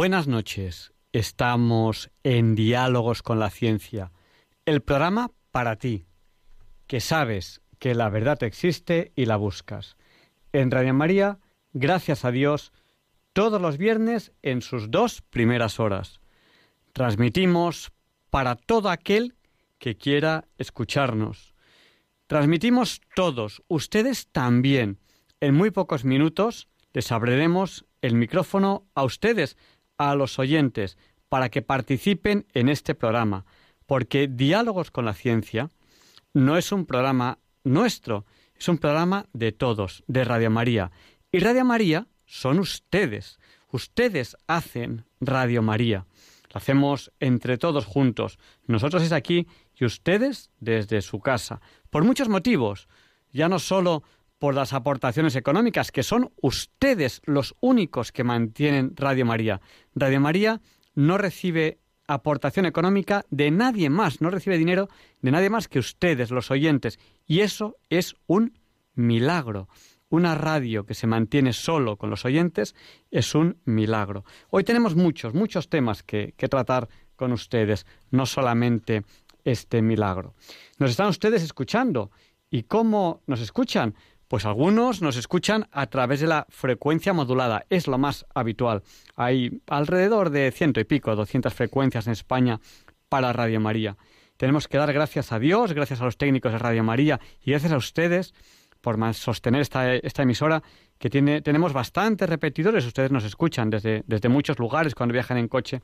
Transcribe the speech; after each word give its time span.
Buenas 0.00 0.28
noches. 0.28 0.92
Estamos 1.10 2.08
en 2.22 2.54
Diálogos 2.54 3.20
con 3.20 3.40
la 3.40 3.50
Ciencia, 3.50 4.12
el 4.64 4.80
programa 4.80 5.32
para 5.50 5.74
ti, 5.74 6.06
que 6.86 7.00
sabes 7.00 7.62
que 7.80 7.96
la 7.96 8.08
verdad 8.08 8.40
existe 8.44 9.10
y 9.16 9.24
la 9.24 9.34
buscas. 9.34 9.96
En 10.52 10.70
Radio 10.70 10.94
María, 10.94 11.40
gracias 11.72 12.24
a 12.24 12.30
Dios, 12.30 12.72
todos 13.32 13.60
los 13.60 13.76
viernes 13.76 14.30
en 14.42 14.62
sus 14.62 14.88
dos 14.92 15.20
primeras 15.20 15.80
horas. 15.80 16.20
Transmitimos 16.92 17.90
para 18.30 18.54
todo 18.54 18.90
aquel 18.90 19.34
que 19.80 19.96
quiera 19.96 20.44
escucharnos. 20.58 21.56
Transmitimos 22.28 23.00
todos, 23.16 23.64
ustedes 23.66 24.28
también. 24.28 25.00
En 25.40 25.56
muy 25.56 25.72
pocos 25.72 26.04
minutos 26.04 26.68
les 26.92 27.10
abriremos 27.10 27.84
el 28.00 28.14
micrófono 28.14 28.86
a 28.94 29.02
ustedes 29.02 29.56
a 29.98 30.14
los 30.14 30.38
oyentes 30.38 30.96
para 31.28 31.50
que 31.50 31.62
participen 31.62 32.46
en 32.54 32.68
este 32.68 32.94
programa, 32.94 33.44
porque 33.86 34.28
Diálogos 34.28 34.90
con 34.90 35.04
la 35.04 35.14
Ciencia 35.14 35.70
no 36.32 36.56
es 36.56 36.72
un 36.72 36.86
programa 36.86 37.38
nuestro, 37.64 38.24
es 38.58 38.68
un 38.68 38.78
programa 38.78 39.26
de 39.32 39.52
todos, 39.52 40.04
de 40.06 40.24
Radio 40.24 40.50
María. 40.50 40.90
Y 41.30 41.40
Radio 41.40 41.64
María 41.64 42.06
son 42.24 42.58
ustedes. 42.58 43.38
Ustedes 43.70 44.36
hacen 44.46 45.04
Radio 45.20 45.62
María. 45.62 46.06
Lo 46.50 46.58
hacemos 46.58 47.12
entre 47.20 47.58
todos 47.58 47.84
juntos. 47.84 48.38
Nosotros 48.66 49.02
es 49.02 49.12
aquí 49.12 49.46
y 49.76 49.84
ustedes 49.84 50.50
desde 50.60 51.02
su 51.02 51.20
casa. 51.20 51.60
Por 51.90 52.04
muchos 52.04 52.28
motivos. 52.28 52.88
Ya 53.30 53.48
no 53.48 53.58
solo 53.58 54.02
por 54.38 54.54
las 54.54 54.72
aportaciones 54.72 55.36
económicas, 55.36 55.90
que 55.92 56.02
son 56.02 56.32
ustedes 56.40 57.20
los 57.24 57.54
únicos 57.60 58.12
que 58.12 58.24
mantienen 58.24 58.92
Radio 58.96 59.26
María. 59.26 59.60
Radio 59.94 60.20
María 60.20 60.60
no 60.94 61.18
recibe 61.18 61.78
aportación 62.06 62.64
económica 62.66 63.24
de 63.30 63.50
nadie 63.50 63.90
más, 63.90 64.20
no 64.20 64.30
recibe 64.30 64.56
dinero 64.56 64.88
de 65.20 65.30
nadie 65.30 65.50
más 65.50 65.68
que 65.68 65.78
ustedes, 65.78 66.30
los 66.30 66.50
oyentes. 66.50 66.98
Y 67.26 67.40
eso 67.40 67.76
es 67.90 68.14
un 68.26 68.58
milagro. 68.94 69.68
Una 70.08 70.34
radio 70.34 70.86
que 70.86 70.94
se 70.94 71.06
mantiene 71.06 71.52
solo 71.52 71.96
con 71.96 72.08
los 72.08 72.24
oyentes 72.24 72.74
es 73.10 73.34
un 73.34 73.58
milagro. 73.66 74.24
Hoy 74.48 74.64
tenemos 74.64 74.96
muchos, 74.96 75.34
muchos 75.34 75.68
temas 75.68 76.02
que, 76.02 76.32
que 76.36 76.48
tratar 76.48 76.88
con 77.14 77.32
ustedes, 77.32 77.84
no 78.10 78.24
solamente 78.24 79.04
este 79.44 79.82
milagro. 79.82 80.34
Nos 80.78 80.90
están 80.90 81.08
ustedes 81.08 81.42
escuchando. 81.42 82.10
¿Y 82.50 82.62
cómo 82.62 83.22
nos 83.26 83.40
escuchan? 83.40 83.94
Pues 84.28 84.44
algunos 84.44 85.00
nos 85.00 85.16
escuchan 85.16 85.68
a 85.72 85.86
través 85.86 86.20
de 86.20 86.26
la 86.26 86.46
frecuencia 86.50 87.14
modulada, 87.14 87.64
es 87.70 87.86
lo 87.86 87.96
más 87.96 88.26
habitual. 88.34 88.82
Hay 89.16 89.62
alrededor 89.66 90.28
de 90.28 90.52
ciento 90.52 90.80
y 90.80 90.84
pico, 90.84 91.16
doscientas 91.16 91.54
frecuencias 91.54 92.06
en 92.06 92.12
España 92.12 92.60
para 93.08 93.32
Radio 93.32 93.58
María. 93.58 93.96
Tenemos 94.36 94.68
que 94.68 94.76
dar 94.76 94.92
gracias 94.92 95.32
a 95.32 95.38
Dios, 95.38 95.72
gracias 95.72 96.02
a 96.02 96.04
los 96.04 96.18
técnicos 96.18 96.52
de 96.52 96.58
Radio 96.58 96.84
María 96.84 97.18
y 97.42 97.50
gracias 97.52 97.72
a 97.72 97.78
ustedes 97.78 98.34
por 98.80 98.98
sostener 99.14 99.62
esta, 99.62 99.94
esta 99.94 100.22
emisora 100.22 100.62
que 100.98 101.10
tiene, 101.10 101.40
tenemos 101.40 101.72
bastantes 101.72 102.28
repetidores. 102.28 102.84
Ustedes 102.86 103.10
nos 103.10 103.24
escuchan 103.24 103.70
desde, 103.70 104.04
desde 104.06 104.28
muchos 104.28 104.58
lugares 104.58 104.94
cuando 104.94 105.14
viajan 105.14 105.38
en 105.38 105.48
coche, 105.48 105.80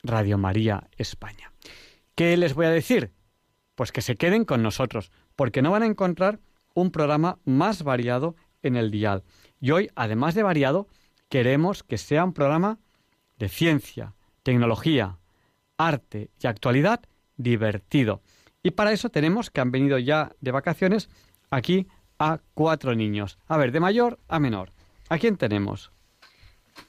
Radio 0.03 0.37
María 0.37 0.89
España. 0.97 1.54
¿Qué 2.15 2.37
les 2.37 2.53
voy 2.53 2.65
a 2.65 2.69
decir? 2.69 3.11
Pues 3.75 3.91
que 3.91 4.01
se 4.01 4.15
queden 4.15 4.45
con 4.45 4.63
nosotros, 4.63 5.11
porque 5.35 5.61
no 5.61 5.71
van 5.71 5.83
a 5.83 5.87
encontrar 5.87 6.39
un 6.73 6.91
programa 6.91 7.39
más 7.43 7.83
variado 7.83 8.35
en 8.63 8.77
el 8.77 8.89
dial. 8.89 9.23
Y 9.59 9.71
hoy, 9.71 9.89
además 9.95 10.33
de 10.33 10.43
variado, 10.43 10.87
queremos 11.27 11.83
que 11.83 11.97
sea 11.97 12.23
un 12.23 12.33
programa 12.33 12.79
de 13.37 13.49
ciencia, 13.49 14.13
tecnología, 14.43 15.17
arte 15.77 16.29
y 16.41 16.47
actualidad 16.47 17.01
divertido. 17.35 18.21
Y 18.63 18.71
para 18.71 18.93
eso 18.93 19.09
tenemos 19.09 19.49
que 19.49 19.59
han 19.59 19.71
venido 19.71 19.97
ya 19.97 20.31
de 20.39 20.51
vacaciones 20.51 21.09
aquí 21.49 21.87
a 22.17 22.39
cuatro 22.53 22.95
niños. 22.95 23.37
A 23.47 23.57
ver, 23.57 23.73
de 23.73 23.81
mayor 23.81 24.19
a 24.29 24.39
menor. 24.39 24.71
¿A 25.09 25.17
quién 25.17 25.35
tenemos? 25.35 25.91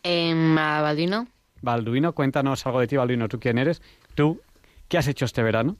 Em, 0.04 0.56
a 0.56 0.81
Balduino. 0.82 1.26
Balduino, 1.62 2.14
cuéntanos 2.14 2.64
algo 2.64 2.81
de 2.81 2.87
ti, 2.87 2.97
Balduino. 2.97 3.28
¿Tú 3.28 3.41
quién 3.41 3.58
eres? 3.58 3.82
Tú 4.14 4.41
¿Qué 4.89 4.99
has 4.99 5.09
hecho 5.09 5.25
este 5.25 5.43
verano? 5.43 5.77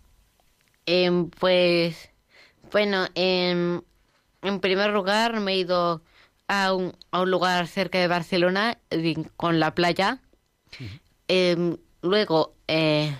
Em, 0.87 1.31
pues, 1.31 2.11
bueno, 2.72 3.06
en 3.15 3.83
primer 4.61 4.91
lugar 4.93 5.41
me 5.41 5.53
he 5.53 5.59
ido 5.59 6.03
a 6.49 6.72
un, 6.72 6.97
a 7.11 7.22
un 7.22 7.31
lugar 7.31 7.67
cerca 7.67 7.99
de 7.99 8.08
Barcelona 8.08 8.79
con 9.37 9.61
la 9.61 9.75
playa. 9.75 10.20
Em, 11.29 11.76
luego, 12.03 12.55
eh, 12.69 13.17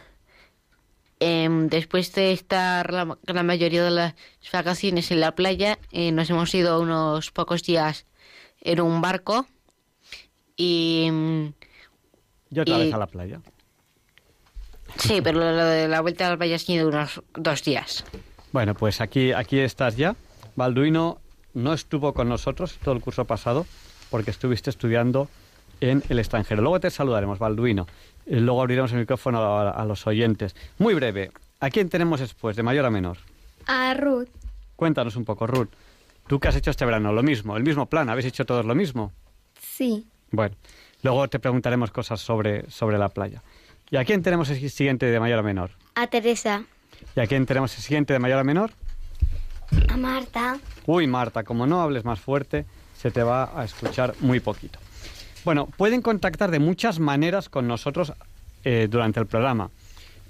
em, 1.21 1.69
después 1.69 2.13
de 2.13 2.33
estar 2.33 2.93
la, 2.93 3.43
mayoría 3.43 3.85
de 3.85 3.91
las 3.91 4.15
vacaciones 4.53 5.11
en 5.11 5.21
la 5.21 5.35
playa, 5.35 5.79
eh, 5.91 6.13
nos 6.13 6.31
hemos 6.31 6.55
ido 6.55 6.81
unos 6.81 7.31
pocos 7.31 7.63
días 7.63 8.07
en 8.61 8.81
un 8.81 9.01
barco 9.01 9.47
y... 10.57 11.11
¿Y 12.51 12.61
otra 12.61 12.79
vez 12.79 12.95
a 12.95 12.99
la 12.99 13.07
playa? 13.07 13.41
Sí, 14.99 15.21
pero 15.23 15.39
lo 15.39 15.65
de 15.65 15.89
la 15.89 16.01
vuelta 16.01 16.29
al 16.29 16.37
valle 16.37 16.55
ha 16.55 16.59
sido 16.59 16.89
unos 16.89 17.23
dos 17.35 17.63
días. 17.63 18.05
Bueno, 18.53 18.75
pues 18.75 19.01
aquí, 19.01 19.33
aquí 19.33 19.59
estás 19.59 19.97
ya. 19.97 20.17
Balduino 20.55 21.19
no 21.55 21.73
estuvo 21.73 22.13
con 22.15 22.29
nosotros 22.29 22.79
todo 22.83 22.95
el 22.95 23.01
curso 23.01 23.25
pasado 23.25 23.67
porque 24.11 24.31
estuviste 24.31 24.71
estudiando 24.71 25.29
en 25.81 26.03
el 26.09 26.19
extranjero. 26.19 26.63
Luego 26.63 26.81
te 26.81 26.91
saludaremos, 26.91 27.39
Balduino. 27.39 27.87
Y 28.27 28.37
luego 28.37 28.61
abriremos 28.61 28.93
el 28.93 29.01
micrófono 29.01 29.59
a, 29.59 29.85
los 29.85 30.07
oyentes. 30.07 30.57
Muy 30.79 30.95
breve, 30.95 31.31
¿a 31.61 31.71
quién 31.71 31.89
tenemos 31.89 32.21
después, 32.21 32.57
de 32.57 32.63
mayor 32.63 32.87
a 32.87 32.91
menor? 32.91 33.19
A 33.67 33.95
Ruth. 33.95 34.29
Cuéntanos 34.75 35.17
un 35.17 35.25
poco, 35.25 35.47
Ruth. 35.47 35.69
¿Tú 36.27 36.41
qué 36.41 36.49
has 36.49 36.57
hecho 36.57 36.71
este 36.71 36.85
verano? 36.85 37.13
Lo 37.13 37.23
mismo, 37.23 37.57
el 37.57 37.63
mismo 37.63 37.87
plan. 37.87 38.09
¿Habéis 38.09 38.27
hecho 38.27 38.45
todos 38.45 38.65
lo 38.65 38.75
mismo? 38.75 39.13
Sí. 39.61 40.07
Bueno, 40.31 40.57
luego 41.03 41.29
te 41.29 41.39
preguntaremos 41.39 41.91
cosas 41.91 42.21
sobre, 42.21 42.69
sobre 42.71 42.99
la 42.99 43.09
playa. 43.09 43.43
¿Y 43.91 43.97
a 43.97 44.05
quién 44.05 44.23
tenemos 44.23 44.51
el 44.51 44.71
siguiente 44.71 45.07
de 45.07 45.21
mayor 45.21 45.39
a 45.39 45.43
menor? 45.43 45.71
A 45.95 46.09
Teresa. 46.09 46.65
¿Y 47.15 47.21
a 47.21 47.27
quién 47.27 47.47
tenemos 47.47 47.75
el 47.77 47.83
siguiente 47.83 48.13
de 48.13 48.19
mayor 48.19 48.41
a 48.41 48.45
menor? 48.45 48.73
A 49.89 49.97
Marta. 49.97 50.59
Uy, 50.87 51.07
Marta, 51.07 51.45
como 51.45 51.67
no 51.67 51.81
hables 51.81 52.05
más 52.05 52.19
fuerte, 52.19 52.67
se 52.97 53.11
te 53.11 53.23
va 53.23 53.59
a 53.59 53.65
escuchar 53.65 54.15
muy 54.21 54.41
poquito. 54.41 54.79
Bueno, 55.45 55.67
pueden 55.67 56.03
contactar 56.03 56.51
de 56.51 56.59
muchas 56.59 56.99
maneras 56.99 57.49
con 57.49 57.69
nosotros 57.69 58.13
eh, 58.65 58.89
durante 58.91 59.21
el 59.21 59.27
programa. 59.27 59.71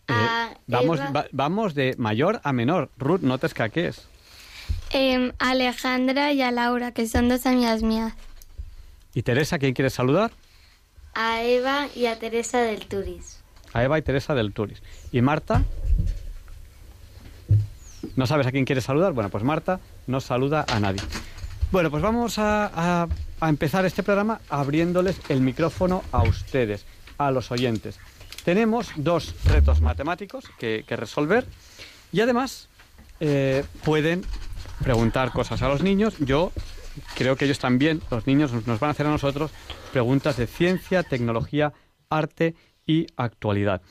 Eh, 0.09 0.13
A 0.15 0.55
vamos, 0.67 0.99
va- 1.01 1.27
vamos 1.33 1.75
de 1.75 1.95
mayor 1.99 2.41
a 2.45 2.53
menor. 2.55 2.89
Ruth, 2.97 3.21
no 3.21 3.37
te 3.39 3.47
escaques. 3.47 4.07
Em, 4.91 5.33
a 5.39 5.51
Alejandra 5.51 6.33
y 6.33 6.41
a 6.41 6.51
Laura, 6.51 6.93
que 6.93 7.07
son 7.07 7.29
dos 7.29 7.45
amigas 7.45 7.83
mías. 7.83 8.15
¿Y 9.15 9.23
Teresa, 9.23 9.59
quién 9.59 9.75
quieres 9.75 9.93
saludar? 9.93 10.31
A 11.21 11.43
Eva 11.43 11.89
y 11.97 12.07
a 12.07 12.17
Teresa 12.17 12.61
del 12.61 12.87
Turis. 12.87 13.41
A 13.73 13.83
Eva 13.83 13.99
y 13.99 14.03
Teresa 14.03 14.37
del 14.37 14.53
Turis. 14.53 14.81
¿Y 15.11 15.21
Marta? 15.21 15.65
¿No 18.15 18.25
sabes 18.29 18.47
a 18.47 18.53
quién 18.53 18.65
quieres 18.65 18.85
saludar? 18.85 19.15
Bueno, 19.15 19.29
pues 19.29 19.43
Marta 19.43 19.81
no 20.07 20.21
saluda 20.21 20.65
a 20.69 20.79
nadie. 20.79 21.01
Bueno, 21.73 21.91
pues 21.91 22.05
vamos 22.05 22.37
a, 22.39 23.09
empezar 23.43 23.85
este 23.85 24.05
programa 24.05 24.41
abriéndoles 24.49 25.21
el 25.29 25.41
micrófono 25.41 26.05
a 26.13 26.23
ustedes, 26.23 26.87
a 27.19 27.33
los 27.33 27.51
oyentes. 27.51 27.99
Tenemos 28.45 28.93
dos 28.95 29.35
retos 29.45 29.81
matemáticos 29.81 30.45
que, 30.57 30.85
que 30.87 30.95
resolver 30.95 31.47
y 32.13 32.21
además 32.21 32.69
eh, 33.19 33.65
pueden 33.85 34.25
preguntar 34.85 35.33
cosas 35.33 35.63
a 35.63 35.69
los 35.69 35.83
niños. 35.83 36.15
Yo 36.21 36.53
creo 37.15 37.37
que 37.37 37.45
ellos 37.45 37.59
también, 37.59 38.01
los 38.11 38.27
niños, 38.27 38.53
nos- 38.53 38.81
van 38.81 38.89
a 38.89 38.91
hacer 38.93 39.07
a 39.07 39.11
nosotros 39.11 39.51
preguntas 39.93 40.37
de 40.37 40.47
ciencia, 40.47 41.03
tecnología, 41.03 41.73
arte 42.11 42.55
y 42.87 43.07
actualidad. 43.17 43.83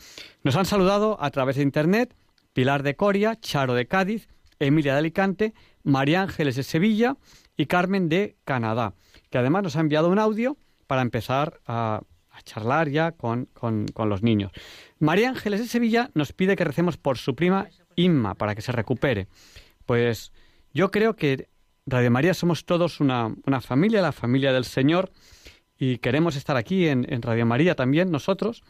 Nos 0.44 0.56
han 0.56 0.66
saludado 0.66 1.18
a 1.22 1.30
través 1.32 1.56
de 1.58 1.64
Internet 1.64 2.16
Pilar 2.54 2.82
de 2.84 2.96
Coria, 2.96 3.36
Charo 3.40 3.74
de 3.76 3.86
Cádiz, 3.88 4.28
Emilia 4.60 4.94
de 4.94 5.00
Alicante, 5.00 5.54
María 5.84 6.24
Ángeles 6.24 6.56
de 6.56 6.64
Sevilla 6.64 7.16
y 7.56 7.68
Carmen 7.68 8.10
de 8.10 8.36
Canadá, 8.44 8.94
que 9.30 9.38
además 9.38 9.62
nos 9.64 9.76
ha 9.76 9.82
enviado 9.82 10.10
un 10.10 10.18
audio 10.18 10.58
para 10.88 11.02
empezar 11.04 11.60
a, 11.68 12.02
a 12.32 12.42
charlar 12.42 12.90
ya 12.90 13.12
con, 13.12 13.46
con- 13.54 13.86
con 13.88 14.10
los 14.10 14.24
niños. 14.24 14.52
María 15.00 15.30
Ángeles 15.30 15.60
de 15.60 15.68
Sevilla 15.68 16.10
nos 16.16 16.34
pide 16.34 16.56
que 16.56 16.64
recemos 16.64 16.98
por 16.98 17.18
su 17.20 17.36
prima 17.36 17.68
Inma 17.96 18.34
para 18.36 18.56
que 18.56 18.62
se 18.64 18.72
recupere. 18.72 19.28
Pues 19.86 20.32
yo 20.74 20.90
creo 20.92 21.16
que 21.16 21.50
Radio 21.90 22.12
María 22.12 22.34
somos 22.34 22.66
todos 22.66 23.00
una, 23.00 23.34
una 23.46 23.62
familia, 23.62 24.02
la 24.02 24.12
familia 24.12 24.52
del 24.52 24.66
Señor, 24.66 25.12
y 25.80 25.98
queremos 26.00 26.36
estar 26.36 26.58
aquí 26.58 26.88
en, 26.88 27.06
en 27.12 27.22
Radio 27.22 27.46
María 27.46 27.76
también 27.76 28.12
nosotros, 28.12 28.64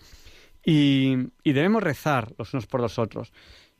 y, 0.63 1.15
y 1.43 1.53
debemos 1.53 1.81
rezar 1.83 2.33
los 2.37 2.53
unos 2.53 2.67
por 2.67 2.79
los 2.81 2.99
otros. 2.99 3.31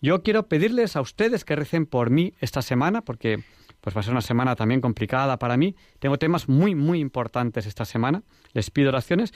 Yo 0.02 0.24
quiero 0.24 0.48
pedirles 0.48 0.96
a 0.96 1.02
ustedes 1.02 1.44
que 1.46 1.56
recen 1.56 1.86
por 1.86 2.10
mí 2.10 2.34
esta 2.40 2.62
semana, 2.62 3.02
porque 3.02 3.44
pues 3.82 3.96
va 3.96 4.02
a 4.02 4.04
ser 4.04 4.12
una 4.14 4.22
semana 4.22 4.56
también 4.56 4.82
complicada 4.82 5.38
para 5.38 5.56
mí. 5.58 5.76
Tengo 6.00 6.18
temas 6.18 6.50
muy, 6.50 6.76
muy 6.76 7.00
importantes 7.00 7.66
esta 7.66 7.86
semana. 7.86 8.24
Les 8.54 8.70
pido 8.72 8.90
oraciones. 8.90 9.34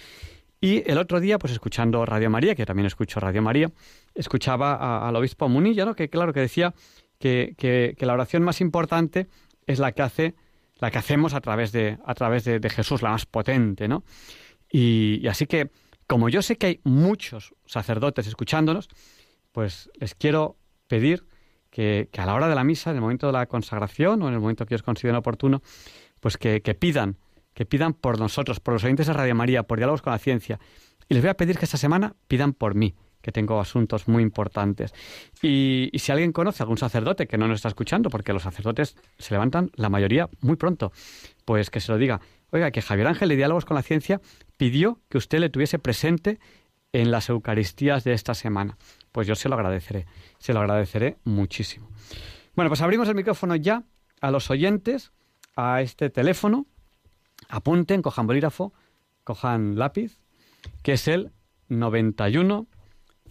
Y 0.60 0.84
el 0.90 0.98
otro 0.98 1.20
día, 1.20 1.40
pues 1.40 1.54
escuchando 1.54 2.06
Radio 2.06 2.30
María, 2.30 2.54
que 2.56 2.66
también 2.66 2.86
escucho 2.86 3.20
Radio 3.20 3.42
María, 3.42 3.72
escuchaba 4.14 4.76
a- 4.76 5.08
al 5.08 5.16
obispo 5.16 5.48
Munilla, 5.50 5.86
¿no? 5.86 5.96
que 5.96 6.10
claro, 6.10 6.34
que 6.34 6.42
decía 6.42 6.74
que, 7.20 7.56
que- 7.58 7.96
que 7.98 8.06
la 8.06 8.14
oración 8.14 8.44
más 8.44 8.62
importante 8.62 9.28
es 9.68 9.80
la 9.80 9.92
que 9.92 10.02
hace, 10.02 10.36
la 10.80 10.92
que 10.92 10.98
hacemos 10.98 11.34
a 11.34 11.42
través 11.42 11.72
de, 11.72 11.98
a 12.06 12.14
través 12.14 12.44
de, 12.44 12.60
de 12.60 12.70
Jesús, 12.70 13.02
la 13.02 13.12
más 13.12 13.26
potente, 13.26 13.88
¿no? 13.88 14.04
Y, 14.72 15.28
así 15.28 15.48
que, 15.48 15.72
como 16.08 16.30
yo 16.30 16.42
sé 16.42 16.58
que 16.58 16.68
hay 16.68 16.82
muchos 16.84 17.54
sacerdotes 17.66 18.28
escuchándonos, 18.28 18.90
pues 19.52 19.90
les 20.00 20.16
quiero 20.16 20.58
pedir 20.88 21.26
que, 21.70 22.10
que 22.12 22.22
a 22.22 22.26
la 22.26 22.34
hora 22.34 22.48
de 22.48 22.56
la 22.56 22.64
misa, 22.64 22.90
en 22.90 22.98
el 22.98 23.02
momento 23.02 23.28
de 23.28 23.34
la 23.34 23.46
consagración 23.48 24.22
o 24.22 24.28
en 24.28 24.34
el 24.34 24.40
momento 24.40 24.66
que 24.66 24.74
ellos 24.74 24.84
consideren 24.84 25.18
oportuno, 25.18 25.62
pues 26.20 26.38
que, 26.38 26.62
que 26.62 26.74
pidan, 26.74 27.18
que 27.54 27.66
pidan 27.66 27.94
por 27.94 28.20
nosotros, 28.20 28.60
por 28.60 28.74
los 28.74 28.84
oyentes 28.84 29.08
de 29.08 29.14
Radio 29.14 29.36
María, 29.36 29.64
por 29.64 29.78
diálogos 29.78 30.02
con 30.02 30.12
la 30.12 30.20
ciencia. 30.20 30.60
Y 31.10 31.14
les 31.14 31.24
voy 31.24 31.30
a 31.30 31.38
pedir 31.38 31.58
que 31.58 31.66
esta 31.66 31.78
semana 31.78 32.16
pidan 32.28 32.54
por 32.54 32.76
mí, 32.76 32.96
que 33.22 33.32
tengo 33.32 33.60
asuntos 33.60 34.08
muy 34.08 34.24
importantes. 34.24 34.94
Y, 35.42 35.92
si 35.96 36.12
alguien 36.12 36.32
conoce 36.32 36.64
algún 36.64 36.78
sacerdote 36.78 37.28
que 37.28 37.38
no 37.38 37.48
nos 37.48 37.58
está 37.58 37.70
escuchando, 37.70 38.10
porque 38.10 38.34
los 38.34 38.44
sacerdotes 38.44 38.96
se 39.18 39.34
levantan 39.34 39.72
la 39.76 39.90
mayoría 39.90 40.30
muy 40.42 40.56
pronto, 40.56 40.92
pues 41.46 41.70
que 41.70 41.80
se 41.80 41.92
lo 41.92 41.98
diga. 41.98 42.22
Oiga, 42.52 42.72
que 42.72 42.82
Javier 42.82 43.08
Ángel 43.08 43.30
de 43.30 43.36
Diálogos 43.38 43.66
con 43.66 43.76
la 43.76 43.84
Ciencia 43.84 44.20
pidió 44.58 45.00
que 45.10 45.18
usted 45.18 45.40
le 45.40 45.50
tuviese 45.50 45.80
presente 45.80 46.40
en 46.94 47.12
las 47.12 47.30
Eucaristías 47.30 48.04
de 48.04 48.14
esta 48.14 48.34
semana. 48.34 48.78
Pues 49.12 49.28
yo 49.28 49.36
se 49.36 49.50
lo 49.50 49.56
agradeceré, 49.56 50.06
se 50.40 50.54
lo 50.54 50.60
agradeceré 50.60 51.18
muchísimo. 51.24 51.90
Bueno, 52.56 52.70
pues 52.70 52.82
abrimos 52.82 53.08
el 53.08 53.16
micrófono 53.16 53.56
ya 53.56 53.84
a 54.20 54.32
los 54.32 54.50
oyentes, 54.50 55.12
a 55.56 55.82
este 55.82 56.10
teléfono. 56.10 56.66
Apunten, 57.50 58.02
cojan 58.02 58.28
bolígrafo, 58.28 58.74
cojan 59.24 59.78
lápiz, 59.78 60.20
que 60.84 60.94
es 60.94 61.08
el 61.08 61.32
91 61.70 62.68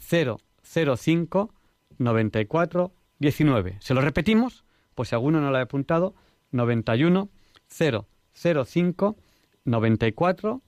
005 0.01 1.53
94 1.99 2.93
19. 3.19 3.77
¿Se 3.81 3.95
lo 3.95 4.01
repetimos? 4.01 4.65
Pues 4.95 5.11
si 5.11 5.15
alguno 5.15 5.41
no 5.41 5.51
lo 5.51 5.59
ha 5.59 5.63
apuntado, 5.63 6.15
91 6.53 7.29
005 7.69 9.17
94 9.65 10.63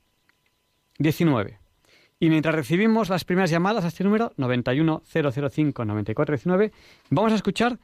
19. 0.98 1.58
Y 2.20 2.28
mientras 2.30 2.54
recibimos 2.54 3.08
las 3.08 3.24
primeras 3.24 3.50
llamadas 3.50 3.84
a 3.84 3.88
este 3.88 4.04
número, 4.04 4.32
91005-9419, 4.36 6.70
vamos 7.10 7.32
a 7.32 7.34
escuchar 7.34 7.80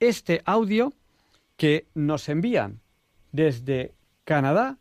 este 0.00 0.40
audio 0.46 0.94
que 1.58 1.86
nos 1.94 2.30
envían 2.30 2.80
desde 3.30 3.92
Canadá, 4.24 4.78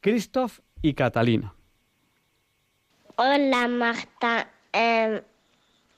Christoph 0.00 0.58
y 0.82 0.92
Catalina. 0.92 1.54
Hola 3.16 3.68
Marta, 3.68 4.50
Em, 4.72 5.20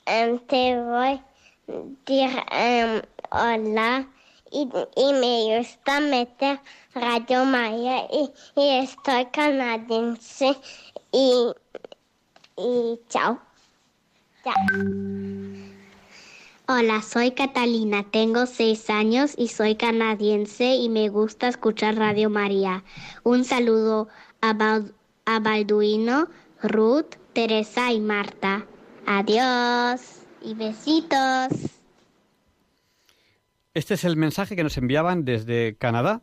em, 0.07 0.39
te 0.39 0.81
voy 0.81 1.13
a 1.13 1.23
decir 1.67 2.43
em, 2.51 3.01
hola 3.29 4.07
y, 4.51 4.65
me 5.13 5.57
gusta 5.57 5.99
meter 5.99 6.59
Radio 6.95 7.45
María 7.45 8.05
y, 8.11 8.31
y 8.55 8.69
estoy 8.79 9.25
canadiense 9.27 10.57
y, 11.11 11.51
y 12.57 12.99
chao. 13.09 13.39
Hola, 16.67 17.01
soy 17.01 17.31
Catalina, 17.31 18.03
tengo 18.09 18.45
seis 18.47 18.89
años 18.89 19.35
y 19.37 19.49
soy 19.49 19.75
canadiense 19.75 20.75
y 20.75 20.89
me 20.89 21.09
gusta 21.09 21.47
escuchar 21.47 21.95
Radio 21.95 22.29
María. 22.29 22.83
Un 23.23 23.45
saludo 23.45 24.07
a 24.41 25.39
Balduino, 25.39 26.27
Ruth, 26.61 27.15
Teresa 27.33 27.91
y 27.91 27.99
Marta. 27.99 28.65
Adiós 29.07 30.21
y 30.43 30.53
besitos. 30.53 31.49
Este 33.73 33.95
es 33.95 34.03
el 34.03 34.17
mensaje 34.17 34.55
que 34.55 34.63
nos 34.63 34.77
enviaban 34.77 35.25
desde 35.25 35.75
Canadá, 35.77 36.21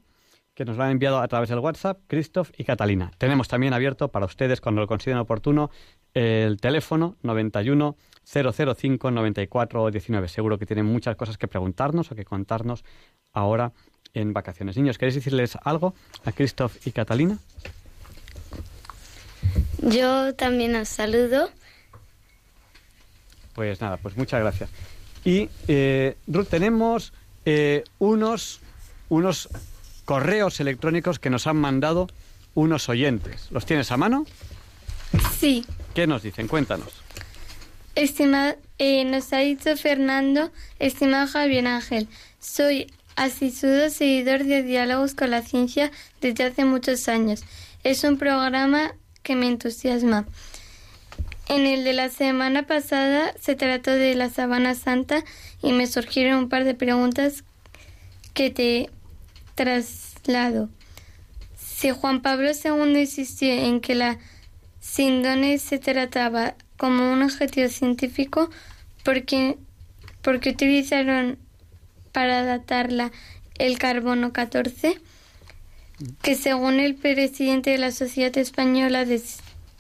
que 0.54 0.64
nos 0.64 0.76
lo 0.76 0.84
han 0.84 0.92
enviado 0.92 1.18
a 1.18 1.26
través 1.26 1.48
del 1.48 1.58
WhatsApp, 1.58 1.98
Christoph 2.06 2.50
y 2.56 2.62
Catalina. 2.62 3.10
Tenemos 3.18 3.48
también 3.48 3.74
abierto 3.74 4.12
para 4.12 4.26
ustedes, 4.26 4.60
cuando 4.60 4.80
lo 4.80 4.86
consideren 4.86 5.18
oportuno, 5.18 5.70
el 6.14 6.60
teléfono 6.60 7.16
91 7.22 7.96
005 8.24 9.10
94 9.10 9.90
19. 9.90 10.28
Seguro 10.28 10.58
que 10.58 10.66
tienen 10.66 10.86
muchas 10.86 11.16
cosas 11.16 11.36
que 11.38 11.48
preguntarnos 11.48 12.12
o 12.12 12.14
que 12.14 12.24
contarnos 12.24 12.84
ahora 13.32 13.72
en 14.14 14.32
vacaciones. 14.32 14.76
Niños, 14.76 14.96
¿queréis 14.96 15.16
decirles 15.16 15.58
algo 15.64 15.94
a 16.24 16.30
Christoph 16.30 16.86
y 16.86 16.92
Catalina? 16.92 17.38
Yo 19.82 20.34
también 20.34 20.76
os 20.76 20.88
saludo. 20.88 21.50
Pues 23.54 23.80
nada, 23.80 23.96
pues 23.96 24.16
muchas 24.16 24.40
gracias. 24.40 24.70
Y 25.25 25.49
eh, 25.68 26.16
Ruth, 26.26 26.49
tenemos 26.49 27.12
eh, 27.44 27.84
unos, 27.99 28.60
unos 29.08 29.49
correos 30.04 30.60
electrónicos 30.60 31.18
que 31.18 31.30
nos 31.30 31.46
han 31.46 31.56
mandado 31.56 32.08
unos 32.54 32.88
oyentes. 32.88 33.49
¿Los 33.50 33.66
tienes 33.66 33.90
a 33.90 33.96
mano? 33.96 34.26
Sí. 35.38 35.64
¿Qué 35.94 36.06
nos 36.06 36.22
dicen? 36.22 36.49
Cuéntanos. 36.49 36.88
Estimado, 37.94 38.56
eh, 38.78 39.04
nos 39.04 39.32
ha 39.32 39.38
dicho 39.38 39.76
Fernando, 39.76 40.50
estimado 40.78 41.26
Javier 41.26 41.66
Ángel, 41.66 42.08
soy 42.38 42.87
asiduo 43.16 43.90
seguidor 43.90 44.44
de 44.44 44.62
Diálogos 44.62 45.14
con 45.14 45.30
la 45.30 45.42
Ciencia 45.42 45.90
desde 46.20 46.44
hace 46.44 46.64
muchos 46.64 47.08
años. 47.08 47.42
Es 47.82 48.04
un 48.04 48.16
programa 48.16 48.94
me 49.37 49.46
entusiasma. 49.46 50.26
En 51.49 51.66
el 51.66 51.82
de 51.82 51.92
la 51.92 52.08
semana 52.10 52.66
pasada 52.66 53.34
se 53.40 53.56
trató 53.56 53.90
de 53.90 54.14
la 54.14 54.30
Sabana 54.30 54.75
Santa 54.75 55.25
y 55.62 55.72
me 55.72 55.87
surgieron 55.87 56.38
un 56.38 56.49
par 56.49 56.64
de 56.64 56.75
preguntas 56.75 57.42
que 58.34 58.50
te 58.50 58.90
traslado. 59.56 60.68
Si 61.56 61.90
Juan 61.90 62.22
Pablo 62.22 62.50
II 62.52 63.00
insistió 63.00 63.52
en 63.52 63.80
que 63.80 63.94
la 63.94 64.18
síndone 64.80 65.58
se 65.58 65.78
trataba 65.78 66.54
como 66.76 67.12
un 67.12 67.22
objetivo 67.22 67.68
científico, 67.68 68.49
¿por 69.02 69.25
qué, 69.25 69.58
porque 70.22 70.50
utilizaron 70.50 71.38
para 72.12 72.44
datarla 72.44 73.10
el 73.58 73.78
carbono 73.78 74.32
14? 74.32 75.00
Que 76.23 76.35
según 76.35 76.80
el 76.80 76.95
presidente 76.95 77.71
de 77.71 77.78
la 77.78 77.90
Sociedad 77.90 78.37
Española 78.38 79.04
de 79.04 79.21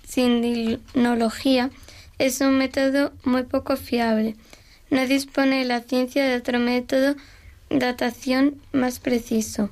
Sindinología, 0.06 1.70
es 2.18 2.40
un 2.40 2.58
método 2.58 3.12
muy 3.24 3.44
poco 3.44 3.76
fiable. 3.76 4.36
No 4.90 5.06
dispone 5.06 5.64
la 5.64 5.80
ciencia 5.80 6.24
de 6.24 6.36
otro 6.36 6.58
método 6.58 7.14
de 7.70 7.78
datación 7.78 8.60
más 8.72 8.98
preciso. 8.98 9.70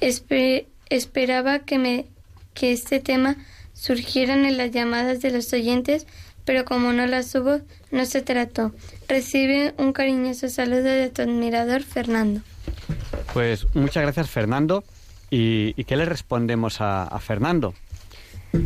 esperaba 0.00 1.60
que, 1.60 1.78
me, 1.78 2.06
que 2.54 2.72
este 2.72 3.00
tema 3.00 3.36
surgieran 3.72 4.44
en 4.44 4.58
las 4.58 4.70
llamadas 4.70 5.20
de 5.22 5.30
los 5.30 5.52
oyentes, 5.52 6.06
pero 6.44 6.64
como 6.64 6.92
no 6.92 7.06
las 7.06 7.34
hubo, 7.34 7.60
no 7.90 8.04
se 8.04 8.22
trató. 8.22 8.72
Recibe 9.08 9.74
un 9.78 9.92
cariñoso 9.92 10.48
saludo 10.48 10.84
de 10.84 11.08
tu 11.08 11.22
admirador, 11.22 11.82
Fernando. 11.82 12.42
Pues 13.32 13.66
muchas 13.74 14.02
gracias, 14.02 14.28
Fernando. 14.28 14.84
¿Y, 15.34 15.84
qué 15.84 15.96
le 15.96 16.04
respondemos 16.04 16.82
a, 16.82 17.18
Fernando? 17.18 17.72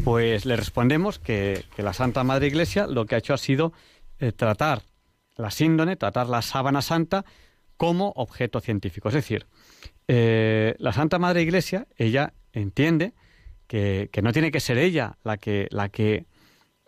Pues 0.03 0.45
le 0.47 0.57
respondemos 0.57 1.21
que, 1.21 1.65
la 1.77 1.93
Santa 1.93 2.25
Madre 2.25 2.49
Iglesia 2.49 2.89
lo 2.89 3.07
que 3.07 3.15
ha 3.15 3.19
hecho 3.19 3.35
ha 3.35 3.39
sido 3.39 3.73
eh, 4.19 4.33
tratar 4.33 4.83
la 5.37 5.53
síndone, 5.53 5.95
tratar 5.95 6.29
la 6.29 6.43
sábana 6.43 6.83
santa 6.83 7.25
como 7.77 8.13
objeto 8.17 8.59
científico. 8.59 9.11
Es 9.11 9.15
decir, 9.15 9.47
eh, 10.09 10.75
la 10.79 10.93
Santa 10.93 11.21
Madre 11.21 11.43
Iglesia, 11.43 11.87
ella 11.97 12.33
entiende 12.53 13.15
que, 13.69 14.11
no 14.21 14.33
tiene 14.33 14.51
que 14.51 14.59
ser 14.59 14.77
ella 14.77 15.19
la 15.23 15.37
que, 15.37 15.69
la 15.71 15.89
que 15.89 16.27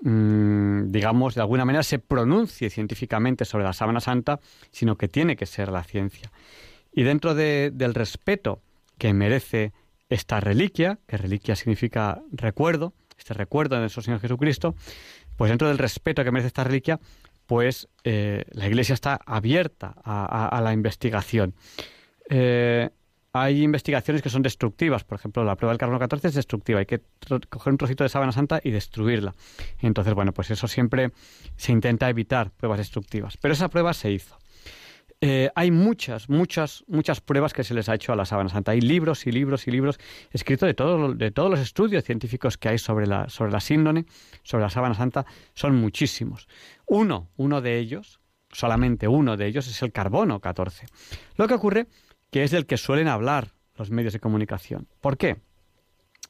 mm, 0.03 0.91
digamos, 0.91 1.37
de 1.37 1.43
alguna 1.43 1.65
manera 1.65 1.85
se 1.85 2.01
pronuncie 2.01 2.69
científicamente 2.69 3.45
sobre 3.45 3.63
la 3.63 3.73
sábana 3.73 4.01
santa, 4.01 4.41
sino 4.73 4.99
que 4.99 5.07
tiene 5.07 5.37
que 5.37 5.47
ser 5.47 5.69
la 5.69 5.85
ciencia. 5.85 6.33
Y 6.91 7.05
dentro 7.05 7.37
del 7.37 7.95
respeto 7.95 8.61
que 8.99 9.15
merece 9.15 9.73
esta 10.09 10.41
reliquia, 10.41 10.99
que 11.07 11.17
reliquia 11.17 11.57
significa 11.57 12.23
recuerdo, 12.33 12.95
este 13.19 13.35
recuerdo 13.35 13.77
de 13.77 13.83
nuestro 13.83 14.03
Señor 14.03 14.21
Jesucristo, 14.21 14.75
pues 15.37 15.51
dentro 15.51 15.69
del 15.69 15.79
respeto 15.79 16.25
que 16.25 16.31
merece 16.31 16.49
esta 16.49 16.65
reliquia, 16.65 17.01
pues 17.47 17.89
eh, 18.05 18.45
la 18.51 18.67
Iglesia 18.67 18.93
está 18.93 19.19
abierta 19.25 19.95
a, 20.05 20.61
la 20.63 20.73
investigación. 20.73 21.55
Eh, 22.29 22.91
hay 23.33 23.63
investigaciones 23.63 24.23
que 24.23 24.31
son 24.31 24.43
destructivas. 24.43 25.05
Por 25.05 25.19
ejemplo, 25.19 25.45
la 25.45 25.57
prueba 25.57 25.73
del 25.73 25.79
carbono 25.79 25.99
14 25.99 26.29
es 26.29 26.35
destructiva. 26.35 26.81
Hay 26.81 26.87
que 26.87 27.01
coger 27.49 27.73
un 27.73 27.79
trocito 27.79 28.05
de 28.05 28.11
sábana 28.11 28.33
santa 28.33 28.61
y 28.63 28.71
destruirla. 28.71 29.35
Entonces, 29.81 30.15
bueno, 30.15 30.33
pues 30.33 30.51
eso 30.51 30.69
siempre 30.69 31.13
se 31.57 31.73
intenta 31.73 32.09
evitar 32.11 32.51
pruebas 32.51 32.79
destructivas. 32.79 33.37
Pero 33.37 33.55
esa 33.55 33.69
prueba 33.69 33.95
se 33.95 34.11
hizo. 34.11 34.37
Eh, 35.21 35.51
hay 35.57 35.73
muchas, 35.73 36.29
muchas, 36.29 36.85
muchas 36.87 37.21
pruebas 37.21 37.53
que 37.53 37.65
se 37.65 37.75
les 37.75 37.89
ha 37.89 37.95
hecho 37.95 38.13
a 38.13 38.17
la 38.17 38.25
sábana 38.25 38.51
santa. 38.51 38.73
Hay 38.73 38.81
libros 38.81 39.27
y 39.27 39.33
libros 39.33 39.67
y 39.67 39.73
libros 39.73 39.99
escritos 40.31 40.67
de, 40.67 40.75
todo, 40.75 41.13
de 41.15 41.31
todos 41.33 41.51
los 41.51 41.59
estudios 41.59 42.05
científicos 42.05 42.57
que 42.57 42.69
hay 42.69 42.79
sobre 42.79 43.07
la, 43.07 43.29
sobre 43.29 43.51
la 43.51 43.61
síndone, 43.61 44.07
sobre 44.45 44.63
la 44.63 44.71
sábana 44.71 44.95
santa. 44.95 45.27
Son 45.55 45.75
muchísimos. 45.75 46.47
Uno, 46.87 47.31
uno 47.37 47.61
de 47.61 47.79
ellos, 47.79 48.21
solamente 48.53 49.09
uno 49.09 49.37
de 49.37 49.47
ellos, 49.47 49.67
es 49.67 49.83
el 49.83 49.91
carbono 49.91 50.41
14. 50.41 50.87
Lo 51.37 51.49
que 51.49 51.55
ocurre 51.55 51.89
que 52.31 52.45
es 52.45 52.51
del 52.51 52.67
que 52.67 52.77
suelen 52.77 53.09
hablar 53.09 53.53
los 53.77 53.91
medios 53.91 54.13
de 54.13 54.21
comunicación. 54.21 54.87
¿Por 55.01 55.17
qué? 55.17 55.37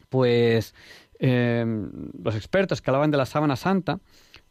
Pues 0.08 0.74
em, 1.18 1.90
los 2.22 2.34
expertos 2.36 2.80
que 2.80 2.90
hablaban 2.90 3.10
de 3.10 3.16
la 3.16 3.26
sábana 3.26 3.56
santa 3.56 4.00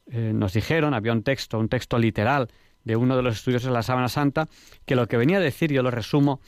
eh, 0.08 0.32
nos 0.34 0.54
dijeron, 0.54 0.94
había 0.94 1.12
un 1.12 1.24
texto, 1.24 1.60
un 1.60 1.70
texto 1.70 1.98
literal 1.98 2.50
de 2.88 2.96
uno 2.96 3.18
de 3.18 3.22
los 3.22 3.36
estudios 3.36 3.64
de 3.64 3.70
la 3.70 3.84
sábana 3.84 4.08
santa, 4.08 4.48
que 4.86 4.96
lo 4.96 5.08
que 5.08 5.18
venía 5.18 5.38
a 5.38 5.42
decir, 5.42 5.74
yo 5.74 5.84
lo 5.84 5.92
resumo, 5.92 6.40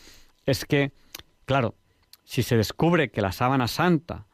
es 0.45 0.63
que, 0.63 0.93
claro, 1.45 1.75
si 2.23 2.43
se 2.43 2.55
descubre 2.55 3.11
que 3.11 3.21
la 3.21 3.33
sábana 3.33 3.67
santa 3.67 4.25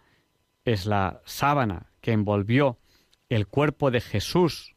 es 0.65 0.85
la 0.85 1.21
sábana 1.25 1.87
que 2.01 2.11
envolvió 2.11 2.77
el 3.27 3.47
cuerpo 3.47 3.89
de 3.89 4.01
Jesús 4.01 4.75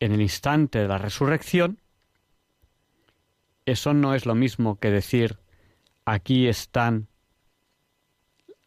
en 0.00 0.10
el 0.10 0.20
instante 0.20 0.80
de 0.80 0.88
la 0.88 0.98
resurrección, 0.98 1.80
eso 3.64 3.94
no 3.94 4.14
es 4.14 4.26
lo 4.26 4.34
mismo 4.34 4.80
que 4.80 4.90
decir 4.90 5.38
aquí 6.04 6.48
están 6.48 7.06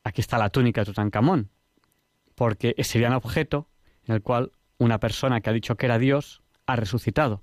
aquí 0.06 0.22
está 0.22 0.38
la 0.38 0.50
túnica 0.50 0.82
de 0.82 0.86
Tutankamón, 0.86 1.50
porque 2.36 2.74
sería 2.84 3.10
un 3.10 3.16
objeto 3.16 3.68
en 4.06 4.16
el 4.16 4.22
cual 4.22 4.54
una 4.78 5.02
persona 5.02 5.42
que 5.42 5.50
ha 5.50 5.54
dicho 5.54 5.76
que 5.76 5.88
era 5.88 6.00
Dios 6.00 6.42
ha 6.68 6.76
resucitado. 6.76 7.42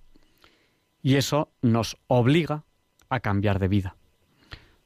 Y 1.02 1.16
eso 1.16 1.52
nos 1.60 1.96
obliga 2.06 2.64
a 3.08 3.20
cambiar 3.20 3.58
de 3.58 3.68
vida. 3.68 3.96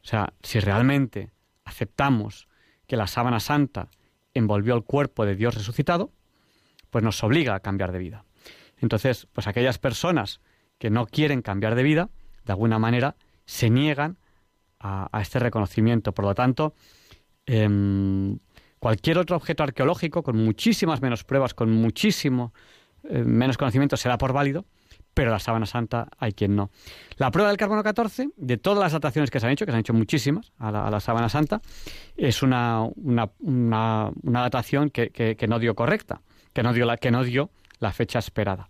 O 0.02 0.06
sea, 0.06 0.32
si 0.42 0.58
realmente 0.60 1.30
aceptamos 1.64 2.48
que 2.86 2.96
la 2.96 3.06
sábana 3.06 3.40
santa 3.40 3.90
envolvió 4.34 4.74
el 4.74 4.84
cuerpo 4.84 5.26
de 5.26 5.36
Dios 5.36 5.54
resucitado, 5.54 6.10
pues 6.90 7.04
nos 7.04 7.22
obliga 7.22 7.54
a 7.54 7.60
cambiar 7.60 7.92
de 7.92 7.98
vida. 7.98 8.24
Entonces, 8.80 9.26
pues 9.32 9.46
aquellas 9.46 9.78
personas 9.78 10.40
que 10.78 10.90
no 10.90 11.06
quieren 11.06 11.42
cambiar 11.42 11.74
de 11.74 11.82
vida, 11.82 12.10
de 12.44 12.52
alguna 12.52 12.78
manera, 12.78 13.16
se 13.44 13.68
niegan 13.70 14.16
a, 14.80 15.08
este 15.20 15.38
reconocimiento. 15.38 16.12
Por 16.12 16.24
lo 16.24 16.34
tanto, 16.34 16.74
em, 17.46 18.38
cualquier 18.78 19.18
otro 19.18 19.36
objeto 19.36 19.62
arqueológico, 19.62 20.22
con 20.22 20.36
muchísimas 20.36 21.02
menos 21.02 21.24
pruebas, 21.24 21.54
con 21.54 21.70
muchísimo 21.70 22.52
eh, 23.08 23.24
menos 23.24 23.56
conocimiento, 23.56 23.96
se 23.96 24.08
da 24.08 24.18
por 24.18 24.32
válido, 24.32 24.64
pero 25.14 25.30
la 25.30 25.38
sábana 25.38 25.66
santa 25.66 26.08
hay 26.18 26.32
quien 26.32 26.54
no. 26.54 26.70
La 27.16 27.30
prueba 27.30 27.48
del 27.48 27.56
carbono 27.56 27.82
14, 27.82 28.28
de 28.36 28.56
todas 28.56 28.78
las 28.78 28.92
dataciones 28.92 29.30
que 29.30 29.40
se 29.40 29.46
han 29.46 29.52
hecho, 29.52 29.66
que 29.66 29.72
se 29.72 29.76
han 29.76 29.80
hecho 29.80 29.94
muchísimas 29.94 30.52
a 30.58 30.70
la, 30.70 31.00
sábana 31.00 31.28
santa, 31.28 31.60
es 32.16 32.42
una, 32.42 32.84
una, 32.96 33.28
una, 33.40 34.12
datación 34.22 34.90
que, 34.90 35.10
que, 35.10 35.48
no 35.48 35.58
dio 35.58 35.74
correcta, 35.74 36.22
que 36.52 36.62
no 36.62 36.72
dio, 36.72 36.86
la, 36.86 36.96
que 36.96 37.10
no 37.10 37.24
dio 37.24 37.50
la 37.80 37.92
fecha 37.92 38.20
esperada. 38.20 38.68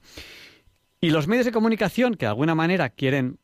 Y 1.01 1.11
los 1.11 1.29
medios 1.29 1.45
de 1.45 1.53
comunicación 1.53 2.15
que 2.15 2.27
de 2.27 2.31
alguna 2.31 2.55
manera 2.55 2.89
quieren 2.89 3.39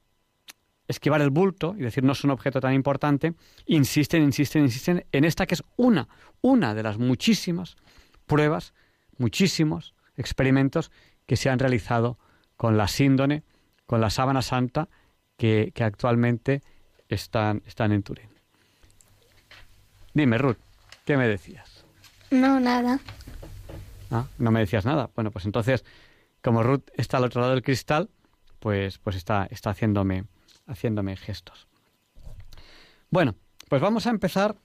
esquivar 0.88 1.20
el 1.20 1.30
bulto 1.30 1.74
y 1.78 1.82
decir 1.82 2.04
no 2.04 2.12
es 2.12 2.24
un 2.24 2.30
objeto 2.30 2.60
tan 2.60 2.74
importante, 2.74 3.34
insisten, 3.66 4.22
insisten, 4.22 4.62
insisten 4.62 5.04
en 5.12 5.24
esta 5.24 5.46
que 5.46 5.54
es 5.54 5.62
una, 5.76 6.08
una 6.40 6.74
de 6.74 6.82
las 6.82 6.98
muchísimas 6.98 7.76
pruebas, 8.26 8.74
muchísimos 9.18 9.94
experimentos 10.16 10.90
que 11.26 11.36
se 11.36 11.50
han 11.50 11.58
realizado 11.58 12.18
con 12.56 12.76
la 12.76 12.88
síndone, 12.88 13.42
con 13.86 14.00
la 14.00 14.10
sábana 14.10 14.42
santa, 14.42 14.88
que, 15.36 15.72
actualmente 15.80 16.62
están, 17.08 17.62
están 17.66 17.92
en 17.92 18.02
Turín. 18.02 18.28
Dime, 20.12 20.38
Ruth, 20.38 20.58
¿qué 21.04 21.16
me 21.16 21.26
decías? 21.26 21.84
No, 22.30 22.60
nada. 22.60 23.00
Ah, 24.10 24.26
no 24.38 24.50
me 24.50 24.60
decías 24.60 24.84
nada. 24.84 25.10
Bueno, 25.14 25.30
pues 25.30 25.44
entonces, 25.44 25.84
como 26.42 26.62
Ruth 26.62 26.84
está 26.94 27.16
al 27.16 27.24
otro 27.24 27.40
lado 27.40 27.52
del 27.52 27.62
cristal, 27.62 28.10
pues, 28.60 28.98
pues 28.98 29.16
está, 29.16 29.46
está 29.50 29.70
haciéndome, 29.70 30.24
haciéndome 30.66 31.16
gestos. 31.16 31.66
Bueno, 33.10 33.34
pues 33.68 33.82
vamos 33.82 34.06
a 34.06 34.10
empezar 34.10 34.56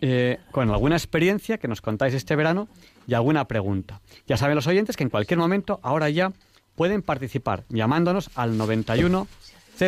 eh, 0.00 0.38
con 0.50 0.70
alguna 0.70 0.96
experiencia 0.96 1.58
que 1.58 1.68
nos 1.68 1.80
contáis 1.80 2.14
este 2.14 2.36
verano 2.36 2.68
y 3.06 3.14
alguna 3.14 3.46
pregunta. 3.46 4.00
Ya 4.26 4.36
saben 4.36 4.56
los 4.56 4.66
oyentes 4.66 4.96
que 4.96 5.04
en 5.04 5.10
cualquier 5.10 5.38
momento, 5.38 5.80
ahora 5.82 6.08
ya, 6.10 6.32
pueden 6.74 7.02
participar 7.02 7.64
llamándonos 7.68 8.30
al 8.34 8.56
91 8.56 9.26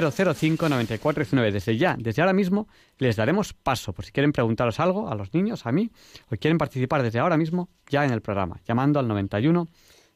005 0.01 0.69
9419. 0.69 1.53
Desde 1.53 1.77
ya, 1.77 1.97
desde 1.99 2.23
ahora 2.23 2.33
mismo, 2.33 2.69
les 2.99 3.17
daremos 3.17 3.53
paso 3.53 3.93
por 3.93 4.05
si 4.05 4.13
quieren 4.13 4.33
preguntaros 4.33 4.81
algo 4.81 5.09
a 5.09 5.15
los 5.15 5.35
niños, 5.35 5.67
a 5.67 5.73
mí, 5.73 5.91
o 6.31 6.37
quieren 6.37 6.59
participar 6.59 7.03
desde 7.03 7.19
ahora 7.19 7.37
mismo 7.37 7.69
ya 7.89 8.05
en 8.05 8.13
el 8.13 8.23
programa, 8.23 8.61
llamando 8.67 9.01
al 9.01 9.09
91 9.09 9.69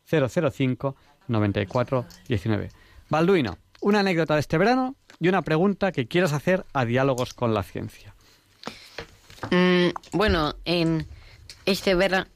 005 0.04 0.96
9419. 1.28 2.70
Balduino, 3.08 3.58
una 3.80 4.00
anécdota 4.00 4.34
de 4.34 4.40
este 4.40 4.58
verano 4.58 4.96
y 5.20 5.28
una 5.28 5.42
pregunta 5.42 5.92
que 5.92 6.08
quieras 6.08 6.32
hacer 6.32 6.64
a 6.72 6.84
Diálogos 6.84 7.34
con 7.34 7.54
la 7.54 7.62
Ciencia. 7.62 8.15
Mm, 9.50 9.88
bueno, 10.12 10.55
en 10.64 11.07
este 11.64 11.95
verano, 11.95 12.26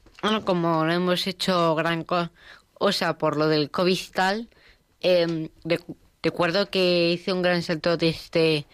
como 0.45 0.85
no 0.85 0.91
hemos 0.91 1.27
hecho 1.27 1.75
gran 1.75 2.03
cosa 2.03 3.17
por 3.17 3.37
lo 3.37 3.47
del 3.47 3.71
COVID 3.71 3.93
y 3.93 4.11
tal, 4.11 4.49
eh, 5.01 5.49
recuerdo 6.21 6.69
que 6.69 7.11
hice 7.11 7.33
un 7.33 7.41
gran 7.41 7.61
salto 7.63 7.97
desde, 7.97 8.65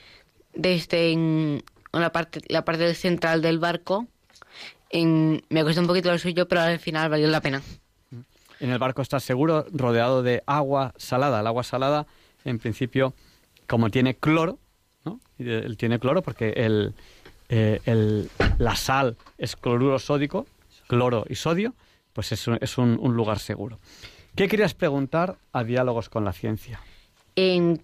desde 0.54 1.12
en 1.14 1.64
la 1.92 2.12
parte, 2.12 2.42
la 2.48 2.66
parte 2.66 2.94
central 2.96 3.42
del 3.42 3.60
barco. 3.60 4.08
En, 4.90 5.44
me 5.50 5.64
costó 5.64 5.82
un 5.82 5.88
poquito 5.88 6.12
lo 6.12 6.18
suyo, 6.18 6.48
pero 6.48 6.62
al 6.62 6.80
final 6.80 7.10
valió 7.10 7.28
la 7.28 7.42
pena. 7.42 7.62
En 8.60 8.72
el 8.72 8.80
barco 8.80 9.02
estás 9.02 9.24
seguro, 9.24 9.66
rodeado 9.72 10.24
de 10.24 10.44
agua 10.46 10.94
salada. 10.98 11.42
El 11.42 11.48
agua 11.48 11.64
salada, 11.64 12.08
en 12.44 12.58
principio, 12.60 13.14
como 13.68 13.90
tiene 13.90 14.16
cloro, 14.16 14.58
¿no? 15.06 15.20
Él 15.38 15.78
tiene 15.78 16.00
cloro 16.00 16.22
porque 16.22 16.50
el, 16.56 16.96
eh, 17.50 17.82
el, 17.86 18.30
la 18.58 18.76
sal 18.76 19.18
es 19.38 19.56
cloruro 19.56 20.00
sódico, 20.00 20.46
cloro 20.88 21.26
y 21.30 21.36
sodio, 21.36 21.76
pues 22.14 22.32
es, 22.32 22.48
un, 22.48 22.58
es 22.62 22.78
un, 22.78 22.98
un 23.00 23.16
lugar 23.16 23.40
seguro. 23.40 23.80
¿Qué 24.36 24.48
querías 24.48 24.74
preguntar 24.74 25.38
a 25.52 25.64
Diálogos 25.64 26.10
con 26.10 26.24
la 26.24 26.34
Ciencia? 26.34 26.80
En 27.36 27.82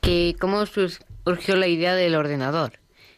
que 0.00 0.36
cómo 0.40 0.64
surgió 0.66 1.56
la 1.56 1.66
idea 1.66 1.94
del 1.94 2.14
ordenador. 2.14 2.74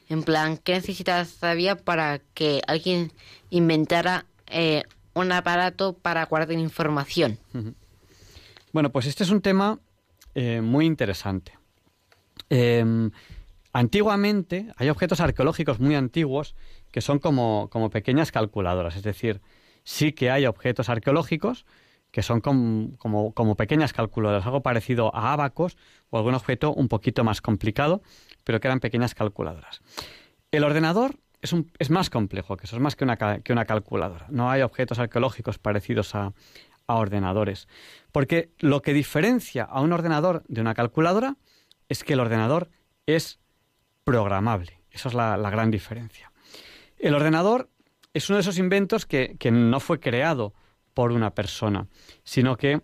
En 0.08 0.22
plan, 0.22 0.58
¿qué 0.58 0.74
necesitas 0.74 1.42
había 1.42 1.76
para 1.76 2.20
que 2.34 2.60
alguien 2.66 3.12
inventara 3.50 4.26
eh, 4.48 4.82
un 5.14 5.32
aparato 5.32 5.94
para 5.94 6.24
guardar 6.26 6.58
información? 6.58 7.38
Bueno, 8.72 8.90
pues 8.90 9.06
este 9.06 9.24
es 9.24 9.30
un 9.30 9.40
tema 9.40 9.78
eh, 10.34 10.60
muy 10.60 10.86
interesante. 10.86 11.52
Eh, 12.50 13.10
antiguamente 13.72 14.72
hay 14.76 14.88
objetos 14.88 15.20
arqueológicos 15.20 15.80
muy 15.80 15.94
antiguos 15.94 16.54
que 16.90 17.00
son 17.00 17.18
como, 17.18 17.68
como 17.70 17.90
pequeñas 17.90 18.32
calculadoras, 18.32 18.96
es 18.96 19.02
decir, 19.02 19.40
sí 19.84 20.12
que 20.12 20.30
hay 20.30 20.46
objetos 20.46 20.88
arqueológicos 20.88 21.66
que 22.10 22.22
son 22.22 22.42
como, 22.42 23.32
como, 23.34 23.56
pequeñas 23.56 23.94
calculadoras, 23.94 24.44
algo 24.44 24.62
parecido 24.62 25.14
a 25.16 25.32
abacos 25.32 25.78
o 26.10 26.18
algún 26.18 26.34
objeto 26.34 26.74
un 26.74 26.88
poquito 26.88 27.24
más 27.24 27.40
complicado, 27.40 28.02
pero 28.44 28.60
que 28.60 28.68
eran 28.68 28.80
pequeñas 28.80 29.14
calculadoras. 29.14 29.80
El 30.50 30.64
ordenador 30.64 31.16
es, 31.40 31.54
es 31.78 31.88
más 31.88 32.10
complejo, 32.10 32.58
que 32.58 32.66
eso 32.66 32.76
es 32.76 32.82
más 32.82 32.96
que 32.96 33.04
una, 33.04 33.16
que 33.16 33.52
una 33.54 33.64
calculadora. 33.64 34.26
No 34.28 34.50
hay 34.50 34.60
objetos 34.60 34.98
arqueológicos 34.98 35.58
parecidos 35.58 36.14
a, 36.14 36.34
a 36.86 36.96
ordenadores. 36.96 37.66
Porque 38.12 38.50
lo 38.58 38.82
que 38.82 38.92
diferencia 38.92 39.64
a 39.64 39.80
un 39.80 39.92
ordenador 39.92 40.44
de 40.48 40.60
una 40.60 40.74
calculadora 40.74 41.36
es 41.88 42.04
que 42.04 42.12
el 42.12 42.20
ordenador 42.20 42.68
es 43.06 43.40
programable. 44.04 44.80
Esa 44.90 45.08
es 45.08 45.14
la, 45.14 45.36
gran 45.50 45.70
diferencia. 45.70 46.32
El 46.98 47.14
ordenador 47.14 47.70
es 48.12 48.28
uno 48.28 48.36
de 48.36 48.42
esos 48.42 48.58
inventos 48.58 49.06
que, 49.06 49.36
no 49.50 49.80
fue 49.80 50.00
creado 50.00 50.54
por 50.94 51.12
una 51.12 51.34
persona, 51.34 51.86
sino 52.24 52.56
que 52.56 52.82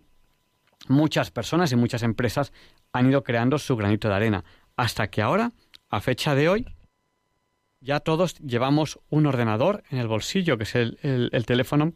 muchas 0.89 1.31
personas 1.31 1.71
y 1.73 1.77
muchas 1.77 2.03
empresas 2.03 2.53
han 2.93 3.09
ido 3.11 3.23
creando 3.23 3.59
su 3.59 3.77
granito 3.77 4.09
de 4.09 4.15
arena, 4.15 4.45
hasta 4.77 5.09
que 5.09 5.21
ahora, 5.21 5.53
a 5.91 6.01
fecha 6.01 6.35
de 6.35 6.49
hoy, 6.49 6.67
ya 7.81 8.01
todos 8.01 8.39
llevamos 8.39 8.99
un 9.11 9.27
ordenador 9.27 9.83
en 9.91 9.99
el 9.99 10.09
bolsillo, 10.09 10.57
que 10.57 10.65
es 10.65 10.75
el 10.75 11.45
teléfono 11.47 11.93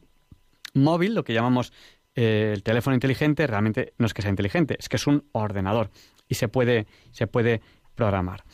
móvil, 0.74 1.14
lo 1.14 1.24
que 1.24 1.34
llamamos 1.34 1.72
eh, 2.14 2.52
el 2.54 2.62
teléfono 2.62 2.94
inteligente, 2.94 3.46
realmente 3.46 3.94
no 3.96 4.06
es 4.06 4.12
que 4.12 4.22
sea 4.22 4.30
inteligente, 4.30 4.76
es 4.78 4.88
que 4.88 4.96
es 4.96 5.06
un 5.06 5.24
ordenador 5.32 5.90
y 6.28 6.34
se 6.34 6.48
puede, 6.48 6.86
se 7.10 7.26
puede 7.26 7.62
programar. 7.94 8.44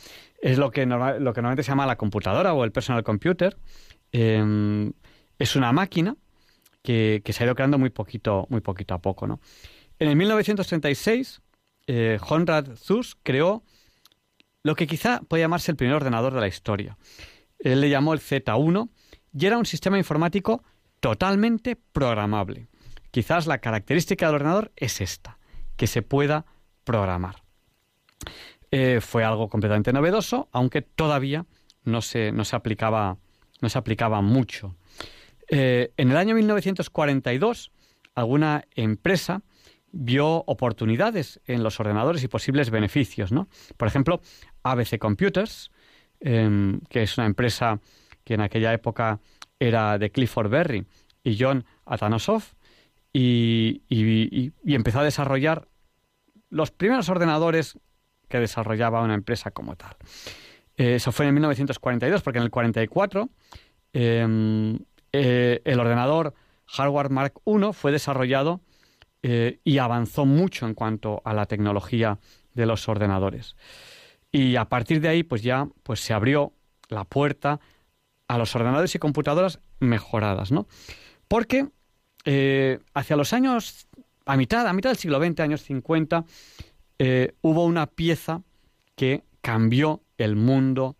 Es 0.41 0.57
lo 0.57 0.71
que, 0.71 0.85
normal, 0.85 1.23
lo 1.23 1.33
que 1.33 1.41
normalmente 1.41 1.63
se 1.63 1.69
llama 1.69 1.85
la 1.85 1.97
computadora 1.97 2.53
o 2.53 2.63
el 2.63 2.71
personal 2.71 3.03
computer. 3.03 3.57
Eh, 4.11 4.91
es 5.37 5.55
una 5.55 5.71
máquina 5.71 6.15
que, 6.83 7.21
se 7.25 7.43
ha 7.43 7.45
ido 7.45 7.55
creando 7.55 7.77
muy 7.77 7.89
poquito, 7.89 8.45
muy 8.49 8.61
poquito 8.61 8.93
a 8.93 8.99
poco. 8.99 9.27
¿no? 9.27 9.39
En 9.97 10.09
el 10.09 10.15
1936, 10.15 11.41
eh, 11.87 12.19
Konrad 12.25 12.67
creó 13.23 13.63
lo 14.63 14.75
que 14.75 14.87
quizá 14.87 15.21
puede 15.27 15.43
llamarse 15.43 15.71
el 15.71 15.77
primer 15.77 15.95
ordenador 15.95 16.33
de 16.33 16.41
la 16.41 16.47
historia. 16.47 16.97
Él 17.59 17.81
le 17.81 17.89
llamó 17.89 18.13
el 18.13 18.19
Z1 18.19 18.89
y 19.33 19.45
era 19.45 19.57
un 19.57 19.65
sistema 19.65 19.97
informático 19.97 20.63
totalmente 20.99 21.75
programable. 21.75 22.67
Quizás 23.11 23.47
la 23.47 23.59
característica 23.59 24.27
del 24.27 24.35
ordenador 24.35 24.71
es 24.75 25.01
esta, 25.01 25.39
que 25.77 25.87
se 25.87 26.01
pueda 26.01 26.45
programar. 26.83 27.43
Eh, 28.71 28.99
fue 29.01 29.23
algo 29.23 29.49
completamente 29.49 29.91
novedoso, 29.91 30.47
aunque 30.51 30.81
todavía 30.81 31.45
no 31.83 32.01
se, 32.01 32.31
no 32.31 32.45
se, 32.45 32.55
aplicaba, 32.55 33.17
no 33.61 33.69
se 33.69 33.77
aplicaba 33.77 34.21
mucho. 34.21 34.75
Eh, 35.49 35.91
en 35.97 36.11
el 36.11 36.17
año 36.17 36.35
1942, 36.35 37.71
alguna 38.13 38.65
empresa 38.75 39.41
vio 39.91 40.43
oportunidades 40.45 41.41
en 41.45 41.63
los 41.63 41.79
ordenadores 41.79 42.23
y 42.23 42.27
posibles 42.27 42.69
beneficios. 42.69 43.31
¿no? 43.31 43.47
Por 43.75 43.87
ejemplo, 43.87 44.21
ABC 44.61 44.99
Computers, 44.99 45.71
eh, 46.19 46.79
que 46.89 47.03
es 47.03 47.17
una 47.17 47.25
empresa 47.25 47.79
que 48.23 48.35
en 48.35 48.41
aquella 48.41 48.71
época 48.73 49.19
era 49.59 49.97
de 49.97 50.11
Clifford 50.11 50.49
Berry 50.49 50.85
y 51.23 51.37
John 51.39 51.65
y, 53.11 53.81
y, 53.89 54.53
empezó 54.75 54.99
a 54.99 55.03
desarrollar 55.03 55.67
los 56.49 56.71
primeros 56.71 57.09
ordenadores 57.09 57.79
que 58.29 58.39
desarrollaba 58.39 59.01
una 59.01 59.15
empresa 59.15 59.51
como 59.51 59.75
tal. 59.75 59.95
Eh, 60.77 60.95
eso 60.95 61.11
fue 61.11 61.27
en 61.27 61.33
1942, 61.33 62.21
porque 62.21 62.37
en 62.37 62.43
el 62.43 62.51
44 62.51 63.29
eh, 63.93 64.77
eh, 65.11 65.61
el 65.65 65.79
ordenador 65.79 66.33
Hardware 66.67 67.09
Mark 67.09 67.33
I 67.45 67.73
fue 67.73 67.91
desarrollado 67.91 68.61
eh, 69.23 69.59
y 69.63 69.79
avanzó 69.79 70.25
mucho 70.25 70.67
en 70.67 70.75
cuanto 70.75 71.21
a 71.25 71.33
la 71.33 71.45
tecnología 71.45 72.19
de 72.53 72.65
los 72.65 72.87
ordenadores. 72.87 73.55
Y 74.31 74.55
a 74.55 74.65
partir 74.65 75.01
de 75.01 75.07
ahí, 75.07 75.23
pues 75.23 75.41
ya 75.41 75.67
pues 75.83 75.99
se 76.01 76.13
abrió 76.13 76.53
la 76.89 77.03
puerta 77.03 77.59
a 78.27 78.37
los 78.37 78.55
ordenadores 78.55 78.93
y 78.93 78.99
computadoras 78.99 79.59
mejoradas, 79.79 80.51
¿no? 80.51 80.67
Porque 81.27 81.67
hacia 82.93 83.15
los 83.15 83.33
años, 83.33 83.87
a 84.27 84.37
mitad, 84.37 84.67
a 84.67 84.73
mitad 84.73 84.91
del 84.91 84.97
siglo 84.97 85.19
XX, 85.19 85.39
años 85.39 85.63
50, 85.63 86.25
eh, 86.99 87.33
hubo 87.41 87.65
una 87.65 87.87
pieza 87.87 88.43
que 88.95 89.23
cambió 89.41 90.03
el 90.17 90.35
mundo 90.35 90.97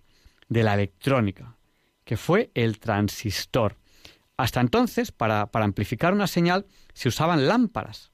de 0.48 0.64
la 0.64 0.74
electrónica, 0.74 1.58
que 2.06 2.18
fue 2.18 2.52
el 2.56 2.80
transistor. 2.80 3.76
Hasta 4.38 4.62
entonces, 4.62 5.12
para, 5.12 5.48
para 5.48 5.66
amplificar 5.66 6.14
una 6.14 6.28
señal, 6.28 6.66
se 6.94 7.10
usaban 7.10 7.48
lámparas. 7.48 8.12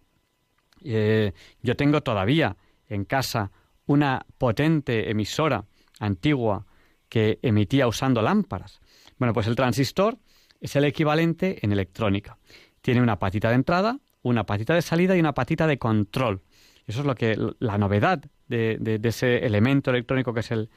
Eh, 0.83 1.33
yo 1.61 1.75
tengo 1.75 2.01
todavía 2.01 2.57
en 2.87 3.05
casa 3.05 3.51
una 3.85 4.25
potente 4.37 5.09
emisora 5.09 5.65
antigua 5.99 6.65
que 7.07 7.39
emitía 7.41 7.87
usando 7.87 8.21
lámparas. 8.21 8.81
Bueno, 9.17 9.33
pues 9.33 9.47
el 9.47 9.55
transistor 9.55 10.17
es 10.59 10.75
el 10.75 10.85
equivalente 10.85 11.59
en 11.61 11.71
electrónica. 11.71 12.37
Tiene 12.81 13.01
una 13.01 13.19
patita 13.19 13.49
de 13.49 13.55
entrada, 13.55 13.99
una 14.21 14.45
patita 14.45 14.73
de 14.73 14.81
salida 14.81 15.15
y 15.15 15.19
una 15.19 15.33
patita 15.33 15.67
de 15.67 15.77
control. 15.77 16.41
Eso 16.87 16.99
es 17.01 17.05
lo 17.05 17.15
que 17.15 17.35
la 17.59 17.77
novedad 17.77 18.23
de, 18.47 18.99
ese 19.03 19.45
elemento 19.45 19.91
electrónico 19.91 20.33
que 20.33 20.41
es 20.41 20.51
el, 20.51 20.69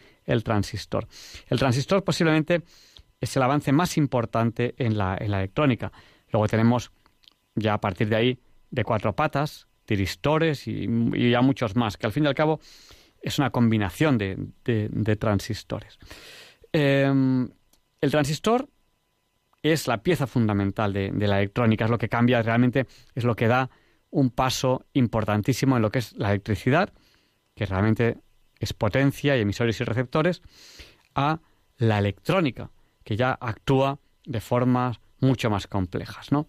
transistor. 0.42 1.06
El 1.48 1.58
transistor 1.58 2.02
posiblemente 2.02 2.62
es 3.20 3.36
el 3.36 3.42
avance 3.42 3.72
más 3.72 3.96
importante 3.96 4.74
en 4.78 4.96
la, 4.96 5.16
electrónica. 5.16 5.92
Luego 6.32 6.48
tenemos 6.48 6.92
ya 7.54 7.74
a 7.74 7.80
partir 7.80 8.08
de 8.08 8.16
ahí 8.16 8.38
de 8.70 8.84
cuatro 8.84 9.14
patas, 9.14 9.66
tiristores 9.84 10.66
y, 10.66 10.86
y 11.14 11.30
ya 11.30 11.40
muchos 11.42 11.76
más, 11.76 11.96
que 11.96 12.06
al 12.06 12.12
fin 12.12 12.24
y 12.24 12.28
al 12.28 12.34
cabo 12.34 12.60
es 13.22 13.38
una 13.38 13.50
combinación 13.50 14.18
de, 14.18 15.16
transistores. 15.18 15.98
Eh, 16.72 17.12
el 18.00 18.10
transistor 18.10 18.68
es 19.62 19.86
la 19.88 20.02
pieza 20.02 20.26
fundamental 20.26 20.92
de, 20.92 21.12
la 21.26 21.38
electrónica, 21.38 21.84
es 21.84 21.90
lo 21.90 21.98
que 21.98 22.08
cambia 22.08 22.42
realmente, 22.42 22.86
es 23.14 23.24
lo 23.24 23.34
que 23.34 23.48
da 23.48 23.70
un 24.10 24.30
paso 24.30 24.86
importantísimo 24.92 25.76
en 25.76 25.82
lo 25.82 25.90
que 25.90 26.00
es 26.00 26.12
la 26.16 26.30
electricidad, 26.30 26.92
que 27.54 27.66
realmente 27.66 28.18
es 28.58 28.72
potencia 28.72 29.36
y 29.36 29.40
emisores 29.40 29.80
y 29.80 29.84
receptores, 29.84 30.42
a 31.14 31.40
la 31.76 31.98
electrónica, 31.98 32.70
que 33.04 33.16
ya 33.16 33.36
actúa 33.40 33.98
de 34.24 34.40
formas 34.40 35.00
mucho 35.20 35.50
más 35.50 35.66
complejas. 35.66 36.32
¿no? 36.32 36.48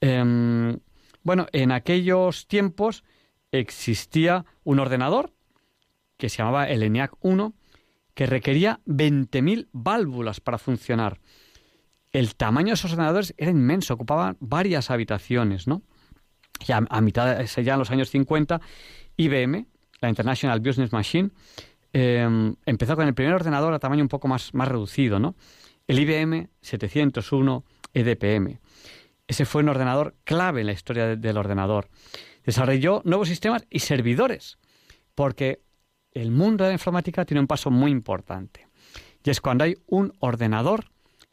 Em, 0.00 0.78
bueno, 1.22 1.46
en 1.52 1.72
aquellos 1.72 2.46
tiempos 2.46 3.04
existía 3.50 4.44
un 4.64 4.78
ordenador 4.78 5.32
que 6.16 6.28
se 6.28 6.38
llamaba 6.38 6.68
el 6.68 6.82
ENIAC 6.82 7.12
1, 7.20 7.54
que 8.14 8.26
requería 8.26 8.80
20.000 8.86 9.68
válvulas 9.72 10.40
para 10.40 10.58
funcionar. 10.58 11.20
El 12.12 12.34
tamaño 12.34 12.68
de 12.68 12.74
esos 12.74 12.92
ordenadores 12.92 13.34
era 13.36 13.50
inmenso, 13.50 13.94
ocupaba 13.94 14.36
varias 14.40 14.90
habitaciones, 14.90 15.66
¿no? 15.66 15.82
Ya 16.64 16.82
a 16.88 17.00
mitad, 17.00 17.44
ya 17.44 17.72
en 17.72 17.78
los 17.78 17.90
años 17.90 18.10
50, 18.10 18.60
IBM, 19.16 19.66
la 20.00 20.08
International 20.08 20.60
Business 20.60 20.92
Machine, 20.92 21.30
em, 21.92 22.54
empezó 22.66 22.96
con 22.96 23.06
el 23.06 23.14
primer 23.14 23.34
ordenador 23.34 23.72
a 23.72 23.78
tamaño 23.78 24.02
un 24.02 24.08
poco 24.08 24.28
más, 24.28 24.54
más 24.54 24.68
reducido, 24.68 25.18
¿no? 25.18 25.34
El 25.86 25.98
IBM 25.98 26.48
701 26.60 27.64
EDPM. 27.94 28.58
Ese 29.26 29.44
fue 29.44 29.62
un 29.62 29.68
ordenador 29.68 30.14
clave 30.24 30.60
en 30.60 30.66
la 30.66 30.72
historia 30.72 31.16
del 31.16 31.36
ordenador. 31.36 31.88
Desarrolló 32.44 33.02
nuevos 33.04 33.28
sistemas 33.28 33.66
y 33.70 33.80
servidores, 33.80 34.58
porque 35.14 35.62
el 36.12 36.30
mundo 36.30 36.64
de 36.64 36.70
la 36.70 36.74
informática 36.74 37.24
tiene 37.24 37.40
un 37.40 37.46
paso 37.46 37.70
muy 37.70 37.90
importante. 37.90 38.68
Y 39.24 39.30
es 39.30 39.40
cuando 39.40 39.64
hay 39.64 39.76
un 39.86 40.12
ordenador 40.20 40.90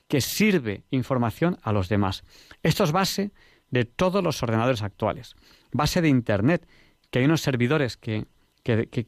que 0.08 0.22
sirve 0.22 0.84
información 0.90 1.58
a 1.62 1.72
los 1.72 1.90
demás. 1.90 2.24
Esto 2.64 2.84
es 2.84 2.92
base 2.92 3.32
de 3.74 3.84
todos 3.86 4.24
los 4.24 4.44
ordenadores 4.44 4.84
actuales. 4.84 5.36
Base 5.72 6.02
de 6.02 6.08
Internet, 6.08 6.68
que 7.10 7.18
hay 7.20 7.26
unos 7.26 7.42
servidores 7.42 7.98
que, 7.98 8.28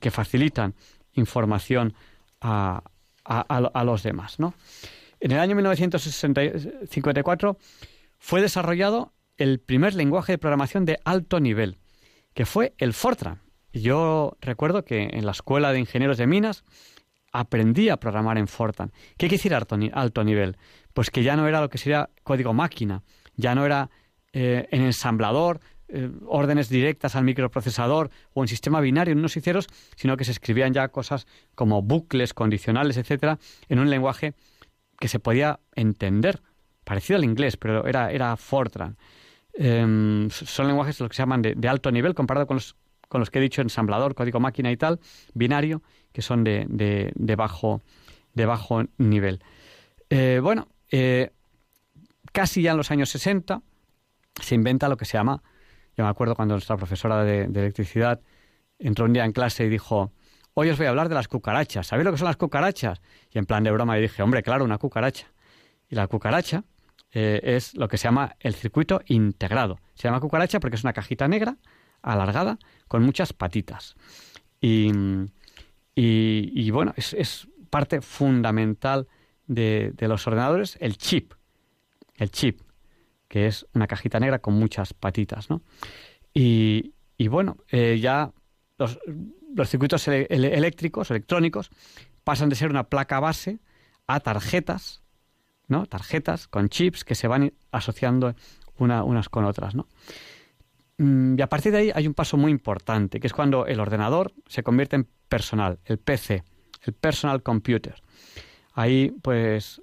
facilitan 0.09 0.73
información 1.13 1.93
a, 2.41 2.81
los 3.85 4.01
demás. 4.01 4.39
¿no? 4.39 4.55
En 5.19 5.31
el 5.31 5.39
año 5.39 5.55
1954 5.55 7.57
fue 8.17 8.41
desarrollado 8.41 9.13
el 9.37 9.59
primer 9.59 9.93
lenguaje 9.93 10.31
de 10.33 10.39
programación 10.39 10.85
de 10.85 10.99
alto 11.05 11.39
nivel, 11.39 11.77
que 12.33 12.47
fue 12.47 12.73
el 12.79 12.93
Fortran. 12.93 13.41
Yo 13.71 14.35
recuerdo 14.41 14.83
que 14.83 15.09
en 15.11 15.27
la 15.27 15.31
escuela 15.31 15.73
de 15.73 15.79
ingenieros 15.79 16.17
de 16.17 16.25
minas 16.25 16.63
aprendí 17.31 17.89
a 17.89 17.97
programar 17.97 18.39
en 18.39 18.47
Fortran. 18.47 18.91
¿Qué 19.17 19.27
quiere 19.27 19.37
decir 19.37 19.53
alto, 19.53 20.23
nivel? 20.23 20.57
Pues 20.93 21.11
que 21.11 21.21
ya 21.21 21.35
no 21.35 21.47
era 21.47 21.61
lo 21.61 21.69
que 21.69 21.77
sería 21.77 22.09
código 22.23 22.53
máquina, 22.53 23.03
ya 23.35 23.53
no 23.53 23.63
era 23.63 23.91
eh, 24.37 24.67
en 24.69 24.81
ensamblador, 24.81 25.61
eh, 25.87 26.11
órdenes 26.27 26.67
directas 26.67 27.15
al 27.15 27.23
microprocesador 27.23 28.09
o 28.33 28.43
en 28.43 28.49
sistema 28.49 28.81
binario 28.81 29.13
en 29.13 29.19
unos 29.19 29.31
ceros, 29.31 29.67
sino 29.95 30.17
que 30.17 30.25
se 30.25 30.31
escribían 30.31 30.73
ya 30.73 30.89
cosas 30.89 31.25
como 31.55 31.81
bucles, 31.81 32.33
condicionales, 32.33 32.97
etcétera, 32.97 33.39
en 33.69 33.79
un 33.79 33.89
lenguaje 33.89 34.33
que 34.99 35.07
se 35.07 35.19
podía 35.19 35.61
entender, 35.73 36.41
parecido 36.83 37.15
al 37.15 37.23
inglés, 37.23 37.55
pero 37.55 37.87
era, 37.87 38.11
era 38.11 38.35
Fortran. 38.35 38.97
Em, 39.53 40.29
son 40.29 40.67
lenguajes 40.67 40.99
lo 40.99 41.07
que 41.07 41.15
se 41.15 41.21
llaman 41.21 41.41
de 41.41 41.69
alto 41.69 41.89
nivel 41.89 42.13
comparado 42.13 42.45
con 42.45 42.57
los 42.57 42.75
con 43.07 43.19
los 43.19 43.29
que 43.29 43.39
he 43.39 43.41
dicho 43.41 43.61
ensamblador, 43.61 44.15
código 44.15 44.41
máquina 44.41 44.69
y 44.69 44.75
tal, 44.75 44.99
binario, 45.33 45.81
que 46.11 46.21
son 46.21 46.43
de, 46.43 46.65
de, 46.67 47.35
bajo, 47.37 47.83
de 48.33 48.45
bajo 48.45 48.83
nivel. 48.97 49.41
Eh, 50.09 50.41
bueno, 50.43 50.67
casi 52.33 52.63
ya 52.63 52.71
en 52.71 52.77
los 52.77 52.91
años 52.91 53.09
60 53.11 53.61
se 54.41 54.55
inventa 54.55 54.89
lo 54.89 54.97
que 54.97 55.05
se 55.05 55.17
llama, 55.17 55.41
yo 55.97 56.03
me 56.03 56.09
acuerdo 56.09 56.35
cuando 56.35 56.55
nuestra 56.55 56.77
profesora 56.77 57.23
de, 57.23 57.43
electricidad 57.43 58.19
entró 58.79 59.05
un 59.05 59.13
día 59.13 59.23
en 59.23 59.31
clase 59.31 59.65
y 59.65 59.69
dijo, 59.69 60.11
hoy 60.53 60.69
os 60.69 60.77
voy 60.77 60.87
a 60.87 60.89
hablar 60.89 61.09
de 61.09 61.15
las 61.15 61.27
cucarachas, 61.27 61.87
¿sabéis 61.87 62.05
lo 62.05 62.11
que 62.11 62.17
son 62.17 62.27
las 62.27 62.37
cucarachas? 62.37 63.01
Y 63.31 63.37
en 63.37 63.45
plan 63.45 63.63
de 63.63 63.71
broma 63.71 63.95
le 63.95 64.01
dije, 64.01 64.21
hombre, 64.21 64.43
claro, 64.43 64.65
una 64.65 64.77
cucaracha. 64.77 65.27
Y 65.89 65.95
la 65.95 66.07
cucaracha 66.07 66.63
eh, 67.11 67.39
es 67.43 67.75
lo 67.75 67.87
que 67.87 67.97
se 67.97 68.05
llama 68.05 68.35
el 68.39 68.55
circuito 68.55 69.01
integrado. 69.05 69.79
Se 69.93 70.07
llama 70.07 70.19
cucaracha 70.19 70.59
porque 70.59 70.75
es 70.75 70.83
una 70.83 70.93
cajita 70.93 71.27
negra 71.27 71.57
alargada 72.01 72.59
con 72.87 73.03
muchas 73.03 73.31
patitas. 73.31 73.95
Y, 74.59 74.91
y, 75.95 76.71
bueno, 76.71 76.93
es, 76.97 77.13
es, 77.13 77.47
parte 77.69 78.01
fundamental 78.01 79.07
de, 79.47 79.91
de, 79.95 80.07
los 80.07 80.25
ordenadores 80.27 80.77
el 80.79 80.97
chip. 80.97 81.33
El 82.15 82.31
chip, 82.31 82.61
que 83.35 83.47
es 83.47 83.67
una 83.73 83.85
cajita 83.85 84.17
negra 84.17 84.39
con 84.39 84.53
muchas 84.53 84.93
patitas, 84.93 85.49
¿no? 85.49 85.61
Y, 86.33 86.93
y 87.17 87.27
bueno, 87.27 87.57
eh, 87.69 87.99
ya 88.01 88.31
los, 88.77 88.97
los 89.53 89.69
circuitos 89.69 90.07
eléctricos, 90.07 91.11
electrónicos, 91.11 91.69
pasan 92.23 92.47
de 92.47 92.55
ser 92.55 92.69
una 92.69 92.85
placa 92.85 93.19
base 93.19 93.59
a 94.07 94.21
tarjetas, 94.21 95.01
¿no? 95.67 95.85
Tarjetas 95.85 96.47
con 96.47 96.69
chips 96.69 97.03
que 97.03 97.13
se 97.13 97.27
van 97.27 97.51
asociando 97.73 98.35
una, 98.77 99.03
unas 99.03 99.27
con 99.27 99.43
otras, 99.43 99.75
¿no? 99.75 99.89
Mm, 100.97 101.37
y 101.37 101.41
a 101.41 101.49
partir 101.49 101.73
de 101.73 101.79
ahí 101.79 101.91
hay 101.93 102.07
un 102.07 102.13
paso 102.13 102.37
muy 102.37 102.53
importante, 102.53 103.19
que 103.19 103.27
es 103.27 103.33
cuando 103.33 103.65
el 103.65 103.81
ordenador 103.81 104.31
se 104.47 104.63
convierte 104.63 104.95
en 104.95 105.09
personal, 105.27 105.79
el 105.83 105.97
PC, 105.97 106.45
el 106.83 106.93
personal 106.93 107.43
computer. 107.43 108.01
Ahí, 108.71 109.13
pues, 109.21 109.81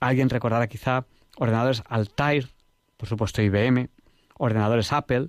alguien 0.00 0.30
recordará 0.30 0.66
quizá 0.66 1.04
ordenadores 1.36 1.82
Altair, 1.86 2.53
por 3.04 3.08
supuesto 3.10 3.42
IBM, 3.42 3.90
ordenadores 4.38 4.90
Apple, 4.90 5.28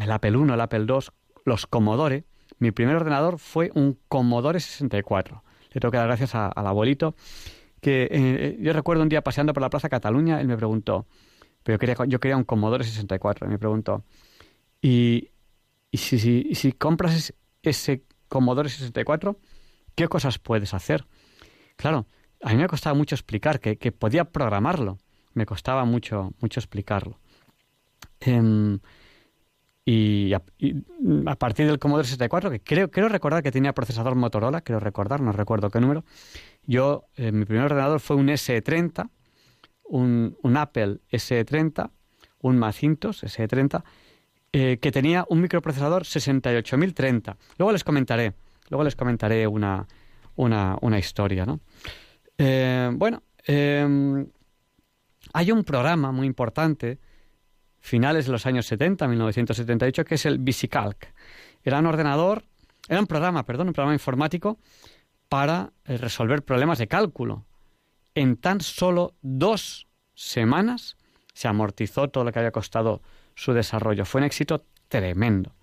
el 0.00 0.10
Apple 0.12 0.30
I, 0.30 0.52
el 0.52 0.60
Apple 0.60 0.86
II, 0.88 1.08
los 1.44 1.66
Commodore. 1.66 2.24
Mi 2.60 2.70
primer 2.70 2.94
ordenador 2.94 3.40
fue 3.40 3.72
un 3.74 3.98
Commodore 4.06 4.60
64. 4.60 5.42
Le 5.72 5.80
tengo 5.80 5.90
que 5.90 5.98
dar 5.98 6.06
gracias 6.06 6.36
al 6.36 6.52
abuelito, 6.68 7.16
que 7.80 8.06
eh, 8.12 8.58
yo 8.60 8.72
recuerdo 8.72 9.02
un 9.02 9.08
día 9.08 9.24
paseando 9.24 9.52
por 9.52 9.60
la 9.60 9.70
Plaza 9.70 9.88
Cataluña, 9.88 10.40
él 10.40 10.46
me 10.46 10.56
preguntó, 10.56 11.08
pero 11.64 11.78
yo 12.06 12.20
quería, 12.20 12.36
un 12.36 12.44
Commodore 12.44 12.84
64. 12.84 13.48
Y 13.48 13.50
me 13.50 13.58
preguntó, 13.58 14.04
¿y, 14.80 15.30
si, 15.92 16.72
compras 16.78 17.34
ese 17.60 18.04
Commodore 18.28 18.68
64, 18.68 19.36
qué 19.96 20.06
cosas 20.06 20.38
puedes 20.38 20.74
hacer? 20.74 21.06
Claro, 21.74 22.06
a 22.40 22.50
mí 22.50 22.56
me 22.56 22.68
costaba 22.68 22.94
mucho 22.94 23.16
explicar 23.16 23.58
que 23.58 23.90
podía 23.90 24.26
programarlo. 24.26 24.98
Me 25.38 25.46
costaba 25.46 25.84
mucho, 25.84 26.32
mucho 26.40 26.58
explicarlo. 26.58 27.20
Em, 28.18 28.80
y, 29.84 30.32
a, 30.34 30.42
partir 31.36 31.66
del 31.66 31.78
Commodore 31.78 32.08
64, 32.08 32.50
que 32.50 32.60
creo, 32.60 33.08
recordar 33.08 33.44
que 33.44 33.52
tenía 33.52 33.72
procesador 33.72 34.16
Motorola, 34.16 34.62
creo 34.62 34.80
recordar, 34.80 35.20
no 35.20 35.30
recuerdo 35.30 35.70
qué 35.70 35.80
número, 35.80 36.04
yo, 36.66 37.04
eh, 37.14 37.30
mi 37.30 37.44
primer 37.44 37.66
ordenador 37.66 38.00
fue 38.00 38.16
un 38.16 38.26
S30 38.26 39.08
un, 39.88 40.56
Apple 40.56 40.98
S30, 41.12 41.90
un 42.40 42.58
Macintosh 42.58 43.24
S30, 43.24 43.84
eh, 44.52 44.78
que 44.80 44.92
tenía 44.92 45.24
un 45.28 45.40
microprocesador 45.40 46.04
68030. 46.04 47.36
Luego 47.58 47.72
les 47.72 47.84
comentaré, 47.84 48.34
luego 48.70 48.84
les 48.84 48.96
comentaré 48.96 49.46
una, 49.46 49.86
una, 50.36 50.98
historia, 50.98 51.46
¿no? 51.46 51.60
Eh, 52.36 52.90
bueno, 52.92 53.22
em, 53.46 54.26
hay 55.38 55.52
un 55.52 55.62
programa 55.62 56.10
muy 56.10 56.26
importante, 56.26 56.98
finales 57.78 58.26
de 58.26 58.32
los 58.32 58.44
años 58.44 58.66
70, 58.66 59.06
1978, 59.06 60.04
que 60.04 60.16
es 60.16 60.26
el 60.26 60.40
VisiCalc. 60.40 61.14
Era 61.62 61.78
un 61.78 61.86
ordenador, 61.86 62.42
era 62.88 62.98
un 62.98 63.06
programa, 63.06 63.46
perdón, 63.46 63.68
un 63.68 63.72
programa 63.72 63.94
informático 63.94 64.58
para 65.28 65.72
eh, 65.84 65.96
resolver 65.96 66.42
problemas 66.42 66.78
de 66.78 66.88
cálculo 66.88 67.46
en 68.16 68.36
tan 68.36 68.60
solo 68.60 69.14
dos 69.22 69.86
semanas 70.12 70.96
se 71.34 71.46
amortizó 71.46 72.08
todo 72.08 72.24
lo 72.24 72.32
que 72.32 72.40
había 72.40 72.50
costado 72.50 73.00
su 73.36 73.52
desarrollo. 73.52 74.04
Fue 74.04 74.20
un 74.20 74.24
éxito 74.24 74.64
tremendo. 74.88 75.54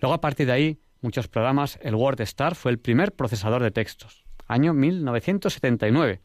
Luego, 0.00 0.14
a 0.14 0.20
partir 0.20 0.46
de 0.46 0.54
ahí, 0.54 0.80
muchos 1.02 1.28
programas, 1.28 1.78
el 1.82 1.94
WordStar 1.94 2.56
fue 2.56 2.72
el 2.72 2.80
primer 2.80 3.12
procesador 3.12 3.62
de 3.62 3.70
textos, 3.70 4.24
año 4.48 4.74
1979, 4.74 6.20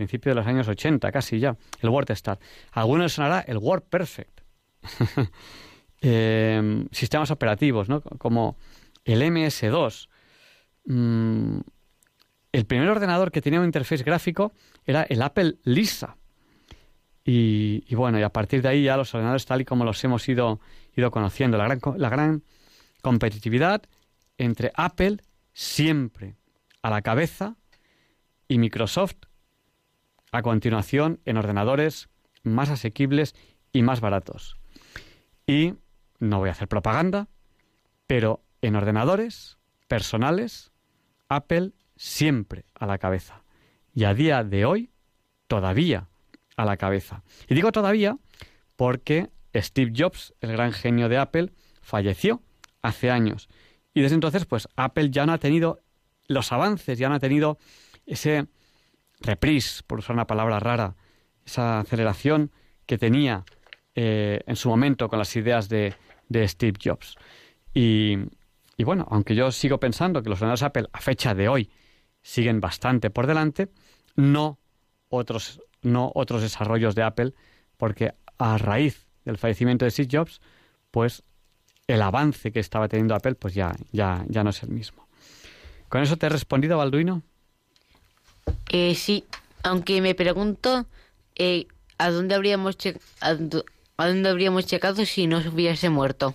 principio 0.00 0.30
de 0.30 0.36
los 0.36 0.46
años 0.46 0.66
80, 0.66 1.12
casi 1.12 1.38
ya, 1.38 1.56
el 1.80 1.90
WordStar. 1.90 2.38
Algunos 2.72 3.12
sonará 3.12 3.40
el 3.40 3.58
WordPerfect. 3.58 4.40
eh, 6.00 6.86
sistemas 6.90 7.30
operativos, 7.30 7.90
¿no? 7.90 8.00
Como 8.00 8.56
el 9.04 9.20
MS2. 9.20 10.08
Mm, 10.86 11.58
el 12.52 12.64
primer 12.64 12.88
ordenador 12.88 13.30
que 13.30 13.42
tenía 13.42 13.60
un 13.60 13.66
interfaz 13.66 14.02
gráfico 14.02 14.52
era 14.86 15.02
el 15.02 15.20
Apple 15.20 15.56
Lisa. 15.64 16.16
Y, 17.22 17.94
bueno, 17.94 18.18
y 18.18 18.22
a 18.22 18.30
partir 18.30 18.62
de 18.62 18.70
ahí 18.70 18.84
ya 18.84 18.96
los 18.96 19.14
ordenadores 19.14 19.44
tal 19.44 19.60
y 19.60 19.64
como 19.66 19.84
los 19.84 20.02
hemos 20.02 20.26
ido, 20.26 20.60
ido 20.96 21.10
conociendo. 21.10 21.58
La 21.58 21.64
gran, 21.64 21.80
la 21.98 22.08
gran 22.08 22.42
competitividad 23.02 23.82
entre 24.38 24.72
Apple 24.74 25.18
siempre 25.52 26.36
a 26.80 26.88
la 26.88 27.02
cabeza 27.02 27.56
y 28.48 28.58
Microsoft 28.58 29.29
a 30.32 30.42
continuación 30.42 31.20
en 31.24 31.36
ordenadores 31.36 32.08
más 32.42 32.70
asequibles 32.70 33.34
y 33.72 33.82
más 33.82 34.00
baratos. 34.00 34.56
Y 35.46 35.74
no 36.18 36.38
voy 36.38 36.48
a 36.48 36.52
hacer 36.52 36.68
propaganda, 36.68 37.28
pero 38.06 38.42
en 38.62 38.76
ordenadores 38.76 39.58
personales, 39.88 40.72
Apple 41.28 41.72
siempre 41.96 42.64
a 42.74 42.86
la 42.86 42.98
cabeza. 42.98 43.42
Y 43.92 44.04
a 44.04 44.14
día 44.14 44.44
de 44.44 44.64
hoy, 44.64 44.90
todavía 45.48 46.08
a 46.56 46.64
la 46.64 46.76
cabeza. 46.76 47.22
Y 47.48 47.54
digo 47.54 47.72
todavía 47.72 48.18
porque 48.76 49.30
Steve 49.54 49.92
Jobs, 49.96 50.34
el 50.40 50.52
gran 50.52 50.72
genio 50.72 51.08
de 51.08 51.18
Apple, 51.18 51.52
falleció 51.82 52.42
hace 52.82 53.10
años. 53.10 53.48
Y 53.92 54.02
desde 54.02 54.14
entonces, 54.14 54.46
pues 54.46 54.68
Apple 54.76 55.10
ya 55.10 55.26
no 55.26 55.32
ha 55.32 55.38
tenido 55.38 55.80
los 56.28 56.52
avances, 56.52 56.98
ya 56.98 57.08
no 57.08 57.16
ha 57.16 57.20
tenido 57.20 57.58
ese 58.06 58.46
reprise, 59.20 59.82
por 59.86 59.98
usar 59.98 60.14
una 60.14 60.26
palabra 60.26 60.60
rara, 60.60 60.96
esa 61.44 61.80
aceleración 61.80 62.50
que 62.86 62.98
tenía 62.98 63.44
eh, 63.94 64.40
en 64.46 64.56
su 64.56 64.68
momento 64.68 65.08
con 65.08 65.18
las 65.18 65.34
ideas 65.36 65.68
de, 65.68 65.94
de 66.28 66.48
Steve 66.48 66.78
Jobs. 66.82 67.16
Y, 67.74 68.16
y, 68.76 68.84
bueno, 68.84 69.06
aunque 69.10 69.34
yo 69.34 69.52
sigo 69.52 69.78
pensando 69.78 70.22
que 70.22 70.28
los 70.28 70.38
ordenadores 70.38 70.62
Apple 70.62 70.88
a 70.92 71.00
fecha 71.00 71.34
de 71.34 71.48
hoy 71.48 71.70
siguen 72.22 72.60
bastante 72.60 73.10
por 73.10 73.26
delante, 73.26 73.68
no 74.16 74.58
otros, 75.08 75.60
no 75.82 76.12
otros 76.14 76.42
desarrollos 76.42 76.94
de 76.94 77.02
Apple, 77.02 77.34
porque 77.76 78.14
a 78.38 78.58
raíz 78.58 79.06
del 79.24 79.38
fallecimiento 79.38 79.84
de 79.84 79.90
Steve 79.90 80.08
Jobs, 80.10 80.40
pues 80.90 81.22
el 81.86 82.02
avance 82.02 82.52
que 82.52 82.60
estaba 82.60 82.88
teniendo 82.88 83.14
Apple, 83.14 83.34
pues 83.34 83.54
ya, 83.54 83.74
ya, 83.92 84.24
ya 84.28 84.44
no 84.44 84.50
es 84.50 84.62
el 84.62 84.70
mismo. 84.70 85.08
¿Con 85.88 86.02
eso 86.02 86.16
te 86.16 86.26
he 86.26 86.28
respondido, 86.28 86.78
Balduino? 86.78 87.22
Eh, 88.70 88.94
sí, 88.94 89.24
aunque 89.62 90.00
me 90.00 90.14
pregunto 90.14 90.86
eh, 91.36 91.66
a 91.98 92.10
dónde 92.10 92.34
habríamos 92.34 92.76
a, 93.20 93.34
dónde 93.34 94.28
habríamos 94.28 94.66
checado 94.66 95.04
si 95.04 95.26
no 95.26 95.38
hubiese 95.38 95.90
muerto. 95.90 96.34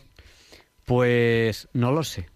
Pues 0.85 1.67
no 1.73 1.91
lo 1.91 2.03
sé, 2.03 2.29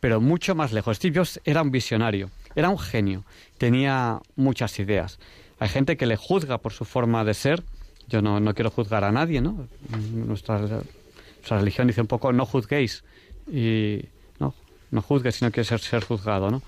pero 0.00 0.20
mucho 0.20 0.54
más 0.54 0.72
lejos. 0.72 0.96
Steve 0.96 1.18
Jobs 1.18 1.40
era 1.44 1.62
un 1.62 1.70
visionario, 1.70 2.30
era 2.54 2.68
un 2.68 2.78
genio, 2.78 3.24
tenía 3.58 4.20
muchas 4.34 4.78
ideas. 4.78 5.18
Hay 5.60 5.68
gente 5.68 5.96
que 5.96 6.06
le 6.06 6.16
juzga 6.16 6.58
por 6.58 6.72
su 6.72 6.84
forma 6.84 7.24
de 7.24 7.34
ser. 7.34 7.62
Yo 8.08 8.22
no, 8.22 8.40
no 8.40 8.54
quiero 8.54 8.70
juzgar 8.70 9.04
a 9.04 9.12
nadie, 9.12 9.40
¿no? 9.40 9.68
Nuestra, 10.12 10.58
nuestra 10.58 11.58
religión 11.58 11.86
dice 11.86 12.00
un 12.00 12.06
poco 12.06 12.32
no 12.32 12.46
juzguéis 12.46 13.04
y 13.46 14.00
no, 14.38 14.54
no 14.90 15.02
juzgues 15.02 15.36
si 15.36 15.44
no 15.44 15.50
quieres 15.50 15.68
ser, 15.68 15.80
ser 15.80 16.04
juzgado, 16.04 16.50
¿no? 16.50 16.62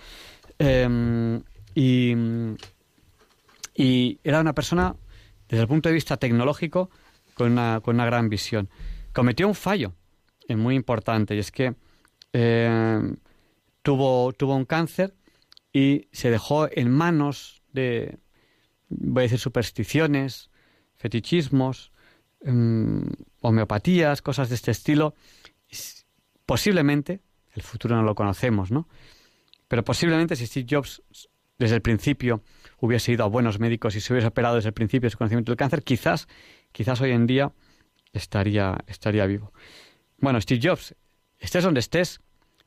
Eh, 0.58 1.40
y, 1.74 2.14
y 3.74 4.18
era 4.24 4.40
una 4.40 4.54
persona, 4.54 4.96
desde 5.48 5.62
el 5.62 5.68
punto 5.68 5.88
de 5.88 5.94
vista 5.94 6.16
tecnológico, 6.16 6.90
con 7.34 7.52
una, 7.52 7.80
con 7.82 7.96
una 7.96 8.04
gran 8.04 8.28
visión. 8.28 8.68
Cometió 9.12 9.48
un 9.48 9.54
fallo 9.54 9.94
eh, 10.48 10.56
muy 10.56 10.74
importante 10.74 11.34
y 11.34 11.38
es 11.38 11.50
que 11.50 11.74
eh, 12.32 13.14
tuvo, 13.82 14.32
tuvo 14.32 14.54
un 14.54 14.64
cáncer 14.64 15.14
y 15.72 16.08
se 16.12 16.30
dejó 16.30 16.68
en 16.70 16.90
manos 16.90 17.62
de, 17.72 18.18
voy 18.88 19.22
a 19.22 19.24
decir, 19.24 19.38
supersticiones, 19.38 20.50
fetichismos, 20.96 21.92
um, 22.40 23.04
homeopatías, 23.40 24.20
cosas 24.22 24.48
de 24.48 24.56
este 24.56 24.72
estilo. 24.72 25.14
Posiblemente, 26.44 27.20
el 27.52 27.62
futuro 27.62 27.96
no 27.96 28.02
lo 28.02 28.14
conocemos, 28.14 28.70
¿no? 28.70 28.88
Pero 29.68 29.84
posiblemente 29.84 30.34
si 30.36 30.46
Steve 30.46 30.66
Jobs 30.68 31.02
desde 31.60 31.76
el 31.76 31.82
principio 31.82 32.42
hubiese 32.78 33.12
ido 33.12 33.22
a 33.22 33.28
buenos 33.28 33.60
médicos 33.60 33.94
y 33.94 34.00
se 34.00 34.12
hubiese 34.14 34.28
operado 34.28 34.56
desde 34.56 34.70
el 34.70 34.72
principio 34.72 35.10
su 35.10 35.18
conocimiento 35.18 35.52
del 35.52 35.58
cáncer, 35.58 35.82
quizás, 35.84 36.26
quizás 36.72 37.02
hoy 37.02 37.10
en 37.10 37.26
día 37.26 37.52
estaría, 38.14 38.78
estaría 38.86 39.26
vivo. 39.26 39.52
Bueno, 40.16 40.40
Steve 40.40 40.60
Jobs, 40.62 40.96
estés 41.38 41.62
donde 41.62 41.80
estés, 41.80 42.20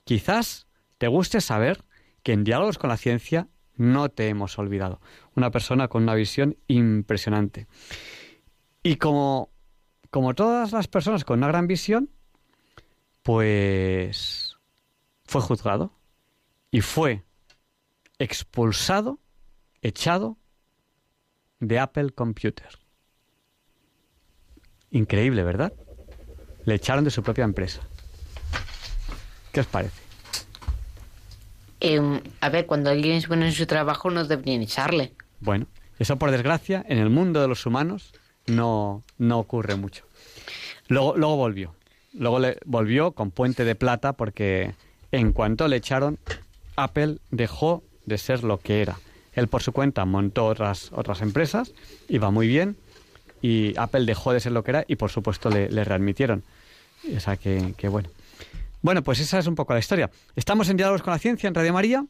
quizás 0.04 0.68
te 1.00 1.08
guste 1.08 1.42
saber 1.42 1.84
que 2.22 2.34
en 2.34 2.44
Diálogos 2.44 2.78
con 2.78 2.92
la 2.92 2.98
Ciencia 2.98 3.48
no 3.76 4.10
te 4.10 4.28
hemos 4.28 4.60
olvidado. 4.60 5.02
Una 5.36 5.50
persona 5.50 5.88
con 5.88 6.04
una 6.04 6.14
visión 6.14 6.56
impresionante. 6.68 7.66
Y 8.84 8.98
como, 8.98 9.50
como 10.12 10.36
todas 10.36 10.72
las 10.72 10.88
personas 10.88 11.26
con 11.26 11.40
una 11.40 11.48
gran 11.48 11.66
visión, 11.66 12.12
pues 13.24 14.56
fue 15.26 15.42
juzgado 15.42 15.94
y 16.70 16.82
fue 16.82 17.24
expulsado, 18.24 19.20
echado 19.82 20.38
de 21.60 21.80
Apple 21.80 22.12
Computer. 22.12 22.70
Increíble, 24.92 25.44
¿verdad? 25.44 25.74
Le 26.66 26.76
echaron 26.76 27.04
de 27.04 27.12
su 27.12 27.22
propia 27.22 27.44
empresa. 27.44 27.82
¿Qué 29.52 29.60
os 29.60 29.68
parece? 29.68 30.02
Eh, 31.82 32.22
a 32.40 32.50
ver, 32.50 32.66
cuando 32.66 32.90
alguien 32.90 33.16
es 33.16 33.28
bueno 33.28 33.46
en 33.46 33.52
su 33.52 33.66
trabajo 33.66 34.10
no 34.10 34.24
deberían 34.24 34.62
echarle. 34.62 35.14
Bueno, 35.42 35.68
eso 36.00 36.18
por 36.18 36.32
desgracia 36.32 36.86
en 36.88 37.00
el 37.00 37.10
mundo 37.10 37.42
de 37.42 37.50
los 37.50 37.66
humanos 37.66 38.14
no, 38.48 39.04
no 39.18 39.38
ocurre 39.40 39.76
mucho. 39.76 40.06
Luego, 40.88 41.18
luego 41.18 41.36
volvió. 41.36 41.76
Luego 42.14 42.40
le 42.40 42.58
volvió 42.66 43.12
con 43.12 43.32
puente 43.32 43.66
de 43.66 43.76
plata 43.76 44.14
porque 44.14 44.76
en 45.12 45.34
cuanto 45.34 45.68
le 45.68 45.76
echaron, 45.76 46.20
Apple 46.78 47.18
dejó 47.30 47.84
de 48.06 48.18
ser 48.18 48.44
lo 48.44 48.60
que 48.60 48.82
era. 48.82 49.00
Él 49.34 49.48
por 49.48 49.64
su 49.64 49.72
cuenta 49.72 50.06
montó 50.06 50.46
otras, 50.46 50.92
otras 50.94 51.22
empresas, 51.22 51.74
iba 52.08 52.30
muy 52.32 52.48
bien, 52.48 52.78
y 53.42 53.74
Apple 53.78 54.06
dejó 54.06 54.32
de 54.32 54.40
ser 54.40 54.52
lo 54.52 54.64
que 54.64 54.72
era 54.72 54.86
y 54.88 54.96
por 54.96 55.10
supuesto 55.10 55.50
le, 55.50 55.68
readmitieron. 55.84 56.44
O 57.16 57.20
sea 57.20 57.36
que, 57.36 57.74
que, 57.78 57.90
bueno. 57.90 58.10
Bueno, 58.82 59.04
pues 59.04 59.20
esa 59.20 59.40
es 59.40 59.48
un 59.48 59.56
poco 59.56 59.74
la 59.74 59.80
historia. 59.80 60.10
Estamos 60.36 60.70
en 60.70 60.78
Diálogos 60.78 61.02
con 61.02 61.12
la 61.12 61.20
Ciencia 61.20 61.48
en 61.48 61.56
Radio 61.56 61.74
María 61.74 62.06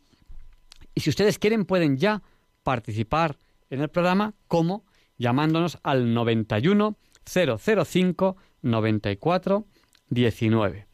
y 0.93 1.01
si 1.01 1.10
ustedes 1.10 1.39
quieren 1.39 1.65
pueden 1.65 1.97
ya 1.97 2.21
participar 2.63 3.38
en 3.69 3.82
el 3.82 3.89
programa 3.89 4.34
como 4.47 4.84
llamándonos 5.17 5.79
al 5.84 6.13
91 6.13 6.95
005 7.25 8.38
94 8.62 9.65
19. 10.10 10.86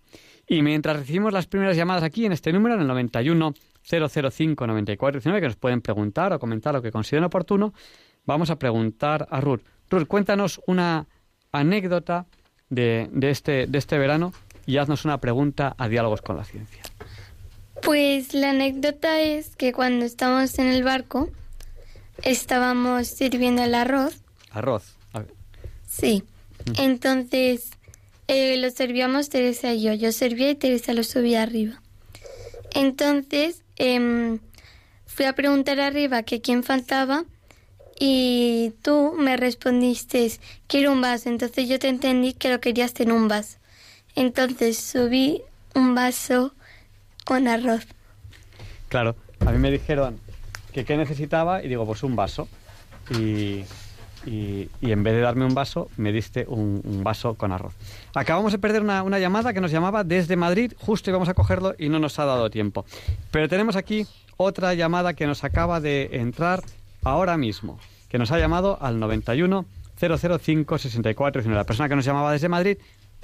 Y 0.48 0.62
mientras 0.62 0.98
recibimos 0.98 1.34
las 1.34 1.48
primeras 1.48 1.78
llamadas 1.78 2.04
aquí 2.04 2.26
en 2.26 2.32
este 2.32 2.52
número, 2.52 2.76
en 2.76 2.82
el 2.82 2.88
91 2.88 3.54
005 3.90 4.68
94 4.68 5.20
19, 5.20 5.42
que 5.42 5.48
nos 5.48 5.56
pueden 5.56 5.82
preguntar 5.82 6.34
o 6.34 6.40
comentar 6.40 6.74
lo 6.74 6.82
que 6.82 6.92
consideren 6.92 7.24
oportuno, 7.26 7.74
vamos 8.26 8.50
a 8.50 8.60
preguntar 8.60 9.28
a 9.32 9.42
Ruth. 9.42 9.62
Ruth, 9.90 10.06
cuéntanos 10.08 10.62
una 10.68 11.08
anécdota 11.52 12.28
de, 12.70 13.10
de, 13.12 13.32
este, 13.32 13.66
de 13.68 13.78
este 13.78 13.98
verano 13.98 14.34
y 14.66 14.78
haznos 14.78 15.06
una 15.06 15.20
pregunta 15.20 15.76
a 15.78 15.88
Diálogos 15.88 16.22
con 16.22 16.38
la 16.38 16.44
Ciencia. 16.44 16.84
Pues 17.82 18.34
la 18.34 18.52
anécdota 18.52 19.22
es 19.22 19.56
que 19.56 19.74
cuando 19.74 20.06
estábamos 20.06 20.60
en 20.60 20.68
el 20.68 20.84
barco 20.84 21.30
estábamos 22.24 23.08
sirviendo 23.08 23.64
el 23.64 23.74
arroz. 23.74 24.22
¿Arroz? 24.52 24.96
Sí. 25.88 26.24
Entonces 26.78 27.72
eh, 28.28 28.58
lo 28.58 28.70
servíamos 28.70 29.30
Teresa 29.30 29.74
y 29.74 29.82
yo. 29.82 29.94
Yo 29.94 30.12
servía 30.12 30.52
y 30.52 30.56
Teresa 30.56 30.94
lo 30.94 31.04
subía 31.04 31.42
arriba. 31.42 31.82
Entonces 32.76 33.64
eh, 33.80 34.40
fui 35.06 35.26
a 35.26 35.34
preguntar 35.34 35.80
arriba 35.80 36.24
que 36.24 36.42
quién 36.42 36.64
faltaba 36.64 37.26
y 38.00 38.74
tú 38.82 39.14
me 39.18 39.36
respondiste, 39.36 40.32
quiero 40.68 40.94
un 40.94 41.02
vaso. 41.02 41.30
Entonces 41.30 41.68
yo 41.68 41.80
te 41.80 41.90
entendí 41.90 42.34
que 42.34 42.50
lo 42.50 42.62
querías 42.62 42.98
en 43.00 43.12
un 43.12 43.28
vaso. 43.28 43.58
Entonces 44.16 44.78
subí 44.78 45.42
un 45.76 45.96
vaso 45.96 46.54
con 47.26 47.48
arroz. 47.48 47.86
Claro, 48.88 49.16
a 49.46 49.52
mí 49.52 49.58
me 49.58 49.72
dijeron 49.72 50.20
que 50.72 50.86
qué 50.86 50.96
necesitaba 50.98 51.64
y 51.64 51.68
digo, 51.68 51.86
pues 51.86 52.04
un 52.04 52.16
vaso. 52.16 52.48
Y, 53.12 53.64
y, 54.26 54.70
en 54.82 55.04
vez 55.04 55.14
de 55.14 55.22
darme 55.22 55.46
un 55.46 55.54
vaso, 55.54 55.90
me 55.98 56.12
diste 56.12 56.46
un, 56.48 56.82
un 56.84 57.04
vaso 57.04 57.36
con 57.36 57.52
arroz. 57.52 57.74
Acabamos 58.14 58.52
de 58.52 58.60
perder 58.60 58.82
una, 58.82 59.04
una, 59.04 59.20
llamada 59.20 59.54
que 59.54 59.62
nos 59.62 59.72
llamaba 59.72 60.04
desde 60.04 60.36
Madrid, 60.36 60.74
justo 60.78 61.10
íbamos 61.10 61.30
a 61.30 61.34
cogerlo 61.34 61.76
y 61.78 61.90
no 61.90 62.00
nos 62.00 62.20
ha 62.20 62.26
dado 62.26 62.50
tiempo. 62.50 62.86
Pero 63.32 63.48
tenemos 63.48 63.76
aquí 63.76 64.06
otra 64.38 64.74
llamada 64.74 65.14
que 65.14 65.28
nos 65.28 65.44
acaba 65.44 65.80
de 65.80 66.10
entrar 66.14 66.64
ahora 67.04 67.38
mismo, 67.38 67.80
que 68.10 68.18
nos 68.18 68.32
ha 68.32 68.40
llamado 68.40 68.78
al 68.82 69.00
91 69.00 69.66
005 70.00 70.78
64 70.78 71.42
La 71.52 71.66
persona 71.66 71.90
que 71.90 71.96
nos 71.96 72.06
llamaba 72.06 72.32
desde 72.32 72.48
Madrid 72.48 72.78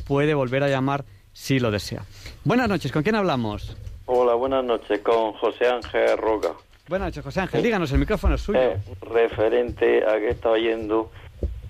puede 0.08 0.34
volver 0.34 0.64
a 0.64 0.70
llamar 0.70 1.06
si 1.32 1.60
lo 1.60 1.72
desea. 1.72 2.04
Buenas 2.44 2.68
noches, 2.68 2.92
¿con 2.92 3.04
quién 3.04 3.16
hablamos? 3.16 3.76
Hola, 4.06 4.36
buenas 4.36 4.64
noches, 4.64 5.02
con 5.02 5.34
José 5.34 5.68
Ángel 5.68 6.18
Roca. 6.18 6.50
Buenas 6.88 7.08
noches, 7.08 7.24
José 7.24 7.42
Ángel. 7.42 7.64
Díganos, 7.64 7.92
el 7.92 7.98
micrófono 7.98 8.36
es 8.36 8.42
suyo. 8.42 8.60
Eh, 8.60 8.78
referente 9.02 10.06
a 10.06 10.20
que 10.20 10.30
estaba 10.30 10.58
yendo 10.60 11.10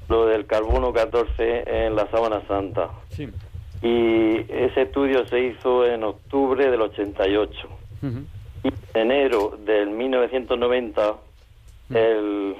lo 0.09 0.25
del 0.25 0.45
carbono 0.45 0.91
14 0.91 1.85
en 1.85 1.95
la 1.95 2.09
Sábana 2.11 2.45
Santa. 2.47 2.89
Sí. 3.11 3.29
Y 3.81 4.39
ese 4.51 4.81
estudio 4.81 5.25
se 5.27 5.39
hizo 5.39 5.85
en 5.85 6.03
octubre 6.03 6.69
del 6.69 6.81
88. 6.81 7.67
Uh 8.01 8.05
-huh. 8.05 8.25
Y 8.63 8.67
en 8.67 9.11
enero 9.11 9.57
del 9.63 9.89
1990, 9.89 11.11
uh 11.11 11.15
-huh. 11.89 11.97
el, 11.97 12.55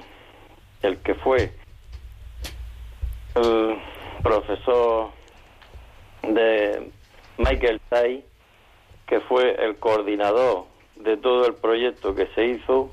el 0.82 0.96
que 0.98 1.14
fue 1.14 1.52
el 3.34 3.76
profesor 4.22 5.10
de 6.22 6.90
Michael 7.36 7.82
Tai, 7.90 8.24
que 9.06 9.20
fue 9.20 9.62
el 9.62 9.76
coordinador 9.76 10.64
de 11.06 11.16
todo 11.16 11.46
el 11.46 11.54
proyecto 11.54 12.14
que 12.14 12.26
se 12.34 12.44
hizo, 12.44 12.90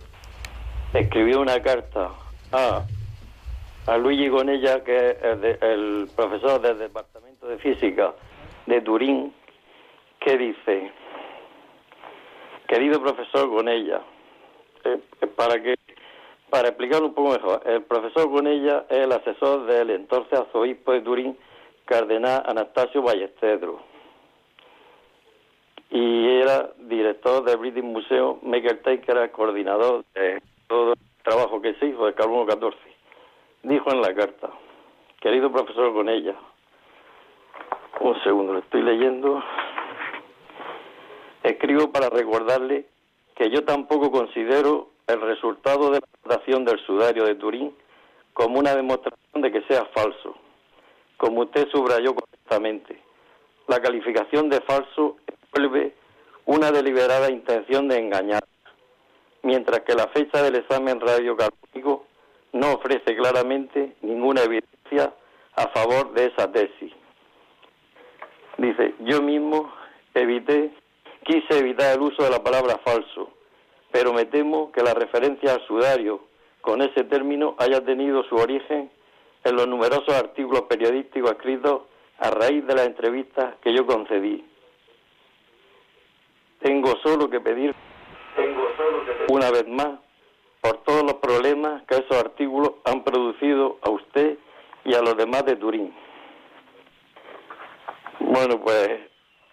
escribió 0.93 1.41
una 1.41 1.61
carta 1.61 2.11
a, 2.51 2.85
a 3.87 3.97
Luigi 3.97 4.29
Gonella, 4.29 4.83
que 4.83 4.95
es 5.09 5.17
el, 5.23 5.43
el 5.61 6.09
profesor 6.15 6.61
del 6.61 6.77
Departamento 6.77 7.47
de 7.47 7.57
Física 7.57 8.13
de 8.67 8.81
Turín, 8.81 9.33
que 10.19 10.37
dice, 10.37 10.91
querido 12.67 13.01
profesor 13.01 13.49
Gonella, 13.49 14.01
eh, 14.85 14.99
eh, 15.21 15.27
para 15.27 15.61
que 15.61 15.75
para 16.49 16.67
explicarlo 16.67 17.07
un 17.07 17.15
poco 17.15 17.31
mejor, 17.31 17.63
el 17.65 17.81
profesor 17.81 18.29
Gonella 18.29 18.85
es 18.87 18.99
el 18.99 19.11
asesor 19.11 19.65
del 19.65 19.89
entonces 19.89 20.37
arzobispo 20.37 20.91
de 20.91 21.01
Turín, 21.01 21.37
cardenal 21.85 22.43
Anastasio 22.45 23.01
Ballestedro. 23.01 23.92
Y 25.93 26.27
era 26.27 26.71
director 26.79 27.43
del 27.43 27.57
British 27.57 27.83
Museum, 27.83 28.39
Tate, 28.41 29.01
que 29.01 29.11
era 29.11 29.31
coordinador 29.31 30.03
de 30.15 30.41
todo 30.67 30.93
el 30.93 30.99
trabajo 31.23 31.61
que 31.61 31.75
se 31.75 31.85
hizo 31.85 32.05
del 32.05 32.15
carbono 32.15 32.47
14. 32.47 32.75
Dijo 33.61 33.91
en 33.91 34.01
la 34.01 34.11
carta, 34.15 34.49
querido 35.21 35.51
profesor 35.51 35.91
Gonella, 35.91 36.33
un 37.99 38.19
segundo, 38.23 38.53
lo 38.53 38.59
estoy 38.59 38.81
leyendo. 38.81 39.43
Escribo 41.43 41.91
para 41.91 42.09
recordarle 42.09 42.87
que 43.35 43.51
yo 43.51 43.63
tampoco 43.63 44.09
considero 44.09 44.89
el 45.05 45.21
resultado 45.21 45.91
de 45.91 45.99
la 45.99 46.07
votación 46.23 46.65
del 46.65 46.79
sudario 46.87 47.23
de 47.25 47.35
Turín 47.35 47.71
como 48.33 48.57
una 48.57 48.75
demostración 48.75 49.43
de 49.43 49.51
que 49.51 49.61
sea 49.67 49.85
falso. 49.93 50.35
Como 51.17 51.41
usted 51.41 51.67
subrayó 51.69 52.15
correctamente, 52.15 52.99
la 53.67 53.79
calificación 53.79 54.49
de 54.49 54.59
falso 54.61 55.17
envuelve 55.53 55.93
una 56.45 56.71
deliberada 56.71 57.29
intención 57.29 57.87
de 57.87 57.97
engañar, 57.97 58.43
mientras 59.43 59.81
que 59.81 59.95
la 59.95 60.07
fecha 60.07 60.41
del 60.41 60.55
examen 60.55 60.99
radiocarbónico 60.99 62.05
no 62.53 62.73
ofrece 62.73 63.15
claramente 63.15 63.95
ninguna 64.01 64.41
evidencia 64.41 65.13
a 65.55 65.67
favor 65.69 66.13
de 66.13 66.27
esa 66.27 66.51
tesis. 66.51 66.91
Dice, 68.57 68.95
yo 68.99 69.21
mismo 69.21 69.73
evité, 70.13 70.71
quise 71.23 71.59
evitar 71.59 71.95
el 71.95 72.01
uso 72.01 72.23
de 72.23 72.29
la 72.29 72.43
palabra 72.43 72.79
falso, 72.83 73.29
pero 73.91 74.13
me 74.13 74.25
temo 74.25 74.71
que 74.71 74.83
la 74.83 74.93
referencia 74.93 75.53
al 75.53 75.65
sudario 75.67 76.21
con 76.61 76.81
ese 76.81 77.03
término 77.03 77.55
haya 77.57 77.83
tenido 77.83 78.23
su 78.23 78.35
origen 78.35 78.91
en 79.43 79.55
los 79.55 79.67
numerosos 79.67 80.13
artículos 80.13 80.63
periodísticos 80.63 81.31
escritos 81.31 81.81
a 82.19 82.29
raíz 82.29 82.65
de 82.65 82.75
las 82.75 82.85
entrevistas 82.87 83.55
que 83.61 83.73
yo 83.73 83.85
concedí. 83.85 84.45
Tengo 86.63 86.95
solo 87.03 87.29
que 87.29 87.41
pedir 87.41 87.75
una 89.27 89.51
vez 89.51 89.67
más 89.67 89.99
por 90.61 90.77
todos 90.83 91.03
los 91.03 91.15
problemas 91.15 91.83
que 91.83 91.95
esos 91.95 92.17
artículos 92.17 92.75
han 92.85 93.03
producido 93.03 93.79
a 93.81 93.89
usted 93.89 94.37
y 94.85 94.93
a 94.93 95.01
los 95.01 95.17
demás 95.17 95.45
de 95.45 95.57
Turín. 95.57 95.93
Bueno, 98.21 98.61
pues 98.61 98.91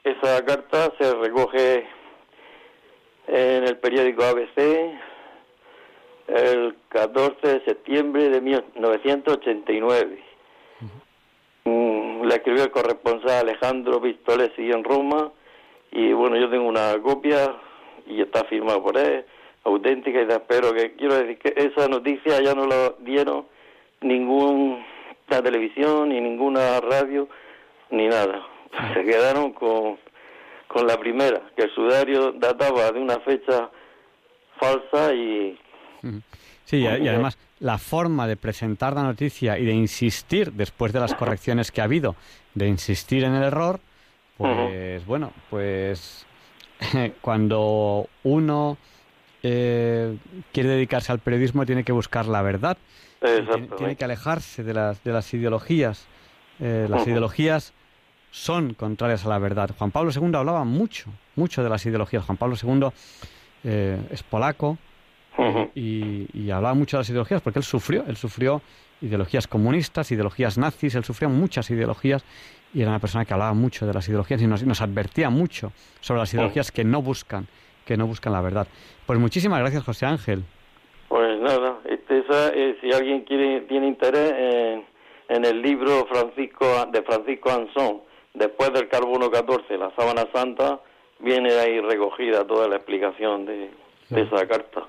esa 0.05 0.45
carta 0.45 0.93
se 1.01 1.13
recoge 1.17 1.85
en 3.27 3.65
el 3.65 3.77
periódico 3.79 4.23
ABC 4.23 4.93
el 6.29 6.77
14 6.91 7.39
de 7.43 7.65
septiembre 7.65 8.29
de 8.29 8.41
1989. 8.41 10.23
Mm, 11.65 12.23
la 12.23 12.37
escribió 12.37 12.63
el 12.63 12.71
corresponsal 12.71 13.49
Alejandro 13.49 14.01
Pistolesi 14.01 14.71
en 14.71 14.85
Roma 14.85 15.33
y 15.93 16.13
bueno, 16.13 16.37
yo 16.37 16.49
tengo 16.49 16.69
una 16.69 17.01
copia 17.03 17.57
y 18.07 18.21
está 18.21 18.45
firmada 18.45 18.83
por 18.83 18.97
él, 18.97 19.25
auténtica 19.65 20.23
y 20.23 20.27
tal, 20.27 20.43
pero 20.49 20.73
que 20.73 20.95
quiero 20.95 21.15
decir 21.17 21.39
que 21.39 21.55
esa 21.57 21.89
noticia 21.89 22.41
ya 22.43 22.55
no 22.55 22.67
la 22.67 22.95
dieron 23.01 23.47
ninguna 24.01 24.85
televisión 25.29 26.09
ni 26.09 26.21
ninguna 26.21 26.81
radio 26.81 27.29
ni 27.91 28.09
nada. 28.09 28.47
Se 28.95 29.05
quedaron 29.05 29.53
con, 29.53 29.99
con 30.69 30.87
la 30.87 30.99
primera, 30.99 31.43
que 31.57 31.65
el 31.65 31.75
sudario 31.75 32.33
databa 32.33 32.91
de 32.93 33.01
una 33.01 33.19
fecha 33.21 33.71
falsa 34.59 35.13
y... 35.13 35.59
Sí, 36.65 36.79
y 36.79 36.87
además 36.87 37.37
la 37.59 37.79
forma 37.79 38.27
de 38.27 38.37
presentar 38.37 38.95
la 38.95 39.03
noticia 39.03 39.59
y 39.59 39.65
de 39.65 39.73
insistir, 39.73 40.53
después 40.53 40.93
de 40.93 41.01
las 41.01 41.15
correcciones 41.15 41.73
que 41.73 41.81
ha 41.81 41.85
habido, 41.85 42.15
de 42.55 42.69
insistir 42.69 43.25
en 43.25 43.35
el 43.35 43.43
error, 43.43 43.81
pues 44.41 45.05
bueno, 45.05 45.33
pues 45.51 46.27
cuando 47.21 48.09
uno 48.23 48.79
eh, 49.43 50.17
quiere 50.53 50.71
dedicarse 50.71 51.13
al 51.13 51.19
periodismo 51.19 51.67
tiene 51.67 51.85
que 51.85 51.93
buscar 51.93 52.27
la 52.27 52.41
verdad, 52.41 52.79
tiene, 53.21 53.69
tiene, 53.77 53.97
que 53.97 54.05
alejarse 54.05 54.65
de 54.65 54.73
las, 54.73 55.05
de 55.05 55.13
las 55.13 55.33
ideologías. 55.35 56.07
Eh, 56.59 56.87
las 56.89 57.07
ideologías 57.07 57.75
son 58.31 58.73
contrarias 58.73 59.27
a 59.27 59.29
la 59.29 59.39
verdad. 59.39 59.71
Juan 59.77 59.91
Pablo 59.91 60.11
II 60.15 60.35
hablaba 60.35 60.65
mucho, 60.65 61.11
mucho 61.37 61.63
de 61.63 61.69
las 61.69 61.85
ideologías. 61.85 62.25
Juan 62.25 62.39
Pablo 62.39 62.57
II 62.63 62.89
eh, 63.65 63.99
es 64.11 64.23
polaco 64.23 64.79
y, 65.75 66.29
y, 66.33 66.51
hablaba 66.51 66.75
mucho 66.75 66.97
de 66.97 67.03
las 67.03 67.11
ideologías 67.11 67.43
porque 67.43 67.59
él 67.59 67.65
sufrió, 67.65 68.05
él 68.07 68.17
sufrió 68.17 68.63
ideologías 69.03 69.47
comunistas, 69.47 70.11
ideologías 70.11 70.59
nazis, 70.59 70.95
él 70.95 71.05
sufrió 71.05 71.29
muchas 71.29 71.71
ideologías 71.71 72.25
y 72.73 72.83
era 72.83 72.91
una 72.91 72.99
persona 72.99 73.25
que 73.25 73.33
hablaba 73.33 73.53
mucho 73.53 73.87
de 73.87 73.93
las 73.93 74.09
ideologías 74.09 74.41
y 74.43 74.47
nos, 74.47 74.65
nos 74.65 74.81
advertía 74.81 75.31
mucho 75.31 75.73
sobre 76.01 76.21
las 76.21 76.33
ideologías 76.33 76.71
que 76.71 76.85
no 76.85 77.03
buscan, 77.03 77.47
que 77.85 77.97
no 77.97 78.07
buscan 78.07 78.33
la 78.33 78.41
verdad. 78.41 78.67
Pues 79.07 79.19
muchísimas 79.19 79.61
gracias, 79.61 79.85
José 79.85 80.07
Ángel. 80.07 80.45
Pues 81.09 81.41
nada, 81.41 81.79
este, 81.85 82.19
esa, 82.19 82.49
eh, 82.55 82.77
si 82.81 82.93
alguien 82.93 83.23
quiere, 83.23 83.63
tiene 83.63 83.89
interés 83.89 84.33
en, 84.33 84.85
en 85.29 85.45
el 85.45 85.61
libro 85.61 86.07
Francisco 86.07 86.87
de 86.93 87.03
Francisco 87.03 87.51
Anzón, 87.51 88.03
después 88.35 88.73
del 88.73 88.89
carbono 88.89 89.31
14, 89.31 89.77
la 89.77 89.91
sábana 89.97 90.27
santa, 90.33 90.81
viene 91.19 91.53
ahí 91.55 91.81
recogida 91.81 92.47
toda 92.47 92.69
la 92.69 92.77
explicación 92.77 93.45
de, 93.47 93.71
de 94.11 94.23
esa 94.23 94.47
carta. 94.47 94.85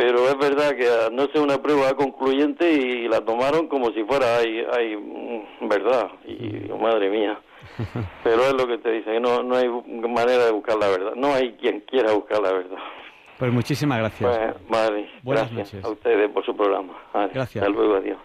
Pero 0.00 0.26
es 0.30 0.38
verdad 0.38 0.74
que 0.76 1.14
no 1.14 1.24
es 1.24 1.34
una 1.34 1.60
prueba 1.60 1.92
concluyente 1.94 2.72
y 2.72 3.06
la 3.06 3.22
tomaron 3.22 3.68
como 3.68 3.92
si 3.92 4.02
fuera 4.04 4.38
hay, 4.38 4.64
hay 4.72 4.96
verdad. 5.60 6.08
Y 6.26 6.72
madre 6.72 7.10
mía. 7.10 7.38
Pero 8.24 8.44
es 8.44 8.54
lo 8.54 8.66
que 8.66 8.78
te 8.78 8.92
dice, 8.92 9.20
no, 9.20 9.42
no 9.42 9.56
hay 9.56 9.68
manera 9.68 10.46
de 10.46 10.52
buscar 10.52 10.78
la 10.78 10.88
verdad. 10.88 11.12
No 11.16 11.34
hay 11.34 11.52
quien 11.60 11.80
quiera 11.80 12.14
buscar 12.14 12.40
la 12.40 12.50
verdad. 12.50 12.78
Pues 13.38 13.52
muchísimas 13.52 13.98
gracias. 13.98 14.34
Pues, 14.34 14.70
madre, 14.70 15.06
Buenas 15.22 15.52
gracias 15.52 15.74
noches. 15.74 15.84
a 15.84 15.92
ustedes 15.92 16.30
por 16.30 16.46
su 16.46 16.56
programa. 16.56 16.94
Vale, 17.12 17.32
Gracias. 17.34 17.62
Hasta 17.62 17.74
luego, 17.74 17.96
adiós. 17.96 18.18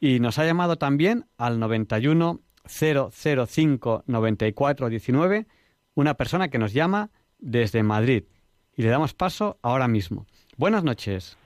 Y 0.00 0.20
nos 0.20 0.38
ha 0.38 0.46
llamado 0.46 0.76
también 0.76 1.26
al 1.36 1.60
91 1.60 2.40
005 2.66 4.04
94 4.06 4.88
19 4.88 5.46
una 5.96 6.14
persona 6.14 6.48
que 6.48 6.58
nos 6.58 6.72
llama 6.72 7.10
desde 7.38 7.82
Madrid. 7.82 8.24
Y 8.74 8.80
le 8.80 8.88
damos 8.88 9.12
paso 9.12 9.58
ahora 9.60 9.86
mismo. 9.86 10.24
Buenas 10.56 10.84
noches. 10.84 11.36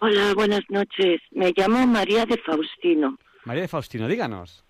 Hola, 0.00 0.34
buenas 0.34 0.62
noches. 0.68 1.20
Me 1.30 1.52
llamo 1.56 1.86
María 1.86 2.24
de 2.26 2.36
Faustino. 2.38 3.18
María 3.44 3.62
de 3.62 3.68
Faustino, 3.68 4.06
díganos. 4.08 4.64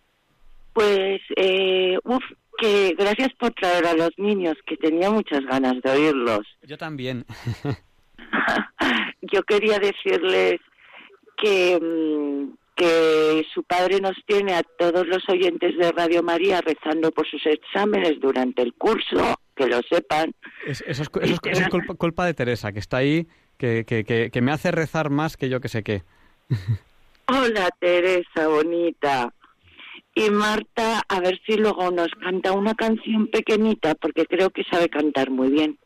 Pues, 0.72 1.20
eh, 1.36 1.98
uf, 2.04 2.22
que 2.58 2.94
gracias 2.98 3.30
por 3.38 3.52
traer 3.52 3.86
a 3.86 3.94
los 3.94 4.10
niños, 4.16 4.54
que 4.66 4.76
tenía 4.76 5.10
muchas 5.10 5.44
ganas 5.46 5.80
de 5.82 5.90
oírlos. 5.90 6.40
Yo 6.62 6.76
también. 6.78 7.24
Yo 9.22 9.42
quería 9.42 9.78
decirles 9.78 10.60
que, 11.36 11.78
mm, 11.80 12.54
que 12.76 13.44
su 13.52 13.62
padre 13.64 14.00
nos 14.00 14.16
tiene 14.26 14.54
a 14.54 14.62
todos 14.78 15.06
los 15.06 15.28
oyentes 15.28 15.76
de 15.78 15.92
Radio 15.92 16.22
María 16.22 16.60
rezando 16.60 17.10
por 17.12 17.28
sus 17.28 17.44
exámenes 17.46 18.20
durante 18.20 18.62
el 18.62 18.74
curso, 18.74 19.36
que 19.56 19.66
lo 19.66 19.80
sepan. 19.88 20.32
Es- 20.66 20.84
eso 20.86 21.02
es, 21.02 21.08
cu- 21.08 21.20
eso 21.20 21.34
es- 21.34 21.40
eso 21.52 21.62
es 21.62 21.68
culpa, 21.68 21.94
culpa 21.94 22.26
de 22.26 22.34
Teresa, 22.34 22.72
que 22.72 22.80
está 22.80 22.98
ahí, 22.98 23.26
que, 23.58 23.84
que, 23.84 24.04
que, 24.04 24.30
que 24.30 24.40
me 24.40 24.52
hace 24.52 24.70
rezar 24.70 25.10
más 25.10 25.36
que 25.36 25.48
yo 25.48 25.60
que 25.60 25.68
sé 25.68 25.82
qué. 25.82 26.02
Hola 27.28 27.68
Teresa, 27.78 28.48
bonita. 28.48 29.32
Y 30.14 30.30
Marta, 30.30 31.02
a 31.08 31.20
ver 31.20 31.40
si 31.44 31.56
luego 31.56 31.90
nos 31.90 32.08
canta 32.22 32.52
una 32.52 32.74
canción 32.74 33.26
pequeñita, 33.28 33.94
porque 33.96 34.26
creo 34.26 34.50
que 34.50 34.62
sabe 34.64 34.88
cantar 34.88 35.30
muy 35.30 35.50
bien. 35.50 35.78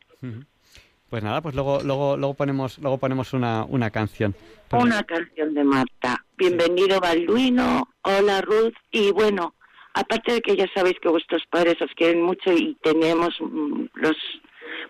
Pues 1.09 1.23
nada, 1.23 1.41
pues 1.41 1.55
luego, 1.55 1.81
luego, 1.83 2.15
luego 2.15 2.35
ponemos, 2.35 2.77
luego 2.77 2.99
ponemos 2.99 3.33
una, 3.33 3.63
una 3.63 3.89
canción. 3.89 4.35
Una 4.71 5.01
canción 5.03 5.55
de 5.55 5.63
Marta. 5.63 6.23
Bienvenido 6.37 6.99
Balduino, 6.99 7.89
hola 8.03 8.41
Ruth, 8.41 8.75
y 8.91 9.11
bueno, 9.11 9.55
aparte 9.95 10.33
de 10.33 10.41
que 10.41 10.55
ya 10.55 10.67
sabéis 10.75 10.99
que 11.01 11.09
vuestros 11.09 11.41
padres 11.49 11.81
os 11.81 11.91
quieren 11.95 12.21
mucho 12.21 12.51
y 12.53 12.77
tenemos 12.83 13.35
mm, 13.39 13.85
los, 13.95 14.17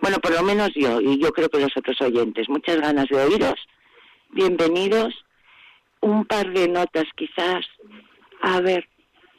bueno, 0.01 0.17
por 0.19 0.31
lo 0.31 0.43
menos 0.43 0.69
yo, 0.75 1.01
y 1.01 1.21
yo 1.21 1.31
creo 1.31 1.49
que 1.49 1.59
los 1.59 1.75
otros 1.75 1.99
oyentes, 2.01 2.47
muchas 2.49 2.79
ganas 2.79 3.07
de 3.09 3.17
oíros, 3.17 3.55
bienvenidos, 4.31 5.13
un 6.01 6.25
par 6.25 6.51
de 6.51 6.67
notas 6.67 7.05
quizás. 7.15 7.65
A 8.41 8.61
ver, 8.61 8.87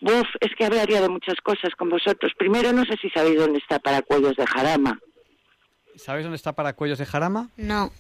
Uf, 0.03 0.27
es 0.41 0.51
que 0.57 0.65
hablaría 0.65 1.01
de 1.03 1.09
muchas 1.11 1.37
cosas 1.43 1.75
con 1.77 1.91
vosotros. 1.91 2.33
Primero, 2.39 2.73
no 2.73 2.85
sé 2.85 2.97
si 3.03 3.11
sabéis 3.11 3.39
dónde 3.39 3.59
está 3.59 3.79
Paracuellos 3.79 4.35
de 4.35 4.47
Jarama. 4.47 4.99
¿Sabéis 5.97 6.25
dónde 6.25 6.37
está 6.37 6.53
Paracuellos 6.55 6.99
de 6.99 7.05
Jarama? 7.05 7.49
No. 7.57 7.91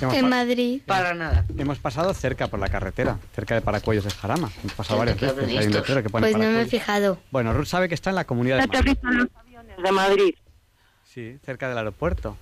Hemos 0.00 0.14
En 0.14 0.28
Madrid. 0.28 0.82
Para 0.86 1.14
nada. 1.14 1.44
Hemos 1.58 1.78
pasado 1.78 2.12
cerca 2.14 2.46
por 2.48 2.60
la 2.60 2.68
carretera, 2.68 3.18
cerca 3.34 3.54
de 3.54 3.62
Paracuellos 3.62 4.04
de 4.04 4.10
Jarama. 4.10 4.50
Hemos 4.62 4.74
pasado 4.74 4.98
¿Dónde 4.98 5.14
varias 5.14 5.36
veces. 5.36 5.50
Hay 5.50 5.56
un 5.56 5.60
estos? 5.62 5.74
letrero 5.80 6.02
que 6.02 6.10
pone 6.10 6.26
Pues 6.26 6.36
no 6.36 6.50
me 6.52 6.62
he 6.62 6.66
fijado. 6.66 7.18
Bueno, 7.32 7.52
Ruth 7.52 7.66
sabe 7.66 7.88
que 7.88 7.94
está 7.94 8.10
en 8.10 8.16
la 8.16 8.24
comunidad 8.26 8.60
de 8.60 8.66
Madrid. 8.68 8.96
Los 9.02 9.28
aviones 9.36 9.76
de 9.82 9.92
Madrid. 9.92 10.34
Sí, 11.12 11.38
cerca 11.44 11.68
del 11.68 11.78
aeropuerto. 11.78 12.36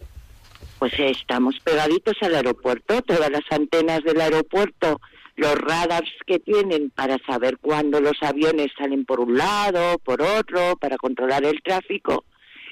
Pues 0.79 0.93
estamos 0.99 1.59
pegaditos 1.61 2.17
al 2.21 2.35
aeropuerto, 2.35 3.01
todas 3.01 3.31
las 3.31 3.51
antenas 3.51 4.03
del 4.05 4.21
aeropuerto, 4.21 5.01
los 5.37 5.55
radars 5.55 6.11
que 6.27 6.39
tienen 6.39 6.91
para 6.91 7.17
saber 7.27 7.57
cuándo 7.57 7.99
los 8.03 8.23
aviones 8.23 8.69
salen 8.77 9.07
por 9.07 9.21
un 9.21 9.39
lado, 9.39 9.99
por 10.05 10.21
otro, 10.21 10.77
para 10.77 10.99
controlar 10.99 11.47
el 11.47 11.63
tráfico, 11.63 12.25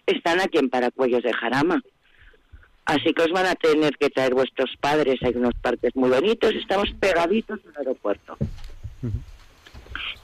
están 0.05 0.41
aquí 0.41 0.59
en 0.59 0.69
Paracuellos 0.69 1.23
de 1.23 1.33
Jarama. 1.33 1.83
Así 2.85 3.15
que 3.15 3.23
os 3.23 3.31
van 3.31 3.47
a 3.47 3.55
tener 3.55 3.97
que 3.97 4.11
traer 4.11 4.35
vuestros 4.35 4.77
padres, 4.79 5.23
hay 5.23 5.33
unos 5.35 5.55
parques 5.63 5.97
muy 5.97 6.11
bonitos, 6.11 6.55
estamos 6.55 6.91
pegaditos 7.01 7.59
al 7.71 7.79
aeropuerto. 7.79 8.37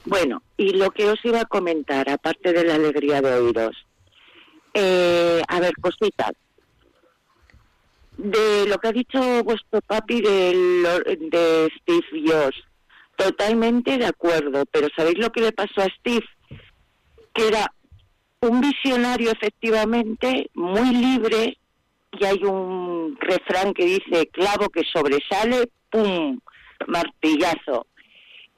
Bueno, 0.04 0.42
y 0.58 0.74
lo 0.74 0.90
que 0.90 1.06
os 1.06 1.24
iba 1.24 1.40
a 1.40 1.46
comentar, 1.46 2.10
aparte 2.10 2.52
de 2.52 2.64
la 2.64 2.74
alegría 2.74 3.22
de 3.22 3.32
oíros, 3.32 3.86
eh, 4.74 5.42
a 5.48 5.60
ver, 5.60 5.72
cositas 5.80 6.32
de 8.16 8.66
lo 8.68 8.78
que 8.78 8.88
ha 8.88 8.92
dicho 8.92 9.44
vuestro 9.44 9.80
papi 9.80 10.20
de, 10.20 11.68
Steve 11.80 12.24
Jobs. 12.26 12.56
Totalmente 13.16 13.98
de 13.98 14.06
acuerdo, 14.06 14.64
pero 14.70 14.88
¿sabéis 14.96 15.18
lo 15.18 15.30
que 15.30 15.42
le 15.42 15.52
pasó 15.52 15.82
a 15.82 15.88
Steve? 15.98 16.26
Que 17.32 17.48
era 17.48 17.72
un 18.40 18.60
visionario 18.60 19.30
efectivamente, 19.30 20.50
muy 20.54 20.94
libre, 20.94 21.58
y 22.12 22.24
hay 22.24 22.42
un 22.44 23.16
refrán 23.20 23.72
que 23.72 23.84
dice, 23.84 24.26
clavo 24.28 24.68
que 24.68 24.82
sobresale, 24.84 25.68
¡pum!, 25.90 26.38
martillazo. 26.86 27.86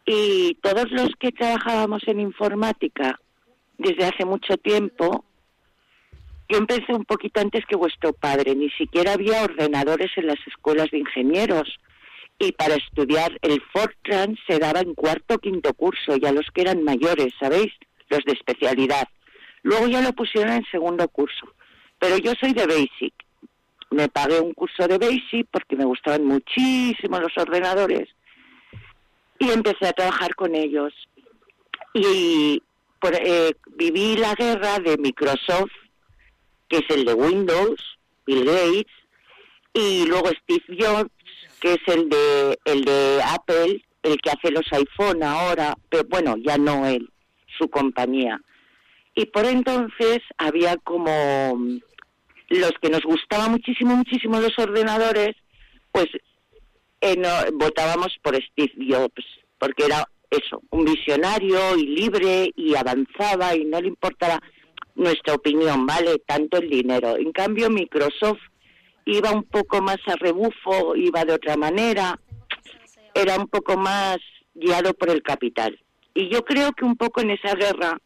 Y 0.07 0.55
todos 0.63 0.91
los 0.91 1.11
que 1.19 1.33
trabajábamos 1.33 2.03
en 2.07 2.21
informática 2.21 3.21
desde 3.79 4.05
hace 4.05 4.25
mucho 4.25 4.57
tiempo, 4.57 5.25
yo 6.55 6.59
empecé 6.61 6.93
un 6.93 7.05
poquito 7.05 7.41
antes 7.41 7.67
que 7.67 7.75
vuestro 7.75 8.13
padre, 8.13 8.55
ni 8.55 8.71
siquiera 8.71 9.15
había 9.15 9.43
ordenadores 9.43 10.13
en 10.17 10.29
las 10.29 10.39
escuelas 10.47 10.89
de 10.93 10.99
ingenieros. 10.99 11.81
Y 12.39 12.53
para 12.53 12.77
estudiar 12.77 13.37
el 13.43 13.61
Fortran 13.73 14.37
se 14.47 14.61
daba 14.61 14.79
en 14.81 14.95
cuarto 14.95 15.35
o 15.35 15.39
quinto 15.39 15.75
curso, 15.75 16.17
ya 16.17 16.31
los 16.31 16.47
que 16.53 16.61
eran 16.63 16.85
mayores, 16.85 17.35
¿sabéis? 17.41 17.73
Los 18.09 18.21
de 18.25 18.35
especialidad. 18.35 19.09
Luego 19.63 19.89
ya 19.89 20.01
lo 20.01 20.13
pusieron 20.13 20.53
en 20.53 20.65
segundo 20.71 21.09
curso. 21.09 21.53
Pero 21.99 22.19
yo 22.19 22.33
soy 22.39 22.53
de 22.53 22.67
Basic. 22.67 23.15
Me 23.91 24.09
pagué 24.09 24.39
un 24.39 24.53
curso 24.53 24.87
de 24.87 24.99
Basic 24.99 25.49
porque 25.51 25.75
me 25.75 25.85
gustaban 25.85 26.25
muchísimo 26.25 27.19
los 27.19 27.37
ordenadores. 27.37 28.09
Y 29.41 29.51
empecé 29.51 29.89
a 29.89 29.93
trabajar 29.93 30.37
con 30.37 30.55
ellos. 30.55 30.93
Y 31.95 32.63
por- 33.01 33.15
eh, 33.17 33.57
viví 33.77 34.17
la 34.17 34.35
guerra 34.35 34.79
de 34.79 34.97
Microsoft 34.99 35.73
que 36.75 36.85
es 36.85 36.97
el 36.97 37.05
de 37.05 37.15
Windows, 37.15 37.81
Bill 38.27 38.45
Gates, 38.45 38.93
y 39.73 40.07
luego 40.07 40.29
Steve 40.43 40.77
Jobs, 40.79 41.11
que 41.61 41.75
es 41.75 41.81
el 41.87 42.09
de 42.09 42.59
el 42.65 42.85
de 42.85 43.21
Apple, 43.25 43.85
el 44.03 44.17
que 44.21 44.31
hace 44.31 44.51
los 44.51 44.65
iPhone 44.73 45.23
ahora, 45.23 45.77
pero 45.89 46.05
bueno, 46.09 46.35
ya 46.39 46.59
no 46.59 46.87
él, 46.87 47.09
su 47.59 47.69
compañía. 47.69 48.41
Y 49.15 49.27
por 49.27 49.45
entonces 49.45 50.19
había 50.39 50.77
como 50.79 51.57
mm, 51.57 51.79
los 52.51 52.73
que 52.83 52.91
nos 52.91 53.03
gustaba 53.03 53.49
muchísimo, 53.49 53.95
muchísimo 53.97 54.41
los 54.41 54.59
ordenadores, 54.59 55.37
pues 55.93 56.07
eh, 57.01 57.17
no- 57.17 57.57
votábamos 57.57 58.17
por 58.23 58.35
Steve 58.35 58.73
Jobs, 58.89 59.25
porque 59.59 59.85
era 59.85 60.09
eso, 60.31 60.61
un 60.71 60.85
visionario 60.85 61.77
y 61.77 61.87
libre 61.87 62.51
y 62.57 62.75
avanzaba 62.75 63.55
y 63.55 63.65
no 63.65 63.81
le 63.81 63.89
importaba 63.89 64.41
nuestra 64.95 65.35
opinión, 65.35 65.87
¿vale? 65.87 66.19
Tanto 66.27 66.59
el 66.59 66.71
dinero. 66.71 67.17
En 67.17 67.33
cambio, 67.33 67.71
Microsoft 67.71 68.41
iba 69.05 69.31
un 69.31 69.45
poco 69.45 69.83
más 69.83 69.99
a 70.07 70.17
rebufo, 70.17 70.97
iba 70.97 71.25
de 71.25 71.35
otra 71.35 71.57
manera, 71.57 72.19
era 73.15 73.37
un 73.37 73.49
poco 73.49 73.77
más 73.77 74.19
guiado 74.55 74.95
por 74.95 75.11
el 75.11 75.23
capital. 75.23 75.79
Y 76.15 76.29
yo 76.31 76.45
creo 76.45 76.73
que 76.73 76.85
un 76.85 76.97
poco 76.97 77.21
en 77.21 77.31
esa 77.31 77.55
guerra 77.55 77.99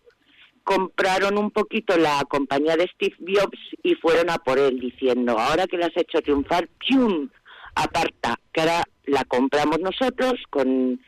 compraron 0.64 1.38
un 1.38 1.50
poquito 1.50 1.96
la 1.96 2.22
compañía 2.28 2.76
de 2.76 2.90
Steve 2.94 3.16
Jobs 3.20 3.58
y 3.82 3.94
fueron 3.94 4.30
a 4.30 4.38
por 4.38 4.58
él 4.58 4.80
diciendo, 4.80 5.38
ahora 5.38 5.66
que 5.66 5.78
la 5.78 5.86
has 5.86 5.96
hecho 5.96 6.20
triunfar, 6.20 6.68
¡pium! 6.78 7.30
aparta, 7.74 8.38
que 8.52 8.60
ahora 8.60 8.82
la 9.04 9.24
compramos 9.24 9.78
nosotros 9.80 10.34
con, 10.50 11.00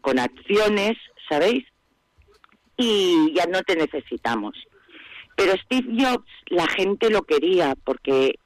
con 0.00 0.18
acciones, 0.18 0.96
¿sabéis? 1.28 1.64
Y 2.78 3.34
ya 3.34 3.44
no 3.46 3.60
te 3.62 3.76
necesitamos. 3.76 4.54
Pero 5.36 5.52
Steve 5.64 6.02
Jobs, 6.02 6.30
la 6.46 6.66
gente 6.68 7.10
lo 7.10 7.22
quería 7.22 7.74
porque 7.84 8.38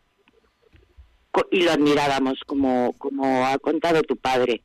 y 1.51 1.63
lo 1.63 1.73
admirábamos, 1.73 2.41
como, 2.47 2.93
como 2.99 3.47
ha 3.47 3.57
contado 3.59 4.03
tu 4.03 4.17
padre. 4.17 4.63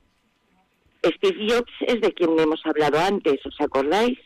Steve 1.03 1.47
Jobs 1.49 1.72
es 1.82 2.01
de 2.01 2.13
quien 2.13 2.38
hemos 2.39 2.65
hablado 2.65 2.99
antes, 2.99 3.45
¿os 3.45 3.55
acordáis? 3.61 4.18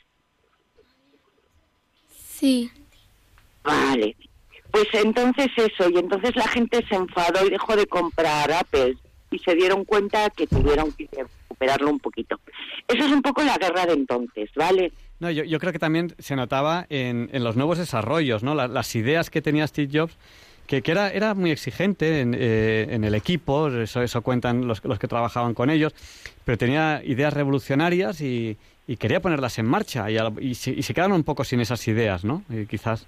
Sí. 2.08 2.72
Vale. 3.64 4.16
Pues 4.72 4.88
entonces 4.94 5.48
eso, 5.58 5.90
y 5.90 5.98
entonces 6.00 6.36
la 6.36 6.48
gente 6.48 6.84
se 6.88 6.96
enfadó 6.96 7.46
y 7.46 7.50
dejó 7.50 7.76
de 7.76 7.86
comprar 7.86 8.52
Apple 8.52 8.98
y 9.30 9.40
se 9.40 9.54
dieron 9.54 9.86
cuenta 9.86 10.30
que 10.30 10.48
tuvieron 10.48 10.92
que 10.94 11.10
recuperarlo 11.14 11.90
un 11.90 12.00
poquito. 12.00 12.40
Eso 12.88 13.06
es 13.06 13.12
un 13.12 13.22
poco 13.22 13.44
la 13.44 13.58
guerra 13.58 13.86
de 13.86 13.94
entonces, 13.94 14.50
¿vale? 14.56 14.92
No, 15.22 15.30
yo, 15.30 15.60
creo 15.60 15.72
que 15.72 15.78
también 15.80 16.16
se 16.18 16.36
notaba 16.36 16.88
en, 16.90 17.30
en 17.32 17.44
los 17.44 17.56
nuevos 17.56 17.78
desarrollos, 17.78 18.42
¿no? 18.42 18.56
La- 18.56 18.68
las 18.68 18.96
ideas 18.96 19.30
que 19.30 19.40
tenía 19.42 19.68
Steve 19.68 19.90
Jobs, 19.94 20.18
que, 20.66 20.82
que 20.82 20.92
era, 20.92 21.12
era 21.12 21.36
muy 21.36 21.52
exigente 21.52 22.22
en, 22.22 22.36
eh, 22.38 22.88
en 22.90 23.04
el 23.04 23.14
equipo, 23.14 23.68
eso, 23.68 24.02
eso 24.02 24.22
cuentan 24.24 24.68
los, 24.68 24.84
los 24.84 24.98
que 24.98 25.08
trabajaban 25.08 25.54
con 25.54 25.70
ellos, 25.70 25.94
pero 26.44 26.58
tenía 26.58 27.04
ideas 27.06 27.34
revolucionarias 27.34 28.20
y, 28.20 28.58
y 28.88 28.98
quería 28.98 29.22
ponerlas 29.22 29.60
en 29.60 29.68
marcha 29.68 30.10
y, 30.10 30.18
y 30.40 30.56
se, 30.56 30.94
quedaron 30.94 31.14
un 31.14 31.24
poco 31.24 31.44
sin 31.44 31.60
esas 31.60 31.88
ideas, 31.88 32.26
¿no? 32.26 32.44
Y 32.50 32.66
quizás. 32.66 33.06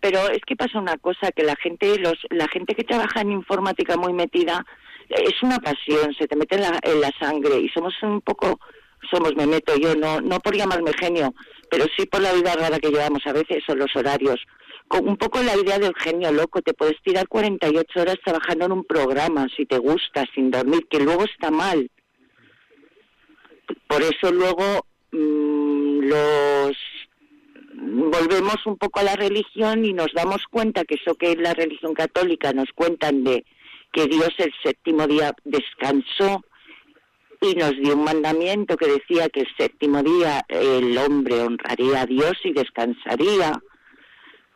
Pero 0.00 0.28
es 0.28 0.40
que 0.46 0.54
pasa 0.54 0.78
una 0.78 0.98
cosa 0.98 1.32
que 1.32 1.42
la 1.44 1.56
gente 1.56 1.98
los 1.98 2.14
la 2.30 2.48
gente 2.48 2.74
que 2.74 2.84
trabaja 2.84 3.20
en 3.22 3.32
informática 3.32 3.96
muy 3.96 4.12
metida 4.12 4.64
es 5.08 5.42
una 5.42 5.58
pasión 5.58 6.14
se 6.18 6.26
te 6.26 6.36
mete 6.36 6.56
en 6.56 6.62
la, 6.62 6.78
en 6.82 7.00
la 7.00 7.10
sangre 7.20 7.58
y 7.58 7.68
somos 7.68 7.94
un 8.02 8.20
poco 8.22 8.58
somos 9.10 9.34
me 9.36 9.46
meto 9.46 9.76
yo 9.76 9.94
no 9.94 10.20
no 10.20 10.40
por 10.40 10.56
llamarme 10.56 10.92
genio 10.98 11.34
pero 11.70 11.86
sí 11.96 12.06
por 12.06 12.22
la 12.22 12.32
vida 12.32 12.54
rara 12.54 12.78
que 12.78 12.90
llevamos 12.90 13.26
a 13.26 13.32
veces 13.32 13.62
son 13.66 13.78
los 13.78 13.94
horarios. 13.94 14.40
Con 14.88 15.08
un 15.08 15.16
poco 15.16 15.42
la 15.42 15.56
idea 15.56 15.78
del 15.78 15.94
genio 15.96 16.30
loco 16.30 16.62
te 16.62 16.74
puedes 16.74 17.00
tirar 17.02 17.26
48 17.26 18.00
horas 18.00 18.16
trabajando 18.24 18.66
en 18.66 18.72
un 18.72 18.84
programa 18.84 19.48
si 19.56 19.66
te 19.66 19.78
gusta 19.78 20.24
sin 20.34 20.50
dormir 20.50 20.86
que 20.88 21.00
luego 21.00 21.24
está 21.24 21.50
mal. 21.50 21.90
Por 23.88 24.02
eso 24.02 24.32
luego 24.32 24.86
mm, 25.10 26.00
los 26.02 26.76
volvemos 27.74 28.64
un 28.64 28.76
poco 28.76 29.00
a 29.00 29.04
la 29.04 29.16
religión 29.16 29.84
y 29.84 29.92
nos 29.92 30.12
damos 30.14 30.44
cuenta 30.50 30.84
que 30.84 30.94
eso 30.94 31.16
que 31.16 31.32
es 31.32 31.38
la 31.38 31.52
religión 31.52 31.92
católica 31.92 32.52
nos 32.52 32.70
cuentan 32.74 33.24
de 33.24 33.44
que 33.92 34.06
Dios 34.06 34.30
el 34.38 34.52
séptimo 34.62 35.06
día 35.06 35.34
descansó 35.44 36.44
y 37.50 37.54
nos 37.54 37.76
dio 37.76 37.94
un 37.94 38.04
mandamiento 38.04 38.76
que 38.76 38.86
decía 38.86 39.28
que 39.28 39.40
el 39.40 39.48
séptimo 39.56 40.00
día 40.02 40.44
el 40.48 40.96
hombre 40.98 41.40
honraría 41.40 42.02
a 42.02 42.06
Dios 42.06 42.34
y 42.44 42.52
descansaría. 42.52 43.52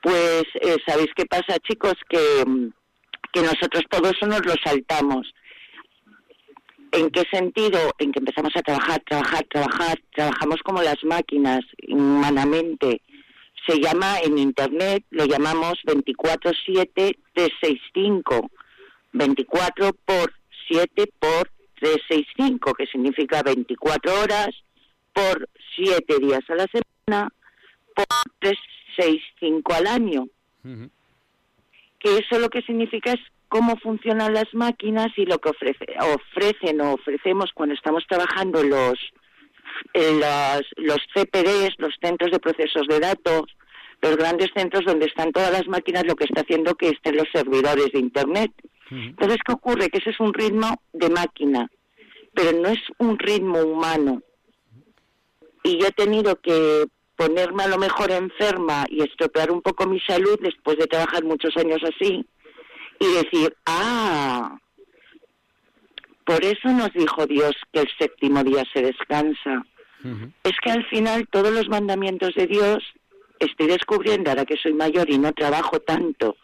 Pues 0.02 0.44
eh, 0.60 0.76
sabéis 0.86 1.08
qué 1.14 1.24
pasa, 1.26 1.58
chicos, 1.68 1.94
que, 2.08 2.44
que 3.32 3.42
nosotros 3.42 3.84
todo 3.88 4.10
eso 4.10 4.26
nos 4.26 4.44
lo 4.44 4.54
saltamos. 4.64 5.32
¿En 6.92 7.10
qué 7.10 7.22
sentido? 7.30 7.78
En 7.98 8.10
que 8.10 8.18
empezamos 8.18 8.50
a 8.56 8.62
trabajar, 8.62 9.00
trabajar, 9.08 9.46
trabajar, 9.48 9.96
trabajamos 10.14 10.56
como 10.64 10.82
las 10.82 11.04
máquinas, 11.04 11.60
humanamente. 11.88 13.00
Se 13.68 13.78
llama 13.78 14.18
en 14.24 14.38
Internet, 14.38 15.04
lo 15.10 15.26
llamamos 15.26 15.74
24-7-365. 15.84 18.50
24 19.12 19.92
por 20.04 20.32
7 20.68 21.12
por 21.18 21.50
365, 21.80 22.74
que 22.74 22.86
significa 22.86 23.42
24 23.42 24.20
horas 24.20 24.50
por 25.12 25.48
7 25.76 26.18
días 26.20 26.40
a 26.48 26.54
la 26.54 26.66
semana 26.66 27.28
por 27.94 28.06
365 28.38 29.74
al 29.74 29.86
año 29.86 30.26
que 32.00 32.16
eso 32.16 32.38
lo 32.38 32.48
que 32.48 32.62
significa 32.62 33.12
es 33.12 33.20
cómo 33.48 33.76
funcionan 33.76 34.34
las 34.34 34.52
máquinas 34.52 35.08
y 35.16 35.26
lo 35.26 35.38
que 35.38 35.50
ofrece, 35.50 35.86
ofrecen 36.00 36.80
o 36.80 36.94
ofrecemos 36.94 37.50
cuando 37.54 37.74
estamos 37.74 38.04
trabajando 38.08 38.62
los, 38.62 38.98
las, 39.94 40.62
los 40.76 40.98
CPDs, 41.14 41.74
los 41.78 41.94
centros 42.00 42.30
de 42.32 42.40
procesos 42.40 42.86
de 42.88 43.00
datos, 43.00 43.42
los 44.00 44.16
grandes 44.16 44.48
centros 44.54 44.84
donde 44.86 45.06
están 45.06 45.30
todas 45.30 45.52
las 45.52 45.66
máquinas, 45.68 46.06
lo 46.06 46.16
que 46.16 46.24
está 46.24 46.40
haciendo 46.40 46.74
que 46.74 46.88
estén 46.88 47.16
los 47.16 47.28
servidores 47.32 47.92
de 47.92 47.98
Internet. 47.98 48.52
Entonces, 48.90 49.38
¿qué 49.44 49.52
ocurre? 49.52 49.88
Que 49.88 49.98
ese 49.98 50.10
es 50.10 50.20
un 50.20 50.34
ritmo 50.34 50.82
de 50.92 51.10
máquina, 51.10 51.70
pero 52.34 52.58
no 52.58 52.68
es 52.68 52.80
un 52.98 53.18
ritmo 53.18 53.60
humano. 53.60 54.22
Y 55.62 55.78
yo 55.78 55.86
he 55.86 55.92
tenido 55.92 56.36
que 56.36 56.86
ponerme 57.16 57.64
a 57.64 57.68
lo 57.68 57.78
mejor 57.78 58.10
enferma 58.10 58.86
y 58.88 59.02
estropear 59.02 59.50
un 59.50 59.60
poco 59.60 59.86
mi 59.86 60.00
salud 60.00 60.38
después 60.40 60.78
de 60.78 60.86
trabajar 60.86 61.22
muchos 61.22 61.56
años 61.56 61.80
así 61.84 62.26
y 62.98 63.06
decir, 63.12 63.54
ah, 63.66 64.58
por 66.24 66.44
eso 66.44 66.68
nos 66.70 66.92
dijo 66.92 67.26
Dios 67.26 67.52
que 67.72 67.80
el 67.80 67.88
séptimo 67.98 68.42
día 68.42 68.64
se 68.72 68.82
descansa. 68.82 69.64
Es 70.44 70.52
que 70.62 70.70
al 70.70 70.86
final 70.86 71.28
todos 71.30 71.52
los 71.52 71.68
mandamientos 71.68 72.34
de 72.34 72.46
Dios 72.46 72.78
estoy 73.38 73.66
descubriendo 73.66 74.30
ahora 74.30 74.46
que 74.46 74.56
soy 74.56 74.72
mayor 74.72 75.10
y 75.10 75.18
no 75.18 75.32
trabajo 75.32 75.78
tanto 75.80 76.36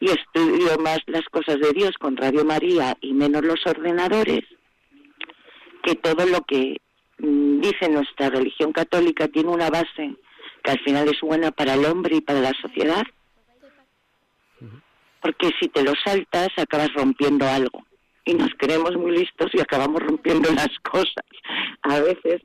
y 0.00 0.10
estudio 0.10 0.78
más 0.78 0.98
las 1.06 1.24
cosas 1.30 1.56
de 1.60 1.72
Dios 1.72 1.92
con 1.98 2.16
Radio 2.16 2.44
María 2.44 2.96
y 3.00 3.12
menos 3.12 3.44
los 3.44 3.66
ordenadores, 3.66 4.44
que 5.82 5.94
todo 5.96 6.26
lo 6.26 6.42
que 6.42 6.80
mm, 7.18 7.60
dice 7.60 7.88
nuestra 7.88 8.30
religión 8.30 8.72
católica 8.72 9.28
tiene 9.28 9.50
una 9.50 9.70
base 9.70 10.14
que 10.62 10.70
al 10.70 10.80
final 10.80 11.08
es 11.08 11.20
buena 11.20 11.50
para 11.50 11.74
el 11.74 11.84
hombre 11.84 12.16
y 12.16 12.20
para 12.20 12.40
la 12.40 12.52
sociedad. 12.60 13.04
Porque 15.20 15.50
si 15.60 15.68
te 15.68 15.82
lo 15.82 15.92
saltas 16.04 16.48
acabas 16.56 16.92
rompiendo 16.94 17.46
algo. 17.48 17.84
Y 18.24 18.34
nos 18.34 18.50
creemos 18.56 18.94
muy 18.94 19.12
listos 19.12 19.50
y 19.52 19.60
acabamos 19.60 20.00
rompiendo 20.00 20.52
las 20.52 20.68
cosas 20.82 21.24
a 21.82 22.00
veces 22.00 22.42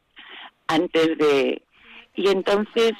antes 0.67 1.17
de... 1.17 1.61
Y 2.15 2.29
entonces... 2.29 2.93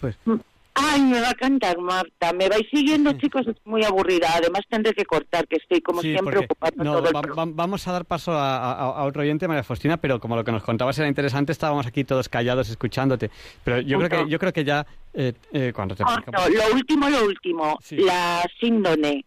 Pues 0.00 0.16
mm, 0.24 0.36
Ay, 0.74 1.02
me 1.02 1.20
va 1.20 1.30
a 1.30 1.34
cantar 1.34 1.78
Marta. 1.78 2.32
Me 2.32 2.48
vais 2.48 2.66
siguiendo, 2.72 3.12
chicos, 3.14 3.46
es 3.46 3.56
muy 3.64 3.84
aburrida. 3.84 4.28
Además 4.34 4.62
tendré 4.70 4.94
que 4.94 5.04
cortar, 5.04 5.46
que 5.46 5.56
estoy 5.56 5.80
como 5.82 6.00
Sí, 6.00 6.12
siempre 6.12 6.38
ocupando 6.38 6.82
no, 6.82 6.92
todo 6.94 7.08
el 7.08 7.14
va- 7.38 7.44
vamos 7.46 7.86
a 7.86 7.92
dar 7.92 8.04
paso 8.06 8.32
a, 8.32 8.56
a- 8.56 8.72
a 9.00 9.04
otro 9.04 9.20
oyente, 9.22 9.46
María 9.46 9.62
Faustina, 9.64 9.98
pero 9.98 10.18
como 10.18 10.34
lo 10.34 10.44
que 10.44 10.52
nos 10.52 10.62
contabas 10.62 10.98
era 10.98 11.08
interesante, 11.08 11.52
estábamos 11.52 11.86
aquí 11.86 12.04
todos 12.04 12.28
callados 12.28 12.70
escuchándote. 12.70 13.30
Pero 13.64 13.80
yo 13.80 13.98
creo 13.98 14.08
que 14.24 14.30
yo 14.30 14.38
creo 14.38 14.52
que 14.52 14.64
ya 14.64 14.86
eh, 15.12 15.34
eh, 15.52 15.72
cuando 15.74 15.94
te 15.94 16.04
Ah, 16.06 16.22
no, 16.32 16.48
lo 16.48 16.74
último, 16.74 17.08
lo 17.10 17.24
último. 17.26 17.78
Sí. 17.82 17.96
La 17.96 18.42
síndone. 18.58 19.26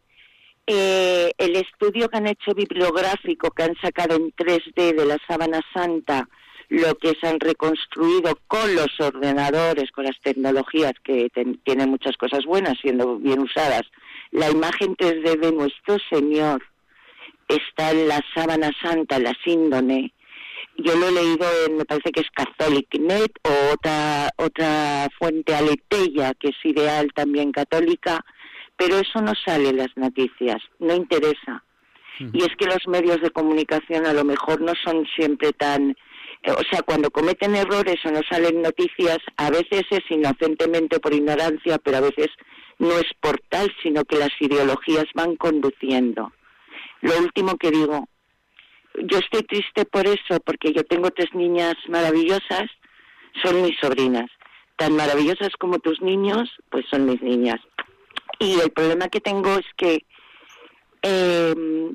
Eh, 0.68 1.32
el 1.38 1.56
estudio 1.58 2.10
que 2.10 2.18
han 2.18 2.26
hecho 2.26 2.56
bibliográfico, 2.56 3.52
que 3.52 3.64
han 3.64 3.76
sacado 3.80 4.16
en 4.16 4.32
3D 4.32 4.96
de 4.96 5.06
la 5.06 5.18
sábana 5.28 5.62
santa, 5.72 6.28
lo 6.70 6.96
que 6.96 7.14
se 7.22 7.28
han 7.28 7.40
reconstruido 7.40 8.38
con 8.48 8.74
los 8.76 8.88
ordenadores, 9.00 9.92
con 9.92 10.06
las 10.06 10.20
tecnologías 10.22 10.94
que 11.04 11.30
ten- 11.30 11.60
tienen 11.64 11.90
muchas 11.90 12.18
cosas 12.18 12.46
buenas 12.46 12.78
siendo 12.82 13.18
bien 13.18 13.40
usadas. 13.40 13.84
La 14.32 14.50
imagen 14.50 14.96
3D 14.96 15.40
de 15.40 15.52
nuestro 15.52 15.98
Señor 16.10 16.64
está 17.48 17.92
en 17.92 18.08
la 18.08 18.22
sábana 18.34 18.72
santa, 18.82 19.20
la 19.20 19.34
síndone. 19.44 20.12
Yo 20.78 20.96
lo 20.98 21.08
he 21.08 21.12
leído 21.12 21.46
en, 21.68 21.78
me 21.78 21.86
parece 21.86 22.12
que 22.12 22.22
es 22.22 22.28
Catholic.net 22.32 23.32
o 23.44 23.74
otra, 23.74 24.30
otra 24.38 25.08
fuente 25.18 25.56
aleteya, 25.56 26.34
que 26.34 26.50
es 26.50 26.58
ideal 26.66 27.10
también 27.14 27.52
católica, 27.52 28.26
pero 28.76 28.98
eso 28.98 29.22
no 29.22 29.34
sale 29.46 29.70
en 29.70 29.78
las 29.78 29.96
noticias, 29.96 30.58
no 30.80 30.94
interesa. 30.96 31.64
Y 32.34 32.40
es 32.44 32.50
que 32.58 32.66
los 32.66 32.88
medios 32.88 33.22
de 33.22 33.30
comunicación 33.30 34.06
a 34.06 34.14
lo 34.14 34.24
mejor 34.24 34.62
no 34.62 34.74
son 34.84 35.06
siempre 35.16 35.52
tan... 35.54 35.96
O 36.48 36.64
sea, 36.70 36.82
cuando 36.84 37.10
cometen 37.10 37.56
errores 37.56 37.98
o 38.06 38.12
no 38.12 38.22
salen 38.30 38.62
noticias, 38.62 39.18
a 39.38 39.50
veces 39.50 39.84
es 39.90 40.02
inocentemente 40.10 41.00
por 41.00 41.14
ignorancia, 41.14 41.78
pero 41.80 41.98
a 41.98 42.02
veces 42.02 42.28
no 42.78 42.92
es 42.98 43.08
por 43.20 43.40
tal, 43.50 43.74
sino 43.82 44.04
que 44.04 44.18
las 44.18 44.32
ideologías 44.40 45.06
van 45.16 45.36
conduciendo. 45.38 46.32
Lo 47.02 47.18
último 47.20 47.58
que 47.58 47.72
digo, 47.72 48.08
yo 49.04 49.18
estoy 49.20 49.44
triste 49.44 49.86
por 49.86 50.06
eso, 50.08 50.40
porque 50.46 50.74
yo 50.74 50.84
tengo 50.84 51.10
tres 51.12 51.34
niñas 51.34 51.76
maravillosas, 51.88 52.70
son 53.44 53.62
mis 53.62 53.78
sobrinas. 53.80 54.30
Tan 54.78 54.96
maravillosas 54.96 55.50
como 55.60 55.80
tus 55.80 56.02
niños, 56.02 56.50
pues 56.70 56.86
son 56.90 57.06
mis 57.06 57.22
niñas. 57.22 57.62
Y 58.40 58.60
el 58.60 58.72
problema 58.72 59.08
que 59.08 59.22
tengo 59.22 59.56
es 59.56 59.66
que 59.78 60.06
eh, 61.02 61.92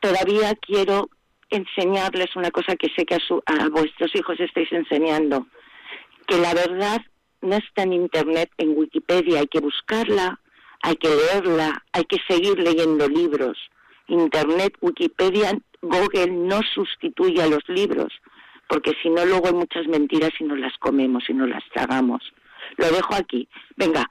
todavía 0.00 0.54
quiero 0.56 1.08
enseñarles 1.50 2.34
una 2.36 2.50
cosa 2.50 2.76
que 2.76 2.88
sé 2.96 3.04
que 3.04 3.14
a, 3.16 3.20
su- 3.20 3.42
a 3.46 3.68
vuestros 3.68 4.14
hijos 4.14 4.38
estáis 4.40 4.70
enseñando, 4.72 5.46
que 6.26 6.38
la 6.38 6.54
verdad 6.54 7.00
no 7.40 7.56
está 7.56 7.82
en 7.84 7.92
Internet, 7.92 8.50
en 8.58 8.76
Wikipedia, 8.76 9.40
hay 9.40 9.46
que 9.46 9.60
buscarla, 9.60 10.40
hay 10.82 10.96
que 10.96 11.08
leerla, 11.08 11.84
hay 11.92 12.04
que 12.04 12.18
seguir 12.28 12.58
leyendo 12.58 13.08
libros. 13.08 13.58
Internet, 14.08 14.74
Wikipedia, 14.80 15.58
Google 15.82 16.28
no 16.28 16.60
sustituye 16.74 17.42
a 17.42 17.46
los 17.48 17.62
libros, 17.68 18.12
porque 18.68 18.92
si 19.02 19.08
no 19.10 19.24
luego 19.24 19.46
hay 19.48 19.54
muchas 19.54 19.86
mentiras 19.86 20.30
y 20.40 20.44
nos 20.44 20.58
las 20.58 20.76
comemos 20.78 21.24
y 21.28 21.34
nos 21.34 21.48
las 21.48 21.62
tragamos. 21.72 22.22
Lo 22.76 22.86
dejo 22.90 23.14
aquí. 23.14 23.48
Venga, 23.76 24.08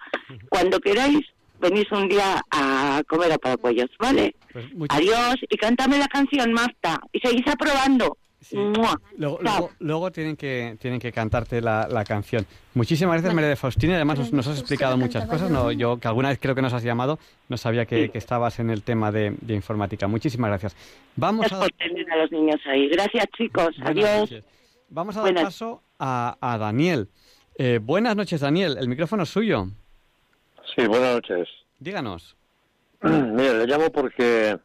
cuando 0.50 0.80
queráis, 0.80 1.26
venís 1.60 1.92
un 1.92 2.08
día 2.08 2.42
a 2.52 3.02
comer 3.08 3.32
a 3.32 3.38
Paracuellos, 3.38 3.90
¿vale? 4.00 4.36
Pues 4.52 4.66
Adiós 4.90 5.36
y 5.50 5.58
cántame 5.58 5.98
la 5.98 6.08
canción, 6.08 6.52
Marta. 6.54 7.00
Y 7.12 7.20
seguís 7.20 7.48
aprobando. 7.48 8.18
Luego, 8.52 8.74
Chao. 8.84 9.38
luego, 9.42 9.72
luego 9.80 10.12
tienen 10.12 10.38
que 10.38 10.78
tienen 10.80 11.00
que 11.00 11.12
cantarte 11.12 11.60
la, 11.60 11.88
la 11.92 12.06
canción. 12.06 12.46
Muchísimas 12.76 13.14
gracias, 13.16 13.34
María 13.34 13.50
de 13.50 13.56
Faustina. 13.56 13.96
Además, 13.96 14.20
nos, 14.20 14.32
nos 14.32 14.48
has 14.48 14.60
explicado 14.60 14.96
muchas 14.96 15.26
cosas. 15.28 15.50
No, 15.50 15.72
yo, 15.72 15.98
que 15.98 16.08
alguna 16.08 16.30
vez 16.30 16.38
creo 16.40 16.54
que 16.56 16.62
nos 16.62 16.72
has 16.72 16.84
llamado, 16.84 17.20
no 17.50 17.58
sabía 17.58 17.86
que, 17.86 18.10
que 18.10 18.18
estabas 18.18 18.60
en 18.60 18.70
el 18.70 18.84
tema 18.84 19.12
de, 19.12 19.36
de 19.42 19.54
informática. 19.56 20.08
Muchísimas 20.08 20.50
gracias. 20.50 20.76
Vamos 21.16 21.42
Gracias 21.50 21.60
a, 21.60 21.64
por 21.64 21.72
tener 21.74 22.12
a 22.12 22.18
los 22.18 22.32
niños 22.32 22.62
ahí. 22.68 22.88
Gracias, 22.90 23.26
chicos. 23.36 23.70
Buenas 23.78 23.90
Adiós. 23.90 24.20
noches. 24.32 24.44
Vamos 24.90 25.18
a 25.18 25.20
dar 25.22 25.34
Buenas. 25.34 25.44
paso 25.46 25.84
a, 26.00 26.38
a 26.40 26.58
Daniel. 26.58 27.10
Eh, 27.58 27.80
buenas 27.82 28.16
noches, 28.16 28.40
Daniel. 28.40 28.78
El 28.80 28.88
micrófono 28.88 29.24
es 29.24 29.30
suyo. 29.30 29.68
Sí, 30.78 30.86
buenas 30.86 31.16
noches. 31.16 31.50
Díganos. 31.80 32.38
Mire, 33.02 33.58
le 33.58 33.66
llamo 33.66 33.92
porque 33.92 34.60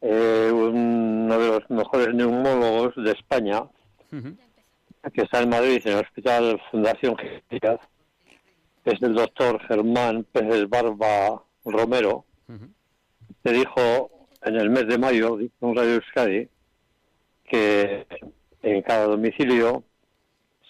eh, 0.00 0.50
uno 0.52 1.38
de 1.38 1.48
los 1.48 1.68
mejores 1.68 2.14
neumólogos 2.14 2.94
de 2.94 3.10
España, 3.10 3.64
que 4.12 5.22
está 5.22 5.42
en 5.42 5.48
Madrid, 5.48 5.82
en 5.84 5.94
el 5.94 6.04
Hospital 6.04 6.62
Fundación 6.70 7.16
Genética, 7.16 7.80
es 8.84 9.02
el 9.02 9.14
doctor 9.14 9.60
Germán 9.66 10.24
Pérez 10.30 10.68
Barba 10.68 11.42
Romero, 11.64 12.24
que 13.42 13.50
dijo 13.50 14.28
en 14.42 14.54
el 14.54 14.70
mes 14.70 14.86
de 14.86 14.96
mayo, 14.96 15.40
en 15.40 15.74
Radio 15.74 15.94
Euskadi, 15.94 16.48
que 17.42 18.06
en 18.62 18.82
cada 18.82 19.06
domicilio 19.06 19.82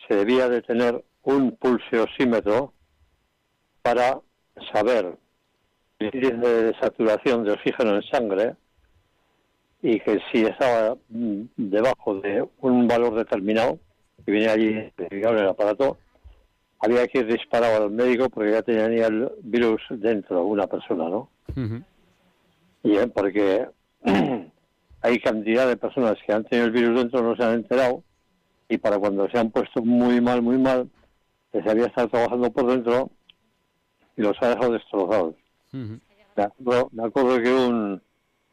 se 0.08 0.14
debía 0.14 0.48
de 0.48 0.62
tener 0.62 1.04
un 1.24 1.54
pulseosímetro 1.56 2.72
para 3.82 4.22
saber 4.72 5.16
el 5.98 6.14
índice 6.14 6.62
de 6.62 6.74
saturación 6.80 7.44
de 7.44 7.52
oxígeno 7.52 7.96
en 7.96 8.02
sangre 8.02 8.54
y 9.82 10.00
que 10.00 10.20
si 10.30 10.42
estaba 10.42 10.96
mm, 11.08 11.42
debajo 11.56 12.20
de 12.20 12.46
un 12.60 12.88
valor 12.88 13.14
determinado, 13.14 13.78
que 14.24 14.32
venía 14.32 14.52
allí 14.52 14.68
identificado 14.68 15.36
en 15.36 15.42
el 15.42 15.48
aparato, 15.48 15.98
había 16.80 17.06
que 17.06 17.20
ir 17.20 17.26
disparado 17.26 17.84
al 17.84 17.90
médico 17.90 18.28
porque 18.28 18.52
ya 18.52 18.62
tenía 18.62 19.06
el 19.06 19.30
virus 19.42 19.82
dentro 19.90 20.36
de 20.36 20.42
una 20.42 20.66
persona, 20.66 21.08
¿no? 21.08 21.28
Y 22.82 22.96
eh, 22.96 23.06
porque 23.06 23.68
hay 25.02 25.18
cantidad 25.20 25.68
de 25.68 25.76
personas 25.76 26.16
que 26.26 26.32
han 26.32 26.44
tenido 26.44 26.66
el 26.66 26.72
virus 26.72 26.98
dentro, 26.98 27.22
no 27.22 27.36
se 27.36 27.44
han 27.44 27.54
enterado, 27.54 28.02
y 28.68 28.78
para 28.78 28.98
cuando 28.98 29.28
se 29.30 29.38
han 29.38 29.50
puesto 29.50 29.82
muy 29.82 30.20
mal, 30.20 30.42
muy 30.42 30.58
mal, 30.58 30.88
les 31.52 31.66
había 31.66 31.86
estado 31.86 32.08
trabajando 32.08 32.50
por 32.50 32.66
dentro 32.66 33.10
y 34.16 34.22
los 34.22 34.36
ha 34.42 34.50
dejado 34.50 34.72
destrozados. 34.72 35.34
Me 35.72 36.42
acuerdo, 36.42 36.88
me 36.92 37.04
acuerdo 37.04 37.42
que 37.42 37.52
un, 37.52 38.02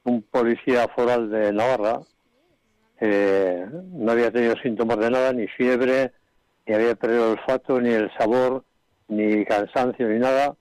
un 0.03 0.21
policía 0.23 0.87
foral 0.89 1.29
de 1.29 1.53
Navarra 1.53 2.01
eh, 2.99 3.65
no 3.91 4.11
había 4.11 4.31
tenido 4.31 4.55
síntomas 4.57 4.97
de 4.97 5.09
nada, 5.09 5.33
ni 5.33 5.47
fiebre, 5.47 6.11
ni 6.65 6.73
había 6.73 6.95
perdido 6.95 7.33
el 7.33 7.39
olfato, 7.39 7.79
ni 7.81 7.89
el 7.89 8.11
sabor, 8.17 8.63
ni 9.07 9.45
cansancio, 9.45 10.07
ni 10.07 10.19
nada. 10.19 10.55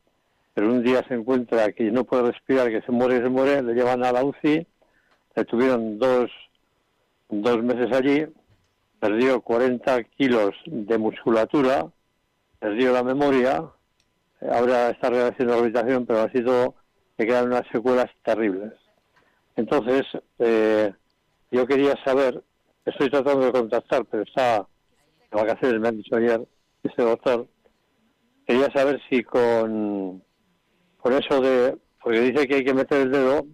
Pero 0.55 0.72
un 0.72 0.82
día 0.82 1.05
se 1.09 1.14
encuentra 1.14 1.72
que 1.72 1.90
no 1.90 2.05
puede 2.05 2.32
respirar, 2.32 2.68
que 2.68 2.82
se 2.82 2.92
muere 2.92 3.18
y 3.18 3.22
se 3.22 3.28
muere, 3.28 3.62
le 3.62 3.74
llevan 3.74 4.05
a 4.05 4.12
la 4.12 4.24
UCI, 4.24 4.66
le 5.34 5.44
tuvieron 5.44 5.98
dos, 5.98 6.30
dos 7.28 7.62
meses 7.62 7.90
allí, 7.92 8.26
perdió 9.00 9.40
40 9.40 10.05
kilos 10.05 10.55
de 10.66 10.98
musculatura, 10.98 11.86
perdió 12.59 12.92
la 12.92 13.03
memoria, 13.03 13.64
ahora 14.51 14.90
está 14.90 15.09
haciendo 15.09 15.55
rehabilitación, 15.55 16.07
pero 16.07 16.20
ha 16.22 16.30
sido 16.30 16.74
que 17.16 17.26
quedan 17.26 17.47
unas 17.47 17.66
secuelas 17.70 18.11
terribles. 18.24 18.72
Entonces, 19.57 20.03
eh, 20.38 20.93
yo 21.51 21.66
quería 21.66 21.95
saber, 22.05 22.43
estoy 22.84 23.11
tratando 23.11 23.47
de 23.47 23.53
contactar, 23.53 24.05
pero 24.07 24.22
está 24.22 24.66
de 25.30 25.36
vacaciones, 25.36 25.80
me 25.80 25.88
han 25.88 25.97
dicho 25.97 26.16
ayer, 26.16 26.40
ese 26.82 27.03
doctor, 27.03 27.47
quería 28.47 28.70
saber 28.72 29.01
si 29.09 29.22
con, 29.22 30.22
con 30.99 31.12
eso 31.12 31.40
de, 31.40 31.78
porque 32.03 32.20
dice 32.20 32.47
que 32.47 32.55
hay 32.57 32.64
que 32.64 32.74
meter 32.74 33.03
el 33.03 33.12
dedo 33.12 33.47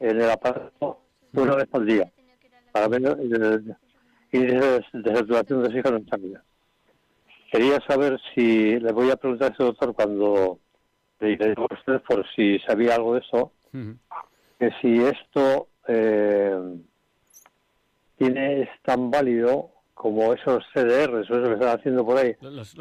en 0.00 0.20
el 0.20 0.30
aparato 0.30 1.00
una 1.32 1.56
vez 1.56 1.68
al 1.72 1.86
día, 1.86 2.12
para 2.72 2.88
ver 2.88 3.02
el 3.06 3.76
índice 4.32 4.82
de 4.92 5.14
saturación 5.14 5.62
de 5.62 5.68
oxígeno 5.68 5.96
en 5.96 6.08
sangre. 6.08 6.40
Quería 7.50 7.80
saber 7.86 8.20
si, 8.34 8.78
le 8.78 8.92
voy 8.92 9.10
a 9.10 9.16
preguntar 9.16 9.50
a 9.50 9.54
ese 9.54 9.64
doctor 9.64 9.94
cuando 9.94 10.58
le 11.20 11.36
digo 11.36 11.66
a 11.68 11.74
usted 11.74 12.00
por 12.06 12.24
si 12.34 12.58
sabía 12.60 12.94
algo 12.94 13.14
de 13.14 13.20
eso, 13.20 13.52
que 14.58 14.70
si 14.80 15.02
esto 15.02 15.68
eh, 15.86 16.58
tiene, 18.16 18.62
es 18.62 18.68
tan 18.82 19.10
válido 19.10 19.70
como 19.94 20.32
esos 20.32 20.62
CDRs, 20.72 21.28
eso 21.28 21.42
que 21.42 21.52
están 21.54 21.78
haciendo 21.78 22.04
por 22.04 22.18
ahí. 22.18 22.34
Los, 22.40 22.76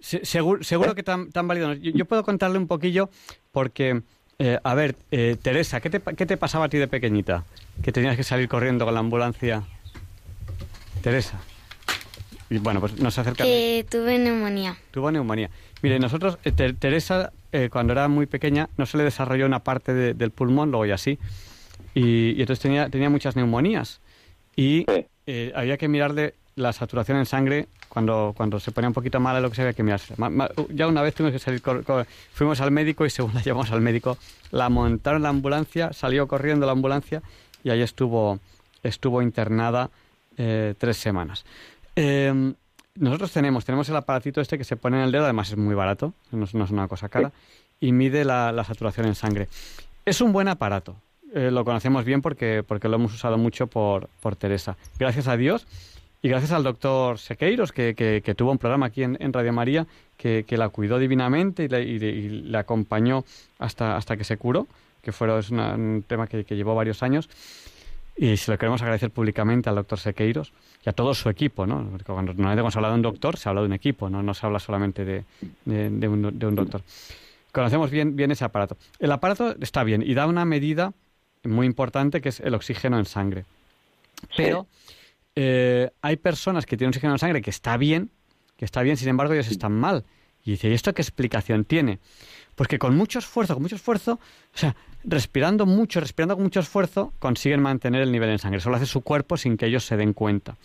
seguro, 0.00 0.62
seguro 0.62 0.94
que 0.94 1.02
tan, 1.02 1.30
tan 1.30 1.48
válido. 1.48 1.72
Yo, 1.74 2.04
puedo 2.04 2.22
contarle 2.22 2.58
un 2.58 2.68
poquillo 2.68 3.08
porque, 3.50 4.02
eh, 4.38 4.58
a 4.62 4.74
ver, 4.74 4.94
eh, 5.10 5.36
Teresa, 5.40 5.80
¿qué 5.80 5.90
te, 5.90 6.00
¿qué 6.00 6.26
te 6.26 6.36
pasaba 6.36 6.66
a 6.66 6.68
ti 6.68 6.78
de 6.78 6.86
pequeñita? 6.86 7.44
Que 7.82 7.92
tenías 7.92 8.16
que 8.16 8.22
salir 8.22 8.48
corriendo 8.48 8.84
con 8.84 8.94
la 8.94 9.00
ambulancia. 9.00 9.64
Teresa. 11.02 11.40
Y 12.50 12.58
bueno, 12.58 12.80
pues 12.80 12.98
nos 12.98 13.18
acerca. 13.18 13.44
Eh, 13.46 13.84
tuve 13.88 14.18
neumonía. 14.18 14.76
Tuvo 14.90 15.10
neumonía. 15.10 15.50
Mire, 15.82 15.98
nosotros, 15.98 16.38
eh, 16.44 16.52
Teresa, 16.52 17.32
eh, 17.52 17.68
cuando 17.70 17.92
era 17.92 18.08
muy 18.08 18.26
pequeña, 18.26 18.68
no 18.76 18.86
se 18.86 18.98
le 18.98 19.04
desarrolló 19.04 19.46
una 19.46 19.60
parte 19.60 19.94
del 20.14 20.30
pulmón, 20.30 20.70
luego 20.70 20.86
ya 20.86 20.98
sí. 20.98 21.18
Y, 21.94 22.40
entonces 22.40 22.60
tenía, 22.60 22.88
tenía 22.88 23.10
muchas 23.10 23.36
neumonías. 23.36 24.00
Y 24.56 24.86
eh, 25.26 25.52
había 25.54 25.76
que 25.76 25.86
mirarle 25.86 26.34
la 26.56 26.72
saturación 26.72 27.18
en 27.18 27.26
sangre 27.26 27.68
cuando, 27.88 28.34
cuando 28.36 28.58
se 28.58 28.72
ponía 28.72 28.88
un 28.88 28.94
poquito 28.94 29.20
mala, 29.20 29.40
lo 29.40 29.50
que 29.50 29.56
se 29.56 29.62
había 29.62 29.72
que 29.72 29.84
mirarse. 29.84 30.14
ya 30.70 30.88
una 30.88 31.02
vez 31.02 31.14
tuvimos 31.14 31.32
que 31.32 31.38
salir, 31.38 31.62
fuimos 32.32 32.60
al 32.60 32.72
médico 32.72 33.06
y 33.06 33.10
según 33.10 33.34
la 33.34 33.42
llevamos 33.44 33.70
al 33.70 33.80
médico, 33.80 34.18
la 34.50 34.68
montaron 34.68 35.18
en 35.18 35.22
la 35.22 35.28
ambulancia, 35.28 35.92
salió 35.92 36.26
corriendo 36.26 36.66
la 36.66 36.72
ambulancia 36.72 37.22
y 37.62 37.70
ahí 37.70 37.82
estuvo, 37.82 38.40
estuvo 38.82 39.22
internada 39.22 39.90
tres 40.36 40.96
semanas. 40.96 41.44
Eh, 42.00 42.54
nosotros 42.94 43.32
tenemos, 43.32 43.64
tenemos 43.64 43.88
el 43.88 43.96
aparatito 43.96 44.40
este 44.40 44.56
que 44.56 44.62
se 44.62 44.76
pone 44.76 44.98
en 44.98 45.04
el 45.04 45.12
dedo, 45.12 45.24
además 45.24 45.50
es 45.50 45.56
muy 45.56 45.74
barato, 45.74 46.14
no 46.30 46.44
es, 46.44 46.54
una 46.54 46.86
cosa 46.86 47.08
cara, 47.08 47.32
y 47.80 47.90
mide 47.90 48.24
la, 48.24 48.64
saturación 48.64 49.06
en 49.06 49.16
sangre. 49.16 49.48
Es 50.04 50.20
un 50.20 50.32
buen 50.32 50.46
aparato, 50.46 50.96
eh, 51.34 51.50
lo 51.50 51.64
conocemos 51.64 52.04
bien 52.04 52.22
porque, 52.22 52.64
porque 52.66 52.88
lo 52.88 52.96
hemos 52.96 53.12
usado 53.12 53.36
mucho 53.36 53.66
por, 53.66 54.08
por 54.20 54.36
Teresa. 54.36 54.76
Gracias 54.98 55.26
a 55.26 55.36
Dios 55.36 55.66
y 56.22 56.28
gracias 56.28 56.52
al 56.52 56.62
doctor 56.62 57.18
Sequeiros, 57.18 57.72
que, 57.72 57.94
que, 57.96 58.34
tuvo 58.34 58.52
un 58.52 58.58
programa 58.58 58.86
aquí 58.86 59.02
en, 59.02 59.32
Radio 59.32 59.52
María, 59.52 59.86
que, 60.16 60.44
la 60.50 60.68
cuidó 60.68 60.98
divinamente 60.98 61.64
y 61.64 61.68
le, 61.68 62.58
acompañó 62.58 63.24
hasta, 63.58 63.96
hasta 63.96 64.16
que 64.16 64.24
se 64.24 64.36
curó, 64.36 64.66
que 65.02 65.12
fue 65.12 65.36
es 65.38 65.50
un 65.50 66.04
tema 66.06 66.26
que, 66.26 66.44
llevó 66.44 66.74
varios 66.74 67.02
años. 67.02 67.28
Y 68.20 68.36
se 68.36 68.50
lo 68.50 68.58
queremos 68.58 68.82
agradecer 68.82 69.12
públicamente 69.12 69.68
al 69.68 69.76
doctor 69.76 70.00
Sequeiros 70.00 70.52
y 70.84 70.88
a 70.88 70.92
todo 70.92 71.14
su 71.14 71.28
equipo, 71.28 71.68
¿no? 71.68 71.88
Porque 71.88 72.12
cuando 72.12 72.32
normalmente 72.32 72.60
hemos 72.60 72.74
hablado 72.74 72.94
de 72.94 72.96
un 72.96 73.02
doctor, 73.02 73.36
se 73.36 73.48
habla 73.48 73.60
de 73.60 73.68
un 73.68 73.72
equipo, 73.74 74.10
no, 74.10 74.24
no 74.24 74.34
se 74.34 74.44
habla 74.44 74.58
solamente 74.58 75.04
de, 75.04 75.24
de, 75.64 76.08
un, 76.08 76.36
de 76.36 76.46
un, 76.46 76.54
doctor. 76.56 76.82
Conocemos 77.52 77.92
bien, 77.92 78.16
bien 78.16 78.32
ese 78.32 78.44
aparato. 78.44 78.76
El 78.98 79.12
aparato 79.12 79.54
está 79.60 79.84
bien 79.84 80.02
y 80.02 80.14
da 80.14 80.26
una 80.26 80.44
medida 80.44 80.92
muy 81.44 81.64
importante 81.64 82.20
que 82.20 82.30
es 82.30 82.40
el 82.40 82.54
oxígeno 82.54 82.98
en 82.98 83.04
sangre. 83.04 83.44
Pero 84.36 84.66
eh, 85.36 85.88
hay 86.02 86.16
personas 86.16 86.66
que 86.66 86.76
tienen 86.76 86.88
oxígeno 86.88 87.12
en 87.12 87.20
sangre 87.20 87.40
que 87.40 87.50
está 87.50 87.76
bien, 87.76 88.10
que 88.56 88.64
está 88.64 88.82
bien, 88.82 88.96
sin 88.96 89.10
embargo 89.10 89.34
ellos 89.34 89.48
están 89.48 89.72
mal. 89.72 90.04
Y 90.44 90.52
dice, 90.52 90.68
¿y 90.68 90.72
esto 90.72 90.92
qué 90.92 91.02
explicación 91.02 91.64
tiene? 91.64 92.00
Pues 92.56 92.68
que 92.68 92.80
con 92.80 92.96
mucho 92.96 93.20
esfuerzo, 93.20 93.54
con 93.54 93.62
mucho 93.62 93.76
esfuerzo, 93.76 94.14
o 94.14 94.58
sea, 94.58 94.74
respirando 95.04 95.66
mucho, 95.66 96.00
respirando 96.00 96.34
con 96.34 96.44
mucho 96.44 96.60
esfuerzo, 96.60 97.12
consiguen 97.18 97.60
mantener 97.60 98.02
el 98.02 98.12
nivel 98.12 98.30
en 98.30 98.38
sangre. 98.38 98.58
Eso 98.58 98.70
lo 98.70 98.76
hace 98.76 98.86
su 98.86 99.02
cuerpo 99.02 99.36
sin 99.36 99.56
que 99.56 99.66
ellos 99.66 99.84
se 99.84 99.96
den 99.96 100.12
cuenta. 100.12 100.56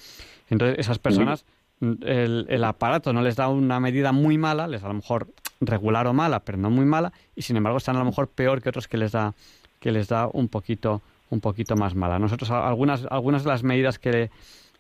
Entonces, 0.50 0.80
esas 0.80 1.00
personas, 1.00 1.46
el, 1.82 2.64
aparato 2.64 3.14
no 3.14 3.22
les 3.22 3.36
da 3.36 3.48
una 3.48 3.80
medida 3.80 4.12
muy 4.12 4.38
mala, 4.38 4.68
les 4.68 4.82
da 4.82 4.88
a 4.88 4.90
lo 4.90 4.96
mejor 4.96 5.28
regular 5.62 6.08
o 6.08 6.14
mala, 6.14 6.42
pero 6.42 6.58
no 6.58 6.70
muy 6.70 6.86
mala, 6.86 7.14
y 7.36 7.42
sin 7.44 7.58
embargo 7.58 7.78
están 7.78 7.96
a 7.96 8.00
lo 8.00 8.06
mejor 8.06 8.28
peor 8.28 8.62
que 8.62 8.70
otros 8.70 8.88
que 8.88 8.98
les 8.98 9.12
da, 9.12 9.34
que 9.80 9.92
les 9.92 10.08
da 10.08 10.28
un 10.32 10.48
poquito, 10.50 11.02
un 11.30 11.40
poquito 11.40 11.76
más 11.76 11.96
mala. 11.96 12.20
Nosotros, 12.20 12.52
algunas, 12.52 13.06
algunas 13.10 13.44
de 13.44 13.50
las 13.50 13.64
medidas 13.64 14.00
que, 14.00 14.30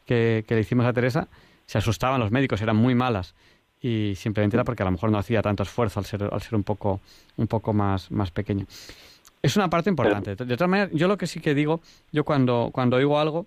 que 0.06 0.46
le 0.48 0.60
hicimos 0.60 0.86
a 0.86 0.94
Teresa, 0.94 1.28
se 1.66 1.78
asustaban 1.78 2.20
los 2.20 2.32
médicos, 2.32 2.62
eran 2.62 2.76
muy 2.76 2.94
malas 2.94 3.34
y 3.84 4.14
simplemente 4.16 4.56
era 4.56 4.64
porque 4.64 4.82
a 4.82 4.86
lo 4.86 4.92
mejor 4.92 5.12
no 5.12 5.18
hacía 5.18 5.42
tanto 5.42 5.64
esfuerzo 5.64 6.00
al 6.00 6.06
ser, 6.06 6.30
al 6.32 6.42
ser 6.42 6.56
un 6.56 6.64
poco, 6.64 7.02
un 7.36 7.48
poco 7.48 7.74
más, 7.74 8.10
más 8.12 8.32
pequeño. 8.32 8.66
Es 9.44 9.58
una 9.58 9.70
parte 9.70 9.90
importante. 9.90 10.38
De 10.38 10.56
todas 10.56 10.70
maneras, 10.70 10.90
yo 10.94 11.10
lo 11.10 11.18
que 11.18 11.28
sí 11.28 11.42
que 11.42 11.54
digo, 11.54 11.82
yo 12.14 12.24
cuando, 12.24 12.70
cuando 12.72 12.96
oigo 12.96 13.20
algo, 13.20 13.46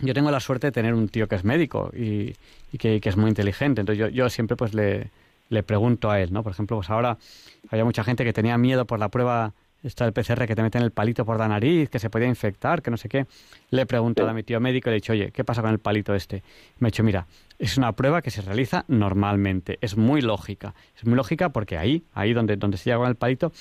yo 0.00 0.12
tengo 0.12 0.30
la 0.32 0.40
suerte 0.40 0.66
de 0.66 0.72
tener 0.72 0.92
un 0.92 1.08
tío 1.08 1.28
que 1.28 1.36
es 1.36 1.44
médico 1.44 1.92
y, 1.96 2.34
y 2.72 2.78
que, 2.78 3.00
que, 3.00 3.08
es 3.08 3.16
muy 3.16 3.28
inteligente. 3.28 3.80
Entonces 3.80 4.00
yo, 4.00 4.08
yo 4.08 4.28
siempre 4.28 4.56
pues 4.56 4.74
le, 4.74 5.12
le 5.50 5.62
pregunto 5.62 6.10
a 6.10 6.20
él, 6.20 6.32
¿no? 6.32 6.42
Por 6.42 6.50
ejemplo, 6.50 6.76
pues 6.76 6.90
ahora 6.90 7.16
había 7.70 7.84
mucha 7.84 8.02
gente 8.02 8.24
que 8.24 8.32
tenía 8.32 8.58
miedo 8.58 8.86
por 8.86 8.98
la 8.98 9.08
prueba 9.08 9.52
está 9.84 10.06
el 10.06 10.12
PCR 10.12 10.46
que 10.46 10.54
te 10.54 10.62
meten 10.62 10.82
el 10.82 10.90
palito 10.90 11.24
por 11.24 11.38
la 11.38 11.46
nariz, 11.46 11.88
que 11.90 11.98
se 11.98 12.10
podía 12.10 12.26
infectar, 12.26 12.82
que 12.82 12.90
no 12.90 12.96
sé 12.96 13.08
qué. 13.08 13.26
Le 13.70 13.82
he 13.82 13.86
preguntado 13.86 14.28
a 14.28 14.32
mi 14.32 14.42
tío 14.42 14.60
médico 14.60 14.88
y 14.88 14.92
le 14.92 14.96
he 14.96 15.00
dicho, 15.00 15.12
oye, 15.12 15.30
¿qué 15.30 15.44
pasa 15.44 15.62
con 15.62 15.70
el 15.70 15.78
palito 15.78 16.14
este? 16.14 16.42
Me 16.78 16.88
ha 16.88 16.90
dicho, 16.90 17.04
mira, 17.04 17.26
es 17.58 17.76
una 17.76 17.92
prueba 17.92 18.22
que 18.22 18.30
se 18.30 18.42
realiza 18.42 18.84
normalmente, 18.88 19.78
es 19.80 19.96
muy 19.96 20.20
lógica. 20.20 20.74
Es 20.96 21.04
muy 21.06 21.16
lógica 21.16 21.50
porque 21.50 21.78
ahí, 21.78 22.02
ahí 22.14 22.32
donde, 22.32 22.56
donde 22.56 22.76
se 22.76 22.84
llega 22.86 22.98
con 22.98 23.08
el 23.08 23.16
palito, 23.16 23.52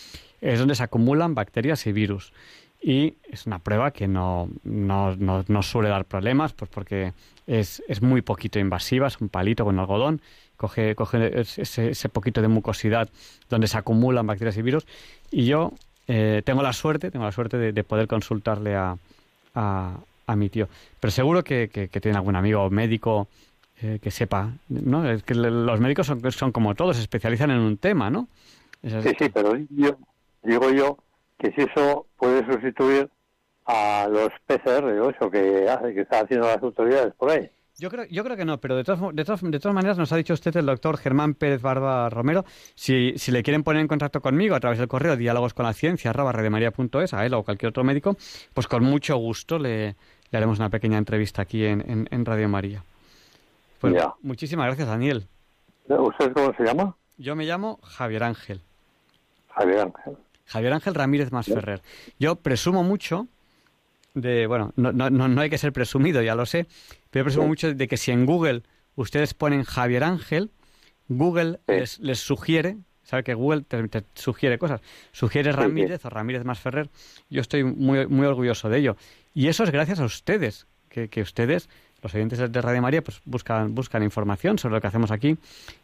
es 0.41 0.59
donde 0.59 0.75
se 0.75 0.83
acumulan 0.83 1.35
bacterias 1.35 1.85
y 1.87 1.91
virus. 1.91 2.33
Y 2.81 3.15
es 3.29 3.45
una 3.45 3.59
prueba 3.59 3.91
que 3.91 4.07
no, 4.07 4.49
no, 4.63 5.15
no, 5.15 5.63
suele 5.63 5.87
dar 5.87 6.03
problemas, 6.03 6.51
pues 6.51 6.69
porque 6.69 7.13
es, 7.47 7.81
es, 7.87 8.01
muy 8.01 8.21
poquito 8.21 8.59
invasiva, 8.59 9.07
es 9.07 9.21
un 9.21 9.29
palito 9.29 9.63
con 9.63 9.79
algodón, 9.79 10.21
coge, 10.57 10.93
coge 10.93 11.39
ese, 11.39 11.91
ese 11.91 12.09
poquito 12.09 12.41
de 12.41 12.49
mucosidad 12.49 13.09
donde 13.49 13.67
se 13.67 13.77
acumulan 13.77 14.27
bacterias 14.27 14.57
y 14.57 14.61
virus. 14.63 14.85
Y 15.31 15.45
yo 15.45 15.71
eh, 16.07 16.41
tengo 16.45 16.61
la 16.61 16.73
suerte, 16.73 17.11
tengo 17.11 17.25
la 17.25 17.31
suerte 17.31 17.57
de, 17.57 17.83
poder 17.83 18.07
consultarle 18.07 18.75
a, 18.75 18.97
a, 19.55 20.35
mi 20.35 20.49
tío. 20.49 20.67
Pero 20.99 21.11
seguro 21.11 21.43
que, 21.43 21.69
que, 21.69 22.01
tiene 22.01 22.17
algún 22.17 22.35
amigo 22.35 22.69
médico 22.69 23.27
eh, 23.81 23.99
que 24.01 24.11
sepa, 24.11 24.51
¿no? 24.69 25.09
Es 25.09 25.23
que 25.23 25.35
los 25.35 25.79
médicos 25.79 26.07
son, 26.07 26.31
son 26.31 26.51
como 26.51 26.75
todos, 26.75 26.95
se 26.95 27.01
especializan 27.03 27.51
en 27.51 27.59
un 27.59 27.77
tema, 27.77 28.09
¿no? 28.09 28.27
Sí, 28.81 29.11
sí, 29.17 29.29
pero 29.29 29.55
yo 29.69 29.97
digo 30.43 30.71
yo 30.71 30.97
que 31.39 31.51
si 31.51 31.61
eso 31.61 32.05
puede 32.17 32.45
sustituir 32.45 33.09
a 33.65 34.07
los 34.09 34.29
PCR, 34.45 34.83
o 34.83 35.09
eso 35.09 35.31
que, 35.31 35.69
hace, 35.69 35.93
que 35.93 36.01
están 36.01 36.25
haciendo 36.25 36.47
las 36.47 36.61
autoridades 36.61 37.13
por 37.13 37.31
ahí. 37.31 37.49
Yo 37.79 37.89
creo, 37.89 38.05
yo 38.05 38.23
creo 38.23 38.37
que 38.37 38.45
no, 38.45 38.59
pero 38.59 38.75
de 38.75 38.83
todas, 38.83 39.15
de, 39.15 39.25
todas, 39.25 39.41
de 39.41 39.59
todas 39.59 39.73
maneras 39.73 39.97
nos 39.97 40.11
ha 40.11 40.15
dicho 40.15 40.33
usted 40.33 40.55
el 40.57 40.67
doctor 40.67 40.97
Germán 40.97 41.33
Pérez 41.33 41.61
Barba 41.61 42.07
Romero, 42.09 42.45
si, 42.75 43.17
si 43.17 43.31
le 43.31 43.41
quieren 43.41 43.63
poner 43.63 43.81
en 43.81 43.87
contacto 43.87 44.21
conmigo 44.21 44.55
a 44.55 44.59
través 44.59 44.77
del 44.77 44.87
correo 44.87 45.17
diálogos 45.17 45.55
con 45.55 45.65
la 45.65 45.73
ciencia 45.73 46.11
arroba 46.11 46.31
a 46.31 47.25
él 47.25 47.33
o 47.33 47.43
cualquier 47.43 47.69
otro 47.69 47.83
médico, 47.83 48.15
pues 48.53 48.67
con 48.67 48.83
mucho 48.83 49.17
gusto 49.17 49.57
le, 49.57 49.95
le 50.33 50.37
haremos 50.37 50.59
una 50.59 50.69
pequeña 50.69 50.99
entrevista 50.99 51.41
aquí 51.41 51.65
en, 51.65 52.07
en, 52.09 52.25
Radio 52.25 52.47
María. 52.47 52.83
Pues 53.79 53.95
muchísimas 54.21 54.67
gracias, 54.67 54.87
Daniel. 54.87 55.27
¿Usted 55.87 56.31
cómo 56.31 56.53
se 56.55 56.63
llama? 56.63 56.95
Yo 57.17 57.35
me 57.35 57.45
llamo 57.45 57.79
Javier 57.83 58.23
Ángel. 58.23 58.61
Javier 59.49 59.79
Ángel. 59.79 60.17
Javier 60.45 60.73
Ángel 60.73 60.95
Ramírez 60.95 61.31
Masferrer. 61.31 61.81
Yo 62.19 62.35
presumo 62.35 62.83
mucho 62.83 63.27
de, 64.13 64.47
bueno, 64.47 64.71
no, 64.75 64.91
no, 64.91 65.09
no 65.09 65.41
hay 65.41 65.49
que 65.49 65.57
ser 65.57 65.73
presumido, 65.73 66.21
ya 66.21 66.35
lo 66.35 66.45
sé, 66.45 66.67
pero 67.13 67.25
presumo 67.25 67.47
mucho 67.47 67.71
de 67.71 67.87
que 67.87 67.95
si 67.95 68.09
en 68.09 68.25
Google 68.25 68.63
ustedes 68.95 69.35
ponen 69.35 69.63
Javier 69.63 70.03
Ángel, 70.03 70.49
Google 71.07 71.59
les, 71.67 71.99
les, 71.99 72.17
sugiere, 72.17 72.77
sabe 73.03 73.23
que 73.23 73.35
Google 73.35 73.61
te, 73.61 74.03
sugiere 74.15 74.57
cosas, 74.57 74.81
sugiere 75.11 75.51
Ramírez 75.51 76.03
o 76.05 76.09
Ramírez 76.09 76.43
más 76.43 76.59
Ferrer, 76.59 76.89
yo 77.29 77.41
estoy 77.41 77.63
muy, 77.63 78.07
muy 78.07 78.25
orgulloso 78.25 78.67
de 78.67 78.79
ello. 78.79 78.97
Y 79.31 79.47
eso 79.47 79.63
es 79.63 79.69
gracias 79.69 79.99
a 79.99 80.05
ustedes, 80.05 80.65
que, 80.89 81.07
que 81.07 81.21
ustedes, 81.21 81.69
los 82.01 82.15
oyentes 82.15 82.51
de 82.51 82.61
Radio 82.61 82.81
María, 82.81 83.03
pues 83.03 83.21
buscan, 83.25 83.75
buscan 83.75 84.01
información 84.01 84.57
sobre 84.57 84.73
lo 84.73 84.81
que 84.81 84.87
hacemos 84.87 85.11
aquí 85.11 85.37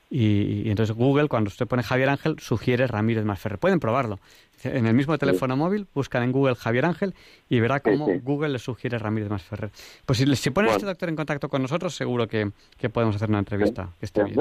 y, 0.10 0.70
entonces 0.70 0.96
Google, 0.96 1.28
cuando 1.28 1.50
usted 1.50 1.68
pone 1.68 1.84
Javier 1.84 2.10
Ángel, 2.10 2.40
sugiere 2.40 2.88
Ramírez 2.88 3.26
Masferrer. 3.26 3.60
Pueden 3.60 3.80
probarlo. 3.80 4.20
En 4.64 4.88
el 4.88 4.94
mismo 4.94 5.18
teléfono 5.18 5.56
móvil, 5.56 5.88
buscan 5.94 6.24
en 6.24 6.32
Google 6.32 6.56
Javier 6.56 6.86
Ángel 6.86 7.14
y 7.48 7.60
verá 7.60 7.80
cómo 7.80 8.08
Google 8.22 8.50
le 8.50 8.60
sugiere 8.60 8.98
Ramírez 8.98 9.30
Masferrer. 9.30 9.70
Pues 10.06 10.18
si, 10.18 10.36
si 10.36 10.50
pone 10.50 10.70
este 10.70 10.86
doctor 10.86 11.10
en 11.10 11.16
contacto 11.16 11.48
con 11.48 11.62
nosotros, 11.62 11.96
seguro 11.96 12.28
que, 12.28 12.52
podemos 12.92 13.16
hacer 13.16 13.30
una 13.30 13.40
entrevista. 13.40 13.90
Que 14.00 14.06
esté 14.06 14.24
bien. 14.24 14.40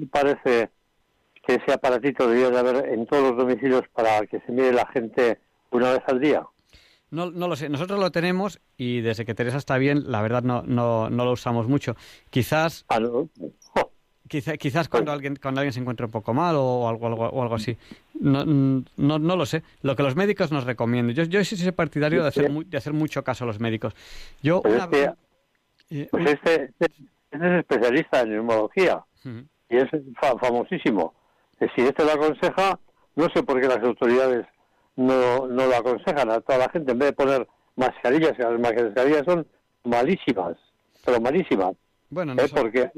me 0.00 0.06
parece 0.06 0.70
que 1.46 1.54
ese 1.54 1.72
aparatito 1.72 2.26
debería 2.28 2.50
de 2.50 2.58
haber 2.58 2.88
en 2.88 3.06
todos 3.06 3.30
los 3.30 3.36
domicilios 3.36 3.82
para 3.94 4.26
que 4.26 4.40
se 4.40 4.52
mire 4.52 4.72
la 4.72 4.86
gente 4.88 5.38
una 5.70 5.92
vez 5.92 6.02
al 6.06 6.20
día? 6.20 6.42
No, 7.10 7.30
no 7.30 7.46
lo 7.46 7.54
sé. 7.54 7.68
Nosotros 7.68 8.00
lo 8.00 8.10
tenemos 8.10 8.60
y 8.76 9.00
desde 9.00 9.24
que 9.24 9.34
Teresa 9.34 9.58
está 9.58 9.78
bien, 9.78 10.10
la 10.10 10.22
verdad 10.22 10.42
no, 10.42 10.62
no, 10.62 11.08
no 11.08 11.24
lo 11.24 11.32
usamos 11.32 11.68
mucho. 11.68 11.94
Quizás... 12.30 12.84
Ah, 12.88 12.98
no. 12.98 13.28
Quizás 14.28 14.88
cuando 14.88 15.12
alguien 15.12 15.36
cuando 15.40 15.60
alguien 15.60 15.72
se 15.72 15.80
encuentra 15.80 16.06
un 16.06 16.12
poco 16.12 16.34
mal 16.34 16.54
o 16.58 16.88
algo 16.88 17.06
algo, 17.06 17.28
o 17.28 17.42
algo 17.42 17.54
así. 17.54 17.76
No, 18.20 18.44
no, 18.44 19.18
no 19.18 19.36
lo 19.36 19.46
sé. 19.46 19.62
Lo 19.82 19.94
que 19.96 20.02
los 20.02 20.16
médicos 20.16 20.50
nos 20.52 20.64
recomienden 20.64 21.14
yo 21.14 21.24
yo 21.24 21.44
soy 21.44 21.72
partidario 21.72 22.22
de 22.22 22.28
hacer 22.28 22.50
de 22.50 22.76
hacer 22.76 22.92
mucho 22.92 23.22
caso 23.24 23.44
a 23.44 23.46
los 23.46 23.60
médicos. 23.60 23.94
Yo 24.42 24.62
Pues, 24.62 24.74
una 24.74 24.88
eh, 25.90 26.08
pues 26.10 26.30
este, 26.30 26.54
este- 26.78 27.04
este 27.30 27.46
es 27.46 27.58
especialista 27.60 28.20
en 28.22 28.30
neumología. 28.30 29.04
Y 29.68 29.76
es 29.76 29.84
fa- 30.20 30.36
famosísimo. 30.38 31.14
Si 31.58 31.82
este 31.82 32.04
lo 32.04 32.12
aconseja, 32.12 32.78
no 33.16 33.28
sé 33.34 33.42
por 33.42 33.60
qué 33.60 33.66
las 33.68 33.78
autoridades 33.82 34.46
no, 34.96 35.46
no 35.46 35.66
lo 35.66 35.76
aconsejan. 35.76 36.30
A 36.30 36.40
toda 36.40 36.58
la 36.58 36.68
gente 36.70 36.92
en 36.92 36.98
vez 36.98 37.08
de 37.10 37.12
poner 37.14 37.46
mascarillas, 37.76 38.32
que 38.36 38.42
las 38.42 38.58
mascarillas 38.60 39.24
son 39.26 39.46
malísimas, 39.84 40.56
pero 41.04 41.20
malísimas, 41.20 41.72
bueno 42.10 42.32
¿eh? 42.32 42.36
no 42.36 42.48
sé. 42.48 42.54
porque 42.54 42.90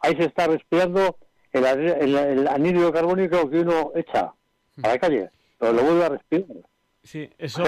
ahí 0.00 0.14
se 0.16 0.24
está 0.26 0.46
respirando 0.46 1.16
el, 1.52 1.64
el, 1.64 2.16
el 2.16 2.48
anhídrido 2.48 2.92
carbónico 2.92 3.48
que 3.50 3.60
uno 3.60 3.92
echa 3.94 4.32
a 4.82 4.88
la 4.88 4.98
calle, 4.98 5.30
pero 5.58 5.72
lo 5.72 5.82
vuelve 5.82 6.04
a 6.04 6.08
respirar. 6.10 6.46
Sí, 7.02 7.28
eso. 7.38 7.62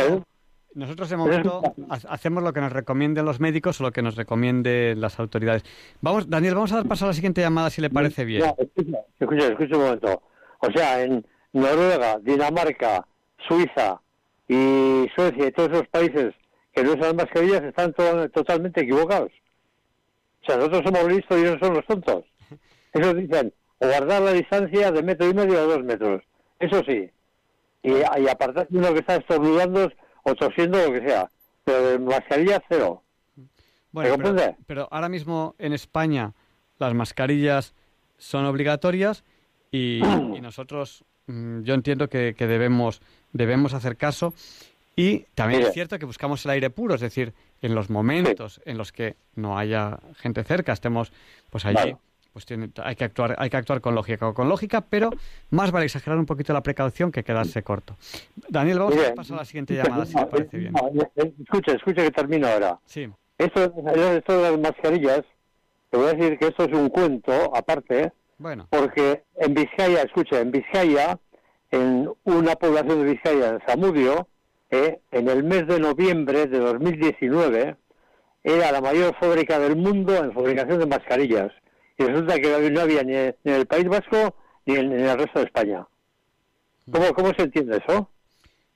Nosotros 0.72 1.10
de 1.10 1.16
momento 1.16 1.62
ha- 1.88 2.12
hacemos 2.14 2.44
lo 2.44 2.52
que 2.52 2.60
nos 2.60 2.72
recomienden 2.72 3.24
los 3.24 3.40
médicos 3.40 3.80
o 3.80 3.84
lo 3.84 3.90
que 3.90 4.02
nos 4.02 4.14
recomienden 4.14 5.00
las 5.00 5.18
autoridades. 5.18 5.64
Vamos, 6.00 6.30
Daniel, 6.30 6.54
vamos 6.54 6.70
a 6.72 6.76
dar 6.76 6.86
paso 6.86 7.06
a 7.06 7.08
la 7.08 7.14
siguiente 7.14 7.40
llamada 7.40 7.70
si 7.70 7.80
le 7.80 7.90
parece 7.90 8.24
bien. 8.24 8.44
Escucha, 8.56 8.98
escucha, 9.18 9.46
escucha 9.48 9.76
un 9.76 9.82
momento. 9.82 10.22
O 10.60 10.70
sea, 10.72 11.02
en 11.02 11.26
Noruega, 11.52 12.18
Dinamarca, 12.20 13.04
Suiza 13.48 14.00
y 14.46 15.08
Suecia 15.16 15.48
y 15.48 15.52
todos 15.52 15.70
esos 15.72 15.88
países 15.88 16.34
que 16.72 16.84
no 16.84 16.92
usan 16.92 17.16
mascarillas 17.16 17.64
están 17.64 17.92
to- 17.92 18.28
totalmente 18.28 18.82
equivocados. 18.82 19.32
Sea, 20.50 20.58
nosotros 20.58 20.82
somos 20.84 21.12
listos 21.12 21.38
y 21.38 21.40
ellos 21.42 21.58
son 21.60 21.74
los 21.74 21.86
tontos. 21.86 22.24
Ellos 22.92 23.16
dicen, 23.16 23.52
o 23.78 23.86
guardar 23.86 24.22
la 24.22 24.32
distancia 24.32 24.90
de 24.90 25.02
metro 25.02 25.28
y 25.28 25.34
medio 25.34 25.58
a 25.60 25.62
dos 25.62 25.84
metros. 25.84 26.22
Eso 26.58 26.82
sí. 26.84 27.08
Y, 27.82 27.92
y 27.92 28.28
apartar 28.28 28.66
uno 28.70 28.92
que 28.92 28.98
está 28.98 29.16
estornudando 29.16 29.90
o 30.24 30.34
tosiendo 30.34 30.82
o 30.82 30.86
lo 30.88 30.92
que 30.92 31.06
sea. 31.06 31.30
Pero 31.62 31.82
de 31.90 31.98
mascarilla 32.00 32.62
cero. 32.68 33.04
Bueno, 33.92 34.32
¿Me 34.32 34.56
pero, 34.66 34.88
ahora 34.90 35.08
mismo 35.08 35.54
en 35.58 35.72
España 35.72 36.32
las 36.78 36.94
mascarillas 36.94 37.74
son 38.18 38.44
obligatorias 38.44 39.24
y, 39.70 40.00
y 40.04 40.40
nosotros, 40.42 41.04
mm, 41.26 41.62
yo 41.62 41.74
entiendo 41.74 42.08
que, 42.08 42.34
que 42.36 42.46
debemos, 42.48 43.00
debemos 43.32 43.72
hacer 43.74 43.96
caso. 43.96 44.34
Y 44.96 45.26
también 45.34 45.60
Mire. 45.60 45.68
es 45.68 45.74
cierto 45.74 45.98
que 45.98 46.06
buscamos 46.06 46.44
el 46.44 46.50
aire 46.50 46.70
puro, 46.70 46.96
es 46.96 47.00
decir, 47.00 47.32
en 47.62 47.74
los 47.74 47.90
momentos 47.90 48.60
en 48.64 48.78
los 48.78 48.92
que 48.92 49.16
no 49.34 49.58
haya 49.58 49.98
gente 50.16 50.44
cerca, 50.44 50.72
estemos 50.72 51.12
pues 51.50 51.64
allí, 51.66 51.74
Vale. 51.76 51.96
pues 52.32 52.46
tiene- 52.46 52.70
hay 52.82 52.96
que 52.96 53.04
actuar, 53.04 53.34
hay 53.38 53.50
que 53.50 53.56
actuar 53.56 53.80
con 53.80 53.94
lógica, 53.94 54.32
con 54.32 54.48
lógica, 54.48 54.80
pero 54.82 55.10
más 55.50 55.70
vale 55.70 55.86
exagerar 55.86 56.18
un 56.18 56.26
poquito 56.26 56.52
la 56.52 56.62
precaución 56.62 57.12
que 57.12 57.22
quedarse 57.24 57.62
corto. 57.62 57.96
Daniel, 58.48 58.78
vamos 58.78 58.96
a 58.96 59.14
pasar 59.14 59.34
a 59.34 59.40
la 59.40 59.44
siguiente 59.44 59.74
llamada, 59.74 60.06
si 60.06 60.16
le 60.16 60.26
parece 60.26 60.58
bien. 60.58 60.74
eh, 61.16 61.32
Escucha, 61.42 61.72
escucha 61.72 62.02
que 62.02 62.10
termino 62.10 62.46
ahora. 62.48 62.78
Sí. 62.86 63.08
Esto, 63.38 63.64
esto 63.94 64.36
de 64.42 64.50
las 64.50 64.58
mascarillas, 64.60 65.22
te 65.90 65.96
voy 65.96 66.08
a 66.08 66.12
decir 66.14 66.38
que 66.38 66.46
esto 66.48 66.64
es 66.64 66.72
un 66.72 66.88
cuento 66.88 67.32
aparte, 67.56 68.12
Bueno, 68.38 68.66
porque 68.70 69.22
en 69.36 69.54
Vizcaya, 69.54 70.02
escucha, 70.02 70.40
en 70.40 70.50
Vizcaya, 70.50 71.18
en 71.70 72.10
una 72.24 72.54
población 72.56 73.04
de 73.04 73.12
Vizcaya, 73.12 73.48
en 73.50 73.60
Zamudio, 73.66 74.28
eh, 74.70 75.00
en 75.10 75.28
el 75.28 75.42
mes 75.44 75.66
de 75.66 75.78
noviembre 75.80 76.46
de 76.46 76.58
2019, 76.58 77.76
era 78.42 78.72
la 78.72 78.80
mayor 78.80 79.14
fábrica 79.18 79.58
del 79.58 79.76
mundo 79.76 80.16
en 80.16 80.32
fabricación 80.32 80.78
de 80.78 80.86
mascarillas. 80.86 81.52
Y 81.98 82.04
resulta 82.04 82.38
que 82.38 82.70
no 82.70 82.80
había 82.80 83.02
ni 83.02 83.14
en 83.14 83.34
el 83.44 83.66
País 83.66 83.86
Vasco 83.86 84.34
ni 84.66 84.76
en, 84.76 84.92
el 84.92 85.18
resto 85.18 85.40
de 85.40 85.44
España. 85.46 85.86
¿Cómo, 86.90 87.12
¿Cómo 87.14 87.32
se 87.34 87.42
entiende 87.42 87.76
eso? 87.86 88.10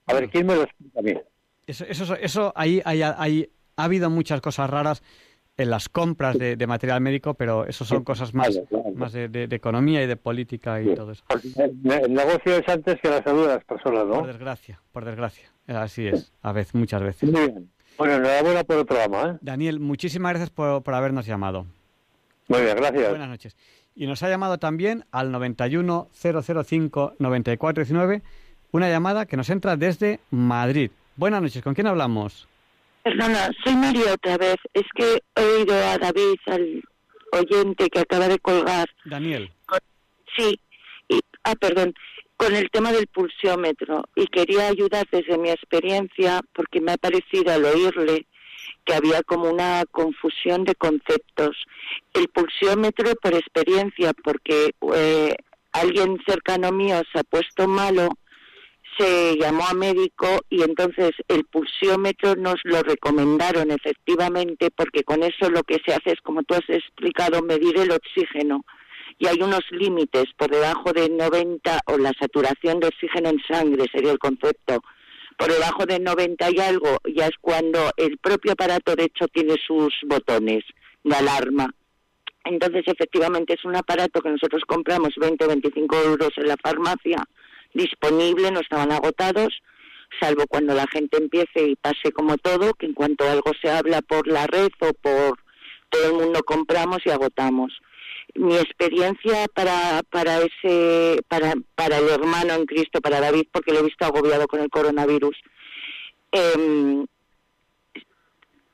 A 0.07 0.13
ver, 0.15 0.29
¿quién 0.29 0.47
me 0.47 0.55
lo 0.55 0.63
explica 0.65 1.01
a 1.01 1.03
mí? 1.03 1.15
Eso, 1.67 1.85
eso, 1.89 2.15
eso 2.17 2.53
ahí, 2.55 2.83
ahí, 2.85 3.01
ahí 3.03 3.51
ha 3.77 3.85
habido 3.85 4.11
muchas 4.11 4.41
cosas 4.43 4.69
raras 4.69 5.03
en 5.57 5.71
las 5.71 5.89
compras 5.89 6.37
de, 6.37 6.57
de 6.57 6.67
material 6.67 7.01
médico, 7.01 7.35
pero 7.35 7.65
eso 7.67 7.85
son 7.85 8.05
cosas 8.05 8.35
más, 8.35 8.49
Vale, 8.49 8.67
claro. 8.69 8.91
más 8.97 9.13
de, 9.13 9.29
de- 9.29 9.47
de 9.47 9.57
economía 9.57 10.03
y 10.03 10.07
de 10.07 10.17
política 10.17 10.83
y 10.83 10.95
todo 10.95 11.13
eso. 11.13 11.25
El, 11.31 11.91
el 11.91 12.13
negocio 12.13 12.57
es 12.57 12.69
antes 12.69 13.01
que 13.01 13.09
la 13.09 13.23
salud 13.23 13.47
de 13.47 13.55
las 13.55 13.65
personas, 13.65 14.03
Por 14.05 14.17
¿no? 14.23 14.27
desgracia, 14.27 14.81
por 14.93 15.05
desgracia. 15.05 15.51
Así 15.67 16.07
es, 16.07 16.33
a 16.43 16.53
veces, 16.53 16.75
muchas 16.75 17.03
veces. 17.03 17.31
Muy 17.31 17.41
bien. 17.41 17.71
Bueno, 17.97 18.15
enhorabuena 18.15 18.65
por 18.65 18.79
el 18.79 18.87
programa, 18.87 19.31
¿eh? 19.31 19.39
Daniel, 19.41 19.81
muchísimas 19.81 20.31
gracias 20.33 20.51
por, 20.51 20.83
por 20.83 20.95
habernos 20.95 21.27
llamado. 21.27 21.67
Muy 22.49 22.61
bien, 22.63 22.77
gracias. 22.77 23.09
Buenas 23.09 23.29
noches. 23.29 23.57
Y 23.95 24.07
nos 24.07 24.23
ha 24.23 24.29
llamado 24.29 24.59
también 24.59 25.05
al 25.13 25.31
91 25.31 26.09
005 26.13 27.15
9419, 27.19 28.23
una 28.73 28.89
llamada 28.89 29.27
que 29.27 29.37
nos 29.37 29.49
entra 29.51 29.77
desde 29.77 30.21
Madrid. 30.31 30.91
Buenas 31.17 31.41
noches, 31.41 31.63
¿con 31.63 31.75
quién 31.75 31.87
hablamos? 31.87 32.49
Perdona, 33.05 33.51
soy 33.63 33.77
María 33.77 34.15
otra 34.15 34.37
vez. 34.37 34.57
Es 34.73 34.85
que 34.97 35.21
he 35.37 35.41
oído 35.41 35.75
a 35.75 35.97
David, 35.99 36.37
al 36.47 36.83
oyente 37.33 37.89
que 37.89 38.01
acaba 38.01 38.29
de 38.29 38.39
colgar. 38.39 38.89
Daniel. 39.05 39.53
Sí, 40.37 40.59
y, 41.09 41.21
ah, 41.45 41.55
perdón, 41.55 41.95
con 42.37 42.55
el 42.55 42.71
tema 42.71 42.93
del 42.93 43.07
pulsiómetro. 43.07 44.05
Y 44.15 44.27
quería 44.27 44.69
ayudar 44.69 45.07
desde 45.11 45.39
mi 45.39 45.51
experiencia, 45.51 46.41
porque 46.55 46.81
me 46.81 46.93
ha 46.93 46.97
parecido 46.97 47.53
al 47.53 47.65
oírle 47.65 48.27
que 48.85 48.95
había 48.95 49.23
como 49.23 49.51
una 49.51 49.85
confusión 49.91 50.65
de 50.65 50.75
conceptos. 50.75 51.57
El 52.13 52.29
pulsiómetro 52.29 53.15
por 53.17 53.35
experiencia, 53.35 54.13
porque 54.13 54.75
eh, 54.95 55.37
alguien 55.73 56.19
cercano 56.27 56.71
mío 56.73 57.03
se 57.13 57.21
ha 57.21 57.25
puesto 57.25 57.67
malo, 57.67 58.09
se 58.99 59.37
llamó 59.37 59.67
a 59.67 59.75
médico 59.75 60.27
y 60.49 60.63
entonces 60.63 61.11
el 61.29 61.45
pulsiómetro 61.47 62.37
nos 62.37 62.57
lo 62.63 62.81
recomendaron 62.83 63.71
efectivamente 63.73 64.71
porque 64.71 65.03
con 65.03 65.23
eso 65.25 65.51
lo 65.51 65.65
que 65.65 65.81
se 65.85 65.93
hace 65.93 66.13
es, 66.13 66.21
como 66.23 66.43
tú 66.45 66.55
has 66.55 66.69
explicado, 66.69 67.43
medir 67.43 67.77
el 67.79 67.91
oxígeno 67.91 68.65
y 69.19 69.27
hay 69.27 69.41
unos 69.41 69.63
límites 69.71 70.25
por 70.37 70.51
debajo 70.51 70.93
de 70.93 71.09
90 71.09 71.81
o 71.87 71.99
la 71.99 72.13
saturación 72.19 72.81
de 72.81 72.89
oxígeno 72.89 73.31
en 73.31 73.41
sangre 73.49 73.85
sería 73.93 74.13
el 74.13 74.19
concepto. 74.19 74.83
Por 75.37 75.53
debajo 75.53 75.87
de 75.87 75.99
90 75.99 76.51
y 76.51 76.61
algo 76.61 76.99
ya 77.13 77.27
es 77.27 77.37
cuando 77.41 77.91
el 77.97 78.19
propio 78.19 78.53
aparato 78.53 78.95
de 78.95 79.05
hecho 79.05 79.27
tiene 79.29 79.55
sus 79.67 79.93
botones 80.07 80.65
de 81.03 81.15
alarma. 81.17 81.75
Entonces, 82.45 82.85
efectivamente, 82.87 83.55
es 83.55 83.65
un 83.65 83.75
aparato 83.75 84.21
que 84.21 84.29
nosotros 84.29 84.63
compramos 84.67 85.15
20 85.17 85.45
o 85.45 85.49
25 85.49 85.97
euros 86.05 86.31
en 86.37 86.49
la 86.49 86.57
farmacia, 86.63 87.25
disponible, 87.73 88.51
no 88.51 88.61
estaban 88.61 88.93
agotados, 88.93 89.63
salvo 90.21 90.45
cuando 90.47 90.75
la 90.75 90.87
gente 90.87 91.17
empiece 91.17 91.69
y 91.69 91.77
pase 91.77 92.13
como 92.13 92.37
todo, 92.37 92.75
que 92.75 92.87
en 92.87 92.93
cuanto 92.93 93.29
algo 93.29 93.53
se 93.61 93.71
habla 93.71 94.03
por 94.03 94.29
la 94.29 94.47
red 94.47 94.69
o 94.81 94.93
por 94.93 95.39
todo 95.89 96.07
el 96.07 96.13
mundo 96.13 96.43
compramos 96.43 96.99
y 97.07 97.11
agotamos. 97.11 97.73
Mi 98.37 98.57
experiencia 98.57 99.47
para, 99.55 100.03
para 100.11 100.39
ese, 100.39 101.21
para, 101.29 101.55
para 101.77 101.99
el 101.99 102.09
hermano 102.09 102.55
en 102.55 102.67
Cristo, 102.67 103.01
para 103.01 103.21
David, 103.21 103.47
porque 103.53 103.73
lo 103.73 103.81
he 103.81 103.85
visto 103.85 104.05
agobiado 104.05 104.49
con 104.49 104.61
el 104.61 104.71
coronavirus, 104.71 105.37
em, 106.33 107.07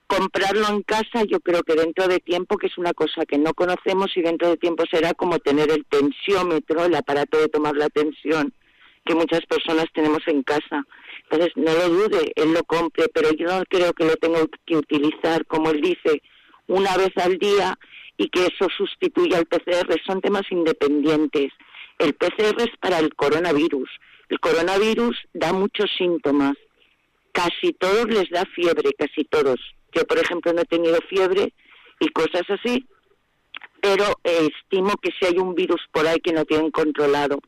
comprarlo 0.07 0.67
en 0.69 0.83
casa 0.83 1.23
yo 1.25 1.41
creo 1.41 1.63
que 1.63 1.75
dentro 1.75 2.09
de 2.09 2.19
tiempo, 2.19 2.57
que 2.57 2.67
es 2.67 2.79
una 2.79 2.93
cosa 2.95 3.25
que 3.27 3.39
no 3.39 3.55
conocemos 3.55 4.17
y 4.17 4.23
dentro 4.23 4.49
de 4.49 4.57
tiempo 4.57 4.85
será 4.91 5.15
como 5.15 5.39
tener 5.39 5.71
el 5.71 5.85
tensiómetro, 5.87 6.85
el 6.85 6.95
aparato 6.95 7.39
de 7.39 7.49
tomar 7.49 7.77
la 7.77 7.89
tensión 7.91 8.53
que 9.05 9.15
muchas 9.15 9.41
personas 9.47 9.87
tenemos 9.95 10.21
en 10.27 10.43
casa. 10.43 10.85
Entonces, 11.31 11.53
no 11.57 11.73
lo 11.73 11.89
dude, 11.89 12.33
él 12.35 12.53
lo 12.53 12.65
compre, 12.65 13.07
pero 13.15 13.31
yo 13.33 13.47
no 13.47 13.63
creo 13.69 13.93
que 13.93 14.05
lo 14.05 14.17
tenga 14.17 14.41
que 14.67 14.77
utilizar, 14.77 15.47
como 15.47 15.71
él 15.71 15.81
dice, 15.81 16.23
una 16.67 16.97
vez 16.97 17.11
al 17.17 17.39
día 17.39 17.79
y 18.21 18.29
que 18.29 18.43
eso 18.43 18.69
sustituya 18.77 19.39
al 19.39 19.47
PCR. 19.47 19.99
Son 20.07 20.21
temas 20.21 20.43
independientes. 20.51 21.53
El 21.99 22.13
PCR 22.13 22.55
es 22.59 22.77
para 22.79 22.99
el 22.99 23.15
coronavirus. 23.15 23.89
El 24.29 24.39
coronavirus 24.41 25.17
da 25.33 25.55
muchos 25.55 25.91
síntomas. 25.97 26.53
Casi 27.33 27.73
todos 27.73 28.05
les 28.09 28.29
da 28.29 28.45
fiebre, 28.55 28.91
casi 28.99 29.25
todos. 29.25 29.59
Yo, 29.95 30.05
por 30.05 30.19
ejemplo, 30.19 30.53
no 30.53 30.61
he 30.61 30.67
tenido 30.67 30.99
fiebre 31.09 31.55
y 31.99 32.09
cosas 32.09 32.43
así, 32.51 32.87
pero 33.81 34.05
eh, 34.25 34.51
estimo 34.55 34.93
que 35.01 35.13
si 35.19 35.25
hay 35.25 35.39
un 35.39 35.55
virus 35.55 35.81
por 35.91 36.07
ahí 36.07 36.21
que 36.21 36.35
no 36.35 36.45
tienen 36.45 36.71
controlado. 36.71 37.41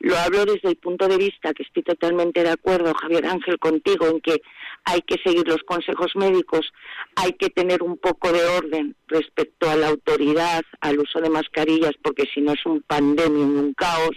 Lo 0.00 0.16
hablo 0.16 0.46
desde 0.46 0.70
el 0.70 0.76
punto 0.76 1.06
de 1.06 1.18
vista 1.18 1.52
que 1.52 1.64
estoy 1.64 1.82
totalmente 1.82 2.42
de 2.42 2.50
acuerdo, 2.50 2.94
Javier 2.94 3.26
Ángel, 3.26 3.58
contigo, 3.58 4.06
en 4.08 4.22
que 4.22 4.40
hay 4.84 5.00
que 5.02 5.16
seguir 5.24 5.46
los 5.48 5.62
consejos 5.64 6.12
médicos, 6.14 6.72
hay 7.16 7.32
que 7.32 7.50
tener 7.50 7.82
un 7.82 7.96
poco 7.96 8.32
de 8.32 8.44
orden 8.44 8.96
respecto 9.08 9.68
a 9.68 9.76
la 9.76 9.88
autoridad, 9.88 10.62
al 10.80 10.98
uso 10.98 11.20
de 11.20 11.30
mascarillas, 11.30 11.92
porque 12.02 12.24
si 12.32 12.40
no 12.40 12.52
es 12.52 12.64
un 12.66 12.82
pandemia, 12.82 13.44
un 13.44 13.72
caos, 13.74 14.16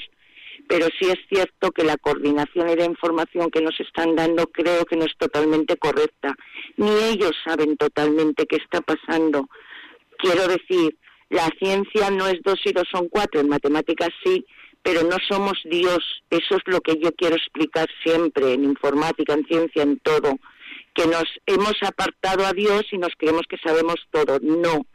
pero 0.68 0.88
sí 1.00 1.10
es 1.10 1.20
cierto 1.30 1.72
que 1.72 1.84
la 1.84 1.98
coordinación 1.98 2.70
y 2.70 2.76
la 2.76 2.86
información 2.86 3.50
que 3.50 3.62
nos 3.62 3.80
están 3.80 4.16
dando 4.16 4.48
creo 4.48 4.84
que 4.86 4.98
no 4.98 5.06
es 5.06 5.16
totalmente 5.18 5.78
correcta. 5.78 6.36
Ni 6.76 6.90
ellos 6.90 7.32
saben 7.46 7.78
totalmente 7.78 8.46
qué 8.46 8.58
está 8.58 8.82
pasando. 8.82 9.48
Quiero 10.18 10.48
decir, 10.48 10.98
la 11.30 11.48
ciencia 11.60 12.10
no 12.10 12.28
es 12.28 12.42
dos 12.44 12.60
y 12.66 12.74
dos 12.74 12.88
son 12.92 13.08
cuatro, 13.08 13.40
en 13.40 13.50
matemáticas 13.50 14.10
sí, 14.24 14.46
pero 14.82 15.04
no 15.04 15.18
somos 15.28 15.60
Dios. 15.66 16.00
Eso 16.30 16.56
es 16.56 16.64
lo 16.66 16.82
que 16.82 17.00
yo 17.00 17.12
quiero 17.14 17.36
explicar 17.36 17.88
siempre, 18.04 18.54
en 18.54 18.64
informática, 18.64 19.34
en 19.34 19.46
ciencia, 19.46 19.84
en 19.84 20.00
todo. 20.00 20.38
Que 20.98 21.08
nos 21.08 21.26
hemos 21.46 21.76
apartado 21.84 22.46
a 22.46 22.52
Dios 22.52 22.84
y 22.92 22.98
nos 22.98 23.12
creemos 23.18 23.44
que 23.48 23.58
sabemos 23.64 23.96
todo. 24.12 24.40
No. 24.42 24.86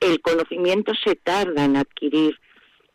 El 0.00 0.20
conocimiento 0.20 0.92
se 1.04 1.14
tarda 1.14 1.64
en 1.64 1.76
adquirir 1.76 2.36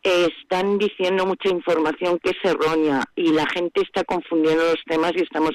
están 0.06 0.78
diciendo 0.78 1.26
mucha 1.26 1.50
información 1.50 2.20
que 2.20 2.30
es 2.30 2.38
errónea 2.44 3.04
y 3.16 3.32
la 3.32 3.48
gente 3.48 3.82
está 3.82 4.04
confundiendo 4.04 4.64
los 4.64 4.84
temas 4.86 5.14
y 5.16 5.24
estamos 5.24 5.52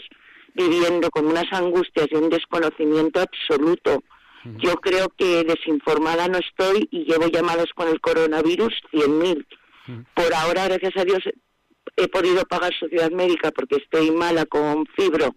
viviendo 0.55 1.09
con 1.11 1.27
unas 1.27 1.51
angustias 1.53 2.09
y 2.11 2.17
un 2.17 2.29
desconocimiento 2.29 3.21
absoluto. 3.21 4.03
Yo 4.59 4.75
creo 4.77 5.09
que 5.17 5.45
desinformada 5.45 6.27
no 6.27 6.39
estoy 6.39 6.89
y 6.91 7.05
llevo 7.05 7.29
llamados 7.29 7.71
con 7.75 7.89
el 7.89 8.01
coronavirus 8.01 8.73
100.000. 8.93 9.47
Por 10.15 10.35
ahora, 10.35 10.67
gracias 10.67 10.97
a 10.97 11.05
Dios, 11.05 11.21
he 11.97 12.09
podido 12.09 12.45
pagar 12.47 12.73
sociedad 12.75 13.11
médica 13.11 13.53
porque 13.53 13.77
estoy 13.77 14.11
mala 14.11 14.47
con 14.47 14.87
fibro, 14.97 15.37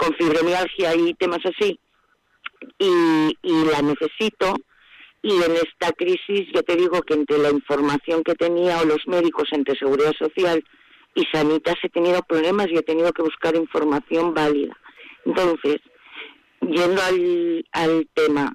con 0.00 0.14
fibromialgia 0.14 0.94
y 0.96 1.14
temas 1.14 1.40
así. 1.44 1.78
Y, 2.78 3.36
y 3.42 3.64
la 3.70 3.82
necesito 3.82 4.54
y 5.22 5.32
en 5.32 5.52
esta 5.52 5.92
crisis 5.92 6.48
yo 6.54 6.62
te 6.62 6.76
digo 6.76 7.02
que 7.02 7.14
entre 7.14 7.38
la 7.38 7.50
información 7.50 8.22
que 8.22 8.34
tenía 8.34 8.80
o 8.80 8.86
los 8.86 9.06
médicos 9.06 9.48
entre 9.52 9.78
Seguridad 9.78 10.12
Social 10.18 10.64
y 11.14 11.24
Sanitas 11.32 11.76
he 11.82 11.90
tenido 11.90 12.22
problemas 12.22 12.68
y 12.70 12.78
he 12.78 12.82
tenido 12.82 13.12
que 13.12 13.22
buscar 13.22 13.54
información 13.54 14.32
válida. 14.32 14.76
Entonces, 15.26 15.76
yendo 16.62 17.02
al, 17.02 17.66
al 17.72 18.08
tema, 18.14 18.52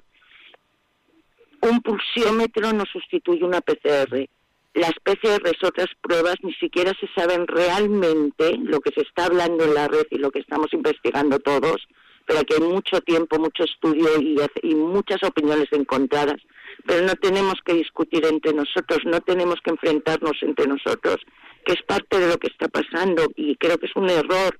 un 1.60 1.80
pulsiómetro 1.82 2.72
no 2.72 2.84
sustituye 2.92 3.44
una 3.44 3.60
PCR. 3.60 4.28
Las 4.76 4.92
PCR, 5.02 5.42
otras 5.62 5.88
pruebas, 6.00 6.36
ni 6.42 6.52
siquiera 6.54 6.92
se 7.00 7.08
saben 7.14 7.46
realmente 7.46 8.56
lo 8.58 8.80
que 8.80 8.92
se 8.92 9.02
está 9.02 9.26
hablando 9.26 9.64
en 9.64 9.74
la 9.74 9.88
red 9.88 10.06
y 10.10 10.18
lo 10.18 10.30
que 10.30 10.40
estamos 10.40 10.72
investigando 10.72 11.38
todos, 11.38 11.88
pero 12.26 12.40
aquí 12.40 12.54
hay 12.54 12.60
mucho 12.60 13.00
tiempo, 13.00 13.38
mucho 13.38 13.64
estudio 13.64 14.08
y, 14.20 14.36
y 14.62 14.74
muchas 14.74 15.22
opiniones 15.22 15.68
encontradas 15.72 16.40
pero 16.84 17.06
no 17.06 17.14
tenemos 17.16 17.54
que 17.64 17.74
discutir 17.74 18.24
entre 18.26 18.52
nosotros, 18.52 19.00
no 19.04 19.20
tenemos 19.20 19.56
que 19.62 19.70
enfrentarnos 19.70 20.36
entre 20.42 20.66
nosotros, 20.66 21.16
que 21.64 21.72
es 21.72 21.82
parte 21.82 22.18
de 22.18 22.28
lo 22.28 22.38
que 22.38 22.48
está 22.48 22.68
pasando 22.68 23.26
y 23.36 23.56
creo 23.56 23.78
que 23.78 23.86
es 23.86 23.96
un 23.96 24.10
error. 24.10 24.58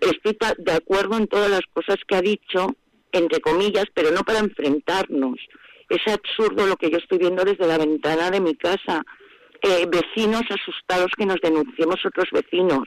Estoy 0.00 0.36
de 0.58 0.72
acuerdo 0.72 1.16
en 1.16 1.26
todas 1.26 1.50
las 1.50 1.62
cosas 1.72 1.96
que 2.06 2.16
ha 2.16 2.20
dicho, 2.20 2.74
entre 3.12 3.40
comillas, 3.40 3.86
pero 3.94 4.10
no 4.10 4.22
para 4.22 4.40
enfrentarnos. 4.40 5.38
Es 5.88 6.00
absurdo 6.12 6.66
lo 6.66 6.76
que 6.76 6.90
yo 6.90 6.98
estoy 6.98 7.18
viendo 7.18 7.44
desde 7.44 7.66
la 7.66 7.78
ventana 7.78 8.30
de 8.30 8.40
mi 8.40 8.54
casa. 8.54 9.04
Eh, 9.66 9.86
vecinos 9.86 10.42
asustados 10.50 11.10
que 11.16 11.24
nos 11.24 11.40
denunciemos 11.40 12.04
otros 12.04 12.28
vecinos. 12.30 12.86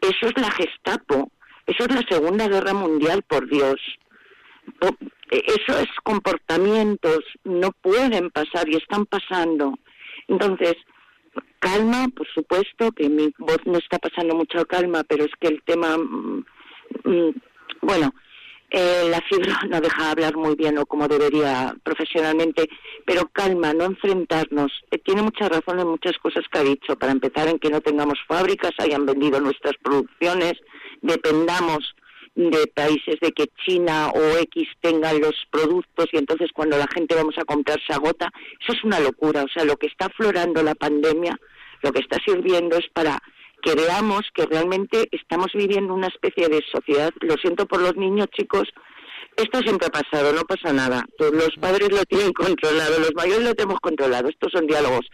Eso 0.00 0.28
es 0.28 0.32
la 0.38 0.50
Gestapo. 0.50 1.30
Eso 1.66 1.84
es 1.84 1.94
la 1.94 2.02
Segunda 2.08 2.48
Guerra 2.48 2.72
Mundial, 2.72 3.22
por 3.22 3.46
Dios. 3.50 3.76
Eh, 5.30 5.42
eso 5.46 5.78
es 5.78 5.88
comportamientos, 6.04 7.20
no 7.44 7.70
pueden 7.82 8.30
pasar 8.30 8.66
y 8.66 8.76
están 8.76 9.04
pasando. 9.04 9.78
Entonces, 10.28 10.76
calma, 11.58 12.08
por 12.16 12.26
supuesto, 12.28 12.92
que 12.92 13.10
mi 13.10 13.34
voz 13.36 13.58
no 13.66 13.76
está 13.76 13.98
pasando 13.98 14.34
mucha 14.34 14.64
calma, 14.64 15.04
pero 15.04 15.24
es 15.24 15.32
que 15.38 15.48
el 15.48 15.62
tema, 15.64 15.98
mm, 15.98 16.44
mm, 17.04 17.34
bueno, 17.82 18.14
eh, 18.70 19.08
la 19.10 19.20
fibra 19.20 19.60
no 19.70 19.80
deja 19.80 20.10
hablar 20.10 20.36
muy 20.36 20.54
bien 20.54 20.78
o 20.78 20.86
como 20.86 21.08
debería 21.08 21.74
profesionalmente, 21.82 22.68
pero 23.04 23.28
calma, 23.32 23.72
no 23.72 23.84
enfrentarnos. 23.84 24.72
Eh, 24.90 24.98
tiene 24.98 25.22
mucha 25.22 25.48
razón 25.48 25.80
en 25.80 25.88
muchas 25.88 26.16
cosas 26.18 26.44
que 26.50 26.58
ha 26.58 26.62
dicho. 26.62 26.96
Para 26.96 27.12
empezar, 27.12 27.48
en 27.48 27.58
que 27.58 27.70
no 27.70 27.80
tengamos 27.80 28.18
fábricas, 28.26 28.72
hayan 28.78 29.06
vendido 29.06 29.40
nuestras 29.40 29.74
producciones, 29.82 30.54
dependamos 31.02 31.94
de 32.34 32.66
países 32.74 33.16
de 33.22 33.32
que 33.32 33.46
China 33.64 34.10
o 34.10 34.36
X 34.36 34.68
tengan 34.82 35.20
los 35.20 35.34
productos 35.50 36.06
y 36.12 36.18
entonces 36.18 36.50
cuando 36.52 36.76
la 36.76 36.86
gente 36.86 37.14
vamos 37.14 37.38
a 37.38 37.46
comprar 37.46 37.78
se 37.86 37.94
agota, 37.94 38.30
eso 38.60 38.72
es 38.72 38.84
una 38.84 39.00
locura. 39.00 39.42
O 39.42 39.48
sea, 39.48 39.64
lo 39.64 39.76
que 39.76 39.86
está 39.86 40.06
aflorando 40.06 40.62
la 40.62 40.74
pandemia, 40.74 41.38
lo 41.82 41.92
que 41.92 42.00
está 42.00 42.18
sirviendo 42.26 42.76
es 42.76 42.86
para 42.92 43.18
que 43.66 43.74
veamos 43.74 44.22
que 44.32 44.46
realmente 44.46 45.08
estamos 45.10 45.48
viviendo 45.52 45.92
una 45.92 46.06
especie 46.06 46.48
de 46.48 46.62
sociedad. 46.70 47.12
Lo 47.20 47.34
siento 47.34 47.66
por 47.66 47.80
los 47.80 47.96
niños, 47.96 48.28
chicos. 48.30 48.68
Esto 49.36 49.60
siempre 49.60 49.88
ha 49.88 49.90
pasado, 49.90 50.32
no 50.32 50.42
pasa 50.42 50.72
nada. 50.72 51.04
Los 51.18 51.50
padres 51.60 51.90
lo 51.90 52.04
tienen 52.04 52.32
controlado, 52.32 53.00
los 53.00 53.12
mayores 53.16 53.42
lo 53.42 53.54
tenemos 53.54 53.80
controlado. 53.80 54.28
Estos 54.28 54.52
son 54.52 54.68
diálogos 54.68 55.06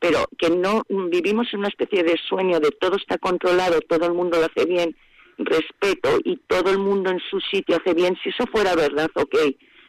pero 0.00 0.26
que 0.38 0.48
no 0.48 0.82
vivimos 0.88 1.48
en 1.52 1.60
una 1.60 1.68
especie 1.68 2.04
de 2.04 2.16
sueño 2.28 2.60
de 2.60 2.70
todo 2.70 2.96
está 2.96 3.18
controlado, 3.18 3.80
todo 3.80 4.06
el 4.06 4.14
mundo 4.14 4.38
lo 4.38 4.46
hace 4.46 4.64
bien 4.64 4.96
respeto 5.38 6.18
y 6.24 6.36
todo 6.46 6.70
el 6.70 6.78
mundo 6.78 7.10
en 7.10 7.20
su 7.30 7.40
sitio 7.40 7.76
hace 7.76 7.94
bien, 7.94 8.16
si 8.22 8.28
eso 8.28 8.44
fuera 8.46 8.74
verdad, 8.74 9.10
ok. 9.14 9.36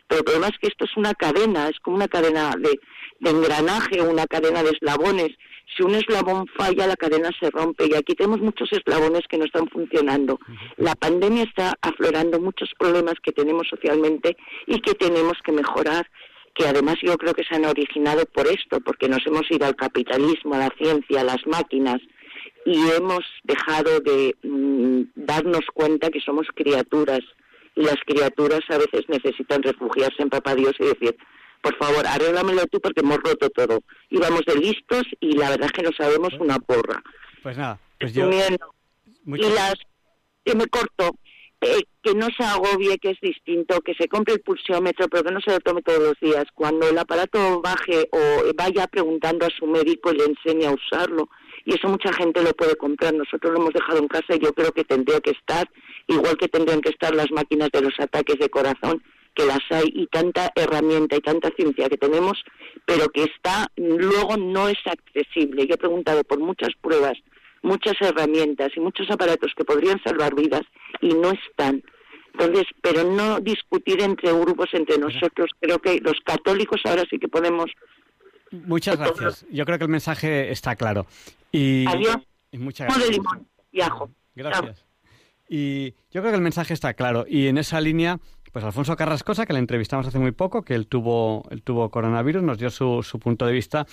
Pero 0.07 0.19
el 0.19 0.23
problema 0.23 0.47
es 0.47 0.57
que 0.59 0.67
esto 0.67 0.85
es 0.85 0.97
una 0.97 1.13
cadena, 1.13 1.69
es 1.69 1.79
como 1.81 1.95
una 1.95 2.07
cadena 2.07 2.55
de, 2.57 2.79
de 3.19 3.29
engranaje, 3.29 4.01
una 4.01 4.25
cadena 4.25 4.63
de 4.63 4.71
eslabones. 4.71 5.29
Si 5.75 5.83
un 5.83 5.95
eslabón 5.95 6.47
falla, 6.57 6.87
la 6.87 6.95
cadena 6.95 7.29
se 7.39 7.49
rompe. 7.51 7.87
Y 7.87 7.95
aquí 7.95 8.15
tenemos 8.15 8.39
muchos 8.39 8.71
eslabones 8.71 9.21
que 9.29 9.37
no 9.37 9.45
están 9.45 9.67
funcionando. 9.67 10.39
La 10.77 10.95
pandemia 10.95 11.43
está 11.43 11.73
aflorando 11.81 12.39
muchos 12.39 12.69
problemas 12.77 13.15
que 13.21 13.31
tenemos 13.31 13.67
socialmente 13.69 14.35
y 14.67 14.81
que 14.81 14.93
tenemos 14.95 15.37
que 15.43 15.51
mejorar 15.51 16.07
que 16.55 16.67
además 16.67 16.95
yo 17.01 17.17
creo 17.17 17.33
que 17.33 17.45
se 17.45 17.55
han 17.55 17.65
originado 17.65 18.25
por 18.25 18.45
esto, 18.47 18.81
porque 18.81 19.07
nos 19.07 19.25
hemos 19.25 19.49
ido 19.49 19.65
al 19.65 19.77
capitalismo, 19.77 20.55
a 20.55 20.59
la 20.59 20.69
ciencia, 20.77 21.21
a 21.21 21.23
las 21.23 21.45
máquinas, 21.47 22.01
y 22.65 22.77
hemos 22.91 23.21
dejado 23.43 23.99
de 24.01 24.35
mm, 24.43 25.03
darnos 25.15 25.65
cuenta 25.73 26.09
que 26.09 26.19
somos 26.19 26.47
criaturas. 26.53 27.21
Y 27.75 27.83
las 27.83 27.97
criaturas 28.05 28.61
a 28.69 28.77
veces 28.77 29.07
necesitan 29.07 29.63
refugiarse 29.63 30.21
en 30.21 30.29
Papá 30.29 30.55
Dios 30.55 30.73
y 30.79 30.85
decir, 30.85 31.15
por 31.61 31.75
favor, 31.77 32.05
arréglamelo 32.05 32.65
tú 32.67 32.79
porque 32.79 33.01
hemos 33.01 33.17
roto 33.17 33.49
todo. 33.49 33.81
Y 34.09 34.17
vamos 34.17 34.41
de 34.45 34.55
listos 34.55 35.03
y 35.19 35.33
la 35.33 35.49
verdad 35.49 35.67
es 35.67 35.71
que 35.73 35.83
no 35.83 35.91
sabemos 35.97 36.33
una 36.39 36.59
porra. 36.59 37.01
Pues 37.43 37.57
nada, 37.57 37.79
pues 37.99 38.13
yo... 38.13 38.29
Y 38.29 39.49
las 39.53 39.75
que 40.43 40.55
me 40.55 40.65
corto, 40.67 41.15
eh, 41.61 41.83
que 42.01 42.13
no 42.13 42.27
se 42.35 42.43
agobie, 42.43 42.97
que 42.99 43.11
es 43.11 43.19
distinto, 43.21 43.81
que 43.81 43.93
se 43.95 44.07
compre 44.07 44.35
el 44.35 44.41
pulsiómetro, 44.41 45.07
pero 45.09 45.23
que 45.23 45.31
no 45.31 45.41
se 45.41 45.51
lo 45.51 45.59
tome 45.59 45.81
todos 45.81 45.99
los 45.99 46.19
días. 46.21 46.45
Cuando 46.53 46.87
el 46.87 46.97
aparato 46.97 47.61
baje 47.61 48.07
o 48.11 48.53
vaya 48.55 48.87
preguntando 48.87 49.45
a 49.45 49.49
su 49.49 49.67
médico 49.67 50.11
y 50.11 50.17
le 50.17 50.25
enseñe 50.25 50.65
a 50.65 50.71
usarlo, 50.71 51.29
y 51.65 51.75
eso 51.75 51.87
mucha 51.89 52.13
gente 52.13 52.41
lo 52.41 52.53
puede 52.53 52.75
comprar. 52.77 53.13
Nosotros 53.13 53.53
lo 53.53 53.59
hemos 53.59 53.73
dejado 53.73 53.99
en 53.99 54.07
casa 54.07 54.35
y 54.35 54.39
yo 54.39 54.53
creo 54.53 54.71
que 54.71 54.85
tendría 54.85 55.19
que 55.19 55.31
estar, 55.31 55.69
igual 56.07 56.37
que 56.37 56.47
tendrían 56.47 56.81
que 56.81 56.89
estar 56.89 57.13
las 57.13 57.29
máquinas 57.31 57.69
de 57.71 57.81
los 57.81 57.93
ataques 57.99 58.39
de 58.39 58.49
corazón, 58.49 59.03
que 59.35 59.45
las 59.45 59.59
hay 59.69 59.91
y 59.93 60.07
tanta 60.07 60.51
herramienta 60.55 61.15
y 61.15 61.21
tanta 61.21 61.49
ciencia 61.55 61.89
que 61.89 61.97
tenemos, 61.97 62.43
pero 62.85 63.09
que 63.09 63.23
está, 63.23 63.67
luego 63.75 64.37
no 64.37 64.69
es 64.69 64.77
accesible. 64.85 65.67
Yo 65.67 65.75
he 65.75 65.77
preguntado 65.77 66.23
por 66.23 66.39
muchas 66.39 66.69
pruebas, 66.81 67.17
muchas 67.61 67.95
herramientas 68.01 68.69
y 68.75 68.79
muchos 68.79 69.09
aparatos 69.09 69.53
que 69.55 69.65
podrían 69.65 70.01
salvar 70.03 70.35
vidas 70.35 70.63
y 71.01 71.09
no 71.09 71.31
están. 71.31 71.83
Entonces, 72.33 72.65
pero 72.81 73.03
no 73.03 73.39
discutir 73.39 74.01
entre 74.01 74.31
grupos, 74.31 74.69
entre 74.73 74.97
nosotros. 74.97 75.51
Creo 75.59 75.79
que 75.79 75.99
los 75.99 76.19
católicos 76.23 76.79
ahora 76.85 77.03
sí 77.09 77.17
que 77.19 77.27
podemos 77.27 77.71
Muchas 78.51 78.97
gracias. 78.97 79.45
Yo 79.51 79.65
creo 79.65 79.77
que 79.77 79.83
el 79.83 79.89
mensaje 79.89 80.51
está 80.51 80.75
claro. 80.75 81.05
Y, 81.51 81.85
Adiós. 81.87 82.17
Y 82.51 82.57
muchas 82.57 82.87
gracias. 82.87 83.09
limón 83.09 83.47
y 83.71 83.81
ajo. 83.81 84.09
Gracias. 84.35 84.85
Y 85.47 85.91
yo 86.11 86.21
creo 86.21 86.31
que 86.31 86.35
el 86.35 86.41
mensaje 86.41 86.73
está 86.73 86.93
claro. 86.93 87.25
Y 87.27 87.47
en 87.47 87.57
esa 87.57 87.81
línea, 87.81 88.19
pues 88.51 88.65
Alfonso 88.65 88.95
Carrascosa, 88.95 89.45
que 89.45 89.53
le 89.53 89.59
entrevistamos 89.59 90.07
hace 90.07 90.19
muy 90.19 90.31
poco, 90.31 90.63
que 90.63 90.75
él 90.75 90.87
tuvo, 90.87 91.43
coronavirus, 91.91 92.43
nos 92.43 92.57
dio 92.57 92.69
su, 92.69 93.19
punto 93.19 93.45
de 93.45 93.53
vista. 93.53 93.85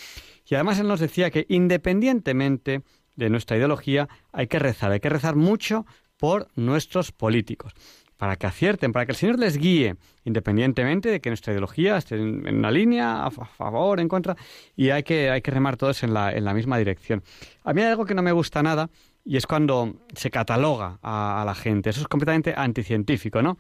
Y 0.49 0.55
además 0.55 0.79
él 0.79 0.89
nos 0.89 1.01
decía 1.01 1.31
que 1.31 1.47
independientemente 1.49 2.83
de 3.17 3.31
nuestra 3.31 3.57
ideología, 3.57 4.09
hay 4.33 4.47
que 4.47 4.59
rezar, 4.59 4.93
hay 4.93 5.01
que 5.01 5.09
rezar 5.09 5.37
mucho 5.37 5.87
por 6.19 6.49
nuestros 6.55 7.13
políticos 7.13 7.73
para 8.17 8.37
que 8.37 8.47
acierten, 8.47 8.93
para 8.93 9.05
que 9.05 9.13
el 9.13 9.17
Señor 9.17 9.39
les 9.39 9.59
guíe, 9.59 9.97
independientemente 10.25 11.11
de 11.11 11.21
que 11.21 11.29
nuestra 11.29 11.53
ideología 11.53 11.99
esté 11.99 12.17
en, 12.17 12.57
una 12.57 12.71
línea, 12.71 13.27
a, 13.27 13.31
favor, 13.31 14.01
en 14.01 14.09
contra, 14.09 14.37
y 14.75 14.89
hay 14.89 15.03
que, 15.03 15.39
remar 15.45 15.77
todos 15.77 16.03
en 16.03 16.15
la, 16.15 16.33
en 16.33 16.45
la 16.45 16.55
misma 16.55 16.79
dirección. 16.79 17.23
A 17.63 17.75
mí 17.75 17.83
hay 17.83 17.89
algo 17.89 18.07
que 18.07 18.15
no 18.15 18.23
me 18.23 18.33
gusta 18.33 18.63
nada, 18.63 18.89
y 19.27 19.37
es 19.37 19.47
cuando 19.47 19.97
se 20.15 20.31
cataloga 20.31 20.99
a, 21.03 21.43
la 21.45 21.55
gente. 21.55 21.91
Eso 21.91 22.01
es 22.01 22.09
completamente 22.09 22.55
anticientífico, 22.57 23.43
¿no? 23.43 23.59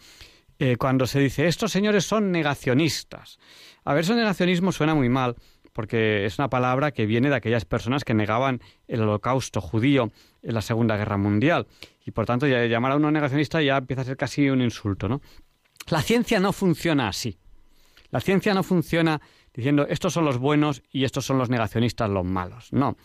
Eh, 0.58 0.76
cuando 0.76 1.06
se 1.06 1.20
dice, 1.20 1.46
estos 1.46 1.72
señores 1.72 2.04
son 2.04 2.32
negacionistas. 2.32 3.38
A 3.84 3.94
ver, 3.94 4.04
eso 4.04 4.14
negacionismo 4.14 4.72
suena 4.72 4.94
muy 4.94 5.08
mal, 5.08 5.36
porque 5.72 6.24
es 6.24 6.38
una 6.38 6.48
palabra 6.48 6.92
que 6.92 7.04
viene 7.04 7.28
de 7.28 7.36
aquellas 7.36 7.66
personas 7.66 8.04
que 8.04 8.14
negaban 8.14 8.60
el 8.88 9.02
holocausto 9.02 9.60
judío 9.60 10.10
en 10.42 10.54
la 10.54 10.62
Segunda 10.62 10.96
Guerra 10.96 11.18
Mundial. 11.18 11.66
Y 12.06 12.12
por 12.12 12.24
tanto, 12.24 12.46
llamar 12.46 12.92
a 12.92 12.96
uno 12.96 13.10
negacionista 13.10 13.60
ya 13.60 13.76
empieza 13.76 14.02
a 14.02 14.06
ser 14.06 14.16
casi 14.16 14.48
un 14.48 14.62
insulto, 14.62 15.08
¿no? 15.08 15.20
La 15.88 16.00
ciencia 16.00 16.40
no 16.40 16.52
funciona 16.52 17.08
así. 17.08 17.38
La 18.10 18.20
ciencia 18.20 18.54
no 18.54 18.62
funciona 18.62 19.20
diciendo 19.52 19.86
estos 19.88 20.12
son 20.12 20.24
los 20.24 20.38
buenos 20.38 20.82
y 20.90 21.04
estos 21.04 21.24
son 21.26 21.38
los 21.38 21.50
negacionistas 21.50 22.08
los 22.08 22.24
malos. 22.24 22.72
No. 22.72 22.96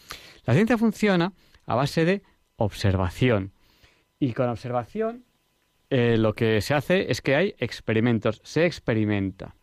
La 0.45 0.53
ciencia 0.53 0.77
funciona 0.77 1.33
a 1.65 1.75
base 1.75 2.05
de 2.05 2.23
observación. 2.55 3.53
Y 4.19 4.33
con 4.33 4.49
observación 4.49 5.25
eh, 5.91 6.17
lo 6.17 6.33
que 6.33 6.61
se 6.61 6.73
hace 6.73 7.11
es 7.11 7.21
que 7.21 7.35
hay 7.35 7.55
experimentos, 7.59 8.41
se 8.43 8.65
experimenta. 8.65 9.55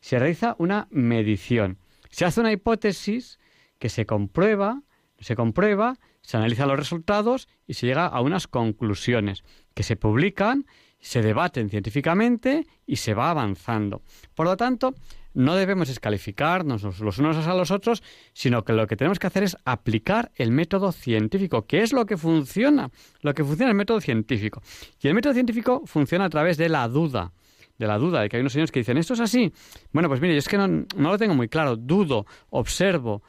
Se 0.00 0.18
realiza 0.18 0.56
una 0.58 0.88
medición. 0.90 1.78
Se 2.10 2.24
hace 2.24 2.40
una 2.40 2.52
hipótesis 2.52 3.38
que 3.78 3.90
se 3.90 4.06
comprueba, 4.06 4.82
se 5.18 5.36
comprueba, 5.36 5.98
se 6.22 6.38
analizan 6.38 6.68
los 6.68 6.78
resultados 6.78 7.48
y 7.66 7.74
se 7.74 7.86
llega 7.86 8.06
a 8.06 8.20
unas 8.22 8.46
conclusiones 8.46 9.44
que 9.74 9.82
se 9.82 9.96
publican 9.96 10.64
se 11.04 11.20
debaten 11.20 11.68
científicamente 11.68 12.66
y 12.86 12.96
se 12.96 13.12
va 13.12 13.28
avanzando. 13.28 14.00
Por 14.34 14.46
lo 14.46 14.56
tanto, 14.56 14.94
no 15.34 15.56
debemos 15.56 15.88
descalificarnos 15.88 16.82
los 16.82 17.18
unos 17.18 17.46
a 17.46 17.54
los 17.54 17.70
otros, 17.70 18.02
sino 18.32 18.64
que 18.64 18.72
lo 18.72 18.86
que 18.86 18.96
tenemos 18.96 19.18
que 19.18 19.26
hacer 19.26 19.42
es 19.42 19.56
aplicar 19.64 20.30
el 20.36 20.50
método 20.50 20.92
científico, 20.92 21.66
que 21.66 21.82
es 21.82 21.92
lo 21.92 22.06
que 22.06 22.16
funciona, 22.16 22.90
lo 23.20 23.34
que 23.34 23.44
funciona 23.44 23.70
el 23.70 23.76
método 23.76 24.00
científico. 24.00 24.62
Y 25.00 25.08
el 25.08 25.14
método 25.14 25.34
científico 25.34 25.82
funciona 25.84 26.24
a 26.24 26.30
través 26.30 26.56
de 26.56 26.68
la 26.68 26.88
duda, 26.88 27.32
de 27.78 27.86
la 27.86 27.98
duda, 27.98 28.22
de 28.22 28.28
que 28.28 28.36
hay 28.36 28.40
unos 28.40 28.52
señores 28.52 28.70
que 28.70 28.80
dicen, 28.80 28.96
¿esto 28.96 29.14
es 29.14 29.20
así? 29.20 29.52
Bueno, 29.92 30.08
pues 30.08 30.20
mire, 30.20 30.34
yo 30.34 30.38
es 30.38 30.48
que 30.48 30.56
no, 30.56 30.68
no 30.68 31.10
lo 31.10 31.18
tengo 31.18 31.34
muy 31.34 31.48
claro, 31.48 31.76
dudo, 31.76 32.26
observo, 32.50 33.22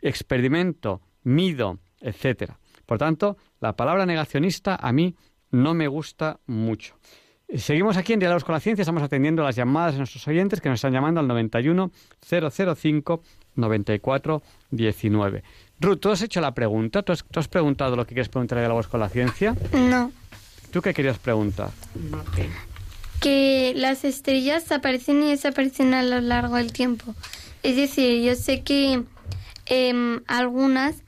experimento, 0.00 1.02
mido, 1.24 1.78
etcétera. 2.00 2.58
Por 2.86 2.98
tanto, 2.98 3.36
la 3.60 3.76
palabra 3.76 4.06
negacionista 4.06 4.76
a 4.76 4.92
mí 4.92 5.14
no 5.50 5.74
me 5.74 5.88
gusta 5.88 6.40
mucho. 6.46 6.96
Seguimos 7.56 7.96
aquí 7.96 8.12
en 8.12 8.18
Diálogos 8.18 8.44
con 8.44 8.52
la 8.52 8.60
Ciencia, 8.60 8.82
estamos 8.82 9.02
atendiendo 9.02 9.42
las 9.42 9.56
llamadas 9.56 9.94
de 9.94 9.98
nuestros 9.98 10.26
oyentes 10.28 10.60
que 10.60 10.68
nos 10.68 10.76
están 10.76 10.92
llamando 10.92 11.20
al 11.20 11.28
91 11.28 11.90
005 12.20 13.22
94 13.54 14.42
19. 14.70 15.42
Ruth, 15.80 15.98
¿tú 15.98 16.10
has 16.10 16.20
hecho 16.20 16.42
la 16.42 16.52
pregunta? 16.52 17.02
¿Tú 17.02 17.12
has, 17.12 17.48
preguntado 17.48 17.96
lo 17.96 18.04
que 18.06 18.14
quieres 18.14 18.28
preguntar 18.28 18.58
en 18.58 18.64
Diálogos 18.64 18.88
con 18.88 19.00
la 19.00 19.08
Ciencia? 19.08 19.56
No. 19.72 20.12
¿Tú 20.70 20.82
qué 20.82 20.92
querías 20.92 21.18
preguntar? 21.18 21.70
Que 23.20 23.72
las 23.74 24.04
estrellas 24.04 24.70
aparecen 24.70 25.22
y 25.22 25.30
desaparecen 25.30 25.94
a 25.94 26.02
lo 26.02 26.20
largo 26.20 26.56
del 26.56 26.72
tiempo. 26.72 27.14
Es 27.62 27.76
decir, 27.76 28.22
yo 28.22 28.34
sé 28.34 28.62
que 28.62 29.04
em, 29.66 30.20
algunas 30.26 31.02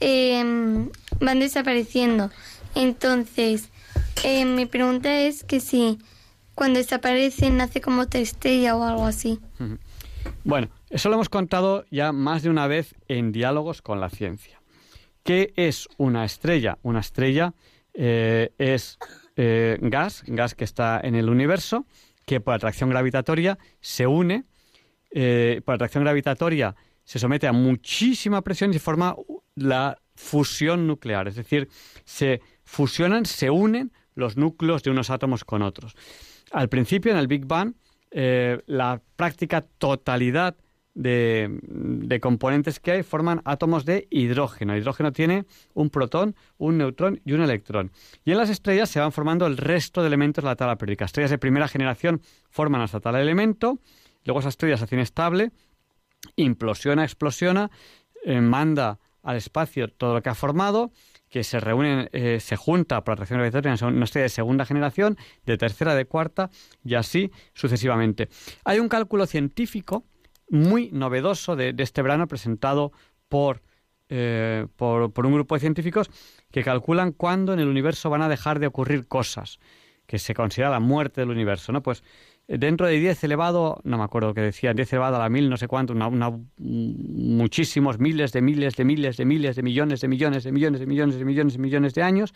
em, 0.00 0.90
van 1.20 1.38
desapareciendo 1.38 2.30
entonces, 2.76 3.70
eh, 4.24 4.44
mi 4.44 4.66
pregunta 4.66 5.20
es 5.20 5.44
que 5.44 5.60
si 5.60 5.98
cuando 6.54 6.78
desaparece 6.78 7.50
nace 7.50 7.80
como 7.80 8.02
otra 8.02 8.20
estrella 8.20 8.76
o 8.76 8.84
algo 8.84 9.04
así. 9.04 9.38
Bueno, 10.44 10.68
eso 10.90 11.08
lo 11.08 11.16
hemos 11.16 11.28
contado 11.28 11.84
ya 11.90 12.12
más 12.12 12.42
de 12.42 12.50
una 12.50 12.66
vez 12.66 12.94
en 13.08 13.32
diálogos 13.32 13.82
con 13.82 14.00
la 14.00 14.10
ciencia. 14.10 14.60
¿Qué 15.22 15.52
es 15.56 15.88
una 15.96 16.24
estrella? 16.24 16.78
Una 16.82 17.00
estrella 17.00 17.52
eh, 17.94 18.52
es 18.58 18.98
eh, 19.36 19.78
gas, 19.80 20.22
gas 20.26 20.54
que 20.54 20.64
está 20.64 21.00
en 21.02 21.14
el 21.14 21.28
universo, 21.28 21.84
que 22.24 22.40
por 22.40 22.54
atracción 22.54 22.90
gravitatoria 22.90 23.58
se 23.80 24.06
une, 24.06 24.44
por 25.64 25.74
atracción 25.74 26.04
gravitatoria 26.04 26.74
se 27.06 27.20
somete 27.20 27.46
a 27.46 27.52
muchísima 27.52 28.42
presión 28.42 28.74
y 28.74 28.78
forma 28.78 29.14
la 29.54 29.98
fusión 30.16 30.86
nuclear, 30.86 31.28
es 31.28 31.36
decir, 31.36 31.68
se 32.04 32.42
fusionan, 32.64 33.24
se 33.24 33.48
unen 33.48 33.92
los 34.16 34.36
núcleos 34.36 34.82
de 34.82 34.90
unos 34.90 35.10
átomos 35.10 35.44
con 35.44 35.62
otros. 35.62 35.94
Al 36.50 36.68
principio, 36.68 37.12
en 37.12 37.18
el 37.18 37.28
Big 37.28 37.46
Bang, 37.46 37.74
eh, 38.10 38.60
la 38.66 39.00
práctica 39.16 39.60
totalidad 39.60 40.56
de, 40.96 42.18
componentes 42.22 42.80
que 42.80 42.92
hay 42.92 43.02
forman 43.02 43.42
átomos 43.44 43.84
de 43.84 44.08
hidrógeno. 44.10 44.72
El 44.72 44.80
hidrógeno 44.80 45.12
tiene 45.12 45.44
un 45.74 45.90
protón, 45.90 46.34
un 46.56 46.78
neutrón 46.78 47.20
y 47.24 47.34
un 47.34 47.42
electrón. 47.42 47.92
Y 48.24 48.32
en 48.32 48.38
las 48.38 48.48
estrellas 48.48 48.88
se 48.88 49.00
van 49.00 49.12
formando 49.12 49.46
el 49.46 49.58
resto 49.58 50.00
de 50.00 50.08
elementos 50.08 50.42
de 50.42 50.48
la 50.48 50.56
tabla 50.56 50.76
periódica. 50.76 51.04
Estrellas 51.04 51.30
de 51.30 51.38
primera 51.38 51.68
generación 51.68 52.22
forman 52.48 52.80
hasta 52.80 53.00
tal 53.00 53.16
elemento, 53.16 53.78
luego 54.24 54.40
esa 54.40 54.48
estrella 54.48 54.78
se 54.78 54.84
hace 54.84 54.96
inestable, 54.96 55.50
implosiona, 56.36 57.04
explosiona, 57.04 57.70
eh, 58.24 58.40
manda 58.40 58.98
al 59.22 59.36
espacio 59.36 59.88
todo 59.88 60.14
lo 60.14 60.22
que 60.22 60.30
ha 60.30 60.34
formado 60.34 60.92
que 61.36 61.44
se 61.44 61.60
reúnen, 61.60 62.08
eh, 62.14 62.40
se 62.40 62.56
junta 62.56 63.04
por 63.04 63.12
atracción 63.12 63.38
gravitatoria 63.38 63.76
en 63.78 63.94
una 63.94 64.06
estrella 64.06 64.22
de 64.22 64.30
segunda 64.30 64.64
generación, 64.64 65.18
de 65.44 65.58
tercera, 65.58 65.94
de 65.94 66.06
cuarta 66.06 66.48
y 66.82 66.94
así 66.94 67.30
sucesivamente. 67.52 68.30
Hay 68.64 68.78
un 68.78 68.88
cálculo 68.88 69.26
científico 69.26 70.06
muy 70.48 70.90
novedoso 70.92 71.54
de, 71.54 71.74
este 71.76 72.00
verano 72.00 72.26
presentado 72.26 72.90
por, 73.28 73.60
eh, 74.08 74.66
por, 74.76 75.12
por 75.12 75.26
un 75.26 75.34
grupo 75.34 75.56
de 75.56 75.60
científicos 75.60 76.08
que 76.50 76.64
calculan 76.64 77.12
cuándo 77.12 77.52
en 77.52 77.58
el 77.58 77.68
universo 77.68 78.08
van 78.08 78.22
a 78.22 78.30
dejar 78.30 78.58
de 78.58 78.68
ocurrir 78.68 79.06
cosas, 79.06 79.58
que 80.06 80.18
se 80.18 80.32
considera 80.32 80.70
la 80.70 80.80
muerte 80.80 81.20
del 81.20 81.28
universo, 81.28 81.70
¿no? 81.70 81.82
Pues 81.82 82.02
dentro 82.48 82.86
de 82.86 82.98
10 82.98 83.24
elevado, 83.24 83.80
no 83.84 83.98
me 83.98 84.04
acuerdo 84.04 84.34
qué 84.34 84.40
decía, 84.40 84.72
10 84.72 84.92
elevado 84.92 85.16
a 85.16 85.18
la 85.18 85.28
mil, 85.28 85.50
no 85.50 85.56
sé 85.56 85.68
cuánto, 85.68 85.92
una, 85.92 86.30
muchísimos 86.58 87.98
miles 87.98 88.32
de 88.32 88.42
miles 88.42 88.76
de 88.76 88.84
miles 88.84 89.16
de 89.16 89.24
miles 89.24 89.56
de 89.56 89.62
millones 89.62 90.00
de 90.00 90.08
millones 90.08 90.44
de 90.44 90.52
millones 90.52 90.80
de 90.80 90.86
millones 90.86 91.18
de 91.18 91.24
millones 91.24 91.52
de 91.54 91.58
millones 91.58 91.94
de 91.94 92.02
años, 92.02 92.32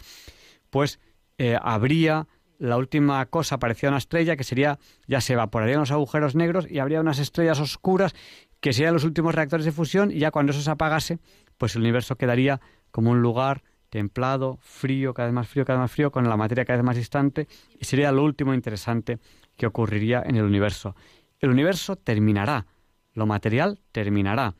pues 0.70 1.00
eh, 1.38 1.56
habría 1.60 2.26
la 2.58 2.76
última 2.76 3.24
cosa 3.26 3.58
parecía 3.58 3.88
una 3.88 3.98
estrella 3.98 4.36
que 4.36 4.44
sería, 4.44 4.78
ya 5.06 5.20
se 5.22 5.32
evaporarían 5.32 5.80
los 5.80 5.90
agujeros 5.90 6.34
negros 6.34 6.66
y 6.70 6.78
habría 6.78 7.00
unas 7.00 7.18
estrellas 7.18 7.58
oscuras 7.58 8.14
que 8.60 8.74
serían 8.74 8.92
los 8.92 9.04
últimos 9.04 9.34
reactores 9.34 9.64
de 9.64 9.72
fusión 9.72 10.10
y 10.10 10.18
ya 10.18 10.30
cuando 10.30 10.52
eso 10.52 10.60
se 10.60 10.70
apagase, 10.70 11.18
pues 11.56 11.74
el 11.74 11.80
universo 11.80 12.16
quedaría 12.16 12.60
como 12.90 13.12
un 13.12 13.22
lugar 13.22 13.62
templado, 13.88 14.58
frío, 14.60 15.14
cada 15.14 15.28
vez 15.28 15.34
más 15.34 15.48
frío, 15.48 15.64
cada 15.64 15.78
vez 15.78 15.84
más 15.84 15.90
frío, 15.90 16.10
con 16.12 16.28
la 16.28 16.36
materia 16.36 16.66
cada 16.66 16.76
vez 16.76 16.84
más 16.84 16.96
distante 16.96 17.48
y 17.78 17.86
sería 17.86 18.12
lo 18.12 18.22
último 18.22 18.52
interesante 18.52 19.18
que 19.60 19.66
ocurriría 19.66 20.22
en 20.24 20.36
el 20.36 20.44
universo. 20.44 20.96
El 21.38 21.50
universo 21.50 21.94
terminará, 21.94 22.64
lo 23.12 23.26
material 23.26 23.78
terminará. 23.92 24.54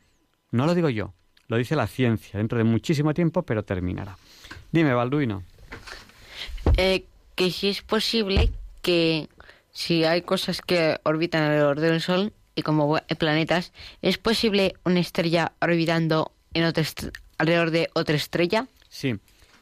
No 0.50 0.66
lo 0.66 0.74
digo 0.74 0.90
yo, 0.90 1.14
lo 1.48 1.56
dice 1.56 1.74
la 1.74 1.86
ciencia, 1.86 2.36
dentro 2.36 2.58
de 2.58 2.64
muchísimo 2.64 3.14
tiempo, 3.14 3.42
pero 3.42 3.64
terminará. 3.64 4.18
Dime, 4.70 4.92
Balduino. 4.92 5.42
Eh, 6.76 7.06
que 7.34 7.50
si 7.50 7.70
es 7.70 7.80
posible 7.80 8.50
que 8.82 9.30
si 9.72 10.04
hay 10.04 10.20
cosas 10.20 10.60
que 10.60 10.98
orbitan 11.04 11.44
alrededor 11.44 11.80
del 11.80 12.02
Sol 12.02 12.34
y 12.54 12.60
como 12.60 12.98
planetas, 13.18 13.72
¿es 14.02 14.18
posible 14.18 14.74
una 14.84 15.00
estrella 15.00 15.52
orbitando 15.62 16.32
en 16.52 16.70
alrededor 17.38 17.70
de 17.70 17.88
otra 17.94 18.16
estrella? 18.16 18.66
Sí. 18.90 19.18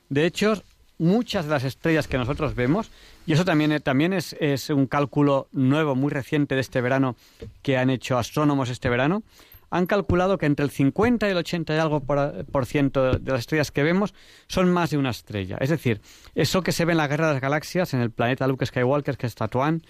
De 0.08 0.26
hecho, 0.26 0.64
muchas 0.98 1.44
de 1.46 1.52
las 1.52 1.64
estrellas 1.64 2.08
que 2.08 2.18
nosotros 2.18 2.54
vemos, 2.54 2.90
y 3.26 3.32
eso 3.32 3.44
también, 3.44 3.72
eh, 3.72 3.80
también 3.80 4.12
es, 4.12 4.34
un 4.70 4.86
cálculo 4.86 5.48
nuevo, 5.52 5.94
muy 5.94 6.10
reciente 6.10 6.54
de 6.54 6.60
este 6.60 6.80
verano, 6.80 7.16
que 7.62 7.76
han 7.76 7.90
hecho 7.90 8.18
astrónomos 8.18 8.68
este 8.68 8.88
verano, 8.88 9.22
han 9.70 9.86
calculado 9.86 10.38
que 10.38 10.46
entre 10.46 10.64
el 10.64 10.70
50 10.70 11.28
y 11.28 11.30
el 11.30 11.36
80 11.36 11.74
y 11.74 11.78
algo 11.78 12.00
por, 12.00 12.66
ciento 12.66 13.18
de 13.18 13.30
las 13.30 13.40
estrellas 13.40 13.70
que 13.70 13.82
vemos 13.82 14.14
son 14.46 14.72
más 14.72 14.90
de 14.90 14.96
una 14.96 15.10
estrella. 15.10 15.58
Es 15.60 15.68
decir, 15.68 16.00
eso 16.34 16.62
que 16.62 16.72
se 16.72 16.86
ve 16.86 16.92
en 16.92 16.98
la 16.98 17.06
Guerra 17.06 17.28
de 17.28 17.32
las 17.34 17.42
Galaxias, 17.42 17.92
en 17.92 18.00
el 18.00 18.10
planeta 18.10 18.46
Luke 18.46 18.64
Skywalker, 18.64 19.18
que 19.18 19.26
es 19.26 19.34
Tatuán, 19.34 19.82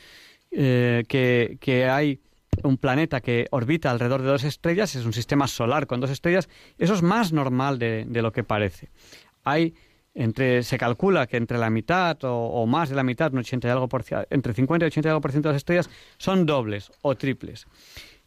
eh, 0.51 1.05
que, 1.07 1.59
que 1.61 1.89
hay 1.89 2.21
un 2.65 2.77
planeta 2.77 3.21
que 3.21 3.47
orbita 3.53 3.93
alrededor 3.93 4.23
de 4.23 4.29
dos 4.29 4.43
estrellas, 4.43 4.97
es 4.97 5.05
un 5.05 5.13
sistema 5.13 5.47
solar 5.47 5.87
con 5.87 6.01
dos 6.01 6.11
estrellas, 6.11 6.49
eso 6.79 6.95
es 6.95 7.03
más 7.03 7.33
normal 7.33 7.79
de, 7.79 8.05
de 8.09 8.21
lo 8.21 8.33
que 8.33 8.43
parece. 8.43 8.89
Hay 9.45 9.75
entre, 10.19 10.65
se 10.65 10.79
calcula 10.79 11.29
que 11.29 11.37
entre 11.37 11.59
la 11.59 11.71
mitad 11.71 12.19
o, 12.23 12.67
más 12.67 12.89
de 12.89 12.97
la 12.97 13.05
mitad, 13.05 13.33
un 13.33 13.39
80 13.39 13.69
y 13.69 13.71
algo 13.71 13.89
por, 13.89 14.05
entre 14.31 14.53
50 14.53 14.85
y 14.85 14.89
80 14.89 15.09
y 15.09 15.11
algo 15.11 15.21
por 15.21 15.31
ciento 15.31 15.49
de 15.49 15.53
las 15.53 15.61
estrellas 15.61 15.89
son 16.17 16.45
dobles 16.45 16.91
o 17.03 17.15
triples. 17.15 17.69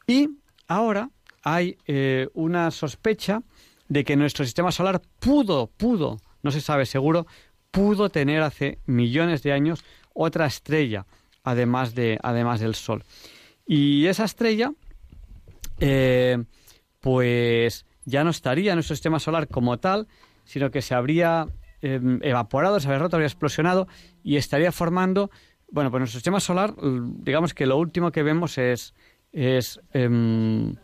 Y 0.08 0.30
ahora 0.70 1.10
hay 1.44 1.78
eh, 1.88 2.30
una 2.34 2.72
sospecha 2.72 3.44
de 3.90 4.06
que 4.06 4.16
nuestro 4.16 4.46
sistema 4.46 4.72
solar 4.72 5.02
pudo, 5.20 5.68
pudo, 5.68 6.18
no 6.44 6.52
se 6.52 6.62
sabe 6.62 6.86
seguro, 6.86 7.28
pudo 7.72 8.08
tener 8.10 8.42
hace 8.42 8.80
millones 8.86 9.44
de 9.44 9.52
años 9.52 9.84
otra 10.14 10.46
estrella, 10.46 11.06
además, 11.44 11.94
de, 11.94 12.18
además 12.24 12.62
del 12.62 12.74
Sol. 12.74 13.04
Y 13.68 14.06
esa 14.06 14.24
estrella, 14.24 14.72
eh, 15.82 16.42
pues 17.02 17.86
ya 18.06 18.24
no 18.24 18.30
estaría 18.30 18.72
en 18.72 18.78
nuestro 18.78 18.96
sistema 18.96 19.20
solar 19.20 19.50
como 19.50 19.78
tal, 19.78 20.08
sino 20.46 20.72
que 20.72 20.82
se 20.82 20.96
habría 20.96 21.48
Em, 21.82 22.20
evaporado, 22.22 22.80
se 22.80 22.88
habría 22.88 23.00
roto, 23.00 23.16
habría 23.16 23.28
explosionado 23.28 23.88
y 24.24 24.38
estaría 24.38 24.72
formando, 24.72 25.32
bueno, 25.72 25.90
pues 25.90 26.02
nuestro 26.02 26.20
sistema 26.20 26.40
solar, 26.40 26.76
digamos 26.80 27.56
que 27.56 27.66
lo 27.66 27.78
último 27.78 28.12
que 28.12 28.22
vemos 28.22 28.60
es, 28.60 28.94
es, 29.32 29.82
em, 29.94 30.76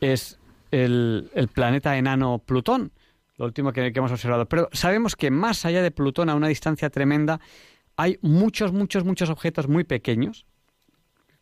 es 0.00 0.38
el, 0.70 1.28
planeta 1.52 1.98
enano 1.98 2.38
Plutón, 2.38 2.92
lo 3.36 3.44
último 3.44 3.72
que 3.72 3.92
hemos 3.94 4.12
observado. 4.12 4.46
Pero 4.46 4.70
sabemos 4.72 5.16
que 5.16 5.30
más 5.30 5.66
allá 5.66 5.82
de 5.82 5.90
Plutón, 5.90 6.30
a 6.30 6.34
una 6.34 6.48
distancia 6.48 6.88
tremenda, 6.88 7.40
hay 7.96 8.18
muchos, 8.22 8.72
muchos, 8.72 9.04
muchos 9.04 9.28
objetos 9.28 9.68
muy 9.68 9.84
pequeños, 9.84 10.46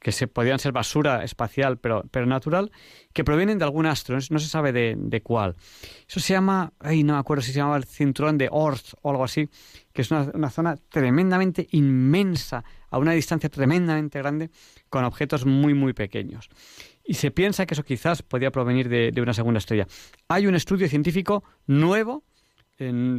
que 0.01 0.13
se 0.13 0.29
podrían 0.29 0.59
ser 0.59 0.73
basura 0.73 1.25
espacial, 1.25 1.79
pero, 1.79 2.05
pero 2.11 2.27
natural, 2.27 2.71
que 3.13 3.25
provienen 3.25 3.59
de 3.59 3.65
algún 3.65 3.87
astro, 3.87 4.17
no, 4.31 4.39
se 4.39 4.49
sabe 4.49 4.73
de, 4.73 4.95
de, 4.97 5.21
cuál. 5.23 5.57
Eso 6.09 6.21
se 6.21 6.35
llama, 6.35 6.73
ay, 6.79 7.03
no 7.03 7.15
me 7.15 7.19
acuerdo 7.19 7.43
si 7.43 7.53
se 7.53 7.59
llama 7.59 7.77
el 7.77 7.85
cinturón 7.85 8.39
de 8.39 8.49
Oort 8.51 8.95
o 9.03 9.11
algo 9.11 9.25
así, 9.25 9.49
que 9.93 10.03
es 10.03 10.11
una, 10.11 10.31
una, 10.35 10.51
zona 10.51 10.77
tremendamente 10.89 11.67
inmensa, 11.73 12.65
a 12.91 12.99
una 12.99 13.13
distancia 13.13 13.49
tremendamente 13.49 14.19
grande, 14.19 14.51
con 14.89 15.05
objetos 15.05 15.45
muy, 15.45 15.75
muy 15.75 15.93
pequeños. 15.93 16.49
Y 17.05 17.15
se 17.15 17.31
piensa 17.31 17.67
que 17.67 17.75
eso 17.75 17.83
quizás 17.83 18.23
podría 18.23 18.51
provenir 18.51 18.89
de, 18.89 19.11
de 19.11 19.21
una 19.21 19.35
segunda 19.35 19.59
estrella. 19.59 19.87
Hay 20.29 20.47
un 20.47 20.55
estudio 20.55 20.89
científico 20.89 21.43
nuevo 21.67 22.25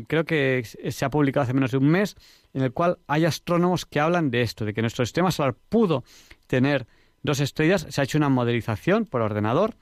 creo 0.07 0.23
que 0.23 0.63
se 0.63 1.05
ha 1.05 1.09
publicado 1.09 1.43
hace 1.43 1.53
menos 1.53 1.71
de 1.71 1.77
un 1.77 1.89
mes, 1.89 2.15
en 2.53 2.61
el 2.61 2.71
cual 2.71 2.97
hay 3.07 3.25
astrónomos 3.25 3.85
que 3.85 3.99
hablan 3.99 4.31
de 4.31 4.41
esto, 4.41 4.63
de 4.63 4.73
que 4.73 4.81
nuestro 4.81 5.05
sistema 5.05 5.31
solar 5.31 5.55
pudo 5.67 6.03
tener 6.49 6.87
dos 7.23 7.39
estrellas, 7.39 7.85
se 7.89 8.01
ha 8.01 8.03
hecho 8.03 8.17
una 8.17 8.27
modelización 8.27 9.05
por 9.05 9.21
ordenador 9.21 9.75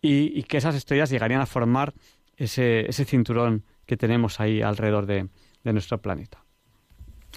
y, 0.00 0.42
que 0.44 0.58
esas 0.58 0.74
estrellas 0.74 1.08
llegarían 1.08 1.40
a 1.40 1.46
formar 1.46 1.94
ese, 2.36 2.88
ese 2.88 3.04
cinturón 3.04 3.64
que 3.86 3.96
tenemos 3.96 4.38
ahí 4.38 4.60
alrededor 4.60 5.06
de, 5.06 5.28
nuestro 5.64 5.98
planeta. 6.00 6.44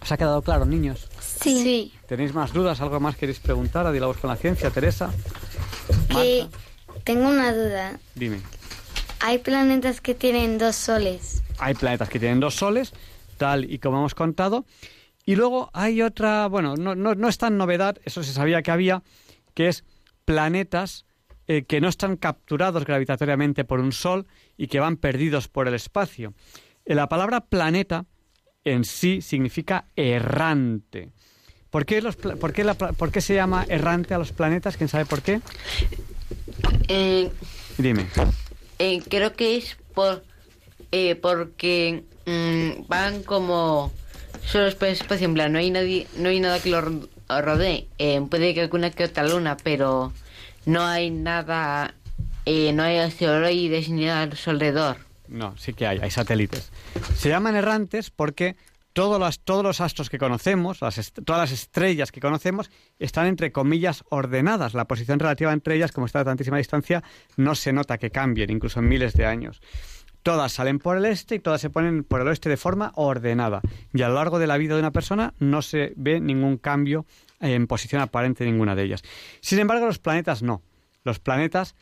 ¿Os 0.01 0.11
ha 0.11 0.17
quedado 0.17 0.41
claro, 0.41 0.65
niños? 0.65 1.09
Sí. 1.21 1.93
¿Tenéis 2.07 2.33
más 2.33 2.51
dudas? 2.51 2.81
¿Algo 2.81 2.99
más 2.99 3.15
queréis 3.15 3.39
preguntar 3.39 3.87
a 3.87 3.91
Dilabos 3.91 4.17
con 4.17 4.29
la 4.29 4.35
Ciencia, 4.35 4.69
Teresa? 4.69 5.09
Que 6.09 6.45
tengo 7.05 7.29
una 7.29 7.53
duda. 7.53 7.97
Dime. 8.15 8.41
Hay 9.21 9.37
planetas 9.39 10.01
que 10.01 10.13
tienen 10.13 10.57
dos 10.57 10.75
soles 10.75 11.41
hay 11.57 11.73
planetas 11.73 12.09
que 12.09 12.19
tienen 12.19 12.39
dos 12.39 12.55
soles, 12.55 12.93
tal 13.37 13.71
y 13.71 13.79
como 13.79 13.97
hemos 13.97 14.15
contado. 14.15 14.65
Y 15.27 15.35
luego 15.35 15.69
hay 15.73 16.01
otra, 16.01 16.47
bueno, 16.47 16.75
no, 16.77 16.95
no, 16.95 17.27
es 17.27 17.37
tan 17.37 17.57
novedad, 17.57 17.97
eso 18.05 18.23
se 18.23 18.31
sabía 18.31 18.61
que 18.61 18.71
había, 18.71 19.03
que 19.53 19.67
es 19.67 19.83
planetas 20.23 21.05
eh, 21.47 21.65
que 21.65 21.81
no 21.81 21.89
están 21.89 22.15
capturados 22.15 22.85
gravitatoriamente 22.85 23.65
por 23.65 23.81
un 23.81 23.91
sol 23.91 24.25
y 24.55 24.67
que 24.67 24.79
van 24.79 24.95
perdidos 24.95 25.49
por 25.49 25.67
el 25.67 25.73
espacio. 25.73 26.33
Eh, 26.85 26.95
la 26.95 27.09
palabra 27.09 27.41
planeta 27.41 28.05
en 28.63 28.85
sí 28.85 29.21
significa 29.21 29.87
errante. 29.97 31.11
¿Por 31.71 31.85
qué, 31.85 32.01
los, 32.01 32.15
por, 32.15 32.53
qué 32.53 32.63
la, 32.63 32.75
¿Por 32.75 33.11
qué 33.11 33.19
se 33.19 33.35
llama 33.35 33.65
errante 33.67 34.13
a 34.13 34.19
los 34.19 34.31
planetas? 34.31 34.77
¿Quién 34.77 34.87
sabe 34.87 35.05
por 35.05 35.21
qué? 35.21 35.41
Eh, 36.87 37.29
Dime. 37.77 38.07
creo 39.09 39.33
que 39.33 39.57
es 39.57 39.77
por 39.93 40.23
porque 41.21 42.05
mm, 42.25 42.87
van 42.87 43.23
como 43.23 43.91
solo 44.45 44.67
espacio 44.67 45.25
en 45.25 45.33
plan, 45.33 45.51
no 45.51 45.59
hay 45.59 45.71
nadie, 45.71 46.07
no 46.17 46.29
hay 46.29 46.39
nada 46.39 46.59
que 46.59 46.69
lo 46.69 46.81
rodee. 47.29 47.87
Eh, 47.97 48.21
puede 48.29 48.53
que 48.53 48.61
alguna 48.61 48.91
que 48.91 49.05
otra 49.05 49.27
luna, 49.27 49.57
pero 49.63 50.13
no 50.65 50.85
hay 50.85 51.09
nada, 51.09 51.93
eh, 52.45 52.73
no 52.73 52.83
hay 52.83 52.97
asteroides 52.97 53.89
ni 53.89 54.05
nada 54.05 54.29
alrededor. 54.45 54.97
No, 55.27 55.57
sí 55.57 55.73
que 55.73 55.87
hay, 55.87 55.99
hay 55.99 56.11
satélites. 56.11 56.71
Se 57.15 57.29
llaman 57.29 57.55
errantes 57.55 58.09
porque 58.09 58.55
todos 58.97 59.19
los, 59.19 59.39
todos 59.41 59.63
los 59.63 59.79
astros 59.79 60.09
que 60.09 60.17
conocemos, 60.17 60.81
las 60.81 61.13
todas 61.23 61.39
las 61.39 61.51
estrellas 61.51 62.11
que 62.11 62.19
conocemos, 62.19 62.71
están 62.97 63.27
entre 63.27 63.51
comillas 63.51 64.03
ordenadas. 64.09 64.73
La 64.73 64.85
posición 64.85 65.19
relativa 65.19 65.53
entre 65.53 65.75
ellas, 65.75 65.91
como 65.91 66.07
está 66.07 66.21
a 66.21 66.25
tantísima 66.25 66.57
distancia, 66.57 67.03
no 67.35 67.53
se 67.53 67.73
nota 67.73 67.99
que 67.99 68.09
cambien, 68.09 68.49
incluso 68.49 68.79
en 68.79 68.87
miles 68.87 69.13
de 69.13 69.27
años. 69.27 69.61
Todas 70.27 70.51
salen 70.51 70.79
por 70.79 70.97
el 70.97 71.05
este 71.05 71.35
y 71.35 71.39
todas 71.39 71.61
se 71.61 71.69
ponen 71.69 72.03
por 72.03 72.19
el 72.19 72.27
oeste 72.27 72.49
de 72.49 72.57
forma 72.57 72.91
ordenada. 72.95 73.61
Y 73.93 74.01
a 74.01 74.09
lo 74.09 74.15
largo 74.15 74.39
de 74.39 74.47
la 74.47 74.57
vida 74.57 74.73
de 74.73 74.81
una 74.81 74.91
persona 74.91 75.33
no 75.39 75.61
se 75.61 75.93
ve 75.95 76.19
ningún 76.19 76.57
cambio 76.57 77.05
en 77.39 77.65
posición 77.65 78.01
aparente 78.01 78.43
de 78.43 78.51
ninguna 78.51 78.75
de 78.75 78.83
ellas. 78.83 79.03
Sin 79.39 79.57
embargo, 79.57 79.85
los 79.85 79.99
planetas 79.99 80.43
no. 80.43 80.61
Los 81.05 81.19
planetas 81.19 81.75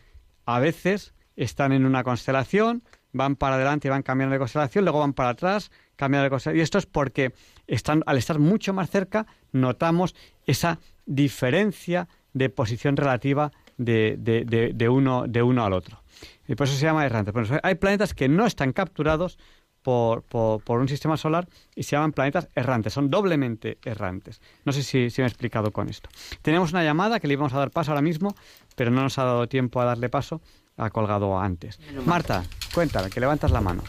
a 0.45 0.59
veces 0.59 1.15
están 1.35 1.71
en 1.71 1.87
una 1.87 2.03
constelación, 2.03 2.83
van 3.13 3.35
para 3.35 3.55
adelante 3.55 3.87
y 3.87 3.89
van 3.89 4.03
cambiando 4.03 4.33
de 4.33 4.37
constelación, 4.37 4.85
luego 4.85 4.99
van 4.99 5.13
para 5.13 5.29
atrás, 5.29 5.71
cambiando 5.95 6.25
de 6.25 6.29
constelación. 6.29 6.59
Y 6.59 6.61
esto 6.61 6.77
es 6.77 6.85
porque 6.85 7.33
están, 7.65 8.03
al 8.05 8.19
estar 8.19 8.37
mucho 8.37 8.73
más 8.73 8.91
cerca 8.91 9.25
notamos 9.53 10.13
esa 10.45 10.77
diferencia 11.07 12.07
de 12.33 12.49
posición 12.49 12.95
relativa 12.95 13.51
de, 13.77 14.87
uno, 14.87 15.25
de 15.27 15.41
uno 15.41 15.65
al 15.65 15.73
otro. 15.73 16.04
Y 16.47 16.55
por 16.55 16.67
eso 16.67 16.75
se 16.75 16.85
llama 16.85 17.05
errante. 17.05 17.31
hay 17.63 17.75
planetas 17.75 18.13
que 18.13 18.27
no 18.27 18.45
están 18.45 18.71
capturados 18.73 19.37
por, 19.85 20.23
por, 20.23 20.79
un 20.79 20.87
sistema 20.87 21.15
solar 21.15 21.47
y 21.75 21.83
se 21.83 21.91
llaman 21.91 22.11
planetas 22.11 22.49
errantes. 22.55 22.93
Son 22.93 23.11
doblemente 23.11 23.77
errantes. 23.85 24.41
No 24.63 24.71
sé 24.71 24.81
si, 24.81 25.11
si 25.11 25.21
me 25.21 25.27
he 25.27 25.29
explicado 25.29 25.71
con 25.71 25.89
esto. 25.89 26.09
Tenemos 26.41 26.71
una 26.71 26.83
llamada 26.83 27.19
que 27.19 27.27
le 27.27 27.33
íbamos 27.33 27.53
a 27.53 27.59
dar 27.59 27.69
paso 27.69 27.91
ahora 27.91 28.01
mismo, 28.01 28.35
pero 28.75 28.89
no 28.89 29.03
nos 29.03 29.19
ha 29.19 29.23
dado 29.23 29.47
tiempo 29.47 29.79
a 29.79 29.85
darle 29.85 30.09
paso. 30.09 30.41
Ha 30.77 30.89
colgado 30.89 31.37
antes. 31.39 31.79
Marta, 32.05 32.43
cuéntame, 32.73 33.09
que 33.09 33.19
levantas 33.19 33.51
la 33.51 33.61
mano. 33.61 33.83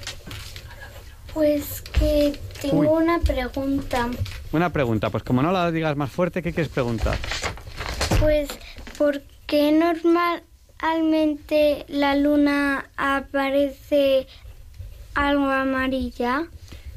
Pues 1.33 1.83
que 1.83 2.39
tengo 2.61 2.93
una 2.93 3.19
pregunta. 3.19 4.09
Una 4.53 4.71
pregunta, 4.71 5.11
pues 5.11 5.23
como 5.23 5.43
no 5.43 5.51
la 5.51 5.71
digas 5.73 5.97
más 5.97 6.11
fuerte, 6.11 6.43
¿qué 6.43 6.53
quieres 6.53 6.73
preguntar? 6.73 7.19
Pues, 8.21 8.49
¿por 8.97 9.21
qué 9.47 9.73
normal 9.73 10.43
realmente 10.81 11.85
la 11.89 12.17
luna 12.17 12.87
aparece 12.97 14.27
algo 15.15 15.51
amarilla? 15.51 16.47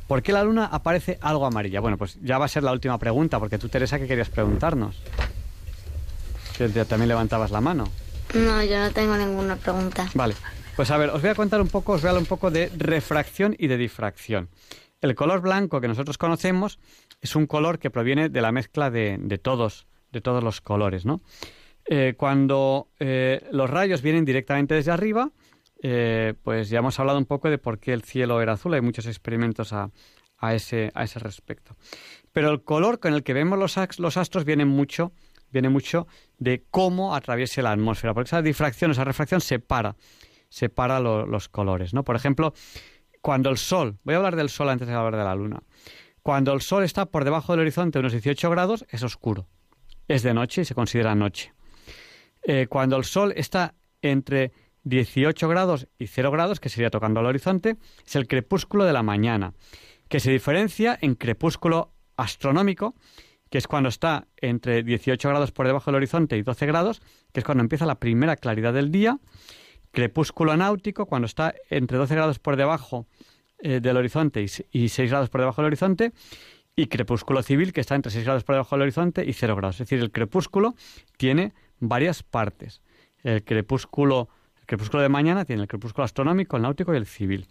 ¿Por 0.08 0.24
qué 0.24 0.34
la 0.34 0.44
luna 0.44 0.66
aparece 0.66 1.20
algo 1.22 1.46
amarilla? 1.46 1.80
Bueno, 1.80 1.98
pues 1.98 2.18
ya 2.22 2.38
va 2.38 2.46
a 2.46 2.50
ser 2.50 2.64
la 2.64 2.72
última 2.72 2.98
pregunta, 2.98 3.40
porque 3.40 3.58
tú, 3.58 3.70
Teresa, 3.70 4.00
¿qué 4.00 4.08
querías 4.08 4.30
preguntarnos? 4.30 5.00
Que 6.58 6.68
también 6.86 7.10
levantabas 7.10 7.52
la 7.52 7.62
mano. 7.62 7.86
No, 8.34 8.64
yo 8.64 8.80
no 8.80 8.92
tengo 8.92 9.16
ninguna 9.16 9.56
pregunta. 9.56 10.10
Vale, 10.14 10.36
pues 10.76 10.92
a 10.92 10.98
ver, 10.98 11.10
os 11.10 11.22
voy 11.22 11.32
a 11.32 11.36
contar 11.36 11.62
un 11.62 11.68
poco, 11.68 11.94
os 11.94 12.02
voy 12.02 12.08
a 12.08 12.12
hablar 12.12 12.24
un 12.24 12.28
poco 12.28 12.52
de 12.52 12.72
refracción 12.76 13.56
y 13.58 13.68
de 13.68 13.78
difracción. 13.78 14.50
El 15.02 15.16
color 15.16 15.42
blanco 15.42 15.80
que 15.80 15.88
nosotros 15.88 16.18
conocemos 16.18 16.80
es 17.22 17.36
un 17.36 17.48
color 17.48 17.80
que 17.80 17.90
proviene 17.90 18.30
de 18.30 18.42
la 18.42 18.52
mezcla 18.52 18.90
de, 18.90 19.18
de 19.20 19.38
todos, 19.38 19.88
de 20.12 20.22
todos 20.22 20.44
los 20.44 20.60
colores, 20.60 21.06
¿no? 21.06 21.22
Eh, 21.86 22.14
cuando 22.18 22.90
eh, 23.00 23.48
los 23.52 23.70
rayos 23.70 24.02
vienen 24.02 24.26
directamente 24.26 24.76
desde 24.76 24.92
arriba, 24.92 25.32
eh, 25.82 26.34
pues 26.44 26.70
ya 26.70 26.80
hemos 26.80 27.00
hablado 27.00 27.18
un 27.18 27.26
poco 27.26 27.50
de 27.50 27.58
por 27.58 27.80
qué 27.80 27.94
el 27.94 28.04
cielo 28.04 28.42
era 28.42 28.54
azul. 28.54 28.74
Hay 28.74 28.82
muchos 28.82 29.06
experimentos 29.06 29.74
a, 29.74 29.90
ese, 30.54 30.92
respecto. 31.16 31.76
Pero 32.32 32.52
el 32.52 32.64
color 32.64 33.00
con 33.00 33.14
el 33.14 33.24
que 33.24 33.34
vemos 33.34 33.58
los, 33.58 33.78
los 34.00 34.18
astros 34.18 34.46
viene 34.46 34.66
mucho, 34.66 35.14
viene 35.52 35.70
mucho 35.70 36.08
de 36.38 36.64
cómo 36.70 37.16
atraviesa 37.16 37.62
la 37.62 37.72
atmósfera, 37.72 38.14
porque 38.14 38.28
esa 38.28 38.42
difracción, 38.42 38.92
esa 38.92 39.04
refracción 39.04 39.42
separa, 39.42 39.96
separa 40.50 41.00
los 41.00 41.50
colores. 41.50 41.94
¿no? 41.94 42.04
Por 42.04 42.16
ejemplo, 42.16 42.54
cuando 43.22 43.50
el 43.50 43.58
Sol, 43.58 43.98
voy 44.04 44.14
a 44.14 44.18
hablar 44.18 44.36
del 44.36 44.50
Sol 44.50 44.70
antes 44.70 44.88
de 44.88 44.94
hablar 44.94 45.18
de 45.18 45.24
la 45.24 45.36
Luna, 45.36 45.64
cuando 46.22 46.54
el 46.54 46.62
Sol 46.62 46.84
está 46.84 47.06
por 47.06 47.24
debajo 47.24 47.54
del 47.54 47.62
horizonte 47.62 48.00
unos 48.00 48.12
18 48.12 48.50
grados, 48.50 48.86
es 48.90 49.04
oscuro. 49.04 49.48
Es 50.08 50.24
de 50.24 50.34
noche 50.34 50.62
y 50.62 50.66
se 50.66 50.76
considera 50.76 51.16
noche. 51.16 51.54
Eh, 52.44 52.68
cuando 52.70 52.98
el 52.98 53.04
Sol 53.04 53.34
está 53.36 53.76
entre 54.02 54.52
18 54.84 55.48
grados 55.48 55.88
y 55.98 56.08
0 56.08 56.32
grados, 56.32 56.60
que 56.60 56.70
sería 56.70 56.90
tocando 56.90 57.20
al 57.20 57.26
horizonte, 57.26 57.78
es 58.06 58.16
el 58.16 58.28
crepúsculo 58.28 58.86
de 58.86 58.94
la 58.94 59.04
mañana, 59.04 59.54
que 60.08 60.20
se 60.20 60.32
diferencia 60.32 60.98
en 61.02 61.16
crepúsculo 61.16 61.94
astronómico, 62.18 62.96
que 63.50 63.58
es 63.58 63.68
cuando 63.68 63.90
está 63.90 64.28
entre 64.38 64.84
18 64.84 65.28
grados 65.30 65.52
por 65.52 65.66
debajo 65.68 65.92
del 65.92 65.96
horizonte 65.96 66.38
y 66.38 66.44
12 66.44 66.66
grados, 66.66 67.02
que 67.34 67.40
es 67.40 67.46
cuando 67.46 67.64
empieza 67.64 67.86
la 67.86 68.00
primera 68.00 68.36
claridad 68.36 68.74
del 68.74 68.92
día, 68.92 69.20
crepúsculo 69.92 70.56
náutico, 70.56 71.06
cuando 71.06 71.26
está 71.26 71.56
entre 71.70 71.98
12 71.98 72.16
grados 72.16 72.40
por 72.40 72.56
debajo 72.56 73.08
eh, 73.60 73.80
del 73.82 73.98
horizonte 73.98 74.44
y, 74.44 74.48
y 74.72 74.90
6 74.90 75.10
grados 75.10 75.30
por 75.30 75.42
debajo 75.42 75.62
del 75.62 75.68
horizonte, 75.68 76.14
y 76.76 76.88
crepúsculo 76.88 77.44
civil, 77.44 77.74
que 77.74 77.82
está 77.82 77.96
entre 77.96 78.12
6 78.12 78.24
grados 78.24 78.44
por 78.44 78.56
debajo 78.56 78.76
del 78.76 78.84
horizonte 78.84 79.26
y 79.26 79.34
0 79.34 79.56
grados. 79.56 79.76
Es 79.76 79.80
decir, 79.80 80.00
el 80.00 80.12
crepúsculo 80.12 80.76
tiene 81.18 81.54
varias 81.80 82.24
partes. 82.24 82.82
El 83.24 83.44
crepúsculo, 83.44 84.30
el 84.60 84.66
crepúsculo 84.66 85.04
de 85.04 85.10
mañana 85.10 85.46
tiene 85.46 85.62
el 85.64 85.68
crepúsculo 85.68 86.06
astronómico, 86.06 86.58
el 86.58 86.64
náutico 86.64 86.94
y 86.94 86.98
el 86.98 87.06
civil. 87.06 87.48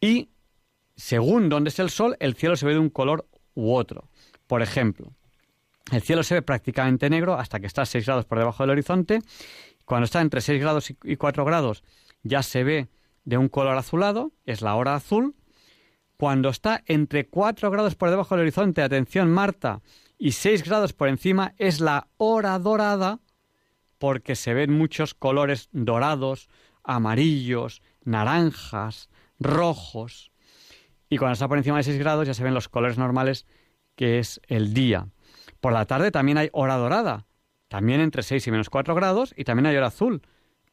Y 0.00 0.28
según 0.96 1.48
dónde 1.48 1.68
es 1.68 1.78
el 1.78 1.90
sol, 1.90 2.16
el 2.20 2.34
cielo 2.34 2.56
se 2.56 2.66
ve 2.66 2.72
de 2.72 2.78
un 2.78 2.90
color 2.90 3.26
u 3.54 3.74
otro. 3.74 4.08
Por 4.46 4.62
ejemplo, 4.62 5.12
el 5.92 6.02
cielo 6.02 6.22
se 6.22 6.34
ve 6.34 6.42
prácticamente 6.42 7.10
negro 7.10 7.34
hasta 7.34 7.60
que 7.60 7.66
está 7.66 7.82
a 7.82 7.86
6 7.86 8.06
grados 8.06 8.24
por 8.24 8.38
debajo 8.38 8.62
del 8.62 8.70
horizonte. 8.70 9.20
Cuando 9.84 10.04
está 10.04 10.20
entre 10.20 10.40
6 10.40 10.60
grados 10.60 10.92
y 11.02 11.16
4 11.16 11.44
grados 11.44 11.84
ya 12.22 12.42
se 12.42 12.64
ve 12.64 12.88
de 13.24 13.38
un 13.38 13.48
color 13.48 13.76
azulado, 13.76 14.32
es 14.46 14.62
la 14.62 14.74
hora 14.74 14.94
azul. 14.94 15.34
Cuando 16.16 16.48
está 16.48 16.82
entre 16.86 17.28
4 17.28 17.70
grados 17.70 17.94
por 17.94 18.10
debajo 18.10 18.34
del 18.34 18.42
horizonte, 18.42 18.82
atención 18.82 19.30
Marta, 19.30 19.80
y 20.18 20.32
6 20.32 20.64
grados 20.64 20.92
por 20.92 21.08
encima 21.08 21.54
es 21.58 21.80
la 21.80 22.08
hora 22.16 22.58
dorada 22.58 23.20
porque 23.98 24.34
se 24.34 24.54
ven 24.54 24.72
muchos 24.72 25.14
colores 25.14 25.68
dorados, 25.72 26.48
amarillos, 26.84 27.82
naranjas, 28.04 29.08
rojos. 29.38 30.32
Y 31.08 31.18
cuando 31.18 31.34
está 31.34 31.48
por 31.48 31.58
encima 31.58 31.78
de 31.78 31.84
6 31.84 31.98
grados 31.98 32.26
ya 32.26 32.34
se 32.34 32.44
ven 32.44 32.54
los 32.54 32.68
colores 32.68 32.98
normales, 32.98 33.46
que 33.94 34.18
es 34.18 34.40
el 34.46 34.74
día. 34.74 35.08
Por 35.60 35.72
la 35.72 35.86
tarde 35.86 36.10
también 36.10 36.38
hay 36.38 36.48
hora 36.52 36.76
dorada, 36.76 37.26
también 37.68 38.00
entre 38.00 38.22
6 38.22 38.46
y 38.46 38.50
menos 38.50 38.70
4 38.70 38.94
grados, 38.94 39.34
y 39.36 39.44
también 39.44 39.66
hay 39.66 39.76
hora 39.76 39.88
azul, 39.88 40.22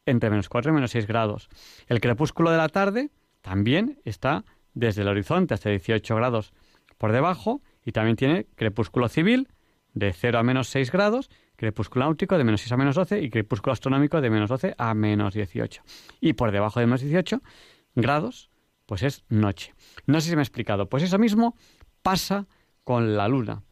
entre 0.06 0.30
menos 0.30 0.48
4 0.48 0.70
y 0.70 0.74
menos 0.74 0.90
6 0.90 1.06
grados. 1.06 1.48
El 1.86 2.00
crepúsculo 2.00 2.50
de 2.50 2.58
la 2.58 2.68
tarde 2.68 3.10
también 3.40 4.00
está 4.04 4.44
desde 4.74 5.02
el 5.02 5.08
horizonte 5.08 5.54
hasta 5.54 5.70
18 5.70 6.16
grados 6.16 6.52
por 6.98 7.12
debajo, 7.12 7.62
y 7.84 7.92
también 7.92 8.16
tiene 8.16 8.46
crepúsculo 8.54 9.08
civil 9.08 9.48
de 9.92 10.12
0 10.12 10.38
a 10.38 10.42
menos 10.42 10.68
6 10.68 10.90
grados, 10.90 11.30
crepúsculo 11.56 12.04
náutico 12.04 12.36
de 12.36 12.44
menos 12.44 12.60
6 12.62 12.72
a 12.72 12.76
menos 12.76 12.96
12 12.96 13.22
y 13.22 13.30
crepúsculo 13.30 13.72
astronómico 13.72 14.20
de 14.20 14.30
menos 14.30 14.50
12 14.50 14.74
a 14.76 14.94
menos 14.94 15.34
18. 15.34 15.82
Y 16.20 16.32
por 16.32 16.50
debajo 16.50 16.80
de 16.80 16.86
menos 16.86 17.00
18 17.00 17.40
grados, 17.94 18.50
pues 18.86 19.02
es 19.02 19.24
noche. 19.28 19.74
No 20.06 20.20
sé 20.20 20.30
si 20.30 20.36
me 20.36 20.42
he 20.42 20.44
explicado. 20.44 20.88
Pues 20.88 21.02
eso 21.02 21.18
mismo 21.18 21.56
pasa 22.02 22.46
con 22.82 23.16
la 23.16 23.28
luna. 23.28 23.62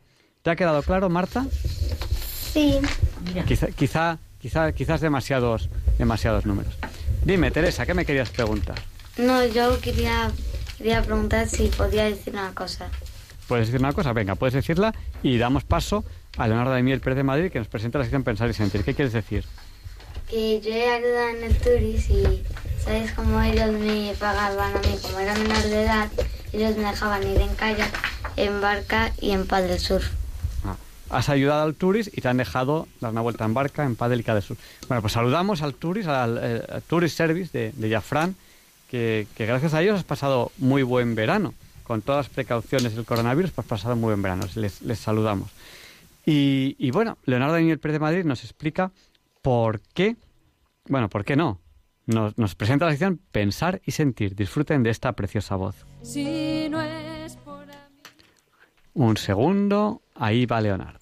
¿Te 0.43 0.51
ha 0.51 0.56
quedado 0.56 0.82
claro, 0.82 1.09
Marta? 1.09 1.44
Sí. 1.51 2.78
Quizá, 3.47 3.68
quizá, 3.68 4.18
quizá, 4.39 4.72
quizás 4.72 5.01
demasiados, 5.01 5.68
demasiados 5.98 6.47
números. 6.47 6.76
Dime, 7.24 7.51
Teresa, 7.51 7.86
¿qué 7.86 7.94
me 7.94 8.05
querías 8.05 8.30
preguntar? 8.30 8.80
No, 9.18 9.44
yo 9.47 9.78
quería, 9.80 10.30
quería 10.78 11.02
preguntar 11.02 11.48
si 11.48 11.68
podía 11.68 12.05
decir 12.05 12.32
una 12.32 12.52
cosa. 12.55 12.90
¿Puedes 13.48 13.66
decir 13.66 13.81
una 13.81 13.93
cosa? 13.93 14.12
Venga, 14.12 14.35
puedes 14.35 14.55
decirla 14.55 14.94
y 15.23 15.39
damos 15.39 15.64
paso 15.64 16.05
a 16.36 16.47
Leonardo 16.47 16.73
de 16.73 16.82
Miel 16.82 17.01
Pérez 17.01 17.16
de 17.16 17.23
Madrid 17.23 17.51
que 17.51 17.59
nos 17.59 17.69
presenta 17.69 17.98
la 17.98 18.05
sección 18.05 18.23
Pensar 18.23 18.48
y 18.48 18.55
Sentir. 18.55 18.85
¿Qué 18.85 18.94
quieres 18.94 19.12
decir? 19.12 19.44
Que 20.28 20.60
yo 20.60 20.70
he 20.70 20.89
ayudado 20.89 21.28
en 21.36 21.44
el 21.44 21.59
Turis 21.59 22.09
y 22.09 22.43
¿sabes 22.82 23.12
cómo 23.12 23.40
ellos 23.43 23.73
me 23.73 24.14
pagaban 24.19 24.77
a 24.77 24.78
mí? 24.78 24.97
Como 25.02 25.19
era 25.19 25.35
menor 25.35 25.62
de 25.62 25.82
edad, 25.82 26.09
ellos 26.52 26.77
me 26.77 26.85
dejaban 26.85 27.23
ir 27.28 27.40
en 27.40 27.55
kayak, 27.55 27.90
en 28.36 28.60
barca 28.60 29.12
y 29.20 29.32
en 29.32 29.47
paddle 29.47 29.78
surf. 29.78 30.10
Ah, 30.64 30.77
has 31.10 31.28
ayudado 31.28 31.62
al 31.64 31.74
Turis 31.74 32.10
y 32.14 32.20
te 32.20 32.28
han 32.28 32.39
dejado 32.39 32.89
dar 33.01 33.10
una 33.10 33.20
vuelta 33.20 33.44
en 33.44 33.52
barca, 33.52 33.85
en 33.85 33.97
paddle 33.97 34.20
y 34.20 34.23
del 34.23 34.43
sur. 34.43 34.56
Bueno, 34.89 35.02
pues 35.02 35.12
saludamos 35.12 35.60
al 35.60 35.74
Turis, 35.74 36.06
al, 36.06 36.39
eh, 36.40 36.62
al 36.66 36.82
Tourist 36.82 37.16
Service 37.16 37.51
de, 37.52 37.73
de 37.74 37.90
Jafran, 37.90 38.35
que, 38.90 39.27
que 39.36 39.44
gracias 39.44 39.74
a 39.74 39.82
ellos 39.82 39.98
has 39.98 40.05
pasado 40.05 40.52
muy 40.56 40.82
buen 40.82 41.14
verano 41.14 41.52
con 41.93 42.01
todas 42.01 42.24
las 42.24 42.35
precauciones 42.35 42.97
del 42.97 43.05
coronavirus, 43.05 43.51
pues 43.51 43.66
pasado 43.66 43.94
muy 43.97 44.06
buen 44.06 44.23
verano. 44.23 44.47
Les, 44.55 44.81
les 44.81 44.98
saludamos. 44.98 45.51
Y, 46.24 46.74
y, 46.78 46.90
bueno, 46.90 47.19
Leonardo 47.27 47.52
Daniel 47.52 47.78
Pérez 47.78 47.97
de 47.97 47.98
Madrid 47.98 48.24
nos 48.24 48.44
explica 48.44 48.93
por 49.43 49.82
qué, 49.93 50.16
bueno, 50.89 51.10
por 51.10 51.23
qué 51.27 51.36
no. 51.36 51.60
Nos, 52.06 52.39
nos 52.39 52.55
presenta 52.55 52.86
la 52.86 52.93
sección 52.93 53.20
Pensar 53.31 53.82
y 53.85 53.90
Sentir. 53.90 54.35
Disfruten 54.35 54.82
de 54.82 54.89
esta 54.89 55.12
preciosa 55.12 55.56
voz. 55.56 55.85
Si 56.01 56.66
no 56.70 56.81
es 56.81 57.36
por 57.36 57.66
Un 58.94 59.19
segundo, 59.19 60.01
ahí 60.14 60.47
va 60.47 60.62
Leonardo. 60.62 61.01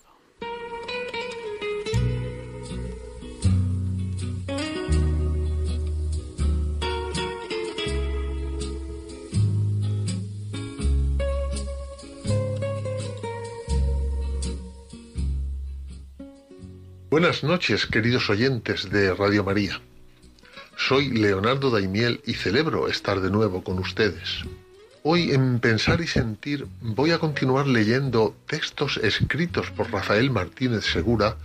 Buenas 17.11 17.43
noches, 17.43 17.87
queridos 17.87 18.31
oyentes 18.31 18.89
de 18.89 19.12
Radio 19.12 19.43
María. 19.43 19.81
Soy 20.77 21.11
Leonardo 21.11 21.69
Daimiel 21.73 22.20
y 22.24 22.35
celebro 22.35 22.87
estar 22.87 23.20
de 23.20 23.32
nuevo 23.32 23.65
con 23.65 23.81
ustedes. 23.81 24.45
Hoy 25.03 25.32
en 25.32 25.59
Pensar 25.59 26.01
y 26.03 26.07
Sentir 26.07 26.69
voy 26.81 27.11
a 27.11 27.19
continuar 27.19 27.66
leyendo 27.66 28.37
textos 28.47 28.97
escritos 28.99 29.73
por 29.73 29.91
Rafael 29.91 30.31
Martínez 30.31 30.85
Segura, 30.85 31.37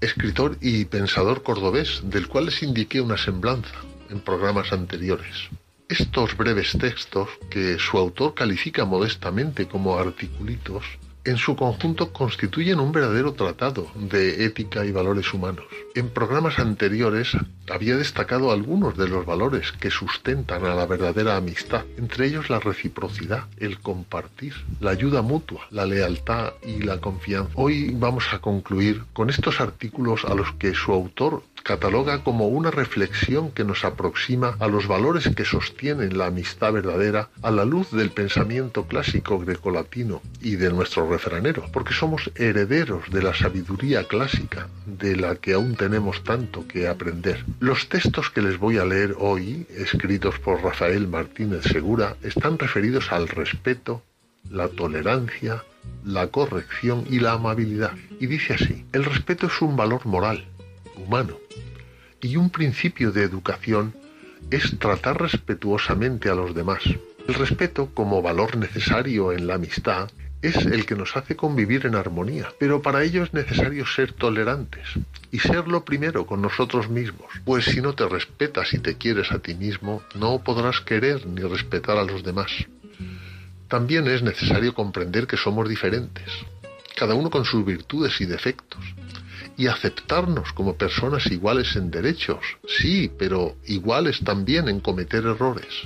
escritor 0.00 0.56
y 0.60 0.84
pensador 0.84 1.42
cordobés, 1.42 2.02
del 2.04 2.28
cual 2.28 2.46
les 2.46 2.62
indiqué 2.62 3.00
una 3.00 3.18
semblanza 3.18 3.74
en 4.08 4.20
programas 4.20 4.72
anteriores. 4.72 5.48
Estos 5.88 6.36
breves 6.36 6.78
textos, 6.78 7.28
que 7.50 7.76
su 7.80 7.98
autor 7.98 8.34
califica 8.34 8.84
modestamente 8.84 9.66
como 9.66 9.98
articulitos, 9.98 10.84
en 11.24 11.36
su 11.36 11.54
conjunto 11.54 12.12
constituyen 12.12 12.80
un 12.80 12.92
verdadero 12.92 13.32
tratado 13.34 13.86
de 13.94 14.44
ética 14.44 14.84
y 14.84 14.92
valores 14.92 15.32
humanos. 15.32 15.64
En 15.94 16.10
programas 16.10 16.58
anteriores 16.58 17.36
había 17.70 17.96
destacado 17.96 18.50
algunos 18.50 18.96
de 18.96 19.08
los 19.08 19.24
valores 19.24 19.72
que 19.72 19.90
sustentan 19.90 20.64
a 20.64 20.74
la 20.74 20.86
verdadera 20.86 21.36
amistad, 21.36 21.84
entre 21.96 22.26
ellos 22.26 22.50
la 22.50 22.58
reciprocidad, 22.58 23.44
el 23.58 23.78
compartir, 23.78 24.54
la 24.80 24.90
ayuda 24.90 25.22
mutua, 25.22 25.66
la 25.70 25.86
lealtad 25.86 26.54
y 26.66 26.82
la 26.82 27.00
confianza. 27.00 27.52
Hoy 27.54 27.94
vamos 27.94 28.32
a 28.32 28.40
concluir 28.40 29.04
con 29.12 29.30
estos 29.30 29.60
artículos 29.60 30.24
a 30.24 30.34
los 30.34 30.52
que 30.54 30.74
su 30.74 30.92
autor 30.92 31.44
cataloga 31.62 32.22
como 32.24 32.48
una 32.48 32.70
reflexión 32.70 33.50
que 33.50 33.64
nos 33.64 33.84
aproxima 33.84 34.56
a 34.58 34.68
los 34.68 34.86
valores 34.86 35.28
que 35.34 35.44
sostienen 35.44 36.18
la 36.18 36.26
amistad 36.26 36.72
verdadera 36.72 37.28
a 37.42 37.50
la 37.50 37.64
luz 37.64 37.90
del 37.90 38.10
pensamiento 38.10 38.86
clásico 38.86 39.38
grecolatino 39.38 40.22
y 40.40 40.56
de 40.56 40.70
nuestro 40.70 41.08
refranero, 41.08 41.64
porque 41.72 41.94
somos 41.94 42.30
herederos 42.34 43.10
de 43.10 43.22
la 43.22 43.34
sabiduría 43.34 44.04
clásica, 44.04 44.68
de 44.86 45.16
la 45.16 45.36
que 45.36 45.54
aún 45.54 45.76
tenemos 45.76 46.24
tanto 46.24 46.66
que 46.66 46.88
aprender. 46.88 47.44
Los 47.60 47.88
textos 47.88 48.30
que 48.30 48.42
les 48.42 48.58
voy 48.58 48.78
a 48.78 48.84
leer 48.84 49.14
hoy, 49.18 49.66
escritos 49.70 50.38
por 50.38 50.62
Rafael 50.62 51.08
Martínez 51.08 51.64
Segura, 51.64 52.16
están 52.22 52.58
referidos 52.58 53.12
al 53.12 53.28
respeto, 53.28 54.02
la 54.50 54.68
tolerancia, 54.68 55.64
la 56.04 56.28
corrección 56.28 57.04
y 57.08 57.20
la 57.20 57.32
amabilidad. 57.32 57.92
Y 58.20 58.26
dice 58.26 58.54
así, 58.54 58.84
el 58.92 59.04
respeto 59.04 59.46
es 59.46 59.62
un 59.62 59.76
valor 59.76 60.04
moral, 60.06 60.44
humano, 60.96 61.36
y 62.22 62.36
un 62.36 62.50
principio 62.50 63.10
de 63.12 63.24
educación 63.24 63.94
es 64.50 64.78
tratar 64.78 65.20
respetuosamente 65.20 66.30
a 66.30 66.34
los 66.34 66.54
demás. 66.54 66.82
El 67.28 67.34
respeto, 67.34 67.90
como 67.92 68.22
valor 68.22 68.56
necesario 68.56 69.32
en 69.32 69.46
la 69.46 69.54
amistad, 69.54 70.10
es 70.40 70.56
el 70.56 70.86
que 70.86 70.96
nos 70.96 71.16
hace 71.16 71.36
convivir 71.36 71.86
en 71.86 71.94
armonía, 71.94 72.48
pero 72.58 72.82
para 72.82 73.04
ello 73.04 73.22
es 73.22 73.32
necesario 73.32 73.86
ser 73.86 74.12
tolerantes 74.12 74.88
y 75.30 75.38
serlo 75.38 75.84
primero 75.84 76.26
con 76.26 76.42
nosotros 76.42 76.88
mismos, 76.88 77.30
pues 77.44 77.64
si 77.66 77.80
no 77.80 77.94
te 77.94 78.08
respetas 78.08 78.72
y 78.74 78.80
te 78.80 78.96
quieres 78.96 79.30
a 79.30 79.38
ti 79.38 79.54
mismo, 79.54 80.02
no 80.16 80.42
podrás 80.42 80.80
querer 80.80 81.26
ni 81.26 81.42
respetar 81.42 81.96
a 81.96 82.04
los 82.04 82.24
demás. 82.24 82.50
También 83.68 84.08
es 84.08 84.22
necesario 84.22 84.74
comprender 84.74 85.28
que 85.28 85.36
somos 85.36 85.68
diferentes, 85.68 86.28
cada 86.96 87.14
uno 87.14 87.30
con 87.30 87.44
sus 87.44 87.64
virtudes 87.64 88.20
y 88.20 88.26
defectos, 88.26 88.84
y 89.56 89.66
aceptarnos 89.66 90.52
como 90.52 90.76
personas 90.76 91.26
iguales 91.26 91.76
en 91.76 91.90
derechos, 91.90 92.38
sí, 92.66 93.10
pero 93.18 93.56
iguales 93.66 94.20
también 94.24 94.68
en 94.68 94.80
cometer 94.80 95.24
errores. 95.24 95.82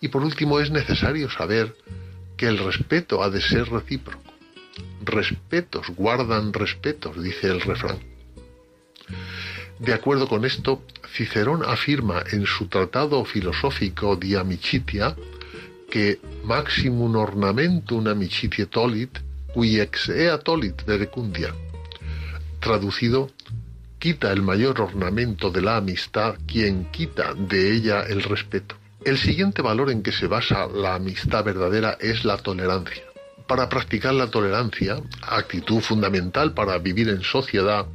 Y 0.00 0.08
por 0.08 0.22
último 0.22 0.60
es 0.60 0.70
necesario 0.70 1.30
saber 1.30 1.74
que 2.36 2.46
el 2.46 2.58
respeto 2.58 3.22
ha 3.22 3.30
de 3.30 3.40
ser 3.40 3.68
recíproco. 3.68 4.32
Respetos 5.04 5.88
guardan 5.90 6.52
respetos, 6.52 7.22
dice 7.22 7.48
el 7.48 7.60
refrán. 7.60 7.98
De 9.78 9.92
acuerdo 9.92 10.26
con 10.26 10.44
esto, 10.44 10.82
Cicerón 11.14 11.62
afirma 11.64 12.24
en 12.32 12.46
su 12.46 12.66
tratado 12.66 13.24
filosófico 13.24 14.16
Di 14.16 14.34
Amicitia 14.34 15.14
que 15.90 16.18
maximum 16.44 17.14
ornamentum 17.16 18.08
amicitia 18.08 18.66
tolit, 18.66 19.20
qui 19.54 19.78
ex 19.80 20.08
ea 20.08 20.36
tolit 20.38 20.82
verecundia. 20.86 21.54
Traducido, 22.60 23.30
quita 23.98 24.32
el 24.32 24.42
mayor 24.42 24.80
ornamento 24.80 25.50
de 25.50 25.62
la 25.62 25.76
amistad 25.76 26.36
quien 26.46 26.86
quita 26.90 27.34
de 27.34 27.72
ella 27.72 28.02
el 28.02 28.22
respeto. 28.22 28.76
El 29.04 29.18
siguiente 29.18 29.62
valor 29.62 29.90
en 29.90 30.02
que 30.02 30.12
se 30.12 30.26
basa 30.26 30.66
la 30.66 30.96
amistad 30.96 31.44
verdadera 31.44 31.96
es 32.00 32.24
la 32.24 32.38
tolerancia. 32.38 33.04
Para 33.46 33.68
practicar 33.68 34.14
la 34.14 34.26
tolerancia, 34.26 35.00
actitud 35.22 35.80
fundamental 35.80 36.54
para 36.54 36.78
vivir 36.78 37.08
en 37.08 37.22
sociedad, 37.22 37.86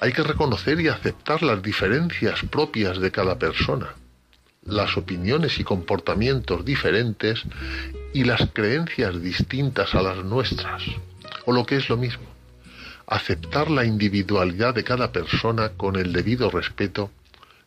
hay 0.00 0.12
que 0.12 0.22
reconocer 0.22 0.80
y 0.80 0.88
aceptar 0.88 1.42
las 1.42 1.62
diferencias 1.62 2.42
propias 2.50 2.98
de 2.98 3.10
cada 3.10 3.38
persona, 3.38 3.94
las 4.64 4.96
opiniones 4.96 5.58
y 5.60 5.64
comportamientos 5.64 6.64
diferentes 6.64 7.42
y 8.12 8.24
las 8.24 8.48
creencias 8.52 9.20
distintas 9.22 9.94
a 9.94 10.02
las 10.02 10.24
nuestras, 10.24 10.82
o 11.46 11.52
lo 11.52 11.64
que 11.64 11.76
es 11.76 11.88
lo 11.88 11.96
mismo, 11.96 12.24
aceptar 13.08 13.70
la 13.70 13.84
individualidad 13.84 14.74
de 14.74 14.84
cada 14.84 15.12
persona 15.12 15.70
con 15.70 15.96
el 15.96 16.12
debido 16.12 16.50
respeto, 16.50 17.10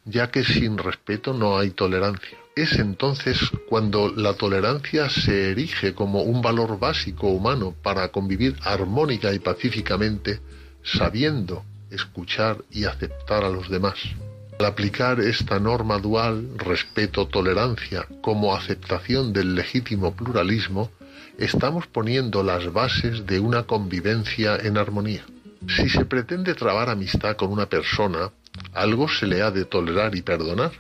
ya 0.06 0.30
que 0.30 0.44
sin 0.44 0.78
respeto 0.78 1.34
no 1.34 1.58
hay 1.58 1.72
tolerancia. 1.72 2.38
Es 2.56 2.74
entonces 2.80 3.40
cuando 3.68 4.10
la 4.10 4.34
tolerancia 4.34 5.10
se 5.10 5.52
erige 5.52 5.94
como 5.94 6.22
un 6.22 6.42
valor 6.42 6.78
básico 6.78 7.28
humano 7.28 7.74
para 7.82 8.10
convivir 8.10 8.56
armónica 8.62 9.34
y 9.34 9.40
pacíficamente, 9.40 10.40
sabiendo 10.84 11.64
escuchar 11.90 12.58
y 12.70 12.86
aceptar 12.86 13.44
a 13.44 13.50
los 13.50 13.70
demás. 13.70 13.96
Al 14.60 14.66
aplicar 14.66 15.20
esta 15.22 15.60
norma 15.60 15.98
dual, 15.98 16.50
respeto-tolerancia, 16.58 18.06
como 18.22 18.54
aceptación 18.54 19.34
del 19.34 19.56
legítimo 19.56 20.16
pluralismo, 20.16 20.92
estamos 21.38 21.88
poniendo 21.88 22.44
las 22.44 22.72
bases 22.72 23.26
de 23.26 23.40
una 23.40 23.64
convivencia 23.64 24.58
en 24.58 24.78
armonía. 24.78 25.26
Si 25.68 25.90
se 25.90 26.06
pretende 26.06 26.56
trabar 26.56 26.90
amistad 26.90 27.36
con 27.36 27.52
una 27.52 27.68
persona, 27.68 28.32
algo 28.74 29.08
se 29.08 29.28
le 29.28 29.42
ha 29.42 29.52
de 29.52 29.66
tolerar 29.66 30.16
y 30.16 30.22
perdonar, 30.22 30.72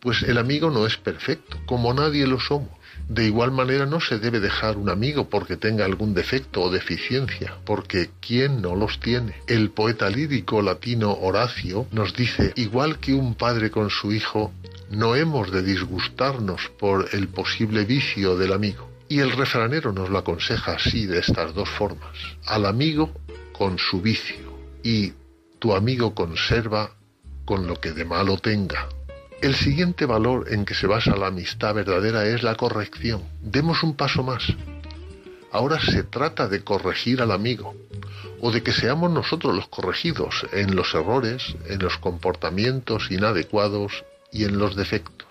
pues 0.00 0.22
el 0.22 0.38
amigo 0.38 0.70
no 0.70 0.86
es 0.86 0.96
perfecto, 0.96 1.58
como 1.66 1.92
nadie 1.94 2.26
lo 2.26 2.40
somos. 2.40 2.70
De 3.08 3.26
igual 3.26 3.50
manera 3.52 3.84
no 3.84 4.00
se 4.00 4.18
debe 4.18 4.40
dejar 4.40 4.76
un 4.76 4.88
amigo 4.88 5.28
porque 5.28 5.56
tenga 5.56 5.84
algún 5.84 6.14
defecto 6.14 6.62
o 6.62 6.70
deficiencia, 6.70 7.56
porque 7.64 8.10
¿quién 8.20 8.62
no 8.62 8.74
los 8.74 9.00
tiene? 9.00 9.34
El 9.46 9.70
poeta 9.70 10.08
lírico 10.08 10.62
latino 10.62 11.12
Horacio 11.12 11.86
nos 11.92 12.14
dice, 12.14 12.52
igual 12.56 12.98
que 13.00 13.12
un 13.12 13.34
padre 13.34 13.70
con 13.70 13.90
su 13.90 14.12
hijo, 14.12 14.52
no 14.90 15.14
hemos 15.14 15.50
de 15.50 15.62
disgustarnos 15.62 16.70
por 16.78 17.08
el 17.12 17.28
posible 17.28 17.84
vicio 17.84 18.36
del 18.36 18.52
amigo. 18.52 18.90
Y 19.08 19.20
el 19.20 19.32
refranero 19.32 19.92
nos 19.92 20.08
lo 20.08 20.18
aconseja 20.18 20.72
así 20.72 21.06
de 21.06 21.18
estas 21.18 21.54
dos 21.54 21.68
formas. 21.68 22.16
Al 22.46 22.64
amigo 22.64 23.12
con 23.52 23.78
su 23.78 24.00
vicio 24.00 24.52
y 24.82 25.12
tu 25.58 25.74
amigo 25.74 26.14
conserva 26.14 26.90
con 27.44 27.66
lo 27.66 27.80
que 27.80 27.92
de 27.92 28.04
malo 28.04 28.38
tenga. 28.38 28.88
El 29.40 29.54
siguiente 29.54 30.06
valor 30.06 30.46
en 30.52 30.64
que 30.64 30.74
se 30.74 30.86
basa 30.86 31.16
la 31.16 31.26
amistad 31.26 31.74
verdadera 31.74 32.24
es 32.26 32.42
la 32.42 32.54
corrección. 32.54 33.22
Demos 33.40 33.82
un 33.82 33.96
paso 33.96 34.22
más. 34.22 34.44
Ahora 35.50 35.80
se 35.80 36.04
trata 36.04 36.48
de 36.48 36.62
corregir 36.62 37.20
al 37.20 37.32
amigo 37.32 37.74
o 38.40 38.50
de 38.50 38.62
que 38.62 38.72
seamos 38.72 39.10
nosotros 39.10 39.54
los 39.54 39.68
corregidos 39.68 40.46
en 40.52 40.74
los 40.74 40.94
errores, 40.94 41.54
en 41.66 41.80
los 41.80 41.98
comportamientos 41.98 43.10
inadecuados 43.10 44.04
y 44.32 44.44
en 44.44 44.58
los 44.58 44.76
defectos. 44.76 45.28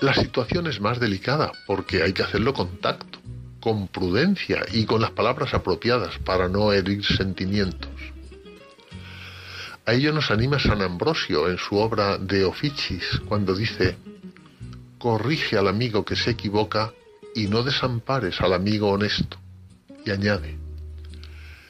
La 0.00 0.14
situación 0.14 0.66
es 0.66 0.80
más 0.80 1.00
delicada 1.00 1.50
porque 1.66 2.02
hay 2.02 2.12
que 2.12 2.22
hacerlo 2.22 2.54
con 2.54 2.78
tacto, 2.78 3.18
con 3.60 3.88
prudencia 3.88 4.64
y 4.72 4.84
con 4.84 5.00
las 5.00 5.10
palabras 5.10 5.54
apropiadas 5.54 6.18
para 6.18 6.48
no 6.48 6.72
herir 6.72 7.04
sentimientos. 7.04 7.90
A 9.86 9.94
ello 9.94 10.12
nos 10.12 10.30
anima 10.30 10.58
San 10.58 10.82
Ambrosio 10.82 11.48
en 11.48 11.56
su 11.56 11.76
obra 11.76 12.18
De 12.18 12.44
Officis, 12.44 13.20
cuando 13.26 13.54
dice, 13.54 13.96
corrige 14.98 15.56
al 15.56 15.68
amigo 15.68 16.04
que 16.04 16.14
se 16.14 16.32
equivoca 16.32 16.92
y 17.34 17.46
no 17.46 17.62
desampares 17.62 18.40
al 18.40 18.52
amigo 18.52 18.90
honesto. 18.90 19.38
Y 20.04 20.10
añade, 20.10 20.58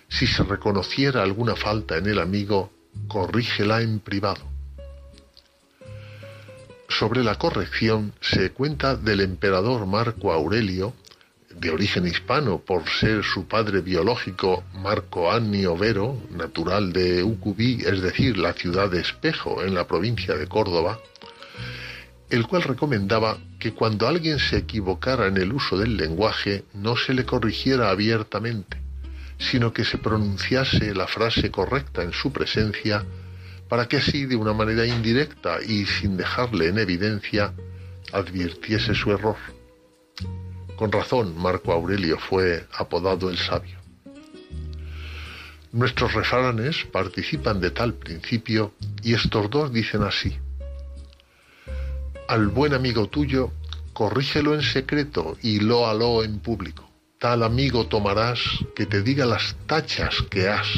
si 0.08 0.26
se 0.26 0.42
reconociera 0.42 1.22
alguna 1.22 1.54
falta 1.54 1.96
en 1.96 2.06
el 2.06 2.18
amigo, 2.18 2.72
corrígela 3.06 3.82
en 3.82 4.00
privado. 4.00 4.42
Sobre 6.88 7.22
la 7.22 7.36
corrección 7.36 8.14
se 8.20 8.50
cuenta 8.50 8.96
del 8.96 9.20
emperador 9.20 9.86
Marco 9.86 10.32
Aurelio, 10.32 10.94
de 11.60 11.70
origen 11.70 12.06
hispano 12.06 12.58
por 12.58 12.88
ser 12.88 13.24
su 13.24 13.46
padre 13.46 13.80
biológico 13.80 14.64
Marco 14.74 15.30
Annio 15.32 15.76
Vero, 15.76 16.20
natural 16.30 16.92
de 16.92 17.22
Ucubí, 17.22 17.82
es 17.84 18.00
decir, 18.00 18.38
la 18.38 18.52
ciudad 18.52 18.90
de 18.90 19.00
Espejo 19.00 19.64
en 19.64 19.74
la 19.74 19.86
provincia 19.86 20.34
de 20.34 20.46
Córdoba, 20.46 20.98
el 22.30 22.46
cual 22.46 22.62
recomendaba 22.62 23.38
que 23.58 23.72
cuando 23.72 24.06
alguien 24.06 24.38
se 24.38 24.58
equivocara 24.58 25.26
en 25.26 25.36
el 25.36 25.52
uso 25.52 25.76
del 25.76 25.96
lenguaje 25.96 26.64
no 26.74 26.96
se 26.96 27.14
le 27.14 27.24
corrigiera 27.24 27.90
abiertamente, 27.90 28.78
sino 29.38 29.72
que 29.72 29.84
se 29.84 29.98
pronunciase 29.98 30.94
la 30.94 31.06
frase 31.06 31.50
correcta 31.50 32.02
en 32.02 32.12
su 32.12 32.32
presencia 32.32 33.04
para 33.68 33.86
que 33.86 33.98
así 33.98 34.26
de 34.26 34.36
una 34.36 34.52
manera 34.52 34.86
indirecta 34.86 35.58
y 35.62 35.86
sin 35.86 36.16
dejarle 36.16 36.68
en 36.68 36.78
evidencia 36.78 37.52
advirtiese 38.12 38.94
su 38.94 39.12
error. 39.12 39.57
Con 40.78 40.92
razón, 40.92 41.36
Marco 41.36 41.72
Aurelio 41.72 42.18
fue 42.20 42.64
apodado 42.72 43.30
el 43.30 43.36
sabio. 43.36 43.78
Nuestros 45.72 46.14
refranes 46.14 46.86
participan 46.92 47.60
de 47.60 47.72
tal 47.72 47.94
principio 47.94 48.72
y 49.02 49.14
estos 49.14 49.50
dos 49.50 49.72
dicen 49.72 50.04
así. 50.04 50.38
Al 52.28 52.46
buen 52.46 52.74
amigo 52.74 53.08
tuyo, 53.08 53.50
corrígelo 53.92 54.54
en 54.54 54.62
secreto 54.62 55.36
y 55.42 55.58
lóalo 55.58 56.22
en 56.22 56.38
público. 56.38 56.88
Tal 57.18 57.42
amigo 57.42 57.88
tomarás 57.88 58.38
que 58.76 58.86
te 58.86 59.02
diga 59.02 59.26
las 59.26 59.56
tachas 59.66 60.22
que 60.30 60.48
has. 60.48 60.68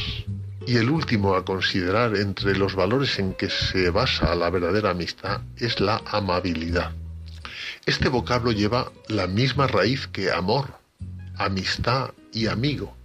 Y 0.67 0.79
el 0.79 0.89
último 0.89 1.35
a 1.35 1.45
considerar 1.45 2.17
entre 2.17 2.57
los 2.57 2.75
valores 2.75 3.19
en 3.19 3.35
que 3.35 3.51
se 3.51 3.91
basa 3.91 4.35
la 4.35 4.49
verdadera 4.49 4.91
amistad 4.93 5.43
es 5.59 5.79
la 5.79 6.01
amabilidad. 6.07 6.93
Este 7.91 8.09
vocablo 8.09 8.53
lleva 8.53 8.93
la 9.09 9.27
misma 9.27 9.67
raíz 9.67 10.07
que 10.07 10.31
amor, 10.31 10.79
amistad 11.37 12.13
y 12.33 12.47
amigo. 12.47 12.97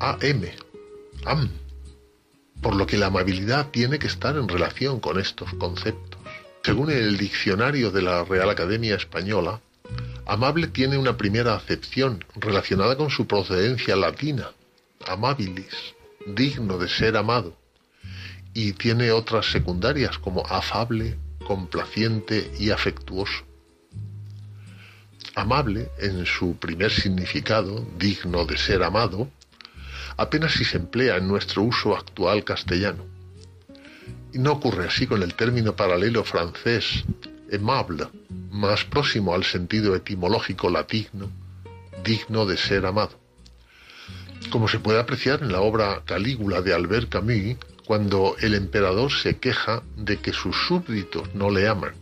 AM, 0.00 0.42
am. 1.24 1.48
Por 2.60 2.74
lo 2.74 2.84
que 2.84 2.98
la 2.98 3.06
amabilidad 3.06 3.70
tiene 3.70 4.00
que 4.00 4.08
estar 4.08 4.36
en 4.36 4.48
relación 4.48 4.98
con 4.98 5.20
estos 5.20 5.54
conceptos. 5.54 6.20
Según 6.64 6.90
el 6.90 7.16
diccionario 7.16 7.92
de 7.92 8.02
la 8.02 8.24
Real 8.24 8.50
Academia 8.50 8.96
Española, 8.96 9.60
amable 10.26 10.66
tiene 10.66 10.98
una 10.98 11.16
primera 11.16 11.54
acepción 11.54 12.24
relacionada 12.34 12.96
con 12.96 13.08
su 13.08 13.28
procedencia 13.28 13.94
latina, 13.94 14.50
amabilis, 15.06 15.94
digno 16.26 16.76
de 16.76 16.88
ser 16.88 17.16
amado, 17.16 17.56
y 18.52 18.72
tiene 18.72 19.12
otras 19.12 19.46
secundarias 19.46 20.18
como 20.18 20.44
afable, 20.44 21.16
complaciente 21.46 22.50
y 22.58 22.70
afectuoso. 22.70 23.48
Amable, 25.34 25.90
en 25.98 26.26
su 26.26 26.56
primer 26.56 26.90
significado, 26.90 27.86
digno 27.98 28.44
de 28.44 28.58
ser 28.58 28.82
amado, 28.82 29.28
apenas 30.16 30.52
si 30.52 30.64
se 30.64 30.76
emplea 30.76 31.16
en 31.16 31.28
nuestro 31.28 31.62
uso 31.62 31.96
actual 31.96 32.44
castellano. 32.44 33.04
Y 34.32 34.38
no 34.38 34.52
ocurre 34.52 34.86
así 34.86 35.06
con 35.06 35.22
el 35.22 35.34
término 35.34 35.74
paralelo 35.76 36.24
francés 36.24 37.04
aimable, 37.52 38.08
más 38.50 38.84
próximo 38.84 39.34
al 39.34 39.44
sentido 39.44 39.94
etimológico 39.94 40.70
latino, 40.70 41.30
digno 42.04 42.46
de 42.46 42.56
ser 42.56 42.86
amado. 42.86 43.18
Como 44.50 44.68
se 44.68 44.78
puede 44.78 45.00
apreciar 45.00 45.42
en 45.42 45.52
la 45.52 45.60
obra 45.60 46.02
Calígula 46.04 46.60
de 46.62 46.74
Albert 46.74 47.08
Camus, 47.08 47.56
cuando 47.86 48.36
el 48.40 48.54
emperador 48.54 49.12
se 49.12 49.38
queja 49.38 49.82
de 49.96 50.18
que 50.18 50.32
sus 50.32 50.56
súbditos 50.66 51.34
no 51.34 51.50
le 51.50 51.68
aman. 51.68 51.94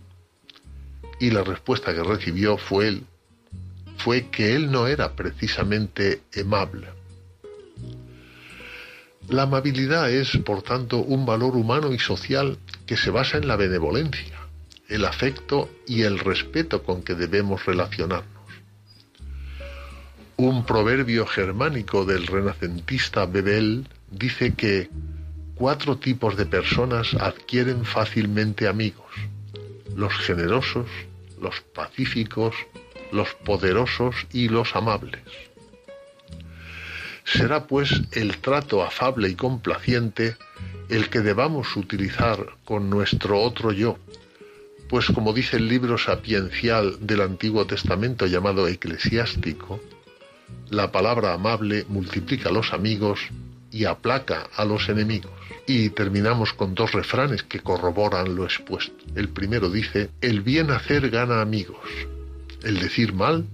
Y 1.20 1.30
la 1.30 1.42
respuesta 1.42 1.94
que 1.94 2.02
recibió 2.02 2.58
fue 2.58 2.88
el 2.88 3.04
fue 3.98 4.28
que 4.30 4.54
él 4.54 4.70
no 4.70 4.86
era 4.86 5.12
precisamente 5.12 6.22
amable. 6.40 6.88
La 9.28 9.42
amabilidad 9.42 10.10
es, 10.10 10.38
por 10.38 10.62
tanto, 10.62 10.98
un 10.98 11.26
valor 11.26 11.54
humano 11.54 11.92
y 11.92 11.98
social 11.98 12.56
que 12.86 12.96
se 12.96 13.10
basa 13.10 13.36
en 13.36 13.46
la 13.46 13.56
benevolencia, 13.56 14.38
el 14.88 15.04
afecto 15.04 15.68
y 15.86 16.02
el 16.02 16.18
respeto 16.18 16.82
con 16.82 17.02
que 17.02 17.14
debemos 17.14 17.66
relacionarnos. 17.66 18.38
Un 20.36 20.64
proverbio 20.64 21.26
germánico 21.26 22.04
del 22.06 22.26
renacentista 22.26 23.26
Bebel 23.26 23.86
dice 24.10 24.54
que 24.54 24.88
cuatro 25.56 25.98
tipos 25.98 26.36
de 26.36 26.46
personas 26.46 27.12
adquieren 27.14 27.84
fácilmente 27.84 28.68
amigos, 28.68 29.12
los 29.94 30.14
generosos, 30.14 30.86
los 31.40 31.60
pacíficos, 31.74 32.54
los 33.12 33.34
poderosos 33.34 34.14
y 34.32 34.48
los 34.48 34.74
amables. 34.76 35.22
Será 37.24 37.66
pues 37.66 38.02
el 38.12 38.38
trato 38.38 38.82
afable 38.82 39.28
y 39.28 39.34
complaciente 39.34 40.36
el 40.88 41.10
que 41.10 41.20
debamos 41.20 41.76
utilizar 41.76 42.56
con 42.64 42.88
nuestro 42.88 43.40
otro 43.40 43.72
yo, 43.72 43.98
pues 44.88 45.06
como 45.06 45.34
dice 45.34 45.58
el 45.58 45.68
libro 45.68 45.98
sapiencial 45.98 46.96
del 47.06 47.20
Antiguo 47.20 47.66
Testamento 47.66 48.26
llamado 48.26 48.66
Eclesiástico, 48.66 49.80
la 50.70 50.90
palabra 50.90 51.34
amable 51.34 51.84
multiplica 51.88 52.48
a 52.48 52.52
los 52.52 52.72
amigos 52.72 53.20
y 53.70 53.84
aplaca 53.84 54.48
a 54.56 54.64
los 54.64 54.88
enemigos. 54.88 55.32
Y 55.66 55.90
terminamos 55.90 56.54
con 56.54 56.74
dos 56.74 56.92
refranes 56.92 57.42
que 57.42 57.60
corroboran 57.60 58.34
lo 58.34 58.44
expuesto. 58.44 59.04
El 59.14 59.28
primero 59.28 59.68
dice, 59.68 60.08
el 60.22 60.40
bien 60.40 60.70
hacer 60.70 61.10
gana 61.10 61.42
amigos, 61.42 61.86
el 62.62 62.78
decir 62.80 63.12
mal, 63.12 63.46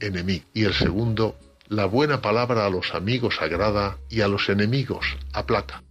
enemigo. 0.00 0.44
Y 0.54 0.64
el 0.64 0.74
segundo, 0.74 1.36
la 1.68 1.86
buena 1.86 2.20
palabra 2.22 2.66
a 2.66 2.70
los 2.70 2.94
amigos 2.94 3.36
agrada 3.40 3.98
y 4.08 4.20
a 4.20 4.28
los 4.28 4.48
enemigos 4.48 5.04
aplaca. 5.32 5.82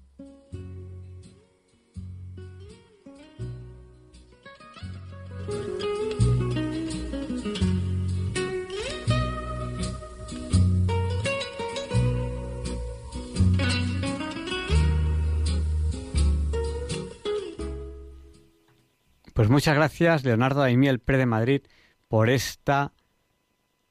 Pues 19.36 19.49
muchas 19.49 19.76
gracias, 19.76 20.23
Leonardo 20.23 20.61
Daimiel, 20.61 20.99
Pre 20.99 21.18
de 21.18 21.26
Madrid, 21.26 21.61
por 22.07 22.30
esta 22.30 22.94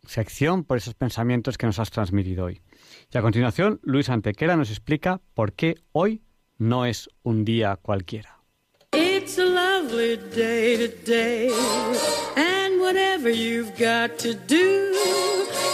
sección, 0.07 0.65
por 0.65 0.77
esos 0.77 0.95
pensamientos 0.95 1.59
que 1.59 1.67
nos 1.67 1.79
has 1.79 1.91
transmitido 1.91 2.45
hoy. 2.45 2.63
Y 3.13 3.19
a 3.19 3.23
continuación, 3.23 3.81
Luis 3.83 4.09
Antequera 4.09 4.57
nos 4.57 4.71
explica 4.71 5.21
por 5.35 5.53
qué 5.53 5.77
hoy 5.93 6.23
no 6.59 6.87
es 6.87 7.09
un 7.23 7.45
día 7.45 7.77
cualquiera. 7.77 8.41
It's 8.93 9.39
a 9.39 9.45
lovely 9.45 10.17
day 10.17 10.77
today, 10.77 11.51
and 12.37 12.81
whatever 12.81 13.29
you've 13.29 13.73
got 13.77 14.19
to 14.19 14.35
do, 14.35 14.93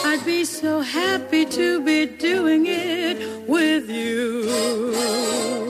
I'd 0.07 0.25
be 0.25 0.45
so 0.45 0.81
happy 0.81 1.45
to 1.47 1.83
be 1.83 2.07
doing 2.07 2.67
it 2.67 3.19
with 3.47 3.91
you. 3.91 5.70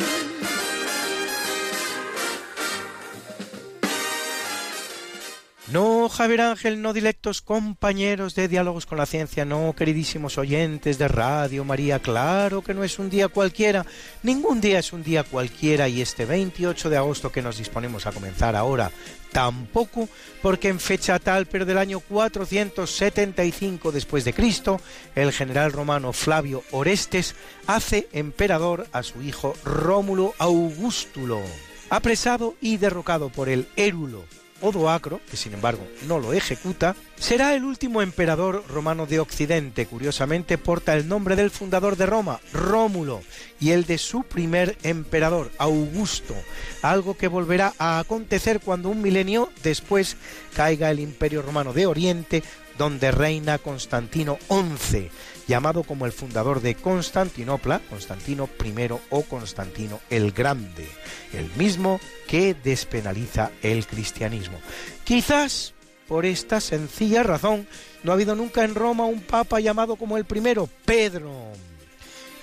No, 5.71 6.09
Javier 6.09 6.41
Ángel, 6.41 6.81
no 6.81 6.91
directos 6.91 7.41
compañeros 7.41 8.35
de 8.35 8.49
Diálogos 8.49 8.85
con 8.85 8.97
la 8.97 9.05
Ciencia, 9.05 9.45
no, 9.45 9.73
queridísimos 9.73 10.37
oyentes 10.37 10.97
de 10.97 11.07
Radio 11.07 11.63
María, 11.63 11.99
claro 11.99 12.61
que 12.61 12.73
no 12.73 12.83
es 12.83 12.99
un 12.99 13.09
día 13.09 13.29
cualquiera, 13.29 13.85
ningún 14.21 14.59
día 14.59 14.79
es 14.79 14.91
un 14.91 15.01
día 15.01 15.23
cualquiera 15.23 15.87
y 15.87 16.01
este 16.01 16.25
28 16.25 16.89
de 16.89 16.97
agosto 16.97 17.31
que 17.31 17.41
nos 17.41 17.57
disponemos 17.57 18.05
a 18.05 18.11
comenzar 18.11 18.57
ahora, 18.57 18.91
tampoco, 19.31 20.09
porque 20.41 20.67
en 20.67 20.81
fecha 20.81 21.19
tal, 21.19 21.45
pero 21.45 21.65
del 21.65 21.77
año 21.77 22.01
475 22.01 23.93
después 23.93 24.25
de 24.25 24.33
Cristo, 24.33 24.81
el 25.15 25.31
general 25.31 25.71
romano 25.71 26.11
Flavio 26.11 26.63
Orestes 26.71 27.33
hace 27.65 28.09
emperador 28.11 28.87
a 28.91 29.03
su 29.03 29.21
hijo 29.21 29.53
Rómulo 29.63 30.33
Augustulo, 30.37 31.39
apresado 31.89 32.55
y 32.59 32.75
derrocado 32.75 33.29
por 33.29 33.47
el 33.47 33.69
Érulo 33.77 34.25
Odoacro, 34.61 35.19
que 35.29 35.37
sin 35.37 35.53
embargo 35.53 35.87
no 36.07 36.19
lo 36.19 36.33
ejecuta, 36.33 36.95
será 37.17 37.55
el 37.55 37.63
último 37.63 38.01
emperador 38.01 38.63
romano 38.67 39.05
de 39.05 39.19
Occidente. 39.19 39.85
Curiosamente 39.85 40.57
porta 40.57 40.93
el 40.93 41.07
nombre 41.07 41.35
del 41.35 41.51
fundador 41.51 41.97
de 41.97 42.05
Roma, 42.05 42.39
Rómulo, 42.53 43.21
y 43.59 43.71
el 43.71 43.85
de 43.85 43.97
su 43.97 44.23
primer 44.23 44.77
emperador, 44.83 45.51
Augusto, 45.57 46.35
algo 46.81 47.15
que 47.17 47.27
volverá 47.27 47.73
a 47.77 47.99
acontecer 47.99 48.59
cuando 48.59 48.89
un 48.89 49.01
milenio 49.01 49.49
después 49.63 50.17
caiga 50.55 50.91
el 50.91 50.99
imperio 50.99 51.41
romano 51.41 51.73
de 51.73 51.85
Oriente, 51.85 52.43
donde 52.77 53.11
reina 53.11 53.57
Constantino 53.57 54.37
XI 54.49 55.11
llamado 55.47 55.83
como 55.83 56.05
el 56.05 56.11
fundador 56.11 56.61
de 56.61 56.75
Constantinopla, 56.75 57.81
Constantino 57.89 58.49
I 58.63 58.89
o 59.09 59.21
Constantino 59.23 59.99
el 60.09 60.31
Grande, 60.31 60.87
el 61.33 61.49
mismo 61.55 61.99
que 62.27 62.53
despenaliza 62.53 63.51
el 63.61 63.85
cristianismo. 63.87 64.59
Quizás 65.03 65.73
por 66.07 66.25
esta 66.25 66.59
sencilla 66.59 67.23
razón 67.23 67.67
no 68.03 68.11
ha 68.11 68.15
habido 68.15 68.35
nunca 68.35 68.63
en 68.63 68.75
Roma 68.75 69.05
un 69.05 69.21
papa 69.21 69.59
llamado 69.59 69.95
como 69.95 70.17
el 70.17 70.25
primero, 70.25 70.67
Pedro. 70.85 71.31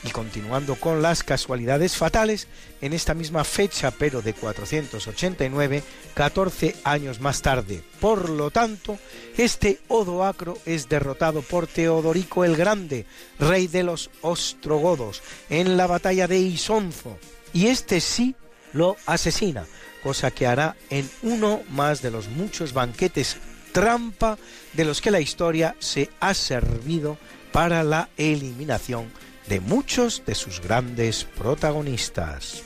Y 0.05 0.11
continuando 0.11 0.77
con 0.77 1.03
las 1.03 1.25
casualidades 1.25 1.97
fatales, 1.97 2.47
en 2.81 2.93
esta 2.93 3.15
misma 3.15 3.43
fecha, 3.43 3.91
pero 3.91 4.23
de 4.23 4.33
489, 4.33 5.83
14 6.15 6.77
años 6.85 7.20
más 7.20 7.43
tarde. 7.43 7.83
Por 8.01 8.31
lo 8.31 8.51
tanto, 8.51 8.99
este 9.37 9.81
Odoacro 9.89 10.57
es 10.66 10.89
derrotado 10.89 11.43
por 11.43 11.66
Teodorico 11.66 12.45
el 12.45 12.57
Grande, 12.57 13.07
rey 13.41 13.66
de 13.66 13.83
los 13.83 14.11
ostrogodos, 14.23 15.23
en 15.51 15.77
la 15.77 15.89
batalla 15.89 16.29
de 16.29 16.39
Isonzo, 16.39 17.19
y 17.53 17.66
este 17.66 18.01
sí 18.01 18.37
lo 18.73 18.97
asesina, 19.07 19.66
cosa 20.03 20.31
que 20.31 20.47
hará 20.47 20.77
en 20.91 21.11
uno 21.23 21.62
más 21.70 22.03
de 22.03 22.11
los 22.11 22.29
muchos 22.29 22.73
banquetes 22.73 23.37
trampa 23.73 24.39
de 24.73 24.85
los 24.85 25.01
que 25.01 25.11
la 25.11 25.20
historia 25.20 25.77
se 25.79 26.11
ha 26.20 26.35
servido 26.35 27.19
para 27.53 27.83
la 27.83 28.09
eliminación 28.16 29.11
de 29.49 29.61
muchos 29.61 30.23
de 30.27 30.35
sus 30.35 30.61
grandes 30.61 31.25
protagonistas. 31.25 32.62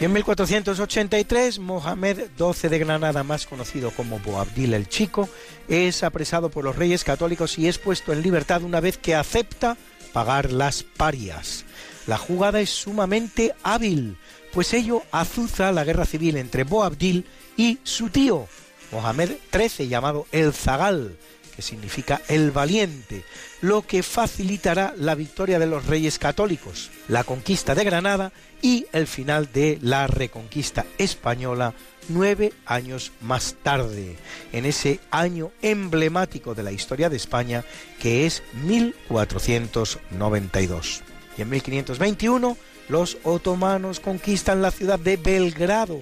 En 0.00 0.12
1483, 0.12 1.60
Mohamed 1.60 2.28
XII 2.36 2.68
de 2.68 2.78
Granada, 2.78 3.22
más 3.22 3.46
conocido 3.46 3.90
como 3.90 4.18
Boabdil 4.18 4.74
el 4.74 4.86
Chico, 4.86 5.30
es 5.66 6.02
apresado 6.02 6.50
por 6.50 6.62
los 6.62 6.76
reyes 6.76 7.04
católicos 7.04 7.58
y 7.58 7.68
es 7.68 7.78
puesto 7.78 8.12
en 8.12 8.20
libertad 8.20 8.62
una 8.64 8.80
vez 8.80 8.98
que 8.98 9.14
acepta 9.14 9.78
pagar 10.12 10.52
las 10.52 10.82
parias. 10.82 11.64
La 12.06 12.18
jugada 12.18 12.60
es 12.60 12.68
sumamente 12.68 13.54
hábil, 13.62 14.18
pues 14.54 14.72
ello 14.72 15.02
azuza 15.10 15.72
la 15.72 15.82
guerra 15.82 16.06
civil 16.06 16.36
entre 16.36 16.62
Boabdil 16.62 17.26
y 17.56 17.80
su 17.82 18.08
tío, 18.08 18.46
Mohamed 18.92 19.32
XIII, 19.52 19.88
llamado 19.88 20.28
el 20.30 20.52
Zagal, 20.52 21.16
que 21.56 21.62
significa 21.62 22.22
el 22.28 22.52
valiente, 22.52 23.24
lo 23.62 23.82
que 23.82 24.04
facilitará 24.04 24.94
la 24.96 25.16
victoria 25.16 25.58
de 25.58 25.66
los 25.66 25.86
reyes 25.86 26.20
católicos, 26.20 26.92
la 27.08 27.24
conquista 27.24 27.74
de 27.74 27.82
Granada 27.82 28.30
y 28.62 28.86
el 28.92 29.08
final 29.08 29.50
de 29.52 29.80
la 29.82 30.06
reconquista 30.06 30.86
española 30.98 31.74
nueve 32.08 32.52
años 32.64 33.10
más 33.20 33.56
tarde, 33.62 34.16
en 34.52 34.66
ese 34.66 35.00
año 35.10 35.50
emblemático 35.62 36.54
de 36.54 36.62
la 36.62 36.70
historia 36.70 37.10
de 37.10 37.16
España 37.16 37.64
que 37.98 38.24
es 38.26 38.44
1492. 38.62 41.02
Y 41.36 41.42
en 41.42 41.50
1521 41.50 42.56
los 42.88 43.18
otomanos 43.24 44.00
conquistan 44.00 44.62
la 44.62 44.70
ciudad 44.70 44.98
de 44.98 45.16
Belgrado, 45.16 46.00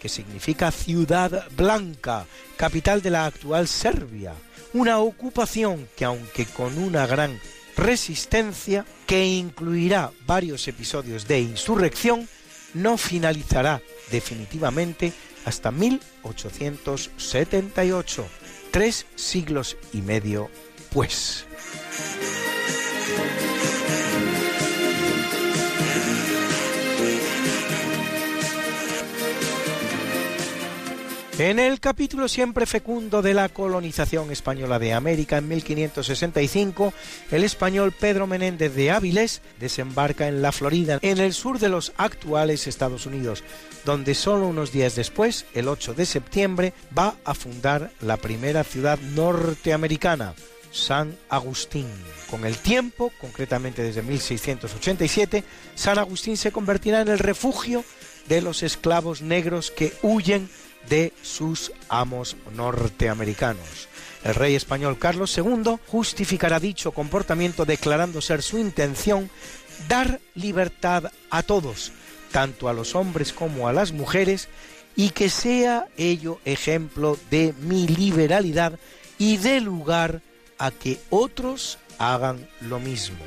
que 0.00 0.08
significa 0.08 0.70
ciudad 0.70 1.48
blanca, 1.56 2.26
capital 2.56 3.02
de 3.02 3.10
la 3.10 3.26
actual 3.26 3.66
Serbia, 3.68 4.34
una 4.72 4.98
ocupación 4.98 5.88
que 5.96 6.04
aunque 6.04 6.46
con 6.46 6.78
una 6.78 7.06
gran 7.06 7.38
resistencia, 7.76 8.84
que 9.06 9.24
incluirá 9.24 10.10
varios 10.26 10.66
episodios 10.68 11.28
de 11.28 11.40
insurrección, 11.40 12.28
no 12.74 12.96
finalizará 12.96 13.82
definitivamente 14.10 15.12
hasta 15.44 15.70
1878, 15.70 18.26
tres 18.70 19.06
siglos 19.14 19.76
y 19.92 20.00
medio 20.02 20.50
pues. 20.90 21.46
En 31.38 31.58
el 31.58 31.80
capítulo 31.80 32.28
siempre 32.28 32.64
fecundo 32.64 33.20
de 33.20 33.34
la 33.34 33.48
colonización 33.48 34.30
española 34.30 34.78
de 34.78 34.92
América 34.92 35.38
en 35.38 35.48
1565, 35.48 36.94
el 37.32 37.42
español 37.42 37.90
Pedro 37.90 38.28
Menéndez 38.28 38.72
de 38.76 38.92
Áviles 38.92 39.42
desembarca 39.58 40.28
en 40.28 40.42
la 40.42 40.52
Florida, 40.52 41.00
en 41.02 41.18
el 41.18 41.34
sur 41.34 41.58
de 41.58 41.68
los 41.68 41.92
actuales 41.96 42.68
Estados 42.68 43.06
Unidos, 43.06 43.42
donde 43.84 44.14
solo 44.14 44.46
unos 44.46 44.70
días 44.70 44.94
después, 44.94 45.44
el 45.54 45.66
8 45.66 45.94
de 45.94 46.06
septiembre, 46.06 46.72
va 46.96 47.16
a 47.24 47.34
fundar 47.34 47.90
la 48.00 48.16
primera 48.16 48.62
ciudad 48.62 49.00
norteamericana, 49.00 50.34
San 50.70 51.16
Agustín. 51.28 51.88
Con 52.30 52.46
el 52.46 52.58
tiempo, 52.58 53.10
concretamente 53.20 53.82
desde 53.82 54.02
1687, 54.02 55.42
San 55.74 55.98
Agustín 55.98 56.36
se 56.36 56.52
convertirá 56.52 57.00
en 57.00 57.08
el 57.08 57.18
refugio 57.18 57.84
de 58.28 58.40
los 58.40 58.62
esclavos 58.62 59.20
negros 59.20 59.72
que 59.72 59.92
huyen 60.02 60.48
de 60.88 61.12
sus 61.22 61.72
amos 61.88 62.36
norteamericanos. 62.54 63.88
El 64.24 64.34
rey 64.34 64.54
español 64.54 64.98
Carlos 64.98 65.36
II 65.36 65.76
justificará 65.86 66.58
dicho 66.58 66.92
comportamiento 66.92 67.64
declarando 67.64 68.20
ser 68.20 68.42
su 68.42 68.58
intención 68.58 69.30
dar 69.88 70.20
libertad 70.34 71.12
a 71.30 71.42
todos, 71.42 71.92
tanto 72.32 72.68
a 72.68 72.72
los 72.72 72.94
hombres 72.94 73.32
como 73.32 73.68
a 73.68 73.72
las 73.72 73.92
mujeres, 73.92 74.48
y 74.96 75.10
que 75.10 75.28
sea 75.28 75.88
ello 75.96 76.40
ejemplo 76.44 77.18
de 77.30 77.52
mi 77.60 77.86
liberalidad 77.86 78.78
y 79.18 79.36
de 79.38 79.60
lugar 79.60 80.22
a 80.58 80.70
que 80.70 81.00
otros 81.10 81.78
hagan 81.98 82.48
lo 82.60 82.78
mismo. 82.78 83.18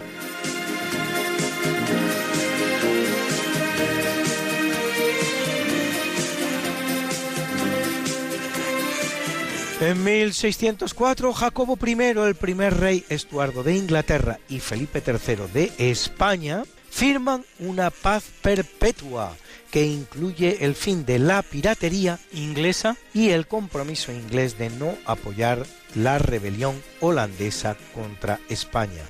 En 9.80 10.04
1604, 10.04 11.34
Jacobo 11.34 11.78
I, 11.86 11.92
el 12.02 12.34
primer 12.34 12.78
rey 12.78 13.06
Estuardo 13.10 13.62
de 13.62 13.76
Inglaterra 13.76 14.40
y 14.50 14.60
Felipe 14.60 15.04
III 15.06 15.36
de 15.54 15.72
España, 15.78 16.64
firman 16.90 17.46
una 17.60 17.92
paz 17.92 18.24
perpetua 18.42 19.36
que 19.70 19.86
incluye 19.86 20.66
el 20.66 20.74
fin 20.74 21.06
de 21.06 21.20
la 21.20 21.44
piratería 21.44 22.18
inglesa 22.34 22.98
y 23.14 23.30
el 23.30 23.46
compromiso 23.46 24.12
inglés 24.12 24.58
de 24.58 24.72
no 24.72 24.96
apoyar 25.06 25.64
la 25.94 26.18
rebelión 26.18 26.82
holandesa 27.00 27.78
contra 27.94 28.40
España. 28.50 29.04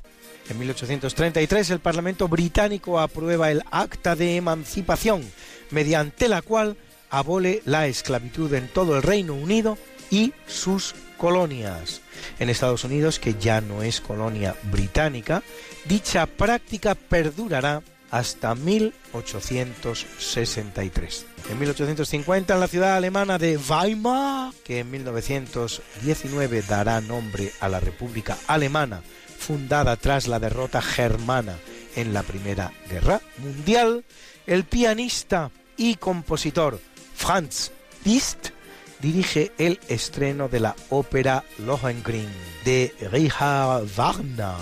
En 0.50 0.58
1833 0.58 1.70
el 1.70 1.80
Parlamento 1.80 2.28
británico 2.28 3.00
aprueba 3.00 3.50
el 3.50 3.62
Acta 3.70 4.16
de 4.16 4.36
Emancipación, 4.36 5.22
mediante 5.70 6.28
la 6.28 6.42
cual 6.42 6.76
abole 7.08 7.62
la 7.64 7.86
esclavitud 7.86 8.52
en 8.52 8.68
todo 8.68 8.96
el 8.96 9.02
Reino 9.02 9.32
Unido 9.32 9.78
y 10.10 10.32
sus 10.46 10.94
colonias. 11.16 12.00
En 12.38 12.48
Estados 12.48 12.84
Unidos, 12.84 13.18
que 13.18 13.34
ya 13.34 13.60
no 13.60 13.82
es 13.82 14.00
colonia 14.00 14.54
británica, 14.64 15.42
dicha 15.86 16.26
práctica 16.26 16.94
perdurará 16.94 17.82
hasta 18.10 18.54
1863. 18.54 21.26
En 21.50 21.58
1850, 21.58 22.54
en 22.54 22.60
la 22.60 22.68
ciudad 22.68 22.96
alemana 22.96 23.36
de 23.38 23.58
Weimar, 23.58 24.52
que 24.64 24.78
en 24.80 24.90
1919 24.90 26.62
dará 26.62 27.00
nombre 27.00 27.52
a 27.60 27.68
la 27.68 27.78
República 27.80 28.36
Alemana, 28.46 29.02
fundada 29.38 29.96
tras 29.96 30.26
la 30.26 30.40
derrota 30.40 30.80
germana 30.80 31.58
en 31.96 32.14
la 32.14 32.22
Primera 32.22 32.72
Guerra 32.90 33.20
Mundial, 33.38 34.04
el 34.46 34.64
pianista 34.64 35.50
y 35.76 35.96
compositor 35.96 36.80
Franz 37.14 37.72
Liszt 38.04 38.50
dirige 39.00 39.50
el 39.58 39.80
estreno 39.88 40.48
de 40.48 40.60
la 40.60 40.76
ópera 40.90 41.42
Lohengrin 41.58 42.28
de 42.64 42.94
Richard 43.10 43.84
Wagner. 43.96 44.54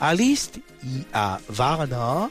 A 0.00 0.14
Liszt 0.14 0.56
y 0.82 1.04
a 1.12 1.38
Wagner 1.48 2.30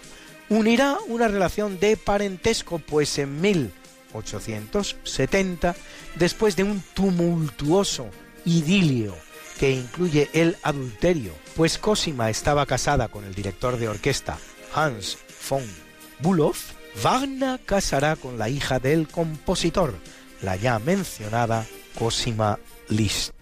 unirá 0.49 0.97
una 1.07 1.27
relación 1.27 1.79
de 1.79 1.95
parentesco, 1.97 2.79
pues 2.79 3.19
en 3.19 3.41
1870, 3.41 5.75
después 6.15 6.55
de 6.55 6.63
un 6.63 6.81
tumultuoso 6.93 8.09
idilio 8.45 9.13
que 9.59 9.71
incluye 9.71 10.29
el 10.33 10.55
adulterio, 10.63 11.33
pues 11.55 11.77
Cosima 11.77 12.29
estaba 12.29 12.65
casada 12.65 13.09
con 13.09 13.25
el 13.25 13.35
director 13.35 13.77
de 13.77 13.89
orquesta 13.89 14.37
Hans 14.73 15.17
von 15.49 15.63
Bülow, 16.19 16.53
Wagner 17.01 17.59
casará 17.65 18.15
con 18.15 18.37
la 18.37 18.49
hija 18.49 18.79
del 18.79 19.07
compositor, 19.07 19.95
la 20.41 20.55
ya 20.55 20.79
mencionada 20.79 21.65
Cosima 21.97 22.59
Liszt. 22.89 23.33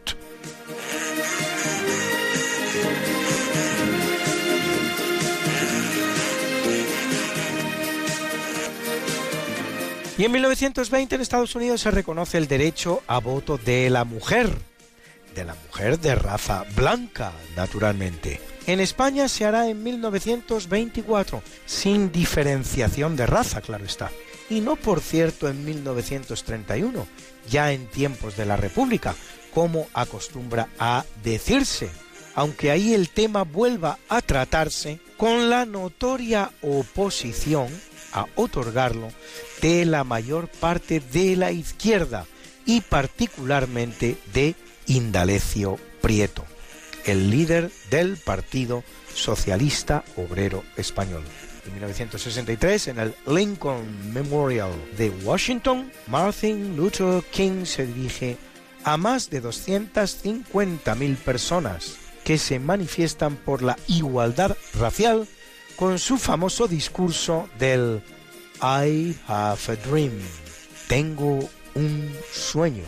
Y 10.18 10.24
en 10.24 10.32
1920 10.32 11.16
en 11.16 11.22
Estados 11.22 11.56
Unidos 11.56 11.82
se 11.82 11.92
reconoce 11.92 12.38
el 12.38 12.48
derecho 12.48 13.04
a 13.06 13.20
voto 13.20 13.58
de 13.58 13.90
la 13.90 14.06
mujer, 14.06 14.50
de 15.36 15.44
la 15.44 15.56
mujer 15.56 16.00
de 16.00 16.16
raza 16.16 16.64
blanca, 16.74 17.34
naturalmente. 17.58 18.40
En 18.66 18.80
España 18.80 19.28
se 19.28 19.44
hará 19.44 19.68
en 19.68 19.84
1924, 19.84 21.44
sin 21.66 22.14
diferenciación 22.14 23.18
de 23.18 23.26
raza, 23.26 23.60
claro 23.60 23.84
está. 23.84 24.10
Y 24.50 24.62
no, 24.62 24.76
por 24.76 25.02
cierto, 25.02 25.50
en 25.50 25.66
1931, 25.66 27.08
ya 27.50 27.72
en 27.72 27.88
tiempos 27.88 28.38
de 28.38 28.46
la 28.46 28.58
República, 28.58 29.16
como 29.54 29.88
acostumbra 29.94 30.68
a 30.78 31.06
decirse, 31.24 31.90
aunque 32.36 32.70
ahí 32.70 32.94
el 32.94 33.10
tema 33.10 33.44
vuelva 33.44 33.98
a 34.10 34.22
tratarse 34.22 35.00
con 35.18 35.50
la 35.50 35.66
notoria 35.66 36.52
oposición 36.62 37.70
a 38.12 38.26
otorgarlo 38.36 39.10
de 39.62 39.86
la 39.86 40.04
mayor 40.04 40.48
parte 40.48 41.00
de 41.00 41.36
la 41.36 41.52
izquierda 41.52 42.26
y 42.66 42.82
particularmente 42.82 44.18
de 44.34 44.56
Indalecio 44.88 45.78
Prieto, 46.02 46.46
el 47.06 47.30
líder 47.30 47.72
del 47.90 48.18
Partido 48.18 48.84
Socialista 49.14 50.04
Obrero 50.18 50.64
Español. 50.78 51.24
En 51.66 51.74
1963, 51.74 52.88
en 52.90 53.00
el 53.00 53.16
Lincoln 53.26 54.14
Memorial 54.14 54.72
de 54.98 55.10
Washington, 55.24 55.92
Martin 56.08 56.76
Luther 56.78 57.24
King 57.32 57.66
se 57.66 57.86
dirige 57.86 58.38
a 58.84 58.98
más 58.98 59.30
de 59.30 59.42
250.000 59.42 61.18
personas 61.18 61.98
que 62.24 62.38
se 62.38 62.60
manifiestan 62.60 63.36
por 63.36 63.64
la 63.64 63.78
igualdad 63.88 64.56
racial 64.74 65.28
con 65.76 66.00
su 66.00 66.18
famoso 66.18 66.68
discurso 66.68 67.50
del 67.60 68.02
I 68.62 69.16
have 69.28 69.60
a 69.68 69.76
dream. 69.90 70.14
Tengo 70.88 71.50
un 71.74 72.16
sueño. 72.32 72.84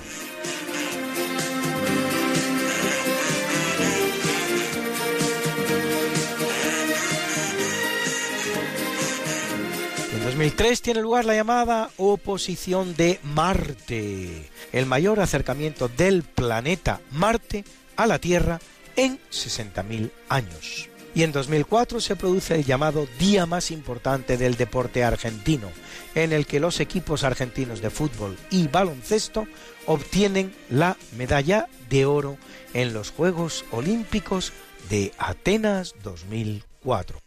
2003 10.28 10.82
tiene 10.82 11.02
lugar 11.02 11.24
la 11.24 11.36
llamada 11.36 11.90
oposición 11.96 12.98
de 12.98 13.18
Marte, 13.24 14.50
el 14.74 14.86
mayor 14.86 15.22
acercamiento 15.22 15.88
del 15.88 16.24
planeta 16.24 17.00
Marte 17.12 17.64
a 17.96 18.08
la 18.08 18.20
Tierra 18.20 18.60
en 18.98 19.20
60.000 19.32 20.12
años. 20.28 20.90
Y 21.16 21.24
en 21.24 21.32
2004 21.32 22.02
se 22.02 22.18
produce 22.18 22.56
el 22.56 22.66
llamado 22.66 23.08
Día 23.18 23.46
más 23.46 23.72
importante 23.72 24.36
del 24.36 24.58
deporte 24.58 25.06
argentino, 25.06 25.72
en 26.14 26.34
el 26.34 26.46
que 26.46 26.60
los 26.60 26.82
equipos 26.82 27.24
argentinos 27.24 27.80
de 27.80 27.90
fútbol 27.90 28.38
y 28.52 28.68
baloncesto 28.68 29.48
obtienen 29.86 30.54
la 30.70 30.98
medalla 31.16 31.70
de 31.90 32.06
oro 32.06 32.38
en 32.74 32.94
los 32.94 33.12
Juegos 33.12 33.64
Olímpicos 33.72 34.52
de 34.90 35.14
Atenas 35.20 35.96
2004. 36.04 37.27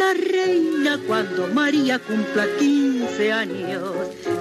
la 0.00 0.14
reina 0.14 0.98
cuando 1.06 1.46
María 1.48 1.98
cumpla 1.98 2.46
15 2.58 3.32
años. 3.32 3.92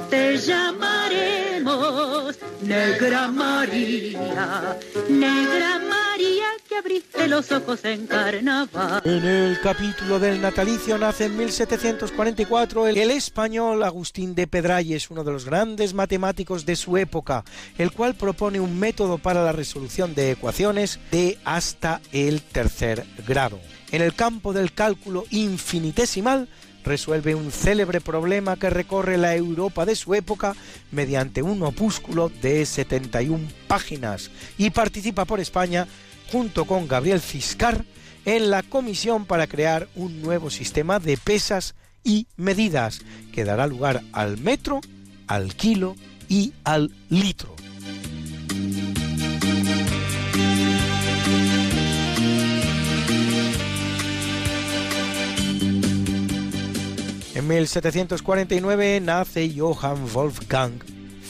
Te 0.10 0.38
llamaremos 0.38 2.38
Negra 2.62 3.28
María, 3.28 4.78
Negra 5.10 5.80
María 5.80 6.46
que 6.68 6.78
abriste 6.78 7.28
los 7.28 7.52
ojos 7.52 7.84
en 7.84 8.08
carnaval. 8.08 9.02
En 9.04 9.26
el 9.26 9.60
capítulo 9.60 10.20
del 10.20 10.42
natalicio 10.42 10.98
nace 10.98 11.26
en 11.26 11.38
1744 11.38 12.88
el, 12.88 13.12
español 13.12 13.84
Agustín 13.84 14.36
de 14.36 14.48
Pedralles, 14.48 15.12
uno 15.12 15.26
de 15.26 15.34
los 15.34 15.44
grandes 15.44 15.94
matemáticos 15.94 16.66
de 16.66 16.78
su 16.78 16.96
época, 16.96 17.44
el 17.78 17.92
cual 17.92 18.16
propone 18.16 18.62
un 18.62 18.80
método 18.80 19.18
para 19.18 19.44
la 19.44 19.52
resolución 19.52 20.16
de 20.16 20.32
ecuaciones 20.32 21.02
de 21.12 21.38
hasta 21.44 22.00
el 22.14 22.42
tercer 22.42 23.06
grado. 23.28 23.60
En 23.92 24.02
el 24.02 24.14
campo 24.14 24.54
del 24.54 24.74
cálculo 24.74 25.26
infinitesimal 25.32 26.48
resuelve 26.84 27.36
un 27.36 27.52
célebre 27.52 28.02
problema 28.02 28.56
que 28.56 28.70
recorre 28.70 29.18
la 29.18 29.36
Europa 29.36 29.86
de 29.86 29.96
su 29.96 30.14
época 30.14 30.56
mediante 30.92 31.42
un 31.42 31.62
opúsculo 31.64 32.30
de 32.42 32.66
71 32.66 33.48
páginas 33.68 34.32
y 34.58 34.70
participa 34.70 35.26
por 35.26 35.40
España 35.40 35.88
junto 36.32 36.66
con 36.66 36.88
Gabriel 36.88 37.20
Fiscar 37.20 37.84
en 38.26 38.50
la 38.50 38.64
comisión 38.64 39.26
para 39.26 39.48
crear 39.48 39.88
un 39.96 40.22
nuevo 40.22 40.50
sistema 40.50 41.00
de 41.00 41.18
pesas 41.18 41.76
y 42.04 42.28
medidas 42.38 43.02
que 43.34 43.44
dará 43.44 43.68
lugar 43.68 44.02
al 44.12 44.38
metro, 44.38 44.82
al 45.28 45.56
kilo 45.56 45.96
y 46.28 46.54
al 46.64 46.94
litro. 47.10 47.59
En 57.40 57.48
1749 57.48 59.00
nace 59.00 59.50
Johann 59.56 60.12
Wolfgang 60.12 60.74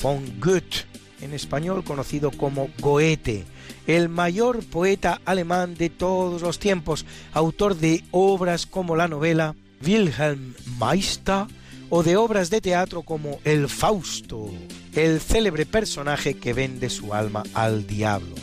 von 0.02 0.40
Goethe, 0.40 0.88
en 1.22 1.36
español 1.36 1.84
conocido 1.84 2.32
como 2.32 2.68
Goethe, 2.80 3.46
el 3.86 4.10
mayor 4.10 4.66
poeta 4.66 5.22
alemán 5.24 5.76
de 5.76 5.92
todos 5.92 6.42
los 6.42 6.58
tiempos, 6.58 7.06
autor 7.32 7.76
de 7.76 8.04
obras 8.10 8.66
como 8.66 8.96
la 8.96 9.08
novela 9.08 9.54
Wilhelm 9.86 10.56
Meister 10.80 11.46
o 11.92 12.02
de 12.02 12.18
obras 12.18 12.50
de 12.50 12.60
teatro 12.60 13.04
como 13.04 13.40
El 13.44 13.70
Fausto, 13.70 14.50
el 14.96 15.22
célebre 15.22 15.68
personaje 15.68 16.34
que 16.34 16.54
vende 16.54 16.90
su 16.90 17.14
alma 17.14 17.44
al 17.54 17.86
diablo. 17.86 18.34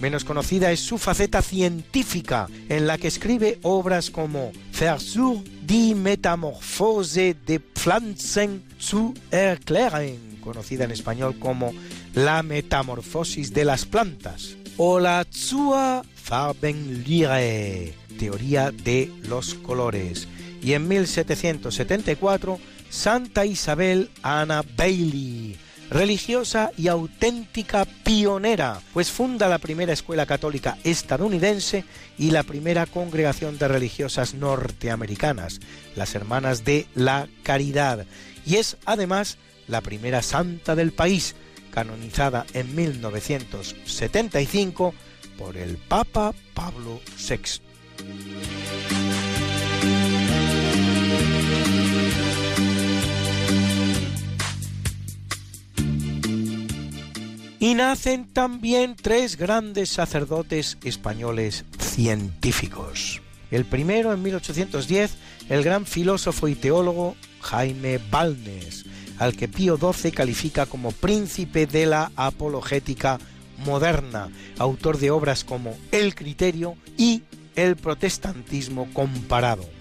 Menos 0.00 0.24
conocida 0.24 0.72
es 0.72 0.80
su 0.80 0.98
faceta 0.98 1.40
científica, 1.40 2.48
en 2.68 2.88
la 2.88 2.98
que 2.98 3.06
escribe 3.06 3.60
obras 3.62 4.10
como 4.10 4.50
Versuch 4.76 5.51
die 5.66 5.94
Metamorphose 5.94 7.34
de 7.46 7.60
Pflanzen 7.60 8.62
zu 8.78 9.14
erklären, 9.30 10.38
conocida 10.40 10.84
en 10.84 10.90
español 10.90 11.38
como 11.38 11.72
La 12.14 12.42
metamorfosis 12.42 13.52
de 13.52 13.64
las 13.64 13.86
plantas, 13.86 14.56
o 14.76 14.98
la 14.98 15.24
Zur 15.30 16.04
Farbenlehre, 16.14 17.94
teoría 18.18 18.70
de 18.70 19.10
los 19.28 19.54
colores. 19.54 20.28
Y 20.62 20.74
en 20.74 20.88
1774, 20.88 22.58
Santa 22.90 23.46
Isabel 23.46 24.10
Anna 24.22 24.62
Bailey, 24.76 25.56
religiosa 25.92 26.72
y 26.76 26.88
auténtica 26.88 27.84
pionera, 27.84 28.80
pues 28.92 29.10
funda 29.10 29.48
la 29.48 29.58
primera 29.58 29.92
escuela 29.92 30.26
católica 30.26 30.78
estadounidense 30.84 31.84
y 32.18 32.30
la 32.30 32.42
primera 32.42 32.86
congregación 32.86 33.58
de 33.58 33.68
religiosas 33.68 34.34
norteamericanas, 34.34 35.60
las 35.94 36.14
Hermanas 36.14 36.64
de 36.64 36.86
la 36.94 37.28
Caridad, 37.42 38.06
y 38.46 38.56
es 38.56 38.78
además 38.84 39.38
la 39.68 39.80
primera 39.80 40.22
santa 40.22 40.74
del 40.74 40.92
país, 40.92 41.34
canonizada 41.72 42.44
en 42.54 42.74
1975 42.74 44.94
por 45.38 45.56
el 45.56 45.76
Papa 45.76 46.34
Pablo 46.54 47.00
VI. 47.28 47.71
Y 57.62 57.74
nacen 57.74 58.26
también 58.26 58.96
tres 59.00 59.36
grandes 59.36 59.88
sacerdotes 59.88 60.78
españoles 60.82 61.64
científicos. 61.78 63.22
El 63.52 63.66
primero, 63.66 64.12
en 64.12 64.20
1810, 64.20 65.14
el 65.48 65.62
gran 65.62 65.86
filósofo 65.86 66.48
y 66.48 66.56
teólogo 66.56 67.14
Jaime 67.40 68.00
Balmes, 68.10 68.84
al 69.20 69.36
que 69.36 69.46
Pío 69.46 69.78
XII 69.78 70.10
califica 70.10 70.66
como 70.66 70.90
príncipe 70.90 71.68
de 71.68 71.86
la 71.86 72.10
apologética 72.16 73.20
moderna, 73.64 74.28
autor 74.58 74.98
de 74.98 75.12
obras 75.12 75.44
como 75.44 75.78
El 75.92 76.16
criterio 76.16 76.74
y 76.98 77.22
El 77.54 77.76
protestantismo 77.76 78.92
comparado. 78.92 79.71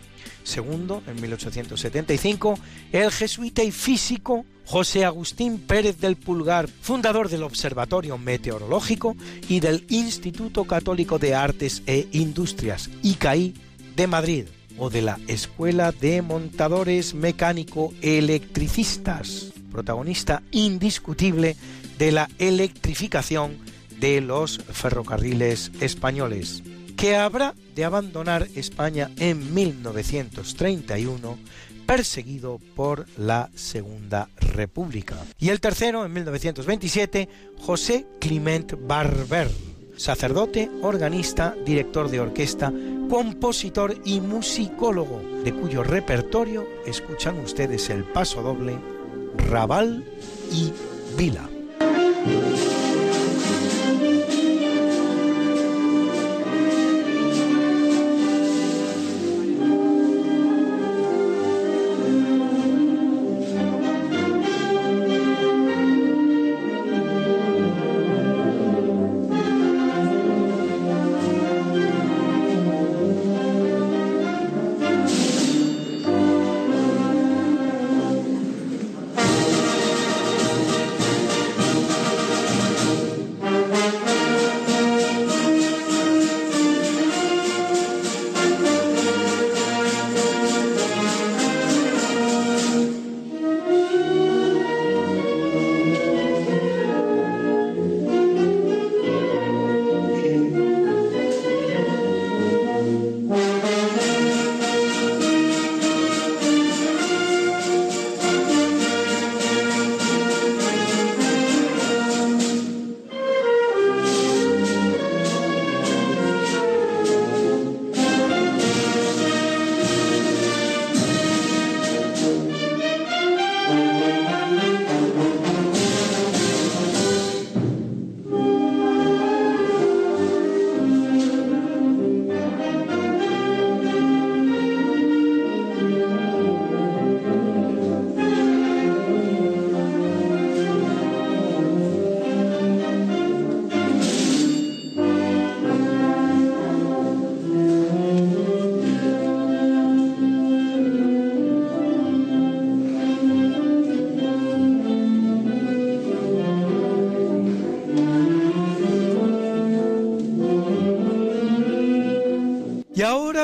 Segundo, 0.43 1.01
en 1.07 1.21
1875, 1.21 2.59
el 2.91 3.11
jesuita 3.11 3.63
y 3.63 3.71
físico 3.71 4.45
José 4.65 5.05
Agustín 5.05 5.59
Pérez 5.59 5.99
del 5.99 6.15
Pulgar, 6.15 6.67
fundador 6.67 7.29
del 7.29 7.43
Observatorio 7.43 8.17
Meteorológico 8.17 9.15
y 9.49 9.59
del 9.59 9.85
Instituto 9.89 10.63
Católico 10.65 11.19
de 11.19 11.35
Artes 11.35 11.83
e 11.85 12.07
Industrias, 12.11 12.89
ICAI, 13.03 13.53
de 13.95 14.07
Madrid, 14.07 14.45
o 14.77 14.89
de 14.89 15.01
la 15.01 15.19
Escuela 15.27 15.91
de 15.91 16.21
Montadores 16.21 17.13
Mecánico-Electricistas, 17.13 19.51
protagonista 19.71 20.43
indiscutible 20.51 21.55
de 21.97 22.11
la 22.11 22.29
electrificación 22.39 23.57
de 23.99 24.21
los 24.21 24.57
ferrocarriles 24.57 25.71
españoles, 25.81 26.63
que 27.01 27.15
habrá 27.15 27.55
de 27.73 27.83
abandonar 27.83 28.47
España 28.53 29.09
en 29.17 29.55
1931 29.55 31.35
perseguido 31.87 32.59
por 32.75 33.07
la 33.17 33.49
Segunda 33.55 34.29
República. 34.39 35.15
Y 35.39 35.49
el 35.49 35.59
tercero, 35.59 36.05
en 36.05 36.13
1927, 36.13 37.27
José 37.57 38.05
Clement 38.19 38.75
Barber, 38.85 39.49
sacerdote, 39.97 40.69
organista, 40.83 41.55
director 41.65 42.07
de 42.07 42.19
orquesta, 42.19 42.71
compositor 43.09 43.97
y 44.05 44.21
musicólogo, 44.21 45.23
de 45.43 45.55
cuyo 45.55 45.81
repertorio 45.81 46.67
escuchan 46.85 47.39
ustedes 47.39 47.89
el 47.89 48.03
paso 48.03 48.43
doble, 48.43 48.77
Raval 49.49 50.05
y 50.51 50.71
Vila. 51.17 51.50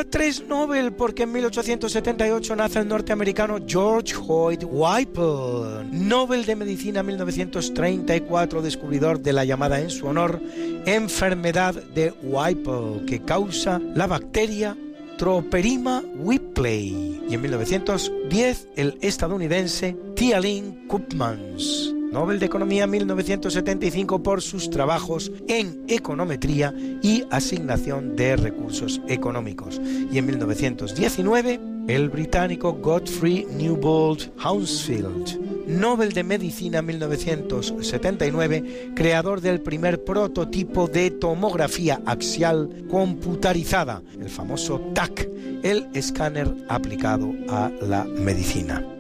Tres 0.10 0.44
Nobel 0.48 0.94
porque 0.94 1.24
en 1.24 1.32
1878 1.32 2.56
nace 2.56 2.80
el 2.80 2.88
norteamericano 2.88 3.60
George 3.66 4.16
Hoyt 4.28 4.64
Whipple, 4.66 5.86
Nobel 5.92 6.46
de 6.46 6.56
Medicina 6.56 7.04
1934, 7.04 8.62
descubridor 8.62 9.20
de 9.20 9.34
la 9.34 9.46
llamada 9.46 9.80
en 9.80 9.90
su 9.90 10.08
honor 10.08 10.42
enfermedad 10.86 11.74
de 11.74 12.14
Whipple 12.22 13.06
que 13.06 13.22
causa 13.24 13.80
la 13.96 14.08
bacteria 14.08 14.78
Troperima 15.18 16.04
whipplei 16.16 17.22
y 17.28 17.34
en 17.34 17.42
1910 17.42 18.68
el 18.76 18.98
estadounidense 19.02 19.98
Thialin 20.16 20.88
Koopmans 20.88 21.97
Nobel 22.12 22.40
de 22.40 22.46
Economía 22.46 22.88
1975 22.88 24.24
por 24.24 24.42
sus 24.42 24.70
trabajos 24.70 25.32
en 25.48 25.84
econometría 25.88 26.74
y 27.02 27.24
asignación 27.30 28.16
de 28.16 28.38
recursos 28.38 29.02
económicos. 29.08 29.82
Y 30.12 30.18
en 30.18 30.26
1919, 30.26 31.60
el 31.88 32.10
británico 32.10 32.74
Godfrey 32.74 33.48
Newbold 33.52 34.32
Hounsfield, 34.38 35.68
Nobel 35.68 36.14
de 36.14 36.24
Medicina 36.24 36.82
1979, 36.82 38.94
creador 38.96 39.42
del 39.42 39.62
primer 39.62 40.04
prototipo 40.04 40.88
de 40.88 41.12
tomografía 41.12 42.02
axial 42.06 42.86
computarizada, 42.90 44.02
el 44.20 44.30
famoso 44.30 44.80
TAC, 44.94 45.30
el 45.64 45.88
escáner 45.94 46.54
aplicado 46.70 47.34
a 47.50 47.70
la 47.82 48.06
medicina. 48.06 48.97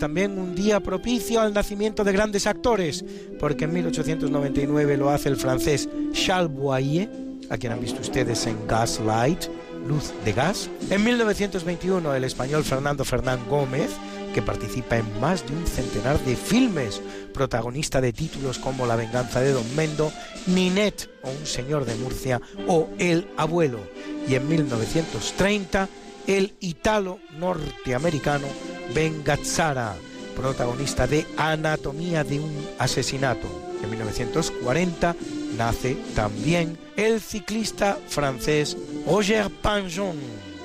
También 0.00 0.38
un 0.38 0.54
día 0.56 0.80
propicio 0.80 1.40
al 1.40 1.52
nacimiento 1.52 2.02
de 2.02 2.12
grandes 2.12 2.46
actores, 2.46 3.04
porque 3.38 3.66
en 3.66 3.74
1899 3.74 4.96
lo 4.96 5.10
hace 5.10 5.28
el 5.28 5.36
francés 5.36 5.88
Charles 6.12 6.50
Boyer, 6.50 7.08
a 7.50 7.58
quien 7.58 7.72
han 7.72 7.80
visto 7.80 8.00
ustedes 8.00 8.46
en 8.46 8.66
Gaslight, 8.66 9.44
Luz 9.86 10.12
de 10.24 10.32
Gas. 10.32 10.70
En 10.88 11.04
1921 11.04 12.14
el 12.14 12.24
español 12.24 12.64
Fernando 12.64 13.04
Fernán 13.04 13.40
Gómez, 13.48 13.90
que 14.34 14.40
participa 14.40 14.96
en 14.96 15.20
más 15.20 15.46
de 15.46 15.54
un 15.54 15.66
centenar 15.66 16.18
de 16.24 16.34
filmes, 16.34 17.02
protagonista 17.34 18.00
de 18.00 18.14
títulos 18.14 18.58
como 18.58 18.86
La 18.86 18.96
venganza 18.96 19.40
de 19.40 19.52
Don 19.52 19.76
Mendo, 19.76 20.10
Ninet 20.46 21.10
o 21.22 21.30
Un 21.30 21.46
señor 21.46 21.84
de 21.84 21.94
Murcia 21.96 22.40
o 22.66 22.88
El 22.98 23.28
abuelo. 23.36 23.80
Y 24.26 24.34
en 24.34 24.48
1930 24.48 25.88
el 26.26 26.54
italo 26.60 27.18
norteamericano 27.38 28.46
Ben 28.94 29.22
Gazzara, 29.24 29.96
protagonista 30.36 31.06
de 31.06 31.26
Anatomía 31.36 32.24
de 32.24 32.40
un 32.40 32.66
asesinato. 32.78 33.48
En 33.82 33.90
1940 33.90 35.16
nace 35.56 35.96
también 36.14 36.78
el 36.96 37.20
ciclista 37.20 37.98
francés 38.08 38.76
Roger 39.06 39.50
Panjon, 39.50 40.16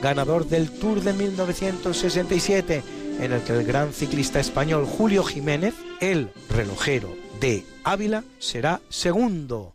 ganador 0.02 0.48
del 0.48 0.70
Tour 0.72 1.02
de 1.02 1.14
1967, 1.14 2.84
en 3.20 3.32
el 3.32 3.42
que 3.42 3.54
el 3.54 3.66
gran 3.66 3.94
ciclista 3.94 4.40
español 4.40 4.86
Julio 4.86 5.24
Jiménez, 5.24 5.74
el 6.02 6.30
relojero 6.50 7.16
de 7.40 7.66
Ávila, 7.84 8.24
será 8.40 8.82
segundo. 8.90 9.75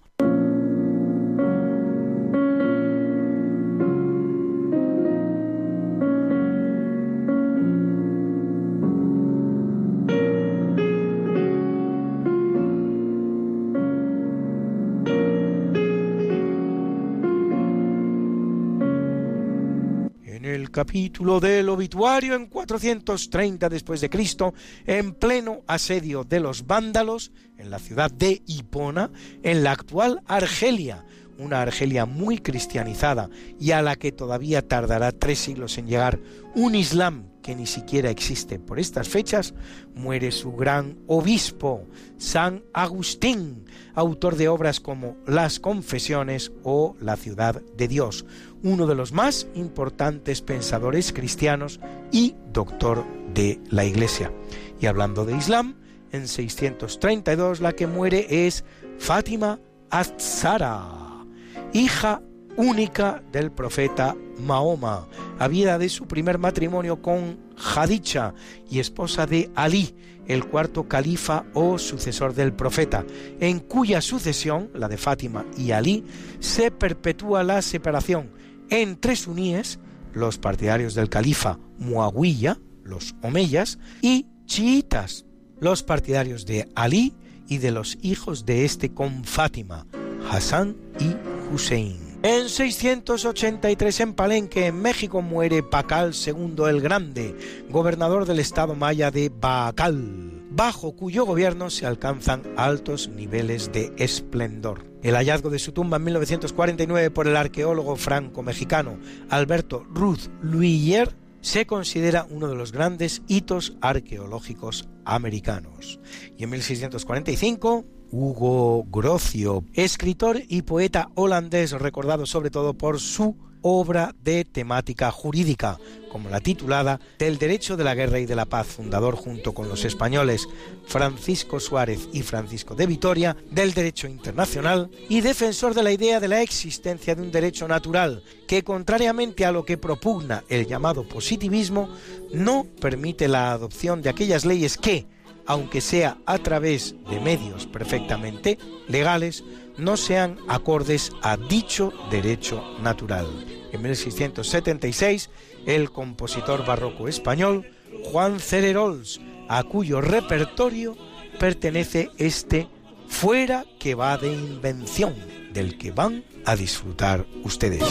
Capítulo 20.71 21.41
del 21.41 21.69
obituario 21.69 22.35
en 22.35 22.47
430 22.47 23.69
después 23.69 24.01
de 24.01 24.11
Cristo, 24.11 24.55
en 24.87 25.15
pleno 25.15 25.63
asedio 25.67 26.25
de 26.25 26.41
los 26.41 26.67
vándalos 26.67 27.33
en 27.59 27.71
la 27.71 27.79
ciudad 27.79 28.11
de 28.11 28.43
Hipona, 28.47 29.11
en 29.43 29.63
la 29.63 29.73
actual 29.73 30.23
Argelia, 30.27 31.05
una 31.39 31.63
Argelia 31.63 32.07
muy 32.07 32.39
cristianizada 32.39 33.31
y 33.59 33.73
a 33.73 33.83
la 33.83 33.97
que 33.97 34.13
todavía 34.13 34.67
tardará 34.67 35.13
tres 35.13 35.39
siglos 35.39 35.79
en 35.79 35.87
llegar 35.87 36.21
un 36.55 36.75
Islam 36.75 37.31
que 37.43 37.55
ni 37.57 37.67
siquiera 37.67 38.11
existe 38.11 38.59
por 38.59 38.79
estas 38.79 39.09
fechas, 39.09 39.55
muere 39.95 40.31
su 40.31 40.53
gran 40.53 40.99
obispo, 41.07 41.87
San 42.19 42.63
Agustín, 42.75 43.65
autor 43.95 44.37
de 44.37 44.49
obras 44.49 44.81
como 44.81 45.17
Las 45.27 45.59
Confesiones 45.59 46.53
o 46.63 46.97
La 47.01 47.17
Ciudad 47.17 47.63
de 47.77 47.89
Dios, 47.89 48.27
uno 48.63 48.87
de 48.87 48.95
los 48.95 49.13
más 49.13 49.47
importantes 49.55 50.43
pensadores 50.43 51.13
cristianos 51.13 51.81
y 52.13 52.35
doctor 52.53 53.05
de 53.35 53.61
la 53.71 53.85
Iglesia. 53.85 54.33
Y 54.81 54.87
hablando 54.87 55.25
de 55.25 55.37
Islam, 55.37 55.77
en 56.13 56.27
632 56.27 57.61
la 57.61 57.73
que 57.73 57.87
muere 57.87 58.47
es 58.47 58.65
Fátima 58.99 59.61
Azara, 59.91 61.25
hija 61.73 62.23
única 62.57 63.23
del 63.33 63.51
profeta 63.51 64.17
Mahoma, 64.39 65.07
habida 65.39 65.79
de 65.79 65.89
su 65.89 66.07
primer 66.07 66.39
matrimonio 66.39 67.01
con 67.01 67.39
Hadicha 67.57 68.35
y 68.69 68.81
esposa 68.81 69.27
de 69.27 69.51
Ali, 69.55 69.95
el 70.27 70.47
cuarto 70.47 70.87
califa 70.89 71.45
o 71.55 71.79
sucesor 71.79 72.35
del 72.35 72.53
profeta, 72.53 73.05
en 73.41 73.61
cuya 73.61 74.01
sucesión, 74.01 74.71
la 74.75 74.89
de 74.89 74.97
Fátima 74.97 75.45
y 75.57 75.73
Ali, 75.73 76.05
se 76.39 76.71
perpetúa 76.71 77.43
la 77.43 77.63
separación 77.63 78.31
entre 78.71 79.17
suníes, 79.17 79.79
los 80.13 80.39
partidarios 80.39 80.95
del 80.95 81.09
califa 81.09 81.59
Muawiyah, 81.79 82.59
los 82.85 83.15
omeyas, 83.23 83.79
y 84.03 84.27
chiitas, 84.47 85.27
los 85.61 85.83
partidarios 85.83 86.47
de 86.47 86.69
Ali 86.75 87.15
y 87.49 87.59
de 87.59 87.71
los 87.71 87.99
hijos 88.03 88.47
de 88.47 88.65
este 88.65 88.93
con 88.93 89.25
Fátima, 89.25 89.87
Hassan 90.31 90.77
y 90.99 91.15
Hussein. 91.53 92.11
En 92.23 92.51
683 92.51 94.01
en 94.01 94.13
Palenque, 94.13 94.67
en 94.67 94.83
México, 94.83 95.23
muere 95.23 95.63
Pacal 95.63 96.13
II 96.15 96.65
el 96.69 96.83
Grande, 96.83 97.35
gobernador 97.71 98.27
del 98.27 98.41
estado 98.41 98.75
maya 98.75 99.11
de 99.11 99.31
Bacal, 99.31 100.45
bajo 100.51 100.93
cuyo 100.93 101.25
gobierno 101.25 101.71
se 101.71 101.87
alcanzan 101.87 102.43
altos 102.59 103.09
niveles 103.09 103.73
de 103.73 103.95
esplendor. 103.97 104.90
El 105.03 105.15
hallazgo 105.15 105.51
de 105.51 105.59
su 105.59 105.73
tumba 105.73 105.97
en 105.97 106.05
1949 106.05 107.11
por 107.11 107.27
el 107.27 107.37
arqueólogo 107.37 107.97
franco-mexicano 107.97 108.99
Alberto 109.31 109.85
Ruth 109.91 110.29
Luier 110.43 111.17
se 111.41 111.67
considera 111.67 112.27
uno 112.29 112.49
de 112.49 112.55
los 112.55 112.71
grandes 112.71 113.23
hitos 113.27 113.77
arqueológicos 113.81 114.89
americanos. 115.05 116.01
Y 116.37 116.45
en 116.45 116.51
1645 116.51 117.87
Hugo 118.11 118.85
Grocio, 118.91 119.65
escritor 119.73 120.43
y 120.49 120.63
poeta 120.63 121.09
holandés 121.15 121.73
recordado 121.73 122.27
sobre 122.27 122.51
todo 122.51 122.75
por 122.75 123.01
su 123.01 123.37
obra 123.63 124.15
de 124.23 124.45
temática 124.45 125.11
jurídica, 125.11 125.79
como 126.11 126.29
la 126.29 126.41
titulada 126.41 127.01
Del 127.19 127.39
Derecho 127.39 127.77
de 127.77 127.85
la 127.85 127.95
Guerra 127.95 128.19
y 128.19 128.27
de 128.27 128.35
la 128.37 128.47
Paz, 128.47 128.67
fundador 128.67 129.15
junto 129.17 129.53
con 129.53 129.69
los 129.69 129.85
españoles 129.85 130.49
Francisco 130.87 131.61
Suárez 131.61 132.09
y 132.13 132.23
Francisco 132.23 132.75
de 132.75 132.87
Vitoria 132.87 133.37
del 133.51 133.73
Derecho 133.73 134.09
Internacional 134.09 134.91
y 135.09 135.21
defensor 135.21 135.75
de 135.75 135.83
la 135.83 135.93
idea 135.93 136.21
de 136.21 136.29
la 136.29 136.43
existencia 136.43 137.15
de 137.15 137.23
un 137.23 137.31
derecho 137.31 137.69
natural 137.69 138.23
que, 138.47 138.65
contrariamente 138.65 139.45
a 139.45 139.53
lo 139.53 139.65
que 139.65 139.79
propugna 139.79 140.45
el 140.49 140.67
llamado 140.67 141.07
positivismo, 141.07 141.89
no 142.33 142.67
permite 142.81 143.29
la 143.29 143.53
adopción 143.53 144.03
de 144.03 144.11
aquellas 144.11 144.45
leyes 144.45 144.77
que, 144.77 145.07
aunque 145.47 145.81
sea 145.81 146.19
a 146.27 146.39
través 146.39 146.95
de 147.09 147.21
medios 147.21 147.67
perfectamente 147.67 148.59
legales, 148.89 149.45
no 149.81 149.97
sean 149.97 150.39
acordes 150.49 151.13
a 151.23 151.37
dicho 151.37 151.93
derecho 152.11 152.63
natural. 152.83 153.27
En 153.73 153.83
1676, 153.83 155.31
el 155.67 155.91
compositor 155.91 156.65
barroco 156.65 157.09
español 157.09 157.67
Juan 158.05 158.41
Cererols, 158.41 159.21
a 159.49 159.63
cuyo 159.65 160.01
repertorio 160.01 160.97
pertenece 161.39 162.11
este 162.19 162.69
Fuera 163.09 163.65
que 163.81 163.97
va 163.97 164.17
de 164.17 164.33
invención, 164.33 165.15
del 165.53 165.77
que 165.77 165.91
van 165.91 166.25
a 166.45 166.55
disfrutar 166.55 167.27
ustedes. 167.43 167.83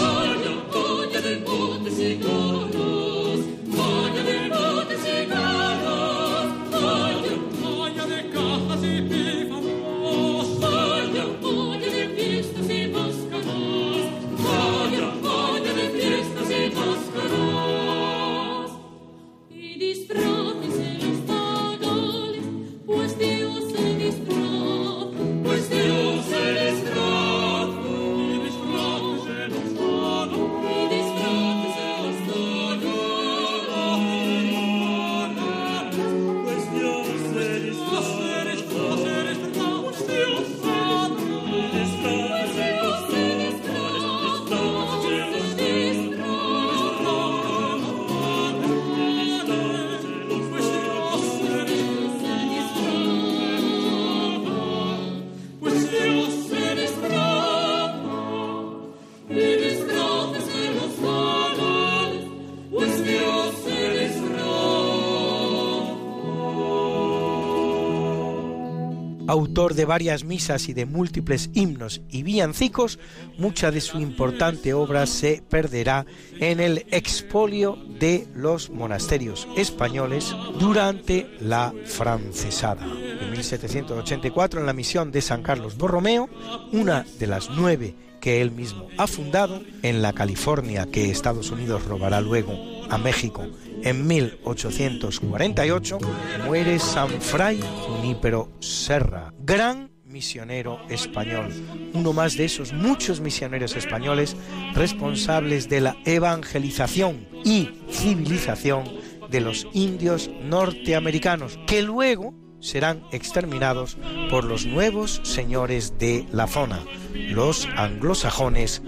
Autor 69.29 69.75
de 69.75 69.85
varias 69.85 70.23
misas 70.23 70.69
y 70.69 70.73
de 70.73 70.87
múltiples 70.87 71.51
himnos 71.53 72.01
y 72.09 72.23
villancicos, 72.23 72.97
mucha 73.37 73.69
de 73.69 73.79
su 73.79 73.99
importante 73.99 74.73
obra 74.73 75.05
se 75.05 75.43
perderá 75.47 76.07
en 76.39 76.59
el 76.59 76.87
expolio 76.89 77.77
de 77.99 78.27
los 78.33 78.71
monasterios 78.71 79.47
españoles 79.55 80.35
durante 80.59 81.29
la 81.39 81.71
francesada. 81.85 82.83
En 82.83 83.31
1784, 83.31 84.61
en 84.61 84.65
la 84.65 84.73
misión 84.73 85.11
de 85.11 85.21
San 85.21 85.43
Carlos 85.43 85.77
Borromeo, 85.77 86.27
una 86.71 87.05
de 87.19 87.27
las 87.27 87.51
nueve 87.51 87.95
que 88.19 88.41
él 88.41 88.51
mismo 88.51 88.87
ha 88.97 89.05
fundado 89.05 89.61
en 89.83 90.01
la 90.01 90.11
California 90.11 90.87
que 90.91 91.11
Estados 91.11 91.51
Unidos 91.51 91.85
robará 91.85 92.19
luego 92.19 92.53
a 92.89 92.97
México 92.97 93.45
en 93.83 94.07
1848, 94.07 95.97
muere 96.45 96.79
San 96.79 97.09
Fray 97.21 97.59
Junípero 97.61 98.49
Serra, 98.59 99.33
gran 99.39 99.91
misionero 100.05 100.79
español, 100.89 101.53
uno 101.93 102.13
más 102.13 102.35
de 102.35 102.45
esos 102.45 102.73
muchos 102.73 103.21
misioneros 103.21 103.75
españoles 103.75 104.35
responsables 104.73 105.69
de 105.69 105.81
la 105.81 105.97
evangelización 106.05 107.27
y 107.45 107.69
civilización 107.89 108.85
de 109.29 109.41
los 109.41 109.67
indios 109.73 110.29
norteamericanos, 110.43 111.59
que 111.67 111.83
luego 111.83 112.33
serán 112.59 113.03
exterminados 113.11 113.97
por 114.29 114.43
los 114.43 114.65
nuevos 114.65 115.21
señores 115.23 115.97
de 115.97 116.25
la 116.31 116.47
zona, 116.47 116.83
los 117.13 117.67
anglosajones 117.77 118.81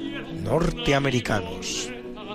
norteamericanos. 0.44 1.92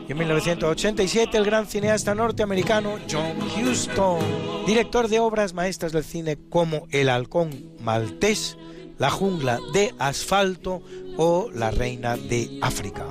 Y 0.08 0.12
en 0.12 0.18
1987 0.18 1.36
el 1.36 1.44
gran 1.44 1.66
cineasta 1.66 2.14
norteamericano 2.14 2.96
John 3.10 3.36
Huston, 3.40 4.20
director 4.64 5.08
de 5.08 5.18
obras 5.18 5.52
maestras 5.52 5.90
del 5.90 6.04
cine 6.04 6.38
como 6.48 6.86
El 6.92 7.08
halcón 7.08 7.72
maltés, 7.80 8.56
La 8.98 9.10
jungla 9.10 9.58
de 9.72 9.94
asfalto 9.98 10.80
o 11.16 11.50
La 11.52 11.72
reina 11.72 12.16
de 12.16 12.58
África. 12.62 13.04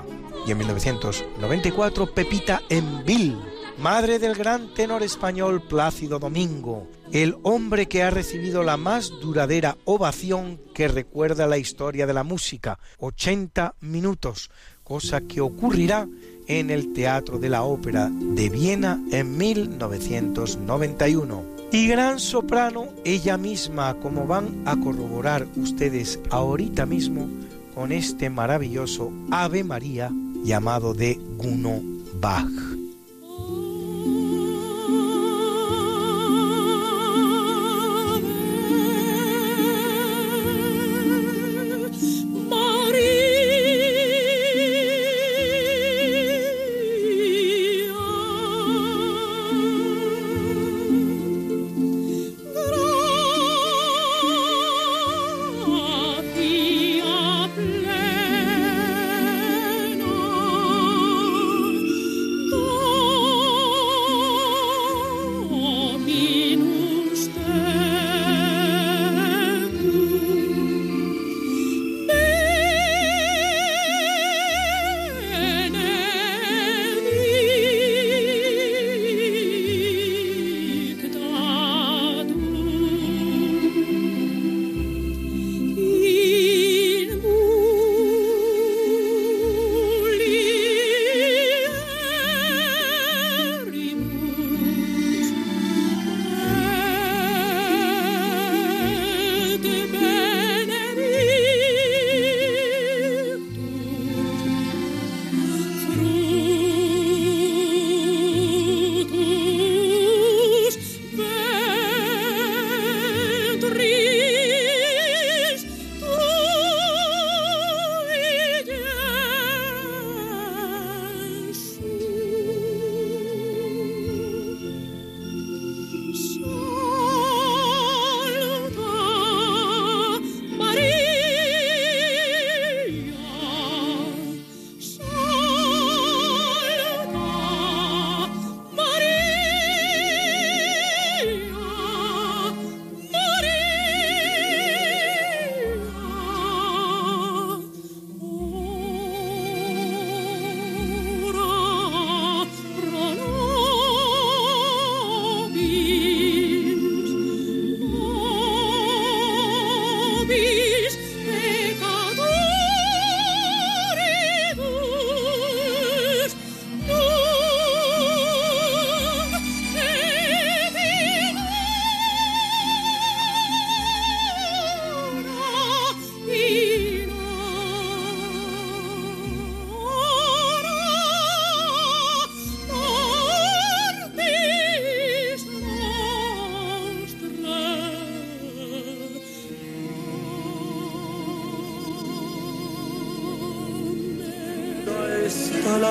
Y 0.48 0.52
en 0.52 0.58
1994 0.60 2.14
Pepita 2.14 2.62
Enville, 2.70 3.36
madre 3.78 4.18
del 4.18 4.36
gran 4.36 4.74
tenor 4.74 5.04
español 5.04 5.62
Plácido 5.64 6.18
Domingo, 6.18 6.88
el 7.12 7.36
hombre 7.44 7.88
que 7.88 8.04
ha 8.04 8.10
recibido 8.10 8.64
la 8.64 8.78
más 8.78 9.10
duradera 9.22 9.78
ovación 9.84 10.62
que 10.74 10.88
recuerda 10.88 11.46
la 11.46 11.58
historia 11.58 12.08
de 12.08 12.14
la 12.14 12.24
música, 12.24 12.80
80 13.00 13.76
minutos, 13.82 14.50
cosa 14.84 15.22
que 15.22 15.42
ocurrirá 15.42 16.08
en 16.48 16.70
el 16.70 16.94
Teatro 16.94 17.40
de 17.40 17.50
la 17.50 17.64
Ópera 17.64 18.10
de 18.12 18.50
Viena 18.50 19.02
en 19.12 19.38
1991. 19.38 21.44
Y 21.72 21.88
gran 21.88 22.20
soprano 22.20 22.88
ella 23.04 23.38
misma, 23.38 23.96
como 23.96 24.28
van 24.28 24.62
a 24.66 24.76
corroborar 24.78 25.48
ustedes 25.56 26.20
ahorita 26.30 26.86
mismo 26.86 27.28
con 27.74 27.92
este 27.92 28.30
maravilloso 28.30 29.12
Ave 29.32 29.64
María 29.64 30.12
llamado 30.44 30.94
de 30.94 31.20
Guno 31.38 31.82
Bach. 32.20 32.75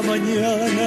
Mañana 0.06 0.83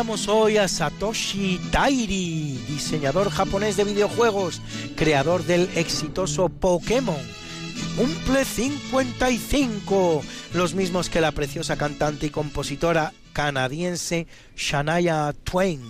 Felicitamos 0.00 0.28
hoy 0.28 0.56
a 0.56 0.66
Satoshi 0.66 1.60
Tairi, 1.70 2.58
diseñador 2.68 3.28
japonés 3.28 3.76
de 3.76 3.84
videojuegos, 3.84 4.62
creador 4.96 5.44
del 5.44 5.68
exitoso 5.74 6.48
Pokémon. 6.48 7.20
Cumple 7.98 8.46
55, 8.46 10.22
los 10.54 10.74
mismos 10.74 11.10
que 11.10 11.20
la 11.20 11.32
preciosa 11.32 11.76
cantante 11.76 12.24
y 12.24 12.30
compositora 12.30 13.12
canadiense 13.34 14.26
Shania 14.56 15.34
Twain, 15.44 15.82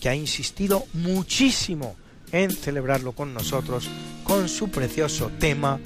que 0.00 0.10
ha 0.10 0.14
insistido 0.14 0.84
muchísimo 0.92 1.96
en 2.30 2.52
celebrarlo 2.52 3.12
con 3.12 3.34
nosotros 3.34 3.88
con 4.22 4.48
su 4.48 4.68
precioso 4.68 5.32
tema 5.40 5.80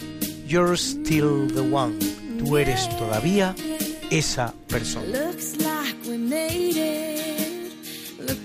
You're 0.47 0.77
Still 0.77 1.51
the 1.55 1.61
One. 1.61 1.99
Tú 2.39 2.59
eres 2.59 2.91
todavía 2.99 3.55
esa 4.11 4.53
persona. 4.69 5.07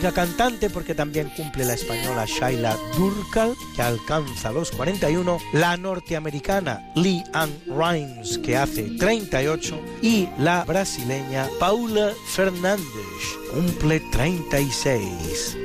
cantante 0.00 0.70
porque 0.70 0.94
también 0.94 1.30
cumple 1.36 1.64
la 1.64 1.74
española 1.74 2.24
Shaila 2.24 2.76
Durkal, 2.96 3.54
que 3.74 3.82
alcanza 3.82 4.52
los 4.52 4.70
41, 4.70 5.38
la 5.52 5.76
norteamericana 5.76 6.90
Lee 6.94 7.24
Ann 7.32 7.50
Rimes, 7.66 8.38
que 8.38 8.56
hace 8.56 8.84
38, 8.98 9.80
y 10.02 10.28
la 10.38 10.64
brasileña 10.64 11.48
Paula 11.58 12.12
Fernández, 12.28 12.84
cumple 13.52 14.00
36. 14.12 15.56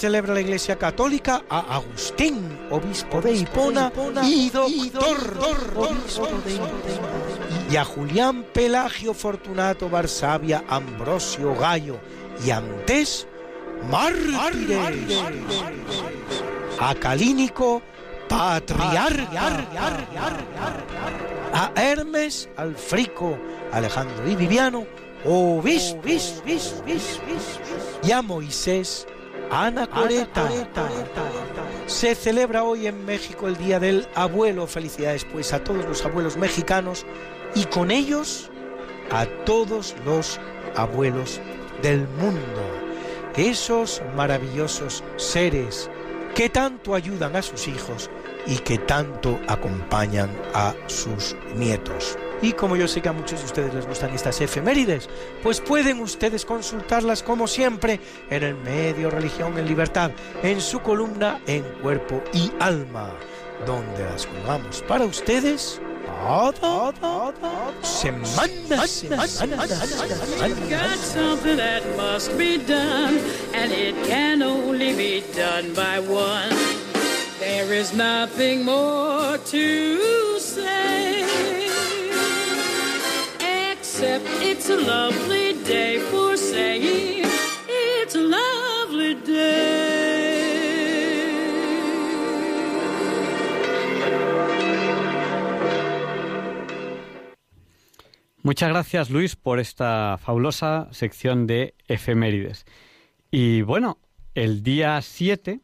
Celebra 0.00 0.32
la 0.32 0.40
Iglesia 0.40 0.76
Católica 0.76 1.44
a 1.50 1.74
Agustín, 1.74 2.58
obispo 2.70 3.20
de 3.20 3.34
Hipona 3.34 3.92
y 4.26 4.48
doctor, 4.48 5.38
obispo 5.76 6.26
de 6.42 6.54
Hipona. 6.54 7.70
Y 7.70 7.76
a 7.76 7.84
Julián 7.84 8.46
Pelagio 8.54 9.12
Fortunato 9.12 9.90
Barsavia 9.90 10.64
Ambrosio 10.68 11.54
Gallo 11.54 12.00
y 12.42 12.50
antes 12.50 13.26
mártires. 13.90 15.20
A 16.78 16.94
Calínico 16.94 17.82
Patriarca. 18.26 19.66
A 21.52 21.72
Hermes 21.76 22.48
Alfrico 22.56 23.38
Alejandro 23.70 24.30
y 24.30 24.34
Viviano 24.34 24.86
obispo. 25.26 26.00
Y 28.02 28.12
a 28.12 28.22
Moisés 28.22 29.06
Ana 29.50 29.86
Coreta. 29.86 30.48
Se 31.86 32.14
celebra 32.14 32.62
hoy 32.62 32.86
en 32.86 33.04
México 33.04 33.48
el 33.48 33.56
Día 33.56 33.80
del 33.80 34.06
Abuelo. 34.14 34.66
Felicidades 34.66 35.24
pues 35.24 35.52
a 35.52 35.62
todos 35.64 35.84
los 35.84 36.04
abuelos 36.04 36.36
mexicanos 36.36 37.04
y 37.54 37.64
con 37.64 37.90
ellos 37.90 38.50
a 39.10 39.26
todos 39.44 39.96
los 40.04 40.38
abuelos 40.76 41.40
del 41.82 42.06
mundo. 42.20 42.62
Esos 43.36 44.02
maravillosos 44.14 45.02
seres 45.16 45.90
que 46.34 46.48
tanto 46.48 46.94
ayudan 46.94 47.34
a 47.34 47.42
sus 47.42 47.66
hijos 47.66 48.08
y 48.46 48.56
que 48.58 48.78
tanto 48.78 49.40
acompañan 49.48 50.30
a 50.54 50.74
sus 50.86 51.36
nietos. 51.56 52.16
Y 52.42 52.52
como 52.52 52.76
yo 52.76 52.88
sé 52.88 53.02
que 53.02 53.08
a 53.08 53.12
muchos 53.12 53.40
de 53.40 53.46
ustedes 53.46 53.74
les 53.74 53.86
gustan 53.86 54.14
estas 54.14 54.40
efemérides, 54.40 55.08
pues 55.42 55.60
pueden 55.60 56.00
ustedes 56.00 56.44
consultarlas 56.44 57.22
como 57.22 57.46
siempre 57.46 58.00
en 58.30 58.42
el 58.42 58.54
medio 58.54 59.10
Religión 59.10 59.58
en 59.58 59.66
Libertad, 59.66 60.10
en 60.42 60.60
su 60.60 60.80
columna 60.80 61.40
En 61.46 61.62
Cuerpo 61.82 62.22
y 62.32 62.50
Alma, 62.60 63.10
donde 63.66 64.04
las 64.04 64.26
jugamos 64.26 64.82
para 64.88 65.04
ustedes 65.04 65.80
semana, 67.82 68.86
You've 70.48 70.70
got 70.70 70.98
something 70.98 71.56
that 71.56 71.82
must 71.96 72.36
be 72.36 72.58
done, 72.58 73.18
and 73.54 73.72
it 73.72 73.94
can 74.06 74.42
only 74.42 74.94
be 74.94 75.24
done 75.34 75.72
by 75.74 75.98
one. 76.00 76.50
There 77.38 77.72
is 77.72 77.94
nothing 77.94 78.64
more 78.64 79.38
to 79.38 80.38
say, 80.38 81.69
it's 84.02 84.68
a 84.70 84.76
lovely. 84.76 85.40
Muchas 98.42 98.70
gracias, 98.70 99.10
Luis, 99.10 99.36
por 99.36 99.60
esta 99.60 100.18
fabulosa 100.18 100.88
sección 100.92 101.46
de 101.46 101.74
efemérides. 101.86 102.64
Y 103.30 103.62
bueno, 103.62 103.98
el 104.34 104.62
día 104.62 105.00
7 105.02 105.60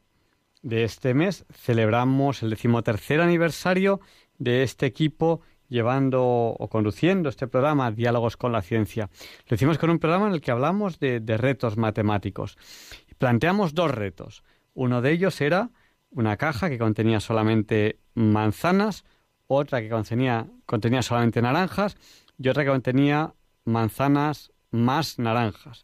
de 0.63 0.85
este 0.85 1.15
mes 1.15 1.47
celebramos 1.53 2.43
el 2.43 2.51
decimotercer 2.51 3.23
aniversario 3.23 4.01
de 4.39 4.63
este 4.63 4.85
equipo 4.87 5.41
llevando 5.69 6.23
o 6.25 6.69
conduciendo 6.69 7.29
este 7.29 7.47
programa 7.47 7.91
Diálogos 7.91 8.37
con 8.37 8.53
la 8.53 8.63
Ciencia. 8.63 9.11
Lo 9.49 9.55
hicimos 9.55 9.79
con 9.79 9.91
un 9.91 9.99
programa 9.99 10.29
en 10.29 10.35
el 10.35 10.41
que 10.41 10.51
hablamos 10.51 10.99
de, 10.99 11.21
retos 11.37 11.77
matemáticos. 11.77 12.57
Planteamos 13.19 13.75
dos 13.75 13.91
retos. 13.91 14.43
Uno 14.75 15.03
de 15.03 15.13
ellos 15.13 15.41
era 15.41 15.71
una 16.11 16.37
caja 16.37 16.69
que 16.69 16.79
contenía 16.79 17.21
solamente 17.21 17.99
manzanas, 18.15 19.05
otra 19.47 19.81
que 19.81 19.89
contenía, 19.89 20.47
contenía 20.67 21.03
solamente 21.03 21.43
naranjas 21.43 21.97
y 22.39 22.49
otra 22.49 22.65
que 22.65 22.71
contenía 22.71 23.35
manzanas 23.65 24.53
más 24.71 25.19
naranjas. 25.19 25.83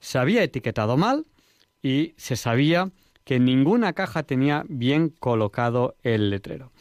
Se 0.00 0.18
había 0.18 0.42
etiquetado 0.42 0.96
mal 0.96 1.26
y 1.82 2.14
se 2.16 2.36
sabía 2.36 2.90
que 3.24 3.38
ninguna 3.38 3.92
caja 3.92 4.22
tenía 4.22 4.64
bien 4.68 5.10
colocado 5.10 5.96
el 6.02 6.30
letrero. 6.30 6.72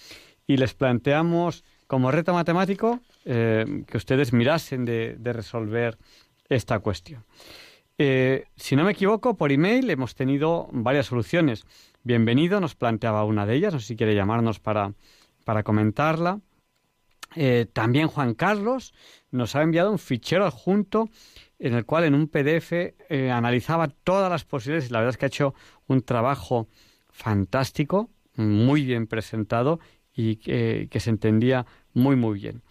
Y 0.47 0.57
les 0.57 0.73
planteamos 0.73 1.63
como 1.91 2.09
reto 2.09 2.33
matemático 2.33 3.01
eh, 3.25 3.83
que 3.85 3.97
ustedes 3.97 4.31
mirasen 4.31 4.85
de, 4.85 5.17
resolver 5.21 5.97
esta 6.47 6.79
cuestión. 6.79 7.25
Eh, 7.97 8.45
si 8.55 8.77
no 8.77 8.85
me 8.85 8.93
equivoco, 8.93 9.35
por 9.35 9.51
email 9.51 9.89
hemos 9.89 10.15
tenido 10.15 10.69
varias 10.71 11.07
soluciones. 11.07 11.65
Bienvenido 12.01 12.61
nos 12.61 12.75
planteaba 12.75 13.25
una 13.25 13.45
de 13.45 13.55
ellas, 13.55 13.73
no 13.73 13.81
si 13.81 13.97
quiere 13.97 14.15
llamarnos 14.15 14.61
para, 14.61 14.93
para 15.43 15.63
comentarla. 15.63 16.39
Eh, 17.35 17.65
también 17.73 18.07
Juan 18.07 18.35
Carlos 18.35 18.93
nos 19.29 19.57
ha 19.57 19.61
enviado 19.61 19.91
un 19.91 19.99
fichero 19.99 20.45
adjunto 20.45 21.09
en 21.59 21.73
el 21.73 21.85
cual 21.85 22.05
en 22.05 22.15
un 22.15 22.29
PDF 22.29 22.71
analizaba 23.29 23.89
todas 23.89 24.31
las 24.31 24.45
posibilidades 24.45 24.89
y 24.89 24.93
la 24.93 24.99
verdad 24.99 25.09
es 25.09 25.17
que 25.17 25.25
ha 25.25 25.27
hecho 25.27 25.53
un 25.87 26.03
trabajo 26.03 26.69
fantástico, 27.09 28.09
muy 28.37 28.85
bien 28.85 29.07
presentado 29.07 29.81
y 30.13 30.37
que 30.37 30.99
se 30.99 31.09
entendía 31.09 31.65
muy 31.93 32.15
muy 32.15 32.39
bien. 32.39 32.61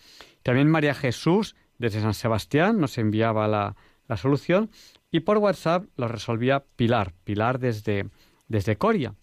También 0.42 0.70
María 0.70 0.94
Jesús 0.94 1.54
desde 1.78 2.00
San 2.00 2.14
Sebastián 2.14 2.78
nos 2.78 2.98
enviaba 2.98 3.48
la, 3.48 3.76
la 4.08 4.16
solución 4.16 4.70
y 5.10 5.20
por 5.20 5.38
WhatsApp 5.38 5.84
lo 5.96 6.08
resolvía 6.08 6.64
Pilar, 6.76 7.12
Pilar 7.24 7.58
desde, 7.58 8.08
desde 8.48 8.76
Coria. 8.76 9.14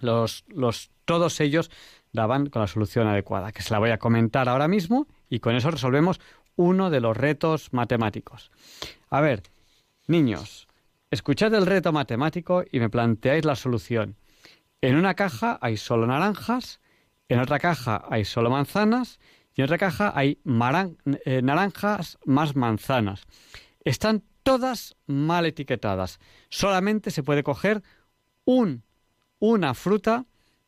Los, 0.00 0.44
los, 0.48 0.90
todos 1.04 1.40
ellos 1.40 1.70
daban 2.12 2.50
con 2.50 2.62
la 2.62 2.68
solución 2.68 3.06
adecuada, 3.06 3.52
que 3.52 3.62
se 3.62 3.72
la 3.72 3.78
voy 3.78 3.90
a 3.90 3.98
comentar 3.98 4.48
ahora 4.48 4.68
mismo 4.68 5.06
y 5.30 5.40
con 5.40 5.54
eso 5.54 5.70
resolvemos 5.70 6.20
uno 6.56 6.90
de 6.90 7.00
los 7.00 7.16
retos 7.16 7.72
matemáticos. 7.72 8.50
A 9.08 9.20
ver, 9.20 9.42
niños, 10.06 10.68
escuchad 11.10 11.54
el 11.54 11.66
reto 11.66 11.92
matemático 11.92 12.64
y 12.70 12.80
me 12.80 12.90
planteáis 12.90 13.44
la 13.44 13.56
solución. 13.56 14.16
En 14.80 14.96
una 14.96 15.14
caja 15.14 15.58
hay 15.62 15.76
solo 15.76 16.06
naranjas, 16.06 16.80
en 17.32 17.40
otra 17.40 17.58
caja 17.58 18.04
hay 18.10 18.24
solo 18.24 18.50
manzanas 18.50 19.18
y 19.54 19.60
en 19.60 19.64
otra 19.64 19.78
caja 19.78 20.12
hay 20.14 20.38
eh, 21.24 21.40
naranjas 21.42 22.18
más 22.24 22.56
manzanas. 22.56 23.26
Están 23.84 24.22
todas 24.42 24.96
mal 25.06 25.46
etiquetadas. 25.46 26.20
Solamente 26.48 27.10
se 27.10 27.22
puede 27.22 27.42
coger 27.42 27.82
un, 28.44 28.82
una 29.38 29.74
fruta 29.74 30.26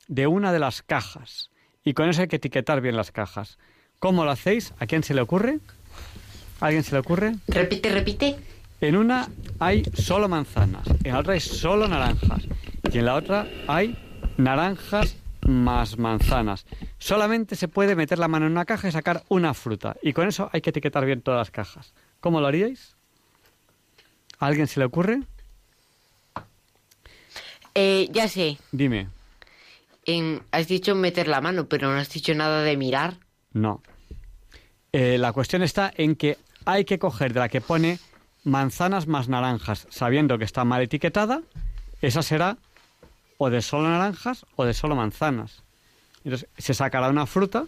de 0.09 0.27
una 0.27 0.53
de 0.53 0.59
las 0.59 0.83
cajas. 0.83 1.51
Y 1.83 1.93
con 1.93 2.09
eso 2.09 2.23
hay 2.23 2.29
que 2.29 2.37
etiquetar 2.37 2.81
bien 2.81 2.97
las 2.97 3.11
cajas. 3.11 3.59
¿Cómo 3.99 4.25
lo 4.25 4.31
hacéis? 4.31 4.73
¿A 4.79 4.87
quién 4.87 5.03
se 5.03 5.15
le 5.15 5.21
ocurre? 5.21 5.61
¿A 6.61 6.67
alguien 6.67 6.83
se 6.83 6.93
le 6.93 6.99
ocurre? 6.99 7.35
Repite, 7.49 7.91
repite. 7.91 8.37
En 8.81 8.97
una 8.97 9.29
hay 9.61 9.83
solo 9.95 10.29
manzanas, 10.29 10.87
en 11.05 11.13
la 11.13 11.21
otra 11.21 11.35
hay 11.35 11.41
solo 11.41 11.89
naranjas 11.89 12.43
y 12.93 12.99
en 12.99 13.07
la 13.07 13.15
otra 13.15 13.47
hay 13.67 13.97
naranjas 14.37 15.17
más 15.47 15.99
manzanas. 15.99 16.67
Solamente 16.99 17.57
se 17.57 17.69
puede 17.69 17.97
meter 17.97 18.19
la 18.19 18.29
mano 18.29 18.47
en 18.47 18.53
una 18.53 18.65
caja 18.65 18.89
y 18.89 18.93
sacar 18.93 19.23
una 19.29 19.55
fruta. 19.55 19.97
Y 20.03 20.13
con 20.13 20.29
eso 20.29 20.51
hay 20.53 20.61
que 20.61 20.71
etiquetar 20.71 21.05
bien 21.05 21.23
todas 21.23 21.39
las 21.39 21.51
cajas. 21.51 21.95
¿Cómo 22.21 22.41
lo 22.41 22.47
haríais? 22.47 22.97
¿A 24.39 24.47
alguien 24.47 24.67
se 24.67 24.81
le 24.81 24.87
ocurre? 24.87 25.23
Eh, 27.75 28.09
ya 28.13 28.29
sé. 28.29 28.59
Dime 28.73 29.09
has 30.51 30.69
dicho 30.69 30.95
meter 30.95 31.29
la 31.29 31.41
mano, 31.41 31.67
pero 31.69 31.93
no 31.93 31.99
has 31.99 32.11
dicho 32.11 32.35
nada 32.35 32.63
de 32.63 32.77
mirar. 32.77 33.19
No. 33.53 33.83
Eh, 34.93 35.19
la 35.19 35.33
cuestión 35.33 35.63
está 35.63 35.93
en 35.97 36.17
que 36.17 36.39
hay 36.65 36.85
que 36.85 36.99
coger 36.99 37.33
de 37.33 37.41
la 37.41 37.49
que 37.49 37.61
pone 37.61 37.99
manzanas 38.45 39.07
más 39.07 39.29
naranjas, 39.29 39.87
sabiendo 39.91 40.39
que 40.39 40.45
está 40.45 40.65
mal 40.65 40.83
etiquetada, 40.83 41.43
esa 42.01 42.23
será 42.23 42.59
o 43.45 43.51
de 43.51 43.61
solo 43.61 43.91
naranjas 43.91 44.47
o 44.57 44.65
de 44.65 44.73
solo 44.73 44.97
manzanas. 44.97 45.63
Entonces, 46.25 46.49
se 46.57 46.73
sacará 46.73 47.11
una 47.11 47.27
fruta, 47.27 47.65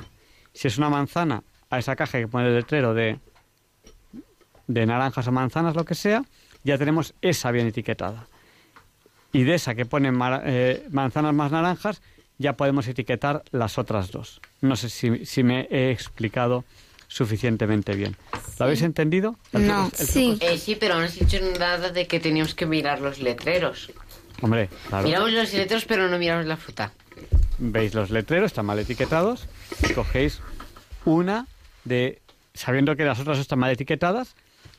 si 0.54 0.68
es 0.68 0.78
una 0.78 0.88
manzana, 0.88 1.42
a 1.68 1.78
esa 1.78 1.96
caja 1.96 2.18
que 2.18 2.28
pone 2.28 2.48
el 2.48 2.54
letrero 2.54 2.94
de, 2.94 3.18
de 4.66 4.86
naranjas 4.86 5.28
o 5.28 5.32
manzanas, 5.32 5.76
lo 5.76 5.84
que 5.84 5.94
sea, 5.94 6.24
ya 6.64 6.78
tenemos 6.78 7.12
esa 7.20 7.50
bien 7.50 7.66
etiquetada. 7.66 8.26
Y 9.32 9.42
de 9.42 9.54
esa 9.54 9.74
que 9.74 9.84
pone 9.84 10.10
eh, 10.44 10.86
manzanas 10.90 11.34
más 11.34 11.52
naranjas, 11.52 12.00
ya 12.38 12.56
podemos 12.56 12.88
etiquetar 12.88 13.42
las 13.50 13.76
otras 13.76 14.10
dos. 14.10 14.40
No 14.62 14.76
sé 14.76 14.88
si, 14.88 15.42
me 15.42 15.68
he 15.70 15.90
explicado 15.90 16.64
suficientemente 17.06 17.94
bien. 17.94 18.16
¿Lo 18.58 18.64
habéis 18.64 18.80
entendido? 18.80 19.36
no, 19.52 19.90
sí. 19.92 20.38
Eh, 20.40 20.56
sí, 20.56 20.74
pero 20.74 20.94
no 20.94 21.02
has 21.02 21.18
dicho 21.18 21.38
nada 21.58 21.90
de 21.90 22.06
que 22.06 22.18
teníamos 22.18 22.54
que 22.54 22.64
mirar 22.64 23.02
los 23.02 23.18
letreros. 23.18 23.92
Hombre, 24.42 24.68
claro. 24.88 25.06
Miramos 25.06 25.32
los 25.32 25.52
letreros, 25.52 25.84
pero 25.84 26.08
no 26.08 26.18
miramos 26.18 26.46
la 26.46 26.56
fruta. 26.56 26.92
Veis 27.58 27.94
los 27.94 28.10
letreros, 28.10 28.46
están 28.46 28.66
mal 28.66 28.78
etiquetados, 28.78 29.48
cogéis 29.94 30.40
una 31.06 31.46
de, 31.84 32.20
sabiendo 32.52 32.96
que 32.96 33.04
las 33.04 33.18
otras 33.18 33.38
están 33.38 33.58
mal 33.58 33.70
etiquetadas, 33.70 34.34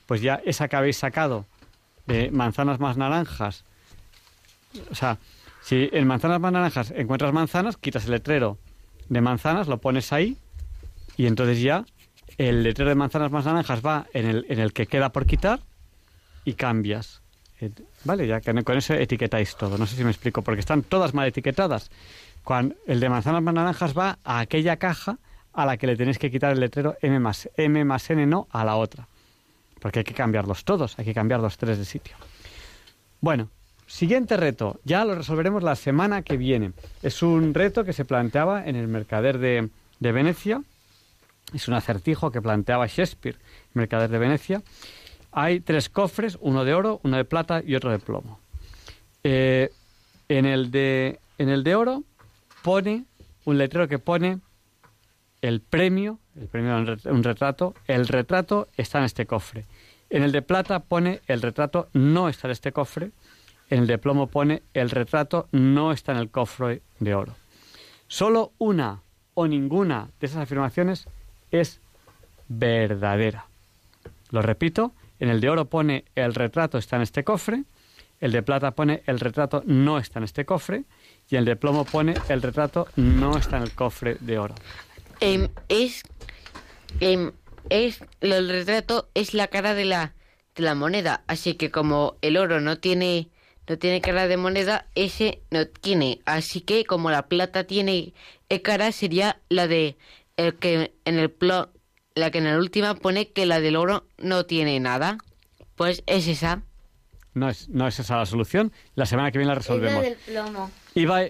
pues 0.05 0.21
ya 0.21 0.41
esa 0.45 0.67
que 0.67 0.75
habéis 0.75 0.97
sacado 0.97 1.45
de 2.05 2.29
manzanas 2.29 2.79
más 2.79 2.97
naranjas, 2.97 3.63
o 4.91 4.95
sea, 4.95 5.17
si 5.61 5.89
en 5.91 6.07
manzanas 6.07 6.39
más 6.39 6.51
naranjas 6.51 6.91
encuentras 6.91 7.33
manzanas, 7.33 7.77
quitas 7.77 8.05
el 8.05 8.11
letrero 8.11 8.57
de 9.09 9.21
manzanas, 9.21 9.67
lo 9.67 9.79
pones 9.79 10.13
ahí 10.13 10.37
y 11.17 11.25
entonces 11.25 11.61
ya 11.61 11.85
el 12.37 12.63
letrero 12.63 12.89
de 12.89 12.95
manzanas 12.95 13.31
más 13.31 13.45
naranjas 13.45 13.81
va 13.85 14.07
en 14.13 14.27
el, 14.27 14.45
en 14.49 14.59
el 14.59 14.73
que 14.73 14.87
queda 14.87 15.11
por 15.11 15.25
quitar 15.25 15.61
y 16.45 16.53
cambias. 16.53 17.21
Vale, 18.03 18.27
ya 18.27 18.41
que 18.41 18.63
con 18.63 18.77
eso 18.77 18.93
etiquetáis 18.93 19.55
todo. 19.55 19.77
No 19.77 19.85
sé 19.85 19.95
si 19.95 20.03
me 20.03 20.11
explico, 20.11 20.41
porque 20.41 20.59
están 20.59 20.83
todas 20.83 21.13
mal 21.13 21.27
etiquetadas. 21.27 21.89
Cuando 22.43 22.75
el 22.85 22.99
de 22.99 23.09
manzanas 23.09 23.41
más 23.41 23.53
naranjas 23.53 23.97
va 23.97 24.19
a 24.23 24.39
aquella 24.39 24.77
caja 24.77 25.17
a 25.53 25.65
la 25.65 25.77
que 25.77 25.87
le 25.87 25.95
tenéis 25.95 26.19
que 26.19 26.29
quitar 26.29 26.53
el 26.53 26.59
letrero 26.59 26.95
M 27.01 27.19
más, 27.19 27.49
M 27.57 27.83
más 27.83 28.09
N, 28.09 28.25
no 28.25 28.47
a 28.51 28.63
la 28.63 28.75
otra. 28.75 29.07
Porque 29.79 29.99
hay 29.99 30.05
que 30.05 30.13
cambiarlos 30.13 30.63
todos, 30.63 30.97
hay 30.99 31.05
que 31.05 31.13
cambiar 31.13 31.39
los 31.39 31.57
tres 31.57 31.77
de 31.77 31.85
sitio. 31.85 32.15
Bueno, 33.21 33.49
Siguiente 33.87 34.35
reto, 34.35 34.81
ya 34.83 35.05
lo 35.05 35.15
resolveremos 35.15 35.63
la 35.63 35.77
semana 35.77 36.21
que 36.21 36.35
viene. 36.35 36.73
Es 37.01 37.23
un 37.23 37.53
reto 37.53 37.85
que 37.85 37.93
se 37.93 38.03
planteaba 38.03 38.65
en 38.67 38.75
el 38.75 38.89
Mercader 38.89 39.37
de, 39.39 39.69
Venecia. 40.11 40.61
Es 41.53 41.69
un 41.69 41.73
acertijo 41.73 42.29
que 42.29 42.41
planteaba 42.41 42.85
Shakespeare, 42.87 43.37
Mercader 43.73 44.09
de 44.09 44.17
Venecia. 44.17 44.61
Hay 45.39 45.59
tres 45.59 45.87
cofres, 45.87 46.35
uno 46.41 46.65
de 46.65 46.73
oro, 46.73 46.99
uno 47.03 47.15
de 47.15 47.23
plata 47.23 47.61
y 47.63 47.75
otro 47.75 47.91
de 47.91 47.99
plomo. 47.99 48.39
Eh, 49.23 49.69
en, 50.29 50.47
el 50.47 50.71
de, 50.71 51.19
en 51.37 51.49
el 51.49 51.63
de 51.63 51.75
oro 51.75 52.03
pone 52.63 53.05
un 53.45 53.59
letrero 53.59 53.87
que 53.87 53.99
pone 53.99 54.39
el 55.43 55.61
premio, 55.61 56.17
el 56.35 56.47
premio 56.47 56.75
un 56.77 57.23
retrato, 57.23 57.75
el 57.85 58.07
retrato 58.07 58.67
está 58.77 58.97
en 58.97 59.03
este 59.03 59.27
cofre. 59.27 59.65
En 60.09 60.23
el 60.23 60.31
de 60.31 60.41
plata 60.41 60.79
pone 60.79 61.21
el 61.27 61.43
retrato 61.43 61.89
no 61.93 62.29
está 62.29 62.47
en 62.47 62.53
este 62.53 62.71
cofre 62.71 63.11
en 63.69 63.81
el 63.81 63.87
de 63.87 63.99
plomo 63.99 64.25
pone 64.25 64.63
el 64.73 64.89
retrato 64.89 65.49
no 65.51 65.91
está 65.91 66.13
en 66.13 66.17
el 66.17 66.31
cofre 66.31 66.81
de 66.99 67.13
oro. 67.13 67.35
Solo 68.07 68.53
una 68.57 69.01
o 69.35 69.47
ninguna 69.47 70.09
de 70.19 70.25
esas 70.25 70.41
afirmaciones 70.41 71.07
es 71.51 71.79
verdadera. 72.47 73.45
Lo 74.31 74.41
repito, 74.41 74.93
en 75.19 75.29
el 75.29 75.41
de 75.41 75.49
oro 75.49 75.65
pone 75.65 76.05
el 76.15 76.33
retrato 76.33 76.77
está 76.77 76.95
en 76.95 77.01
este 77.03 77.23
cofre, 77.23 77.63
el 78.19 78.31
de 78.31 78.41
plata 78.41 78.71
pone 78.71 79.03
el 79.05 79.19
retrato 79.19 79.63
no 79.65 79.97
está 79.97 80.19
en 80.19 80.25
este 80.25 80.45
cofre 80.45 80.85
y 81.29 81.35
el 81.35 81.45
de 81.45 81.55
plomo 81.55 81.85
pone 81.85 82.15
el 82.29 82.41
retrato 82.41 82.87
no 82.95 83.37
está 83.37 83.57
en 83.57 83.63
el 83.63 83.71
cofre 83.71 84.17
de 84.19 84.39
oro. 84.39 84.55
Em, 85.19 85.49
es, 85.69 86.03
em, 86.99 87.31
es 87.69 88.01
el 88.21 88.49
retrato 88.49 89.09
es 89.13 89.33
la 89.33 89.47
cara 89.47 89.73
de 89.73 89.85
la, 89.85 90.13
de 90.55 90.63
la 90.63 90.75
moneda, 90.75 91.23
así 91.27 91.55
que 91.55 91.71
como 91.71 92.15
el 92.21 92.37
oro 92.37 92.59
no 92.59 92.77
tiene 92.79 93.29
no 93.67 93.77
tiene 93.77 94.01
cara 94.01 94.27
de 94.27 94.37
moneda, 94.37 94.87
ese 94.95 95.41
no 95.51 95.67
tiene. 95.67 96.21
Así 96.25 96.61
que 96.61 96.85
como 96.85 97.11
la 97.11 97.27
plata 97.27 97.65
tiene 97.65 98.13
cara, 98.63 98.91
sería 98.91 99.41
la 99.49 99.67
de 99.67 99.97
el 100.37 100.55
que 100.55 100.93
en 101.05 101.19
el 101.19 101.29
plo, 101.29 101.69
la 102.17 102.31
que 102.31 102.37
en 102.39 102.45
la 102.45 102.57
última 102.57 102.95
pone 102.95 103.29
que 103.31 103.45
la 103.45 103.59
del 103.59 103.75
oro 103.75 104.05
no 104.17 104.45
tiene 104.45 104.79
nada. 104.79 105.17
Pues 105.75 106.03
es 106.07 106.27
esa. 106.27 106.61
No 107.33 107.49
es, 107.49 107.69
no 107.69 107.87
es 107.87 107.99
esa 107.99 108.17
la 108.17 108.25
solución. 108.25 108.71
La 108.95 109.05
semana 109.05 109.31
que 109.31 109.37
viene 109.37 109.53
la 109.53 109.59
Es 109.59 109.67
la 109.69 109.75
resolvemos. 109.75 110.01
del 110.03 110.15
plomo. 110.15 110.71
Y 110.95 111.05
va- 111.05 111.21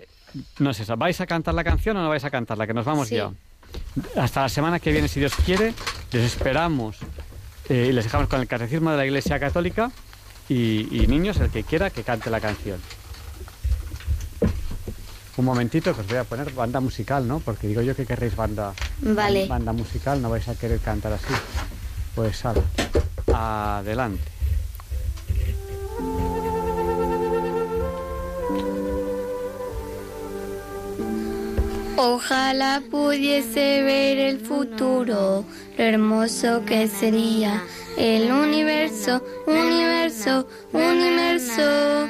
no 0.59 0.69
es 0.69 0.79
esa. 0.79 0.95
¿Vais 0.95 1.19
a 1.21 1.27
cantar 1.27 1.53
la 1.53 1.63
canción 1.63 1.97
o 1.97 2.01
no 2.01 2.09
vais 2.09 2.23
a 2.23 2.29
cantarla? 2.29 2.65
Que 2.67 2.73
nos 2.73 2.85
vamos 2.85 3.07
Sí. 3.09 3.15
ya. 3.15 3.31
Hasta 4.15 4.41
la 4.43 4.49
semana 4.49 4.79
que 4.79 4.91
viene, 4.91 5.07
si 5.09 5.19
Dios 5.19 5.33
quiere, 5.45 5.73
les 6.13 6.23
esperamos 6.23 6.97
eh, 7.67 7.87
y 7.89 7.91
les 7.91 8.05
dejamos 8.05 8.29
con 8.29 8.39
el 8.39 8.47
Catecismo 8.47 8.91
de 8.91 8.97
la 8.97 9.05
Iglesia 9.05 9.39
Católica 9.39 9.91
y, 10.47 10.87
y 11.03 11.07
niños, 11.07 11.37
el 11.41 11.49
que 11.49 11.63
quiera, 11.63 11.89
que 11.89 12.03
cante 12.03 12.29
la 12.29 12.39
canción. 12.39 12.79
Un 15.37 15.45
momentito 15.45 15.93
que 15.93 16.01
os 16.01 16.07
voy 16.07 16.17
a 16.17 16.23
poner 16.23 16.51
banda 16.51 16.79
musical, 16.79 17.27
¿no? 17.27 17.39
Porque 17.39 17.67
digo 17.67 17.81
yo 17.81 17.95
que 17.95 18.05
querréis 18.05 18.35
banda, 18.35 18.73
Vale. 19.01 19.45
banda 19.47 19.71
musical, 19.71 20.19
no 20.21 20.29
vais 20.31 20.47
a 20.47 20.55
querer 20.55 20.79
cantar 20.79 21.13
así. 21.13 21.33
Pues 22.15 22.43
ala, 22.43 22.63
adelante. 23.31 24.23
Ojalá 31.97 32.81
pudiese 32.91 33.81
ver 33.83 34.19
el 34.19 34.39
futuro, 34.39 35.43
lo 35.77 35.83
hermoso 35.83 36.63
que 36.65 36.87
sería 36.87 37.63
el 37.97 38.31
universo, 38.31 39.23
universo, 39.47 40.47
universo. 40.73 42.07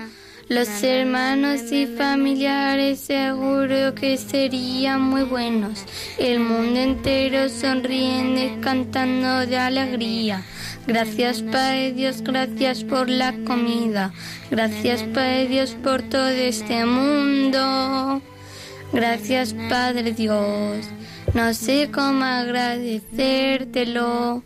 Los 0.50 0.82
hermanos 0.82 1.74
y 1.74 1.88
familiares 1.88 3.02
seguro 3.02 3.94
que 3.94 4.18
serían 4.18 5.02
muy 5.02 5.24
buenos. 5.24 5.84
El 6.18 6.40
mundo 6.40 6.80
entero 6.80 7.50
sonriendo 7.50 8.62
cantando 8.62 9.46
de 9.46 9.58
alegría. 9.58 10.46
Gracias 10.88 11.42
Padre 11.42 11.92
Dios, 11.92 12.22
gracias 12.22 12.86
por 12.86 13.10
la 13.10 13.34
comida. 13.44 14.14
Gracias 14.50 15.04
Padre 15.04 15.50
Dios 15.50 15.76
por 15.84 16.02
todo 16.04 16.30
este 16.30 16.86
mundo. 16.86 18.22
Gracias 18.94 19.54
Padre 19.68 20.14
Dios, 20.14 20.86
no 21.34 21.54
sé 21.54 21.90
cómo 21.94 22.24
agradecértelo. 22.24 24.44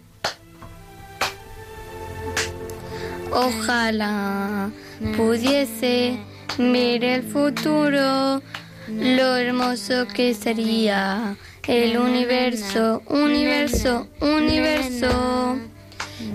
Ojalá 3.31 4.71
pudiese 5.15 6.17
ver 6.57 7.03
el 7.03 7.23
futuro, 7.23 8.41
lo 8.87 9.35
hermoso 9.35 10.07
que 10.13 10.33
sería 10.33 11.35
el 11.67 11.97
universo, 11.97 13.01
universo, 13.07 14.07
universo. 14.19 15.57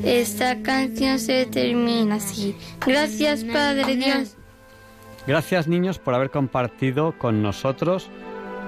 Esta 0.03 0.63
canción 0.63 1.19
se 1.19 1.47
termina 1.47 2.17
así. 2.17 2.57
Gracias 2.87 3.45
Padre 3.45 3.97
Dios. 3.97 4.37
Gracias 5.27 5.67
niños 5.67 5.99
por 5.99 6.15
haber 6.15 6.31
compartido 6.31 7.17
con 7.19 7.43
nosotros 7.43 8.09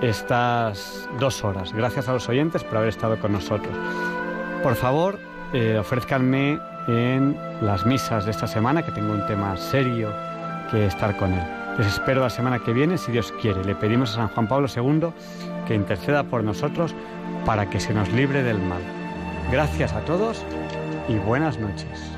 estas 0.03 1.09
dos 1.19 1.45
horas. 1.45 1.73
Gracias 1.73 2.09
a 2.09 2.12
los 2.12 2.29
oyentes 2.29 2.65
por 2.65 2.79
haber 2.79 2.89
estado 2.89 3.20
con 3.20 3.33
nosotros. 3.33 3.73
Por 4.62 4.75
favor, 4.75 5.19
eh, 5.53 5.79
ofrézcanme 5.79 6.59
en 6.89 7.36
las 7.60 7.86
misas 7.86 8.24
de 8.24 8.32
esta 8.32 8.47
semana, 8.47 8.82
que 8.82 8.90
tengo 8.90 9.12
un 9.12 9.24
tema 9.27 9.56
serio 9.56 10.12
que 10.70 10.86
estar 10.86 11.16
con 11.16 11.32
él. 11.32 11.43
Les 11.78 11.86
espero 11.86 12.23
la 12.23 12.31
semana 12.31 12.59
que 12.59 12.73
viene, 12.73 12.98
si 12.98 13.12
Dios 13.12 13.32
quiere. 13.40 13.62
Le 13.62 13.77
pedimos 13.77 14.10
a 14.12 14.15
San 14.15 14.28
Juan 14.28 14.48
Pablo 14.48 14.66
II 14.74 15.10
que 15.66 15.74
interceda 15.74 16.24
por 16.24 16.43
nosotros 16.43 16.94
para 17.47 17.70
que 17.70 17.78
se 17.78 17.94
nos 17.94 18.09
libre 18.12 18.43
del 18.43 18.59
mal. 18.59 18.82
Gracias 19.52 19.93
a 19.93 20.01
todos 20.01 20.44
y 21.09 21.15
buenas 21.19 21.59
noches. 21.59 22.18